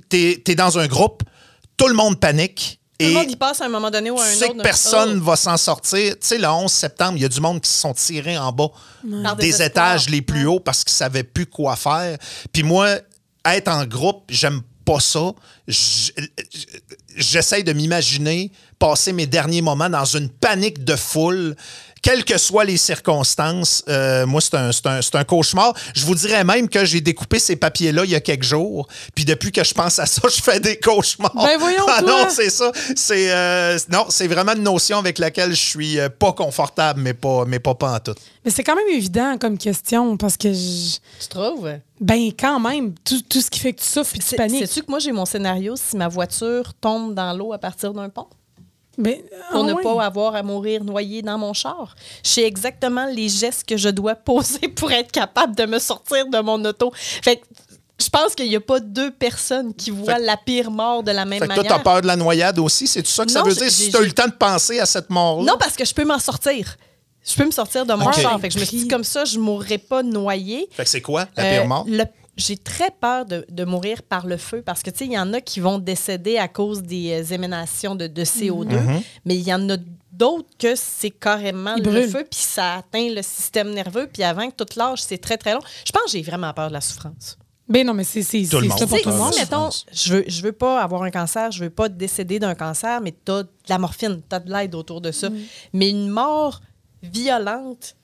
t'es 0.10 0.42
es 0.48 0.56
dans 0.56 0.78
un 0.80 0.88
groupe, 0.88 1.24
tout 1.78 1.88
le 1.88 1.94
monde 1.94 2.20
panique. 2.20 2.80
Tout 2.98 3.06
le 3.08 3.12
et 3.12 3.14
monde 3.16 3.30
y 3.32 3.36
passe 3.36 3.60
à 3.60 3.66
un 3.66 3.70
moment 3.70 3.92
donné 3.92 4.10
ou 4.10 4.18
à 4.18 4.24
un 4.24 4.30
tu 4.32 4.36
sais 4.38 4.46
autre. 4.46 4.56
que 4.58 4.62
personne 4.62 5.18
Oh. 5.22 5.26
va 5.26 5.36
s'en 5.36 5.58
sortir. 5.58 6.14
Tu 6.14 6.28
sais, 6.28 6.38
le 6.38 6.48
11 6.48 6.72
septembre, 6.72 7.18
il 7.18 7.24
y 7.24 7.26
a 7.26 7.30
du 7.30 7.42
monde 7.42 7.60
qui 7.60 7.70
se 7.70 7.80
sont 7.80 7.94
tirés 7.94 8.38
en 8.38 8.54
bas 8.54 8.70
des 9.38 9.62
étages 9.62 10.08
les 10.10 10.22
plus 10.22 10.48
hauts 10.48 10.62
parce 10.62 10.86
qu'ils 10.86 10.94
ne 10.94 10.98
savaient 11.00 11.24
plus 11.24 11.46
quoi 11.46 11.76
faire. 11.76 12.18
Puis 12.54 12.64
moi, 12.64 12.88
être 13.44 13.68
en 13.68 13.84
groupe, 13.86 14.24
j'aime 14.30 14.62
pas 14.86 15.00
ça. 15.00 15.34
J'essaie 17.18 17.64
de 17.64 17.74
m'imaginer 17.74 18.52
passer 18.80 19.14
mes 19.14 19.26
derniers 19.26 19.62
moments 19.62 19.90
dans 19.90 20.06
une 20.06 20.30
panique 20.30 20.84
de 20.84 20.96
foule. 20.96 21.56
Quelles 22.06 22.24
que 22.24 22.38
soient 22.38 22.66
les 22.66 22.78
circonstances, 22.78 23.84
euh, 23.89 24.28
moi, 24.28 24.39
c'est 24.39 24.53
un, 24.53 24.72
c'est 24.72 24.86
un- 24.86 25.01
c'est 25.01 25.16
un 25.16 25.24
cauchemar. 25.24 25.74
Je 25.95 26.06
vous 26.06 26.14
dirais 26.14 26.43
même 26.43 26.70
que 26.70 26.86
j'ai 26.86 27.01
découpé 27.01 27.39
ces 27.39 27.56
papiers-là 27.56 28.06
il 28.06 28.12
y 28.12 28.16
a 28.16 28.20
quelques 28.20 28.43
jours. 28.43 28.88
Puis 29.16 29.26
depuis 29.26 29.51
que 29.51 29.64
je 29.64 29.74
pense 29.74 29.97
à 29.97 30.06
ça, 30.06 30.22
je 30.30 30.39
fais 30.39 30.60
des 30.60 30.78
cauchemars. 30.80 31.34
Ben 31.36 31.58
voyons, 31.58 31.84
ah 31.88 32.01
toi. 32.03 32.08
non, 32.26 32.28
c'est 32.30 32.51
ça. 32.51 32.72
C'est 32.95 33.32
euh, 33.32 33.80
non, 33.91 34.06
c'est 34.10 34.28
vraiment 34.28 34.53
une 34.53 34.62
notion 34.62 34.99
avec 34.99 35.18
laquelle 35.18 35.56
je 35.56 35.64
suis 35.66 35.99
euh, 35.99 36.10
pas 36.10 36.32
confortable, 36.34 37.01
mais 37.01 37.16
pas, 37.16 37.43
mais 37.47 37.58
pas, 37.58 37.74
pas 37.74 37.95
en 37.95 37.99
tout. 37.99 38.14
Mais 38.45 38.51
c'est 38.51 38.64
quand 38.64 38.76
même 38.76 38.88
évident 38.95 39.39
comme 39.39 39.58
question 39.58 40.16
parce 40.16 40.38
que, 40.38 40.53
je- 40.53 40.97
Tu 41.22 41.28
trouves? 41.28 41.72
ben, 41.99 42.30
quand 42.39 42.60
même, 42.60 42.93
tout, 43.03 43.22
tout 43.28 43.41
ce 43.41 43.49
qui 43.49 43.60
fait 43.60 43.74
que 43.74 43.82
tu 43.82 43.88
souffres 43.89 44.16
et 44.16 44.20
tu 44.20 44.26
C'est- 44.28 44.36
paniques. 44.36 44.68
Sais-tu 44.68 44.84
que 44.84 44.91
moi, 44.91 44.99
j'ai 44.99 45.12
mon 45.12 45.26
scénario 45.26 45.76
si 45.76 45.97
ma 45.97 46.08
voiture 46.08 46.76
tombe 46.80 47.16
dans 47.16 47.34
l'eau 47.34 47.51
à 47.51 47.58
partir 47.58 47.93
d'un 47.93 48.10
pont? 48.10 48.28
Pour 49.52 49.62
ah 49.62 49.64
ne 49.64 49.74
pas 49.74 50.04
avoir 50.06 50.36
à 50.36 50.43
mourir 50.43 50.84
noyé 50.84 51.22
dans 51.22 51.38
mon 51.38 51.54
char. 51.54 51.96
Je 52.24 52.30
sais 52.30 52.43
exactement 52.43 53.06
les 53.06 53.30
gestes 53.30 53.64
que 53.68 53.78
je 53.78 53.89
dois 53.89 54.16
poser 54.16 54.68
pour 54.70 54.91
être 54.91 55.12
capable 55.12 55.56
de 55.56 55.66
me 55.66 55.80
sortir 55.80 56.28
de 56.28 56.39
mon 56.39 56.64
auto. 56.66 56.91
Fait 56.96 57.38
que 57.38 57.46
je 58.00 58.10
pense 58.10 58.36
qu'il 58.36 58.50
n'y 58.50 58.56
a 58.56 58.62
pas 58.62 58.80
deux 58.80 59.12
personnes 59.12 59.74
qui 59.74 59.89
voient 59.91 60.16
Fait- 60.16 60.22
la 60.26 60.36
pire 60.38 60.70
mort 60.72 61.02
de 61.04 61.12
la 61.12 61.24
même 61.26 61.39
Fait 61.39 61.48
que 61.48 61.54
toi, 61.54 61.64
manière. 61.64 61.78
t'as 61.78 61.84
peur 61.84 62.02
de 62.02 62.08
la 62.08 62.16
noyade 62.16 62.60
aussi? 62.60 62.88
C'est 62.88 63.04
tout 63.04 63.10
ça 63.12 63.26
que 63.26 63.32
ça 63.32 63.39
Non, 63.39 63.46
veut 63.46 63.54
dire? 63.56 63.72
Si 63.72 63.86
j'ai- 63.86 63.91
t'as 63.91 64.02
eu 64.02 64.06
le 64.08 64.12
temps 64.12 64.28
de 64.28 64.34
penser 64.34 64.80
à 64.80 64.86
cette 64.86 65.10
mort-là? 65.10 65.52
Non, 65.52 65.58
parce 65.58 65.76
que 65.76 65.86
je 65.86 65.93
peux 65.93 66.04
m'en 66.06 66.20
sortir. 66.20 66.76
Je 67.28 67.34
peux 67.36 67.46
me 67.46 67.52
sortir 67.52 67.86
de 67.86 67.93
mon 67.93 68.06
Ok. 68.08 68.20
char. 68.22 68.39
Fait 68.39 68.50
que 68.50 68.54
je 68.54 68.60
me 68.60 68.66
suis 68.66 68.78
dit, 68.80 68.88
comme 68.88 69.04
ça, 69.04 69.26
je 69.26 69.38
ne 69.38 69.43
mourrai 69.43 69.78
pas 69.78 70.04
noyée. 70.04 70.68
Fait 70.72 70.84
que 70.84 70.89
c'est 70.89 71.02
quoi, 71.02 71.26
la 71.36 71.43
Euh, 71.43 71.52
pire 71.60 71.68
mort? 71.68 71.86
le- 71.88 72.04
J'ai 72.38 72.58
très 72.58 72.92
peur 72.92 73.26
de, 73.26 73.46
de 73.50 73.64
mourir 73.64 74.04
par 74.04 74.26
le 74.28 74.38
feu 74.38 74.62
parce 74.62 74.84
que, 74.84 74.90
tu 74.90 74.98
sais, 75.00 75.06
il 75.06 75.14
y 75.14 75.20
en 75.20 75.32
a 75.34 75.40
qui 75.42 75.60
vont 75.62 75.80
décéder 75.80 76.38
à 76.38 76.48
cause 76.48 76.82
des 76.84 77.24
euh, 77.24 77.34
éménations 77.34 77.96
de, 77.96 78.08
de 78.08 78.24
CO2, 78.26 78.74
Mhm. 78.78 79.02
mais 79.26 79.36
il 79.36 79.42
y 79.48 79.54
en 79.54 79.70
a 79.70 79.78
d'autres 80.12 80.50
que 80.60 80.76
c'est 80.76 81.12
carrément 81.12 81.76
le 81.78 82.08
feu, 82.08 82.26
puis 82.30 82.40
ça 82.40 82.76
atteint 82.76 83.10
le 83.10 83.22
système 83.22 83.72
nerveux, 83.74 84.08
puis 84.12 84.24
avant 84.24 84.50
que 84.50 84.56
toute 84.56 84.76
l'âge, 84.76 85.02
c'est 85.04 85.18
très, 85.18 85.38
très 85.38 85.54
long. 85.54 85.62
Je 85.86 85.92
pense 85.92 86.04
que 86.04 86.12
j'ai 86.12 86.22
vraiment 86.22 86.54
peur 86.54 86.68
de 86.70 86.74
la 86.74 86.82
souffrance. 86.82 87.38
Ben 87.68 87.86
non, 87.88 87.94
mais 87.94 88.04
c'est 88.04 88.22
c'est- 88.22 88.48
Tout 88.48 88.60
le 88.60 88.68
monde. 88.68 88.78
pour 88.80 89.02
tout 89.02 89.10
le 89.10 89.16
monde. 89.16 89.34
mettons, 89.38 89.70
je 89.92 90.14
veux, 90.14 90.24
je 90.28 90.42
veux 90.42 90.52
pas 90.52 90.82
avoir 90.82 91.02
un 91.04 91.10
cancer, 91.12 91.52
je 91.52 91.64
veux 91.64 91.70
pas 91.72 91.90
décéder 91.90 92.38
d'un 92.40 92.54
cancer, 92.54 93.02
mais 93.02 93.12
tu 93.26 93.32
as 93.32 93.44
de 93.44 93.50
la 93.70 93.78
morphine, 93.80 94.22
tu 94.30 94.36
as 94.36 94.40
de 94.40 94.52
l'aide 94.52 94.76
autour 94.76 95.02
de 95.02 95.12
ça. 95.12 95.30
Mais 95.74 95.90
une 95.90 96.10
mort 96.10 96.62
violente, 97.02 97.96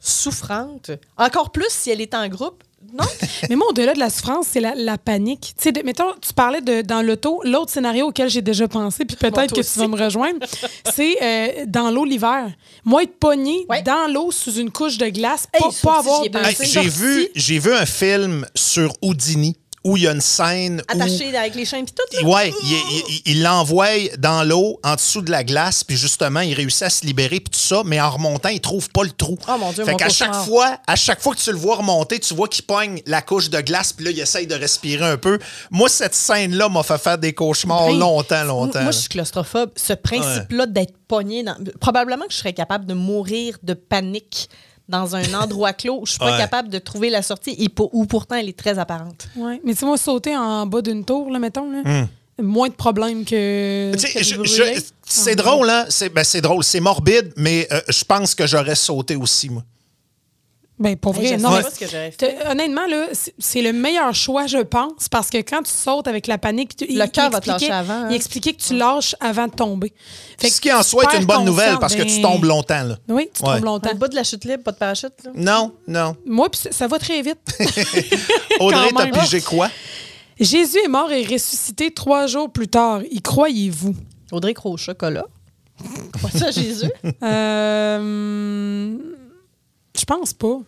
souffrante, 0.00 0.90
encore 1.16 1.52
plus 1.52 1.68
si 1.70 1.90
elle 1.90 2.00
est 2.00 2.14
en 2.14 2.26
groupe, 2.28 2.64
non? 2.92 3.04
Mais 3.50 3.56
moi, 3.56 3.66
au-delà 3.70 3.94
de 3.94 3.98
la 3.98 4.10
souffrance, 4.10 4.46
c'est 4.50 4.60
la, 4.60 4.74
la 4.74 4.98
panique. 4.98 5.54
Tu 5.56 5.64
sais, 5.64 5.72
de- 5.72 5.82
mettons, 5.84 6.12
tu 6.20 6.32
parlais 6.34 6.60
de 6.60 6.82
dans 6.82 7.02
l'auto, 7.02 7.40
l'autre 7.44 7.70
scénario 7.70 8.06
auquel 8.08 8.28
j'ai 8.30 8.42
déjà 8.42 8.68
pensé, 8.68 9.04
puis 9.04 9.16
peut-être 9.16 9.54
que 9.54 9.60
tu 9.60 9.78
vas 9.78 9.88
me 9.88 9.96
rejoindre, 10.02 10.38
c'est 10.94 11.16
euh, 11.22 11.64
dans 11.66 11.90
l'eau 11.90 12.04
l'hiver. 12.04 12.50
Moi, 12.84 13.04
être 13.04 13.18
pogné 13.18 13.64
Ouais. 13.68 13.82
dans 13.82 14.10
l'eau 14.12 14.30
sous 14.30 14.54
une 14.54 14.70
couche 14.70 14.98
de 14.98 15.08
glace, 15.08 15.46
Hey, 15.52 15.62
pas, 15.82 15.98
avoir 15.98 16.22
de. 16.22 16.38
Hey, 16.38 16.56
j'ai 16.62 16.88
vu, 16.88 17.28
j'ai 17.34 17.58
vu 17.58 17.72
un 17.72 17.86
film 17.86 18.46
sur 18.54 18.92
Houdini 19.02 19.56
où 19.84 19.96
il 19.96 20.04
y 20.04 20.08
a 20.08 20.12
une 20.12 20.20
scène 20.20 20.80
où 20.88 20.92
Attaché 20.92 21.36
avec 21.36 21.54
les 21.54 21.64
chaînes 21.64 21.84
puis 21.84 21.94
tout. 21.94 22.24
là. 22.24 22.28
Ouais, 22.28 22.52
il- 23.26 23.42
l'envoie 23.42 23.88
dans 24.18 24.44
l'eau, 24.44 24.78
en 24.84 24.94
dessous 24.94 25.22
de 25.22 25.30
la 25.30 25.42
glace, 25.44 25.82
puis 25.84 25.96
justement, 25.96 26.40
il 26.40 26.54
réussit 26.54 26.82
à 26.82 26.90
se 26.90 27.04
libérer, 27.04 27.40
puis 27.40 27.50
tout 27.50 27.58
ça, 27.58 27.82
mais 27.84 28.00
en 28.00 28.10
remontant, 28.10 28.48
il 28.50 28.60
trouve 28.60 28.88
pas 28.90 29.02
le 29.02 29.10
trou. 29.10 29.36
Oh 29.48 29.56
mon 29.58 29.72
Dieu, 29.72 29.84
Fait 29.84 29.92
mon 29.92 29.96
qu'à 29.96 30.08
chaque 30.08 30.34
fois, 30.34 30.78
à 30.86 30.94
chaque 30.96 31.20
fois 31.20 31.34
que 31.34 31.40
tu 31.40 31.50
le 31.50 31.56
vois 31.58 31.76
remonter, 31.76 32.20
tu 32.20 32.34
vois 32.34 32.48
qu'il 32.48 32.64
pogne 32.64 33.02
la 33.06 33.22
couche 33.22 33.50
de 33.50 33.60
glace, 33.60 33.92
puis 33.92 34.04
là, 34.04 34.10
il 34.12 34.20
essaye 34.20 34.46
de 34.46 34.54
respirer 34.54 35.04
un 35.04 35.16
peu. 35.16 35.38
Moi, 35.70 35.88
cette 35.88 36.14
scène-là 36.14 36.68
m'a 36.68 36.82
fait 36.82 36.98
faire 36.98 37.18
des 37.18 37.32
cauchemars 37.32 37.90
longtemps, 37.90 38.44
longtemps. 38.44 38.82
Moi, 38.82 38.92
je 38.92 38.98
suis 38.98 39.08
claustrophobe. 39.08 39.70
Ce 39.76 39.92
principe-là 39.92 40.66
d'être 40.66 40.94
pogné 41.08 41.42
dans. 41.42 41.56
Probablement 41.80 42.26
que 42.26 42.32
je 42.32 42.38
serais 42.38 42.52
capable 42.52 42.86
de 42.86 42.94
mourir 42.94 43.58
de 43.62 43.74
panique 43.74 44.48
dans 44.88 45.16
un 45.16 45.34
endroit 45.34 45.72
clos 45.72 46.00
où 46.02 46.06
je 46.06 46.12
suis 46.12 46.18
pas 46.18 46.32
Ouais. 46.32 46.38
capable 46.38 46.68
de 46.68 46.78
trouver 46.78 47.10
la 47.10 47.22
sortie 47.22 47.54
et 47.58 47.68
pour- 47.68 47.94
où 47.94 48.04
pourtant 48.06 48.36
elle 48.36 48.48
est 48.48 48.58
très 48.58 48.78
apparente. 48.78 49.28
Ouais. 49.36 49.60
Mais 49.64 49.72
tu 49.74 49.80
sais, 49.80 49.86
moi, 49.86 49.96
sauter 49.98 50.36
en 50.36 50.66
bas 50.66 50.82
d'une 50.82 51.04
tour, 51.04 51.30
là, 51.30 51.38
mettons, 51.38 51.70
là, 51.70 52.06
moins 52.40 52.68
de 52.68 52.74
problèmes 52.74 53.24
que. 53.24 53.92
Hmm. 53.94 54.80
C'est 55.04 55.36
drôle, 55.36 55.68
hein? 55.68 55.84
C'est 55.88 56.08
ben, 56.08 56.24
c'est 56.24 56.40
drôle, 56.40 56.64
c'est 56.64 56.80
morbide, 56.80 57.32
mais 57.36 57.68
euh, 57.70 57.80
je 57.88 58.04
pense 58.04 58.34
que 58.34 58.46
j'aurais 58.46 58.74
sauté 58.74 59.16
aussi, 59.16 59.50
moi. 59.50 59.62
Ben, 60.78 60.96
pour 60.96 61.12
vrai, 61.12 61.36
non. 61.36 61.50
pas 61.50 61.70
ce 61.70 61.78
que 61.78 61.86
fait. 61.86 62.16
Honnêtement, 62.50 62.86
là, 62.88 63.06
c'est- 63.38 63.62
le 63.62 63.72
meilleur 63.72 64.12
choix, 64.14 64.46
je 64.46 64.58
pense, 64.58 65.08
parce 65.08 65.30
que 65.30 65.36
quand 65.38 65.62
tu 65.62 65.70
sautes 65.70 66.08
avec 66.08 66.26
la 66.26 66.38
panique, 66.38 66.74
tu- 66.74 66.86
Le 66.86 66.92
il- 67.04 67.10
cœur 67.10 67.30
va 67.30 67.40
te 67.40 67.46
lâcher 67.48 67.66
expliquait- 67.66 67.72
avant, 67.72 68.04
hein. 68.04 68.08
Il 68.10 68.16
expliquait 68.16 68.52
que 68.54 68.60
tu 68.62 68.74
lâches 68.76 69.14
avant 69.20 69.46
de 69.46 69.52
tomber. 69.52 69.92
Fait 70.38 70.48
Ce 70.50 70.60
qui 70.60 70.72
en 70.72 70.82
soit 70.82 71.04
est 71.14 71.18
une 71.18 71.24
bonne 71.26 71.44
nouvelle 71.44 71.78
parce 71.78 71.94
que 71.94 72.02
tu 72.02 72.16
ben- 72.16 72.22
tombes 72.22 72.44
longtemps. 72.44 72.82
Là. 72.82 72.96
Oui, 73.08 73.28
tu 73.32 73.44
Ouais. 73.44 73.54
tombes 73.56 73.64
longtemps. 73.64 73.90
Au 73.92 73.94
bout 73.96 74.08
de 74.08 74.16
la 74.16 74.24
chute 74.24 74.44
libre, 74.44 74.64
pas 74.64 74.72
de 74.72 74.78
parachute, 74.78 75.12
là. 75.24 75.30
Non, 75.36 75.72
non. 75.86 76.16
Moi, 76.26 76.50
puis 76.50 76.60
ça- 76.60 76.72
ça 76.72 76.88
va 76.88 76.98
très 76.98 77.22
vite. 77.22 77.38
Audrey, 78.60 78.88
t'as 78.96 79.06
pigé 79.06 79.40
quoi? 79.40 79.68
Jésus 80.40 80.78
est 80.84 80.88
mort 80.88 81.12
et 81.12 81.22
ressuscité 81.24 81.92
trois 81.92 82.26
jours 82.26 82.50
plus 82.50 82.66
tard. 82.68 83.02
Y 83.10 83.20
croyez-vous? 83.20 83.94
Audrey 84.32 84.54
Croc 84.54 84.72
au 84.72 84.76
chocolat. 84.78 85.26
Pas 86.20 86.30
ça, 86.36 86.50
Jésus? 86.50 86.90
Euh, 87.22 88.96
Je 90.02 90.04
pense 90.04 90.32
pas. 90.34 90.58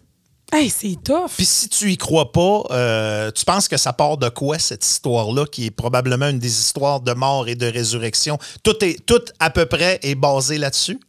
Hey, 0.52 0.70
c'est 0.70 0.96
tough. 1.02 1.32
Puis 1.36 1.44
si 1.44 1.68
tu 1.68 1.90
y 1.90 1.96
crois 1.96 2.30
pas, 2.30 2.62
euh, 2.70 3.32
tu 3.32 3.44
penses 3.44 3.66
que 3.66 3.76
ça 3.76 3.92
part 3.92 4.16
de 4.16 4.28
quoi, 4.28 4.60
cette 4.60 4.86
histoire-là, 4.86 5.44
qui 5.46 5.66
est 5.66 5.70
probablement 5.72 6.28
une 6.28 6.38
des 6.38 6.60
histoires 6.60 7.00
de 7.00 7.12
mort 7.14 7.48
et 7.48 7.56
de 7.56 7.66
résurrection? 7.66 8.38
Tout, 8.62 8.84
est, 8.84 9.04
tout 9.04 9.24
à 9.40 9.50
peu 9.50 9.66
près 9.66 9.98
est 10.04 10.14
basé 10.14 10.56
là-dessus? 10.56 11.00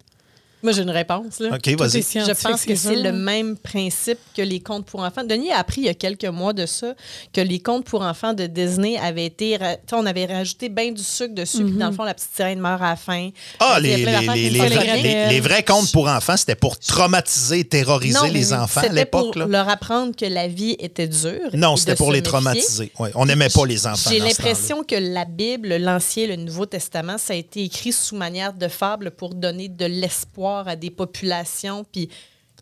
Moi, 0.65 0.73
j'ai 0.73 0.81
une 0.81 0.89
réponse. 0.89 1.39
Là. 1.39 1.49
OK, 1.55 1.67
vas-y. 1.77 2.01
Je 2.01 2.43
pense 2.47 2.65
que 2.65 2.75
c'est 2.75 2.95
le 2.95 3.11
même 3.11 3.55
principe 3.55 4.17
que 4.35 4.41
les 4.41 4.59
contes 4.59 4.85
pour 4.87 5.01
enfants. 5.01 5.23
Denis 5.23 5.51
a 5.51 5.59
appris 5.59 5.81
il 5.81 5.85
y 5.85 5.89
a 5.89 5.93
quelques 5.93 6.25
mois 6.25 6.53
de 6.53 6.65
ça 6.65 6.93
que 7.31 7.39
les 7.41 7.59
contes 7.59 7.85
pour 7.85 8.01
enfants 8.01 8.33
de 8.33 8.47
Disney 8.47 8.97
avaient 8.97 9.25
été. 9.27 9.57
On 9.93 10.05
avait 10.05 10.25
rajouté 10.25 10.69
bien 10.69 10.91
du 10.91 11.03
sucre 11.03 11.35
dessus, 11.35 11.63
puis 11.63 11.73
dans 11.73 11.87
le 11.89 11.93
fond, 11.93 12.03
la 12.03 12.13
petite 12.15 12.31
sirène 12.35 12.59
meurt 12.59 12.81
à 12.81 12.89
la 12.89 12.95
fin. 12.95 13.29
Ah, 13.59 13.77
les, 13.79 13.97
les, 13.97 14.05
les, 14.05 14.49
les 14.49 14.57
vrais, 14.59 14.67
rire. 14.93 15.03
les- 15.03 15.27
les 15.29 15.39
vrais 15.39 15.63
contes 15.63 15.91
pour 15.91 16.07
enfants, 16.07 16.35
c'était 16.37 16.55
pour 16.55 16.79
traumatiser 16.79 17.59
et 17.59 17.63
terroriser 17.65 18.17
Non, 18.17 18.23
les 18.31 18.53
enfants 18.53 18.81
à 18.81 18.87
l'époque. 18.87 19.33
pour 19.33 19.39
là. 19.41 19.45
leur 19.47 19.69
apprendre 19.69 20.15
que 20.15 20.25
la 20.25 20.47
vie 20.47 20.75
était 20.79 21.07
dure. 21.07 21.49
Non, 21.53 21.75
c'était 21.75 21.95
pour 21.95 22.11
les 22.11 22.19
méfier. 22.21 22.31
traumatiser. 22.31 22.91
Ouais, 22.97 23.11
on 23.15 23.25
n'aimait 23.25 23.49
pas 23.49 23.65
les 23.65 23.85
enfants. 23.85 24.09
J'ai 24.09 24.19
l'impression 24.19 24.83
que 24.83 24.95
la 24.95 25.25
Bible, 25.25 25.75
l'Ancien 25.77 26.23
et 26.23 26.27
le 26.27 26.35
Nouveau 26.37 26.65
Testament, 26.65 27.17
ça 27.17 27.33
a 27.33 27.35
été 27.35 27.63
écrit 27.63 27.91
sous 27.91 28.15
manière 28.15 28.53
de 28.53 28.67
fable 28.67 29.11
pour 29.11 29.35
donner 29.35 29.67
de 29.67 29.85
l'espoir 29.85 30.54
à 30.63 30.75
des 30.75 30.89
populations, 30.89 31.85
puis 31.91 32.09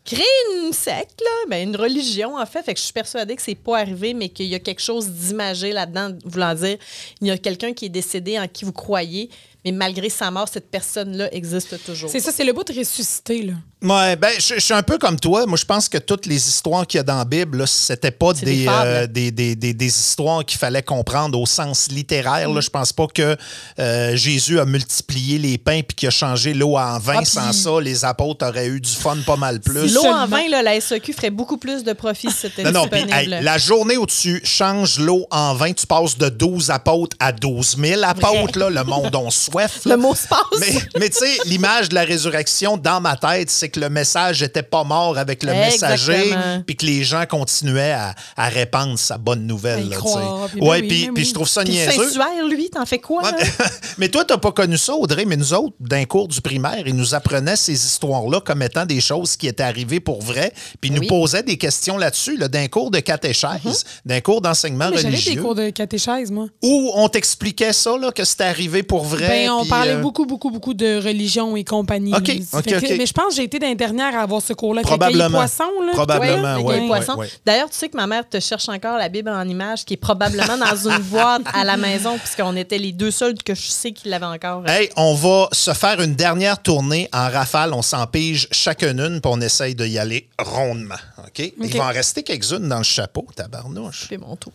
créer 0.04 0.24
une 0.62 0.72
secte, 0.72 1.20
là, 1.20 1.48
ben, 1.48 1.68
une 1.68 1.76
religion, 1.76 2.36
en 2.36 2.46
fait. 2.46 2.62
Fait 2.62 2.74
que 2.74 2.80
je 2.80 2.84
suis 2.84 2.92
persuadée 2.92 3.36
que 3.36 3.42
c'est 3.42 3.54
pas 3.54 3.78
arrivé, 3.78 4.14
mais 4.14 4.28
qu'il 4.28 4.46
y 4.46 4.54
a 4.54 4.58
quelque 4.58 4.82
chose 4.82 5.08
d'imagé 5.08 5.72
là-dedans, 5.72 6.10
voulant 6.24 6.54
dire 6.54 6.76
il 7.20 7.28
y 7.28 7.30
a 7.30 7.38
quelqu'un 7.38 7.72
qui 7.72 7.86
est 7.86 7.90
décédé 7.90 8.38
en 8.38 8.46
qui 8.46 8.64
vous 8.64 8.72
croyez, 8.72 9.30
mais 9.64 9.72
malgré 9.72 10.10
sa 10.10 10.30
mort, 10.30 10.48
cette 10.48 10.70
personne-là 10.70 11.32
existe 11.32 11.82
toujours. 11.84 12.10
C'est 12.10 12.20
ça, 12.20 12.32
c'est 12.32 12.44
le 12.44 12.52
bout 12.52 12.64
de 12.64 12.78
ressusciter, 12.78 13.42
là. 13.42 13.54
Ouais, 13.84 14.16
ben, 14.16 14.30
je, 14.38 14.54
je 14.54 14.60
suis 14.60 14.74
un 14.74 14.82
peu 14.82 14.98
comme 14.98 15.18
toi. 15.20 15.44
Moi, 15.46 15.58
je 15.58 15.64
pense 15.64 15.88
que 15.88 15.98
toutes 15.98 16.26
les 16.26 16.36
histoires 16.48 16.86
qu'il 16.86 16.98
y 16.98 17.00
a 17.00 17.02
dans 17.02 17.18
la 17.18 17.24
Bible, 17.24 17.66
c'était 17.68 18.10
pas 18.10 18.32
des, 18.32 18.44
des 18.46 18.66
euh, 18.68 19.06
des, 19.06 19.30
des- 19.30 19.54
des- 19.56 19.74
des 19.74 19.86
histoires 19.86 20.44
qu'il 20.44 20.58
fallait 20.58 20.82
comprendre 20.82 21.38
au 21.38 21.46
sens 21.46 21.88
littéraire. 21.90 22.48
Là. 22.50 22.60
Je 22.60 22.70
pense 22.70 22.92
pas 22.92 23.06
que 23.06 23.36
euh, 23.78 24.16
Jésus 24.16 24.58
a 24.58 24.64
multiplié 24.64 25.38
les 25.38 25.58
pains 25.58 25.82
puis 25.86 25.94
qu'il 25.94 26.08
a 26.08 26.10
changé 26.10 26.54
l'eau 26.54 26.76
en 26.78 26.98
vin. 26.98 27.18
Ah, 27.20 27.24
Sans 27.24 27.52
ça, 27.52 27.80
les 27.80 28.04
apôtres 28.04 28.46
auraient 28.46 28.68
eu 28.68 28.80
du 28.80 28.90
fun 28.90 29.16
pas 29.26 29.36
mal 29.36 29.60
plus. 29.60 29.92
L'eau 29.94 30.06
en 30.06 30.26
vin, 30.26 30.48
là, 30.48 30.62
la 30.62 30.80
SEQ 30.80 31.12
ferait 31.12 31.30
beaucoup 31.30 31.58
plus 31.58 31.84
de 31.84 31.92
profit 31.92 32.30
si 32.30 32.36
c'était 32.42 32.62
Non, 32.64 32.72
non, 32.72 32.88
hey, 32.92 33.26
la 33.28 33.58
journée 33.58 33.96
où 33.98 34.06
tu 34.06 34.40
changes 34.44 34.98
l'eau 34.98 35.26
en 35.30 35.54
vin, 35.54 35.72
tu 35.72 35.86
passes 35.86 36.16
de 36.16 36.28
12 36.30 36.70
apôtres 36.70 37.16
à 37.20 37.32
12 37.32 37.76
000 37.78 38.02
apôtres. 38.02 38.58
Là, 38.58 38.70
le 38.70 38.84
monde 38.84 39.14
on 39.14 39.30
soif. 39.30 39.84
là. 39.84 39.96
Le 39.96 40.00
mot 40.02 40.14
se 40.14 40.26
passe. 40.26 40.40
Mais, 40.60 40.72
mais 40.98 41.10
tu 41.10 41.18
sais, 41.18 41.38
l'image 41.46 41.90
de 41.90 41.94
la 41.94 42.04
résurrection 42.04 42.76
dans 42.76 43.00
ma 43.00 43.16
tête, 43.16 43.50
c'est 43.50 43.68
que 43.74 43.80
le 43.80 43.90
message 43.90 44.42
n'était 44.42 44.62
pas 44.62 44.84
mort 44.84 45.18
avec 45.18 45.42
le 45.42 45.52
messager, 45.52 46.32
puis 46.66 46.76
que 46.76 46.86
les 46.86 47.04
gens 47.04 47.24
continuaient 47.26 47.92
à, 47.92 48.14
à 48.36 48.48
répandre 48.48 48.98
sa 48.98 49.18
bonne 49.18 49.46
nouvelle. 49.46 49.86
Y 49.86 49.90
là, 49.90 49.96
croire, 49.96 50.48
puis 50.48 50.60
ben 50.60 50.66
ouais, 50.66 50.80
oui, 50.80 50.88
puis, 50.88 51.06
ben 51.06 51.14
puis 51.14 51.22
oui. 51.24 51.28
je 51.28 51.34
trouve 51.34 51.48
ça 51.48 51.62
Puis 51.64 51.72
niaiseux. 51.72 52.04
Saint-Suaire, 52.04 52.46
lui, 52.48 52.70
t'en 52.70 52.86
fais 52.86 52.98
quoi? 52.98 53.22
Ouais, 53.22 53.30
mais, 53.38 53.64
mais 53.98 54.08
toi, 54.08 54.24
t'as 54.24 54.38
pas 54.38 54.52
connu 54.52 54.78
ça, 54.78 54.94
Audrey, 54.94 55.24
mais 55.24 55.36
nous 55.36 55.52
autres, 55.52 55.74
d'un 55.80 56.04
cours 56.04 56.28
du 56.28 56.40
primaire, 56.40 56.82
ils 56.86 56.94
nous 56.94 57.14
apprenaient 57.14 57.56
ces 57.56 57.72
histoires-là 57.72 58.40
comme 58.40 58.62
étant 58.62 58.86
des 58.86 59.00
choses 59.00 59.36
qui 59.36 59.46
étaient 59.48 59.62
arrivées 59.62 60.00
pour 60.00 60.22
vrai, 60.22 60.52
puis 60.80 60.90
ils 60.90 60.94
nous 60.94 61.06
posaient 61.06 61.42
des 61.42 61.56
questions 61.56 61.98
là-dessus, 61.98 62.36
là, 62.36 62.48
d'un 62.48 62.68
cours 62.68 62.90
de 62.90 63.00
catéchèse, 63.00 63.84
d'un 64.04 64.20
cours 64.20 64.40
d'enseignement 64.40 64.86
j'avais 64.90 65.02
des 65.02 65.08
religieux, 65.08 65.42
cours 65.42 65.54
de 65.54 65.70
catéchèse, 65.70 66.30
moi. 66.30 66.46
où 66.62 66.92
on 66.94 67.08
t'expliquait 67.08 67.72
ça, 67.72 67.96
là, 67.98 68.12
que 68.12 68.24
c'était 68.24 68.44
arrivé 68.44 68.82
pour 68.82 69.04
vrai. 69.04 69.28
Ben, 69.28 69.50
on 69.50 69.60
puis, 69.62 69.70
parlait 69.70 69.92
euh, 69.94 70.00
beaucoup, 70.00 70.26
beaucoup, 70.26 70.50
beaucoup 70.50 70.74
de 70.74 71.02
religion 71.02 71.56
et 71.56 71.64
compagnie. 71.64 72.14
OK, 72.14 72.26
Fait 72.26 72.40
OK, 72.52 72.64
que- 72.64 72.76
OK. 72.76 72.94
Mais 72.98 73.06
je 73.06 73.12
pense 73.12 73.28
que 73.30 73.34
j'ai 73.36 73.44
été 73.44 73.58
dans 73.64 73.70
les 73.70 73.74
dernières 73.74 74.14
à 74.18 74.22
avoir 74.22 74.40
ce 74.42 74.52
cours-là. 74.52 74.82
Probablement. 74.82 75.26
les 75.28 75.32
poissons, 75.32 75.80
là. 75.84 75.92
Probablement, 75.92 76.56
ouais, 76.60 76.88
ouais, 76.88 77.10
ouais. 77.16 77.28
D'ailleurs, 77.44 77.70
tu 77.70 77.76
sais 77.76 77.88
que 77.88 77.96
ma 77.96 78.06
mère 78.06 78.28
te 78.28 78.38
cherche 78.40 78.68
encore 78.68 78.98
la 78.98 79.08
Bible 79.08 79.30
en 79.30 79.48
image, 79.48 79.84
qui 79.84 79.94
est 79.94 79.98
probablement 79.98 80.56
dans 80.58 80.88
une 80.88 80.98
boîte 81.10 81.42
à 81.52 81.64
la 81.64 81.76
maison, 81.76 82.18
puisqu'on 82.18 82.56
était 82.56 82.78
les 82.78 82.92
deux 82.92 83.10
seuls 83.10 83.34
que 83.42 83.54
je 83.54 83.68
sais 83.68 83.92
qui 83.92 84.08
l'avaient 84.08 84.24
encore. 84.26 84.68
Hey, 84.68 84.90
on 84.96 85.14
va 85.14 85.48
se 85.52 85.72
faire 85.72 86.00
une 86.00 86.14
dernière 86.14 86.60
tournée 86.62 87.08
en 87.12 87.28
rafale. 87.30 87.72
On 87.72 87.82
s'en 87.82 88.06
pige 88.06 88.48
chacune 88.50 89.00
une, 89.00 89.20
puis 89.20 89.30
on 89.32 89.40
essaye 89.40 89.74
d'y 89.74 89.98
aller 89.98 90.28
rondement. 90.38 90.94
OK? 91.26 91.38
Il 91.60 91.76
va 91.78 91.84
en 91.84 91.92
rester 91.92 92.22
quelques-unes 92.22 92.68
dans 92.68 92.78
le 92.78 92.84
chapeau, 92.84 93.26
tabarnouche. 93.34 94.06
C'est 94.08 94.18
mon 94.18 94.36
tour. 94.36 94.52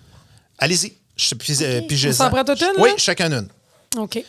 Allez-y. 0.57 0.93
Je 1.17 1.35
pige, 1.35 1.57
euh, 1.61 1.79
OK. 1.81 1.87
pigez-en. 1.87 2.11
On 2.11 2.13
s'en 2.13 2.29
prend 2.29 2.43
toute 2.45 2.61
une, 2.61 2.81
Oui, 2.81 2.89
là? 2.91 2.95
chacune 2.97 3.33
une. 3.33 3.47
OK. 4.01 4.23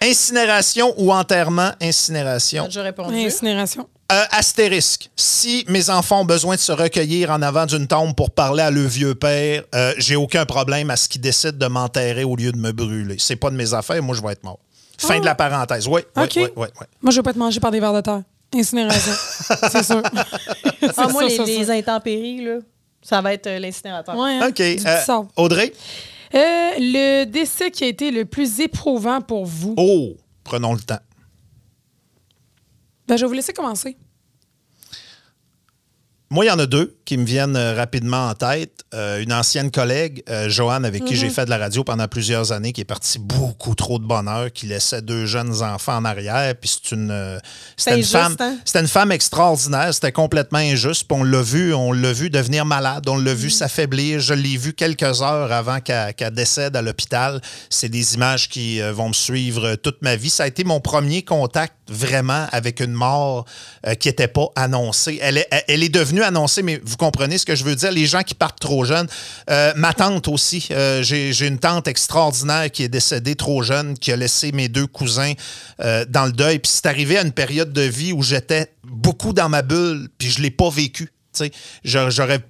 Incinération 0.00 0.94
ou 0.96 1.12
enterrement? 1.12 1.70
Incinération. 1.80 2.66
J'ai 2.68 2.80
répondu. 2.80 3.14
Incinération. 3.16 3.88
Euh, 4.12 4.24
astérisque. 4.30 5.10
Si 5.16 5.64
mes 5.68 5.88
enfants 5.88 6.20
ont 6.20 6.24
besoin 6.26 6.56
de 6.56 6.60
se 6.60 6.72
recueillir 6.72 7.30
en 7.30 7.40
avant 7.40 7.64
d'une 7.64 7.86
tombe 7.86 8.14
pour 8.14 8.30
parler 8.30 8.62
à 8.62 8.70
leur 8.70 8.86
vieux 8.86 9.14
père, 9.14 9.62
euh, 9.74 9.94
j'ai 9.96 10.16
aucun 10.16 10.44
problème 10.44 10.90
à 10.90 10.96
ce 10.96 11.08
qu'ils 11.08 11.22
décident 11.22 11.56
de 11.56 11.66
m'enterrer 11.66 12.24
au 12.24 12.36
lieu 12.36 12.52
de 12.52 12.58
me 12.58 12.72
brûler. 12.72 13.16
C'est 13.18 13.36
pas 13.36 13.48
de 13.48 13.56
mes 13.56 13.72
affaires, 13.72 14.02
moi 14.02 14.14
je 14.14 14.20
vais 14.20 14.32
être 14.32 14.44
mort. 14.44 14.58
Fin 14.98 15.20
de 15.20 15.24
la 15.24 15.34
parenthèse. 15.34 15.88
Oui, 15.88 16.02
oui, 16.16 16.22
OK. 16.22 16.32
oui, 16.36 16.42
oui, 16.56 16.68
oui. 16.80 16.86
Moi, 17.00 17.10
je 17.10 17.16
vais 17.16 17.22
pas 17.22 17.30
être 17.30 17.36
mangé 17.36 17.60
par 17.60 17.70
des 17.70 17.80
vers 17.80 17.92
de 17.92 18.00
terre. 18.00 18.22
Incinération. 18.54 19.12
c'est 19.70 19.82
sûr. 19.82 20.02
Ah, 20.96 21.08
moi, 21.08 21.28
ça, 21.30 21.44
les, 21.44 21.70
intempéries, 21.70 22.44
là, 22.44 22.58
ça 23.00 23.20
va 23.20 23.32
être 23.32 23.46
euh, 23.46 23.58
l'incinérateur. 23.58 24.16
Ouais, 24.16 24.38
hein? 24.38 24.48
OK. 24.48 24.56
Du 24.56 24.86
euh. 24.86 25.22
Audrey? 25.36 25.72
Euh, 26.34 26.38
le 26.78 27.24
décès 27.24 27.70
qui 27.70 27.84
a 27.84 27.86
été 27.86 28.10
le 28.10 28.24
plus 28.24 28.60
éprouvant 28.60 29.20
pour 29.20 29.46
vous. 29.46 29.74
Oh, 29.76 30.14
prenons 30.44 30.74
le 30.74 30.80
temps. 30.80 31.00
Ben, 33.08 33.16
je 33.16 33.24
vais 33.24 33.28
vous 33.28 33.34
laisser 33.34 33.52
commencer. 33.52 33.96
Moi, 36.32 36.46
il 36.46 36.48
y 36.48 36.50
en 36.50 36.58
a 36.58 36.64
deux 36.64 36.96
qui 37.04 37.16
me 37.16 37.24
viennent 37.24 37.56
euh, 37.56 37.74
rapidement 37.74 38.28
en 38.28 38.34
tête. 38.34 38.82
Euh, 38.94 39.22
une 39.22 39.32
ancienne 39.32 39.70
collègue, 39.70 40.22
euh, 40.28 40.50
Joanne, 40.50 40.84
avec 40.84 41.06
qui 41.06 41.16
j'ai 41.16 41.30
fait 41.30 41.46
de 41.46 41.50
la 41.50 41.56
radio 41.56 41.82
pendant 41.82 42.06
plusieurs 42.08 42.52
années, 42.52 42.74
qui 42.74 42.82
est 42.82 42.86
partie 42.86 43.18
beaucoup 43.18 43.74
trop 43.74 43.98
de 43.98 44.04
bonheur, 44.04 44.52
qui 44.52 44.66
laissait 44.66 45.00
deux 45.00 45.24
jeunes 45.24 45.62
enfants 45.62 45.96
en 45.96 46.04
arrière. 46.04 46.54
Puis 46.60 46.78
c'est 46.82 46.94
une, 46.94 47.10
euh, 47.10 47.38
c'était 47.74 47.96
une 47.96 48.04
femme, 48.04 48.36
hein? 48.38 48.56
une 48.74 48.88
femme 48.88 49.10
extraordinaire. 49.10 49.94
C'était 49.94 50.12
complètement 50.12 50.58
injuste. 50.58 51.06
Puis 51.08 51.18
on 51.18 51.24
l'a 51.24 51.40
vu, 51.40 51.72
on 51.72 51.92
l'a 51.92 52.12
vu 52.12 52.28
devenir 52.28 52.66
malade, 52.66 53.08
on 53.08 53.16
l'a 53.16 53.32
vu 53.32 53.48
s'affaiblir. 53.48 54.20
Je 54.20 54.34
l'ai 54.34 54.58
vu 54.58 54.74
quelques 54.74 55.22
heures 55.22 55.52
avant 55.52 55.80
qu'elle 55.80 56.34
décède 56.34 56.76
à 56.76 56.82
l'hôpital. 56.82 57.40
C'est 57.70 57.88
des 57.88 58.14
images 58.14 58.50
qui 58.50 58.82
vont 58.82 59.08
me 59.08 59.14
suivre 59.14 59.76
toute 59.76 60.02
ma 60.02 60.16
vie. 60.16 60.28
Ça 60.28 60.42
a 60.42 60.46
été 60.48 60.64
mon 60.64 60.80
premier 60.80 61.22
contact 61.22 61.72
vraiment 61.88 62.46
avec 62.52 62.80
une 62.80 62.92
mort 62.92 63.46
qui 63.98 64.08
n'était 64.08 64.28
pas 64.28 64.48
annoncée. 64.54 65.18
Elle 65.22 65.38
est, 65.38 65.48
elle 65.68 65.82
est 65.82 65.88
devenue 65.88 66.22
annoncée, 66.22 66.62
mais 66.62 66.78
vous 66.84 66.98
comprenez 67.02 67.36
ce 67.36 67.44
que 67.44 67.56
je 67.56 67.64
veux 67.64 67.74
dire. 67.74 67.90
Les 67.90 68.06
gens 68.06 68.22
qui 68.22 68.34
partent 68.34 68.60
trop 68.60 68.84
jeunes. 68.84 69.08
Euh, 69.50 69.72
ma 69.74 69.92
tante 69.92 70.28
aussi. 70.28 70.68
euh, 70.70 71.02
J'ai 71.02 71.46
une 71.46 71.58
tante 71.58 71.88
extraordinaire 71.88 72.70
qui 72.70 72.84
est 72.84 72.88
décédée 72.88 73.34
trop 73.34 73.64
jeune, 73.64 73.98
qui 73.98 74.12
a 74.12 74.16
laissé 74.16 74.52
mes 74.52 74.68
deux 74.68 74.86
cousins 74.86 75.32
euh, 75.80 76.04
dans 76.08 76.26
le 76.26 76.32
deuil. 76.32 76.60
Puis 76.60 76.70
c'est 76.72 76.86
arrivé 76.86 77.18
à 77.18 77.22
une 77.22 77.32
période 77.32 77.72
de 77.72 77.82
vie 77.82 78.12
où 78.12 78.22
j'étais 78.22 78.72
beaucoup 78.84 79.32
dans 79.32 79.48
ma 79.48 79.62
bulle, 79.62 80.08
puis 80.16 80.30
je 80.30 80.38
ne 80.38 80.44
l'ai 80.44 80.50
pas 80.52 80.70
vécu. 80.70 81.12
J'aurais 81.84 82.40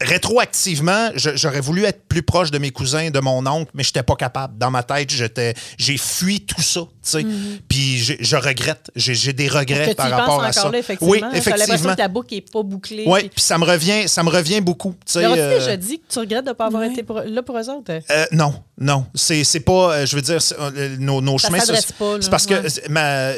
rétroactivement, 0.00 1.10
j'aurais 1.14 1.60
voulu 1.60 1.84
être 1.84 2.02
plus 2.08 2.22
proche 2.22 2.50
de 2.50 2.58
mes 2.58 2.70
cousins, 2.70 3.10
de 3.10 3.20
mon 3.20 3.46
oncle, 3.46 3.70
mais 3.74 3.82
je 3.82 3.88
n'étais 3.90 4.02
pas 4.02 4.16
capable. 4.16 4.58
Dans 4.58 4.70
ma 4.70 4.82
tête, 4.82 5.10
j'étais, 5.10 5.54
j'ai 5.78 5.96
fui 5.96 6.40
tout 6.40 6.60
ça, 6.62 6.80
tu 6.80 6.88
sais. 7.02 7.26
Puis 7.68 7.98
je 8.20 8.36
regrette. 8.36 8.90
J'ai 8.96 9.32
des 9.32 9.48
regrets 9.48 9.94
par 9.94 10.10
rapport 10.10 10.42
à 10.42 10.52
ça. 10.52 10.70
là, 10.70 10.78
effectivement. 10.78 11.12
oui, 11.12 11.20
l'impression 11.20 11.54
effectivement. 11.54 11.92
que 11.92 11.96
ta 11.96 12.08
boucle 12.08 12.34
n'est 12.34 12.40
pas 12.40 12.62
bouclée. 12.62 13.04
Oui, 13.06 13.20
puis- 13.20 13.28
puis 13.30 13.42
ça 13.42 13.58
me 13.58 13.64
revient, 13.64 14.08
ça 14.08 14.22
me 14.22 14.30
revient 14.30 14.60
beaucoup. 14.60 14.94
tu 15.04 15.12
sais, 15.12 15.22
L'auras-tu 15.22 15.40
euh, 15.40 15.58
déjà 15.58 15.76
dit 15.76 15.98
que 15.98 16.04
tu 16.12 16.18
regrettes 16.18 16.44
de 16.44 16.50
ne 16.50 16.54
pas 16.54 16.66
avoir 16.66 16.82
été 16.84 17.02
pour- 17.02 17.20
là 17.20 17.42
pour 17.42 17.58
eux 17.58 17.70
autres? 17.70 17.90
euh, 18.10 18.24
non, 18.32 18.54
non. 18.78 19.06
C'est 19.14 19.42
c'est 19.44 19.60
pas, 19.60 19.94
euh, 19.94 20.06
je 20.06 20.16
veux 20.16 20.22
dire, 20.22 20.38
euh, 20.60 20.96
nos, 20.98 21.20
nos 21.20 21.38
Ça 21.38 21.48
chemins. 21.48 21.60
c'est- 21.60 21.92
pas, 21.96 22.12
là. 22.14 22.18
C'est 22.20 22.30
parce 22.30 22.46
que 22.46 22.54
Ouais. 22.54 22.66
euh, 22.66 22.88
ma- 22.90 23.32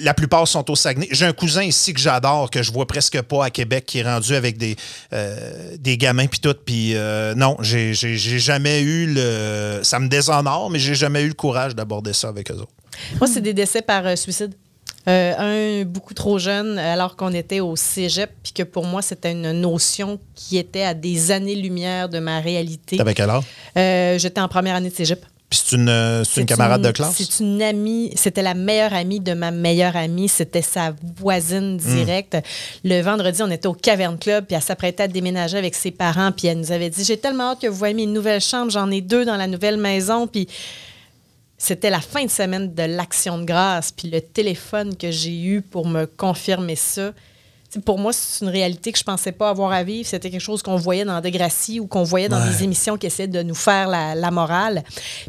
la 0.00 0.14
plupart 0.14 0.46
sont 0.48 0.70
au 0.70 0.76
Saguenay. 0.76 1.08
J'ai 1.10 1.26
un 1.26 1.32
cousin 1.32 1.62
ici 1.64 1.92
que 1.92 2.00
j'adore, 2.00 2.50
que 2.50 2.62
je 2.62 2.72
vois 2.72 2.86
presque 2.86 3.20
pas 3.22 3.44
à 3.46 3.50
Québec, 3.50 3.84
qui 3.86 3.98
est 3.98 4.02
rendu 4.02 4.34
avec 4.34 4.56
des, 4.56 4.76
euh, 5.12 5.76
des 5.78 5.98
gamins 5.98 6.26
puis 6.26 6.40
tout. 6.40 6.54
Puis 6.64 6.94
euh, 6.94 7.34
non, 7.34 7.56
j'ai 7.60 7.92
j'ai- 7.94 8.16
j'ai 8.16 8.38
jamais 8.38 8.80
eu 8.80 9.06
le. 9.12 9.80
Ça 9.82 9.98
me 9.98 10.08
déshonore, 10.08 10.70
mais 10.70 10.78
j'ai 10.78 10.94
jamais 10.94 11.22
eu 11.22 11.28
le 11.28 11.34
courage 11.34 11.74
d'aborder 11.74 12.12
ça 12.12 12.28
avec 12.28 12.50
eux 12.50 12.54
autres. 12.54 12.72
Moi, 13.20 13.28
c'est 13.32 13.40
des 13.40 13.54
décès 13.54 13.82
par 13.82 14.06
euh, 14.06 14.16
suicide. 14.16 14.54
Euh, 15.08 15.80
un 15.82 15.84
beaucoup 15.84 16.12
trop 16.12 16.38
jeune 16.38 16.78
alors 16.78 17.16
qu'on 17.16 17.32
était 17.32 17.60
au 17.60 17.76
cégep, 17.76 18.30
puis 18.42 18.52
que 18.52 18.62
pour 18.62 18.84
moi, 18.84 19.00
c'était 19.00 19.32
une 19.32 19.52
notion 19.52 20.20
qui 20.34 20.58
était 20.58 20.82
à 20.82 20.92
des 20.92 21.30
années-lumière 21.30 22.08
de 22.10 22.18
ma 22.18 22.40
réalité. 22.40 22.98
T'avais 22.98 23.14
quel 23.14 23.30
âge? 23.30 23.44
Euh, 23.76 24.18
J'étais 24.18 24.40
en 24.40 24.48
première 24.48 24.74
année 24.76 24.90
de 24.90 24.94
cégep. 24.94 25.24
Puis 25.48 25.60
c'est 25.64 25.76
une, 25.76 25.88
euh, 25.88 26.24
c'est 26.24 26.42
une 26.42 26.46
camarade 26.46 26.82
de 26.82 26.90
classe? 26.90 27.14
C'est 27.16 27.42
une 27.42 27.62
amie, 27.62 28.12
c'était 28.16 28.42
la 28.42 28.52
meilleure 28.52 28.92
amie 28.92 29.20
de 29.20 29.32
ma 29.32 29.50
meilleure 29.50 29.96
amie, 29.96 30.28
c'était 30.28 30.60
sa 30.60 30.94
voisine 31.16 31.78
directe. 31.78 32.36
Le 32.84 33.00
vendredi, 33.00 33.42
on 33.42 33.50
était 33.50 33.66
au 33.66 33.72
Cavern 33.72 34.18
Club, 34.18 34.44
puis 34.44 34.56
elle 34.56 34.62
s'apprêtait 34.62 35.04
à 35.04 35.08
déménager 35.08 35.56
avec 35.56 35.74
ses 35.74 35.90
parents, 35.90 36.32
puis 36.32 36.48
elle 36.48 36.58
nous 36.58 36.70
avait 36.70 36.90
dit 36.90 37.02
J'ai 37.02 37.16
tellement 37.16 37.52
hâte 37.52 37.62
que 37.62 37.66
vous 37.66 37.76
voyez 37.76 37.94
mes 37.94 38.04
nouvelles 38.04 38.42
chambres, 38.42 38.70
j'en 38.70 38.90
ai 38.90 39.00
deux 39.00 39.24
dans 39.24 39.36
la 39.36 39.46
nouvelle 39.46 39.78
maison, 39.78 40.26
puis 40.26 40.48
c'était 41.58 41.90
la 41.90 42.00
fin 42.00 42.24
de 42.24 42.30
semaine 42.30 42.72
de 42.72 42.82
l'Action 42.84 43.38
de 43.38 43.44
grâce, 43.44 43.90
puis 43.92 44.08
le 44.08 44.20
téléphone 44.20 44.96
que 44.96 45.10
j'ai 45.10 45.36
eu 45.42 45.60
pour 45.60 45.86
me 45.86 46.06
confirmer 46.06 46.76
ça. 46.76 47.12
T'sais, 47.68 47.80
pour 47.80 47.98
moi, 47.98 48.14
c'est 48.14 48.42
une 48.46 48.50
réalité 48.50 48.92
que 48.92 48.98
je 48.98 49.04
pensais 49.04 49.30
pas 49.32 49.50
avoir 49.50 49.72
à 49.72 49.82
vivre. 49.82 50.08
C'était 50.08 50.30
quelque 50.30 50.40
chose 50.40 50.62
qu'on 50.62 50.76
voyait 50.76 51.04
dans 51.04 51.20
Degrassi 51.20 51.80
ou 51.80 51.86
qu'on 51.86 52.02
voyait 52.02 52.30
dans 52.30 52.40
Ouais. 52.40 52.48
des 52.48 52.64
émissions 52.64 52.96
qui 52.96 53.04
essaient 53.06 53.26
de 53.28 53.42
nous 53.42 53.54
faire 53.54 53.88
la, 53.88 54.14
la 54.14 54.30
morale. 54.30 54.82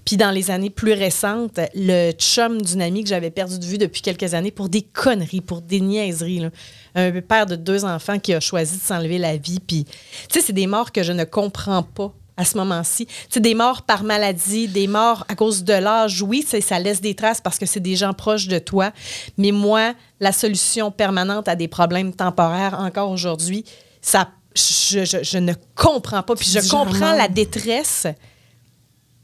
Puis 0.06 0.16
dans 0.16 0.32
les 0.32 0.50
années 0.50 0.70
plus 0.70 0.94
récentes, 0.94 1.60
le 1.76 2.12
chum 2.14 2.62
d'une 2.62 2.82
amie 2.82 3.04
que 3.04 3.10
j'avais 3.10 3.30
perdu 3.30 3.60
de 3.60 3.66
vue 3.66 3.78
depuis 3.78 4.02
quelques 4.02 4.36
années 4.36 4.52
pour 4.52 4.70
des 4.70 4.84
conneries, 4.84 5.42
pour 5.42 5.60
des 5.62 5.82
niaiseries. 5.82 6.40
là. 6.40 6.50
Un 6.96 7.12
père 7.20 7.46
de 7.46 7.58
deux 7.58 7.84
enfants 7.84 8.20
qui 8.20 8.34
a 8.34 8.40
choisi 8.40 8.78
de 8.78 8.82
s'enlever 8.84 9.18
la 9.18 9.36
vie. 9.36 9.60
Puis, 9.60 9.84
tu 9.84 9.92
sais, 10.40 10.40
c'est 10.46 10.54
des 10.54 10.66
morts 10.68 10.94
que 10.94 11.04
je 11.04 11.12
ne 11.12 11.26
comprends 11.26 11.84
pas 11.84 12.14
à 12.40 12.46
ce 12.46 12.58
moment-ci. 12.58 13.06
Tu 13.06 13.14
sais, 13.30 13.40
des 13.42 13.54
morts 13.54 13.82
par 13.82 14.04
maladie, 14.04 14.68
des 14.68 14.88
morts 14.88 15.26
à 15.28 15.36
cause 15.36 15.64
de 15.64 15.74
l'âge, 15.74 16.22
oui, 16.22 16.42
ça, 16.48 16.60
ça 16.62 16.80
laisse 16.80 17.02
des 17.02 17.14
traces 17.14 17.42
parce 17.42 17.60
que 17.60 17.66
c'est 17.66 17.80
des 17.82 17.96
gens 17.98 18.14
proches 18.14 18.48
de 18.48 18.60
toi. 18.60 18.92
Mais 19.38 19.52
moi, 19.52 19.94
la 20.22 20.32
solution 20.32 20.90
permanente 20.90 21.48
à 21.50 21.56
des 21.56 21.68
problèmes 21.68 22.14
temporaires, 22.14 22.80
encore 22.80 23.12
aujourd'hui, 23.12 23.66
ça, 24.02 24.30
je, 24.56 25.04
je- 25.06 25.22
je 25.24 25.38
ne 25.38 25.54
comprends 25.76 26.24
pas. 26.24 26.36
Puis 26.36 26.48
je 26.50 26.60
comprends 26.70 27.12
la 27.18 27.28
détresse, 27.28 28.08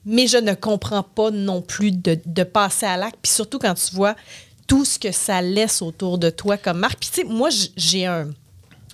mais 0.05 0.27
je 0.27 0.37
ne 0.37 0.53
comprends 0.53 1.03
pas 1.03 1.31
non 1.31 1.61
plus 1.61 1.91
de, 1.91 2.19
de 2.25 2.43
passer 2.43 2.85
à 2.85 2.97
l'acte. 2.97 3.17
Puis 3.21 3.31
surtout 3.31 3.59
quand 3.59 3.73
tu 3.73 3.95
vois 3.95 4.15
tout 4.67 4.83
ce 4.85 4.99
que 4.99 5.11
ça 5.11 5.41
laisse 5.41 5.81
autour 5.81 6.17
de 6.17 6.29
toi 6.29 6.57
comme 6.57 6.79
marque. 6.79 6.99
Puis 6.99 7.09
tu 7.13 7.21
sais, 7.21 7.27
moi, 7.27 7.49
j'ai 7.77 8.05
un, 8.05 8.27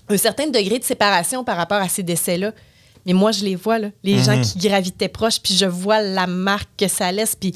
un 0.10 0.18
certain 0.18 0.48
degré 0.48 0.80
de 0.80 0.84
séparation 0.84 1.44
par 1.44 1.58
rapport 1.58 1.82
à 1.82 1.90
ces 1.90 2.04
décès-là. 2.04 2.52
Mais 3.06 3.14
moi, 3.14 3.32
je 3.32 3.44
les 3.44 3.56
vois, 3.56 3.80
là, 3.80 3.90
les 4.04 4.22
gens 4.24 4.40
qui 4.42 4.60
gravitaient 4.60 5.08
proches, 5.10 5.40
puis 5.42 5.56
je 5.56 5.66
vois 5.66 6.02
la 6.02 6.28
marque 6.28 6.70
que 6.78 6.88
ça 6.88 7.12
laisse. 7.12 7.36
Puis, 7.36 7.54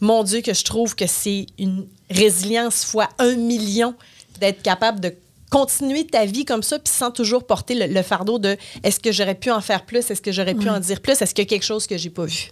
mon 0.00 0.22
Dieu, 0.22 0.40
que 0.40 0.54
je 0.54 0.62
trouve 0.64 0.94
que 0.94 1.06
c'est 1.06 1.46
une 1.58 1.86
résilience 2.10 2.84
fois 2.84 3.08
un 3.18 3.34
million 3.34 3.94
d'être 4.40 4.62
capable 4.62 5.00
de 5.00 5.14
continuer 5.50 6.04
ta 6.06 6.24
vie 6.26 6.44
comme 6.44 6.62
ça, 6.62 6.78
puis 6.78 6.92
sans 6.92 7.10
toujours 7.10 7.46
porter 7.46 7.74
le, 7.74 7.86
le 7.92 8.02
fardeau 8.02 8.38
de 8.38 8.56
est-ce 8.82 8.98
que 9.00 9.12
j'aurais 9.12 9.34
pu 9.36 9.50
en 9.50 9.60
faire 9.60 9.84
plus, 9.86 10.10
est-ce 10.10 10.20
que 10.22 10.32
j'aurais 10.32 10.54
pu 10.54 10.68
en 10.68 10.80
dire 10.80 11.00
plus, 11.00 11.20
est-ce 11.22 11.34
qu'il 11.34 11.44
y 11.44 11.46
a 11.46 11.48
quelque 11.48 11.64
chose 11.64 11.86
que 11.86 11.96
j'ai 11.96 12.10
pas 12.10 12.24
vu. 12.24 12.50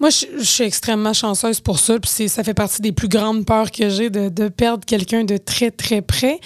Moi, 0.00 0.10
je, 0.10 0.24
je 0.38 0.42
suis 0.44 0.64
extrêmement 0.64 1.12
chanceuse 1.12 1.60
pour 1.60 1.78
ça. 1.78 2.00
Puis 2.00 2.10
c'est- 2.12 2.28
ça 2.28 2.42
fait 2.42 2.54
partie 2.54 2.82
des 2.82 2.90
plus 2.92 3.06
grandes 3.08 3.44
peurs 3.46 3.70
que 3.70 3.88
j'ai 3.88 4.10
de, 4.10 4.28
de 4.30 4.48
perdre 4.48 4.84
quelqu'un 4.84 5.22
de 5.22 5.36
très, 5.36 5.70
très 5.70 6.02
près. 6.02 6.40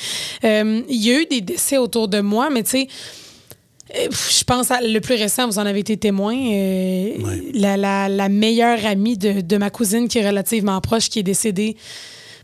Euh, 0.45 0.82
Il 0.91 1.03
y 1.03 1.11
a 1.11 1.20
eu 1.22 1.26
des 1.26 1.41
décès 1.41 1.78
autour 1.78 2.09
de 2.09 2.20
moi, 2.20 2.51
mais 2.51 2.62
tu 2.64 2.70
sais, 2.70 2.89
je 3.95 4.45
pense 4.45 4.70
à 4.70 4.80
le 4.80 4.99
plus 5.01 5.14
récent, 5.14 5.47
vous 5.47 5.59
en 5.59 5.66
avez 5.66 5.80
été 5.80 5.97
témoin. 5.97 6.34
euh, 6.37 7.11
la, 7.55 7.76
la- 7.76 8.09
la 8.09 8.28
meilleure 8.28 8.84
amie 8.84 9.16
de, 9.16 9.41
de 9.41 9.57
ma 9.57 9.70
cousine 9.70 10.09
qui 10.09 10.18
est 10.18 10.26
relativement 10.26 10.80
proche, 10.80 11.09
qui 11.09 11.20
est 11.20 11.24
décédée, 11.24 11.76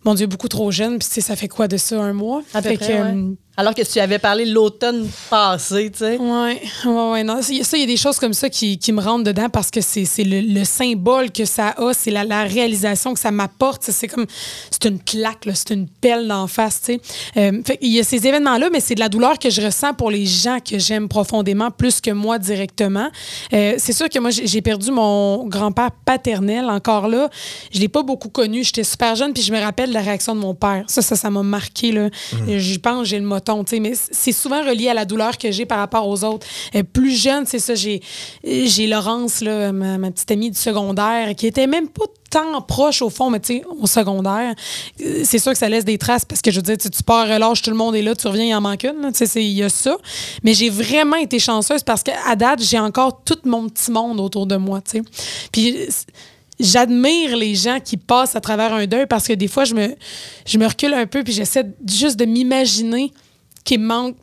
mon 0.04 0.14
Dieu, 0.14 0.26
beaucoup 0.26 0.48
trop 0.48 0.70
jeune. 0.70 0.98
Puis 0.98 1.08
tu 1.08 1.14
sais, 1.14 1.20
ça 1.20 1.36
fait 1.36 1.48
quoi 1.48 1.68
de 1.68 1.76
ça, 1.76 2.00
un 2.00 2.12
mois? 2.12 2.42
À 2.54 2.62
peu 2.62 2.70
Fait 2.70 2.76
près, 2.76 2.88
que, 2.88 2.92
ouais. 2.92 3.34
Alors 3.54 3.74
que 3.74 3.82
tu 3.82 3.98
avais 4.00 4.18
parlé 4.18 4.46
l'automne 4.46 5.06
passé, 5.28 5.90
tu 5.92 5.98
sais. 5.98 6.16
Ouais, 6.16 6.62
ouais, 6.86 7.10
ouais. 7.10 7.22
Non, 7.22 7.42
ça, 7.42 7.52
il 7.52 7.80
y 7.80 7.82
a 7.82 7.86
des 7.86 7.98
choses 7.98 8.18
comme 8.18 8.32
ça 8.32 8.48
qui, 8.48 8.78
qui 8.78 8.92
me 8.92 9.00
rentrent 9.02 9.24
dedans 9.24 9.50
parce 9.50 9.70
que 9.70 9.82
c'est 9.82 10.06
c'est 10.06 10.24
le, 10.24 10.40
le 10.40 10.64
symbole 10.64 11.30
que 11.30 11.44
ça 11.44 11.74
a, 11.76 11.92
c'est 11.92 12.10
la, 12.10 12.24
la 12.24 12.44
réalisation 12.44 13.12
que 13.12 13.20
ça 13.20 13.30
m'apporte. 13.30 13.82
C'est 13.82 14.08
comme, 14.08 14.24
c'est 14.70 14.86
une 14.88 14.98
claque, 14.98 15.44
là, 15.44 15.54
c'est 15.54 15.74
une 15.74 15.86
pelle 15.86 16.28
d'en 16.28 16.46
face, 16.46 16.80
tu 16.80 16.94
sais. 16.94 17.00
Euh, 17.36 17.60
il 17.82 17.92
y 17.92 18.00
a 18.00 18.04
ces 18.04 18.26
événements-là, 18.26 18.70
mais 18.72 18.80
c'est 18.80 18.94
de 18.94 19.00
la 19.00 19.10
douleur 19.10 19.38
que 19.38 19.50
je 19.50 19.60
ressens 19.60 19.92
pour 19.92 20.10
les 20.10 20.24
gens 20.24 20.58
que 20.58 20.78
j'aime 20.78 21.08
profondément 21.08 21.70
plus 21.70 22.00
que 22.00 22.10
moi 22.10 22.38
directement. 22.38 23.10
Euh, 23.52 23.74
c'est 23.76 23.92
sûr 23.92 24.08
que 24.08 24.18
moi, 24.18 24.30
j'ai 24.30 24.62
perdu 24.62 24.90
mon 24.90 25.46
grand-père 25.46 25.90
paternel 26.06 26.70
encore 26.70 27.06
là. 27.06 27.28
Je 27.70 27.80
l'ai 27.80 27.88
pas 27.88 28.02
beaucoup 28.02 28.30
connu. 28.30 28.64
J'étais 28.64 28.84
super 28.84 29.14
jeune, 29.14 29.34
puis 29.34 29.42
je 29.42 29.52
me 29.52 29.60
rappelle 29.60 29.90
de 29.90 29.94
la 29.94 30.00
réaction 30.00 30.34
de 30.34 30.40
mon 30.40 30.54
père. 30.54 30.84
Ça, 30.86 31.02
ça, 31.02 31.16
ça 31.16 31.28
m'a 31.28 31.42
marqué, 31.42 31.92
là. 31.92 32.08
J'y 32.48 32.78
pense, 32.78 33.08
j'ai 33.08 33.18
le 33.18 33.26
moton, 33.26 33.41
sais, 33.66 33.80
mais 33.80 33.92
c'est 33.94 34.32
souvent 34.32 34.64
relié 34.64 34.88
à 34.88 34.94
la 34.94 35.04
douleur 35.04 35.38
que 35.38 35.50
j'ai 35.50 35.66
par 35.66 35.78
rapport 35.78 36.08
aux 36.08 36.24
autres. 36.24 36.46
Euh, 36.74 36.82
plus 36.82 37.10
jeune, 37.10 37.46
c'est 37.46 37.58
ça, 37.58 37.74
j'ai 37.74 38.00
j'ai 38.44 38.86
Laurence, 38.86 39.40
là, 39.40 39.72
ma, 39.72 40.10
petite 40.10 40.30
amie 40.30 40.50
du 40.50 40.58
secondaire, 40.58 41.34
qui 41.36 41.46
était 41.46 41.66
même 41.66 41.88
pas 41.88 42.04
tant 42.30 42.62
proche 42.62 43.02
au 43.02 43.10
fond, 43.10 43.28
mais 43.28 43.40
tu 43.40 43.58
sais, 43.58 43.64
au 43.80 43.86
secondaire, 43.86 44.54
euh, 45.02 45.22
c'est 45.24 45.38
sûr 45.38 45.52
que 45.52 45.58
ça 45.58 45.68
laisse 45.68 45.84
des 45.84 45.98
traces 45.98 46.24
parce 46.24 46.40
que 46.40 46.50
je 46.50 46.56
veux 46.56 46.62
dire, 46.62 46.78
tu, 46.78 47.02
pars, 47.02 47.28
relâche, 47.28 47.60
tout 47.60 47.70
le 47.70 47.76
monde 47.76 47.94
est 47.94 48.02
là, 48.02 48.14
tu 48.14 48.26
reviens, 48.26 48.44
il 48.44 48.54
en 48.54 48.60
manque 48.60 48.84
une, 48.84 49.12
tu 49.12 49.26
sais, 49.26 49.44
il 49.44 49.52
y 49.52 49.62
a 49.62 49.68
ça. 49.68 49.96
Mais 50.42 50.54
j'ai 50.54 50.70
vraiment 50.70 51.16
été 51.16 51.38
chanceuse 51.38 51.82
parce 51.82 52.02
qu'à 52.02 52.34
date, 52.34 52.62
j'ai 52.62 52.78
encore 52.78 53.22
tout 53.24 53.38
mon 53.44 53.68
petit 53.68 53.90
monde 53.90 54.18
autour 54.18 54.46
de 54.46 54.56
moi, 54.56 54.80
tu 54.80 54.98
sais. 54.98 55.02
Puis 55.52 55.76
j'admire 56.58 57.36
les 57.36 57.54
gens 57.54 57.80
qui 57.80 57.96
passent 57.96 58.36
à 58.36 58.40
travers 58.40 58.72
un 58.72 58.86
deuil 58.86 59.06
parce 59.06 59.26
que 59.26 59.32
des 59.34 59.48
fois, 59.48 59.64
je 59.64 59.74
me, 59.74 59.94
je 60.46 60.58
me 60.58 60.66
recule 60.66 60.94
un 60.94 61.06
peu 61.06 61.22
puis 61.22 61.32
j'essaie 61.32 61.66
juste 61.86 62.18
de 62.18 62.24
m'imaginer 62.24 63.12
qu'il 63.64 63.80
me 63.80 63.86
manque 63.86 64.16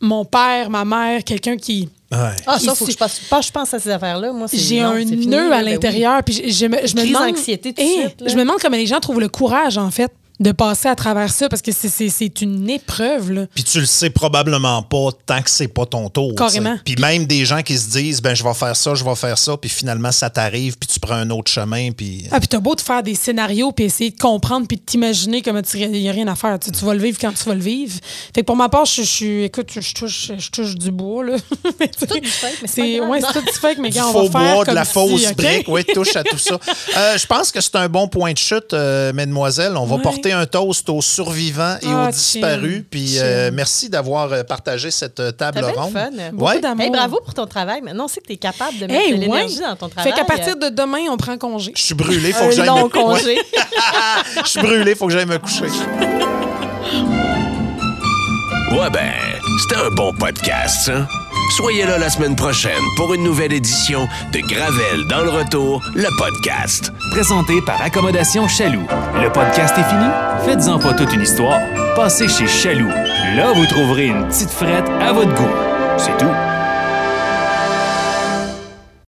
mon 0.00 0.24
père, 0.24 0.70
ma 0.70 0.84
mère, 0.84 1.24
quelqu'un 1.24 1.56
qui... 1.56 1.88
Ouais. 2.10 2.18
Ah, 2.46 2.58
ça, 2.58 2.74
faut 2.74 2.86
que 2.86 2.92
je 2.92 2.96
pense, 2.96 3.18
pas, 3.28 3.40
je 3.42 3.50
pense 3.50 3.74
à 3.74 3.78
ces 3.78 3.90
affaires-là. 3.90 4.32
Moi, 4.32 4.48
c'est- 4.48 4.56
J'ai 4.56 4.80
un 4.80 5.04
nœud 5.04 5.52
à 5.52 5.58
ben 5.58 5.64
oui. 5.64 5.70
l'intérieur, 5.72 6.22
puis 6.24 6.34
je, 6.34 6.48
je 6.50 6.66
me, 6.66 6.76
je 6.86 6.94
me 6.94 7.00
Crise 7.00 7.12
demande... 7.12 7.28
d'anxiété 7.28 7.74
tout 7.74 7.82
de 7.82 7.86
suite, 7.86 8.20
là. 8.22 8.28
Je 8.28 8.34
me 8.34 8.40
demande 8.40 8.58
comment 8.62 8.76
les 8.76 8.86
gens 8.86 8.98
trouvent 9.00 9.20
le 9.20 9.28
courage, 9.28 9.76
en 9.76 9.90
fait, 9.90 10.10
de 10.40 10.52
passer 10.52 10.88
à 10.88 10.94
travers 10.94 11.30
ça, 11.30 11.48
parce 11.48 11.62
que 11.62 11.72
c'est- 11.72 11.88
c'est 11.88 12.08
c'est 12.08 12.40
une 12.42 12.68
épreuve, 12.70 13.32
là. 13.32 13.46
Puis 13.54 13.64
tu 13.64 13.80
le 13.80 13.86
sais 13.86 14.10
probablement 14.10 14.82
pas 14.82 15.08
tant 15.26 15.42
que 15.42 15.50
c'est 15.50 15.68
pas 15.68 15.84
ton 15.86 16.08
tour. 16.10 16.34
Carrément. 16.36 16.78
Puis 16.84 16.96
même 16.96 17.26
des 17.26 17.44
gens 17.44 17.62
qui 17.62 17.76
se 17.76 17.90
disent, 17.90 18.22
ben 18.22 18.34
je 18.34 18.44
vais 18.44 18.54
faire 18.54 18.76
ça, 18.76 18.94
je 18.94 19.04
vais 19.04 19.14
faire 19.16 19.36
ça, 19.38 19.56
puis 19.56 19.68
finalement 19.70 20.12
ça 20.12 20.30
t'arrive, 20.30 20.76
puis 20.78 20.88
tu 20.88 21.00
prends 21.00 21.14
un 21.16 21.30
autre 21.30 21.50
chemin, 21.50 21.90
puis. 21.90 22.24
Ah, 22.30 22.38
puis 22.38 22.48
t'as 22.48 22.60
beau 22.60 22.74
te 22.74 22.82
faire 22.82 23.02
des 23.02 23.14
scénarios, 23.14 23.72
puis 23.72 23.86
essayer 23.86 24.10
de 24.10 24.18
comprendre, 24.18 24.66
puis 24.68 24.76
de 24.76 24.82
t'imaginer 24.82 25.42
comment 25.42 25.60
il 25.74 25.90
n'y 25.90 26.08
a 26.08 26.12
rien 26.12 26.28
à 26.28 26.34
faire. 26.36 26.58
Tu, 26.58 26.70
vas 26.84 26.94
le 26.94 27.02
vivre 27.02 27.18
quand 27.20 27.32
tu 27.32 27.44
vas 27.44 27.54
le 27.54 27.60
vivre. 27.60 27.94
Fait 28.34 28.42
que 28.42 28.46
pour 28.46 28.56
ma 28.56 28.68
part, 28.68 28.84
je, 28.84 29.02
suis. 29.02 29.44
Écoute, 29.44 29.70
je 29.74 29.94
touche, 29.94 30.32
je 30.38 30.50
touche 30.50 30.74
du 30.76 30.90
bois, 30.90 31.24
là. 31.24 31.36
Sais, 31.98 32.06
tout 32.06 32.18
du 32.20 32.28
fake, 32.28 32.52
mais 32.62 32.68
c'est 32.68 32.74
c'est. 32.82 33.00
Ouais, 33.00 33.20
c'est 33.20 33.32
tout 33.32 33.44
du 33.44 33.52
fake, 33.58 33.78
mais 33.78 33.90
on 34.00 34.12
faux 34.12 34.28
va 34.28 34.40
faire 34.40 34.54
bois, 34.54 34.64
de 34.64 34.72
la 34.72 34.84
si, 34.84 34.92
fausse 34.92 35.32
brique, 35.34 35.66
oui, 35.68 35.84
touche 35.92 36.14
à 36.16 36.22
tout 36.24 36.38
ça. 36.38 36.58
Euh, 36.96 37.16
je 37.18 37.26
pense 37.26 37.52
que 37.52 37.60
c'est 37.60 37.76
un 37.76 37.88
bon 37.88 38.08
point 38.08 38.32
de 38.32 38.38
chute, 38.38 38.72
euh, 38.72 39.12
mesdemoiselles. 39.12 39.76
On 39.76 39.84
va 39.84 39.96
Ouais. 39.96 40.02
porter 40.02 40.27
un 40.32 40.46
toast 40.46 40.88
aux 40.90 41.02
survivants 41.02 41.76
et 41.82 41.86
Ah, 41.88 42.08
aux 42.08 42.10
disparus. 42.10 42.84
Puis 42.90 43.18
euh, 43.18 43.50
merci 43.52 43.88
d'avoir 43.88 44.32
euh, 44.32 44.42
partagé 44.42 44.90
cette 44.90 45.20
euh, 45.20 45.32
table 45.32 45.64
ronde. 45.76 45.92
fun. 45.92 46.10
Beaucoup 46.32 46.44
Ouais. 46.50 46.60
d'amour. 46.60 46.84
Hey, 46.84 46.90
bravo 46.90 47.20
pour 47.24 47.34
ton 47.34 47.46
travail. 47.46 47.80
Maintenant, 47.82 48.04
on 48.04 48.08
sait 48.08 48.20
que 48.20 48.26
tu 48.26 48.32
es 48.34 48.36
capable 48.36 48.78
de 48.78 48.86
mettre 48.86 49.00
Hey, 49.00 49.10
de 49.12 49.14
ouais. 49.14 49.20
l'énergie 49.20 49.60
dans 49.60 49.76
ton 49.76 49.88
travail. 49.88 50.12
Fait 50.12 50.18
qu'à 50.18 50.24
partir 50.24 50.56
de 50.56 50.68
demain, 50.68 50.98
on 51.10 51.16
prend 51.16 51.36
congé. 51.38 51.72
Je 51.76 51.82
suis 51.82 51.94
brûlé, 51.94 52.32
faut 52.32 52.46
que 52.46 52.52
j'aille 52.52 52.68
me 52.70 52.88
congé. 52.88 53.36
Ouais. 53.36 53.42
Je 54.44 54.48
suis 54.48 54.60
brûlé, 54.60 54.94
faut 54.94 55.06
que 55.06 55.12
j'aille 55.12 55.26
me 55.26 55.38
coucher. 55.38 55.64
Ouais 58.72 58.90
ben, 58.92 59.10
c'était 59.62 59.80
un 59.82 59.90
bon 59.90 60.12
podcast, 60.14 60.86
ça. 60.86 61.08
Soyez 61.56 61.84
là 61.86 61.98
la 61.98 62.10
semaine 62.10 62.36
prochaine 62.36 62.82
pour 62.96 63.14
une 63.14 63.22
nouvelle 63.24 63.52
édition 63.52 64.06
de 64.32 64.40
Gravel 64.40 65.06
dans 65.08 65.22
le 65.22 65.30
retour, 65.30 65.82
le 65.94 66.08
podcast. 66.18 66.92
Présenté 67.10 67.60
par 67.62 67.80
Accommodation 67.82 68.46
Chaloux. 68.46 68.86
Le 69.20 69.30
podcast 69.30 69.74
est 69.78 69.84
fini? 69.88 70.04
Faites-en 70.44 70.78
pas 70.78 70.94
toute 70.94 71.12
une 71.12 71.22
histoire. 71.22 71.58
Passez 71.96 72.28
chez 72.28 72.46
Chaloux. 72.46 72.90
Là, 73.36 73.52
vous 73.54 73.66
trouverez 73.66 74.06
une 74.06 74.26
petite 74.28 74.50
frette 74.50 74.88
à 75.00 75.12
votre 75.12 75.34
goût. 75.34 75.50
C'est 75.96 76.16
tout. 76.18 76.47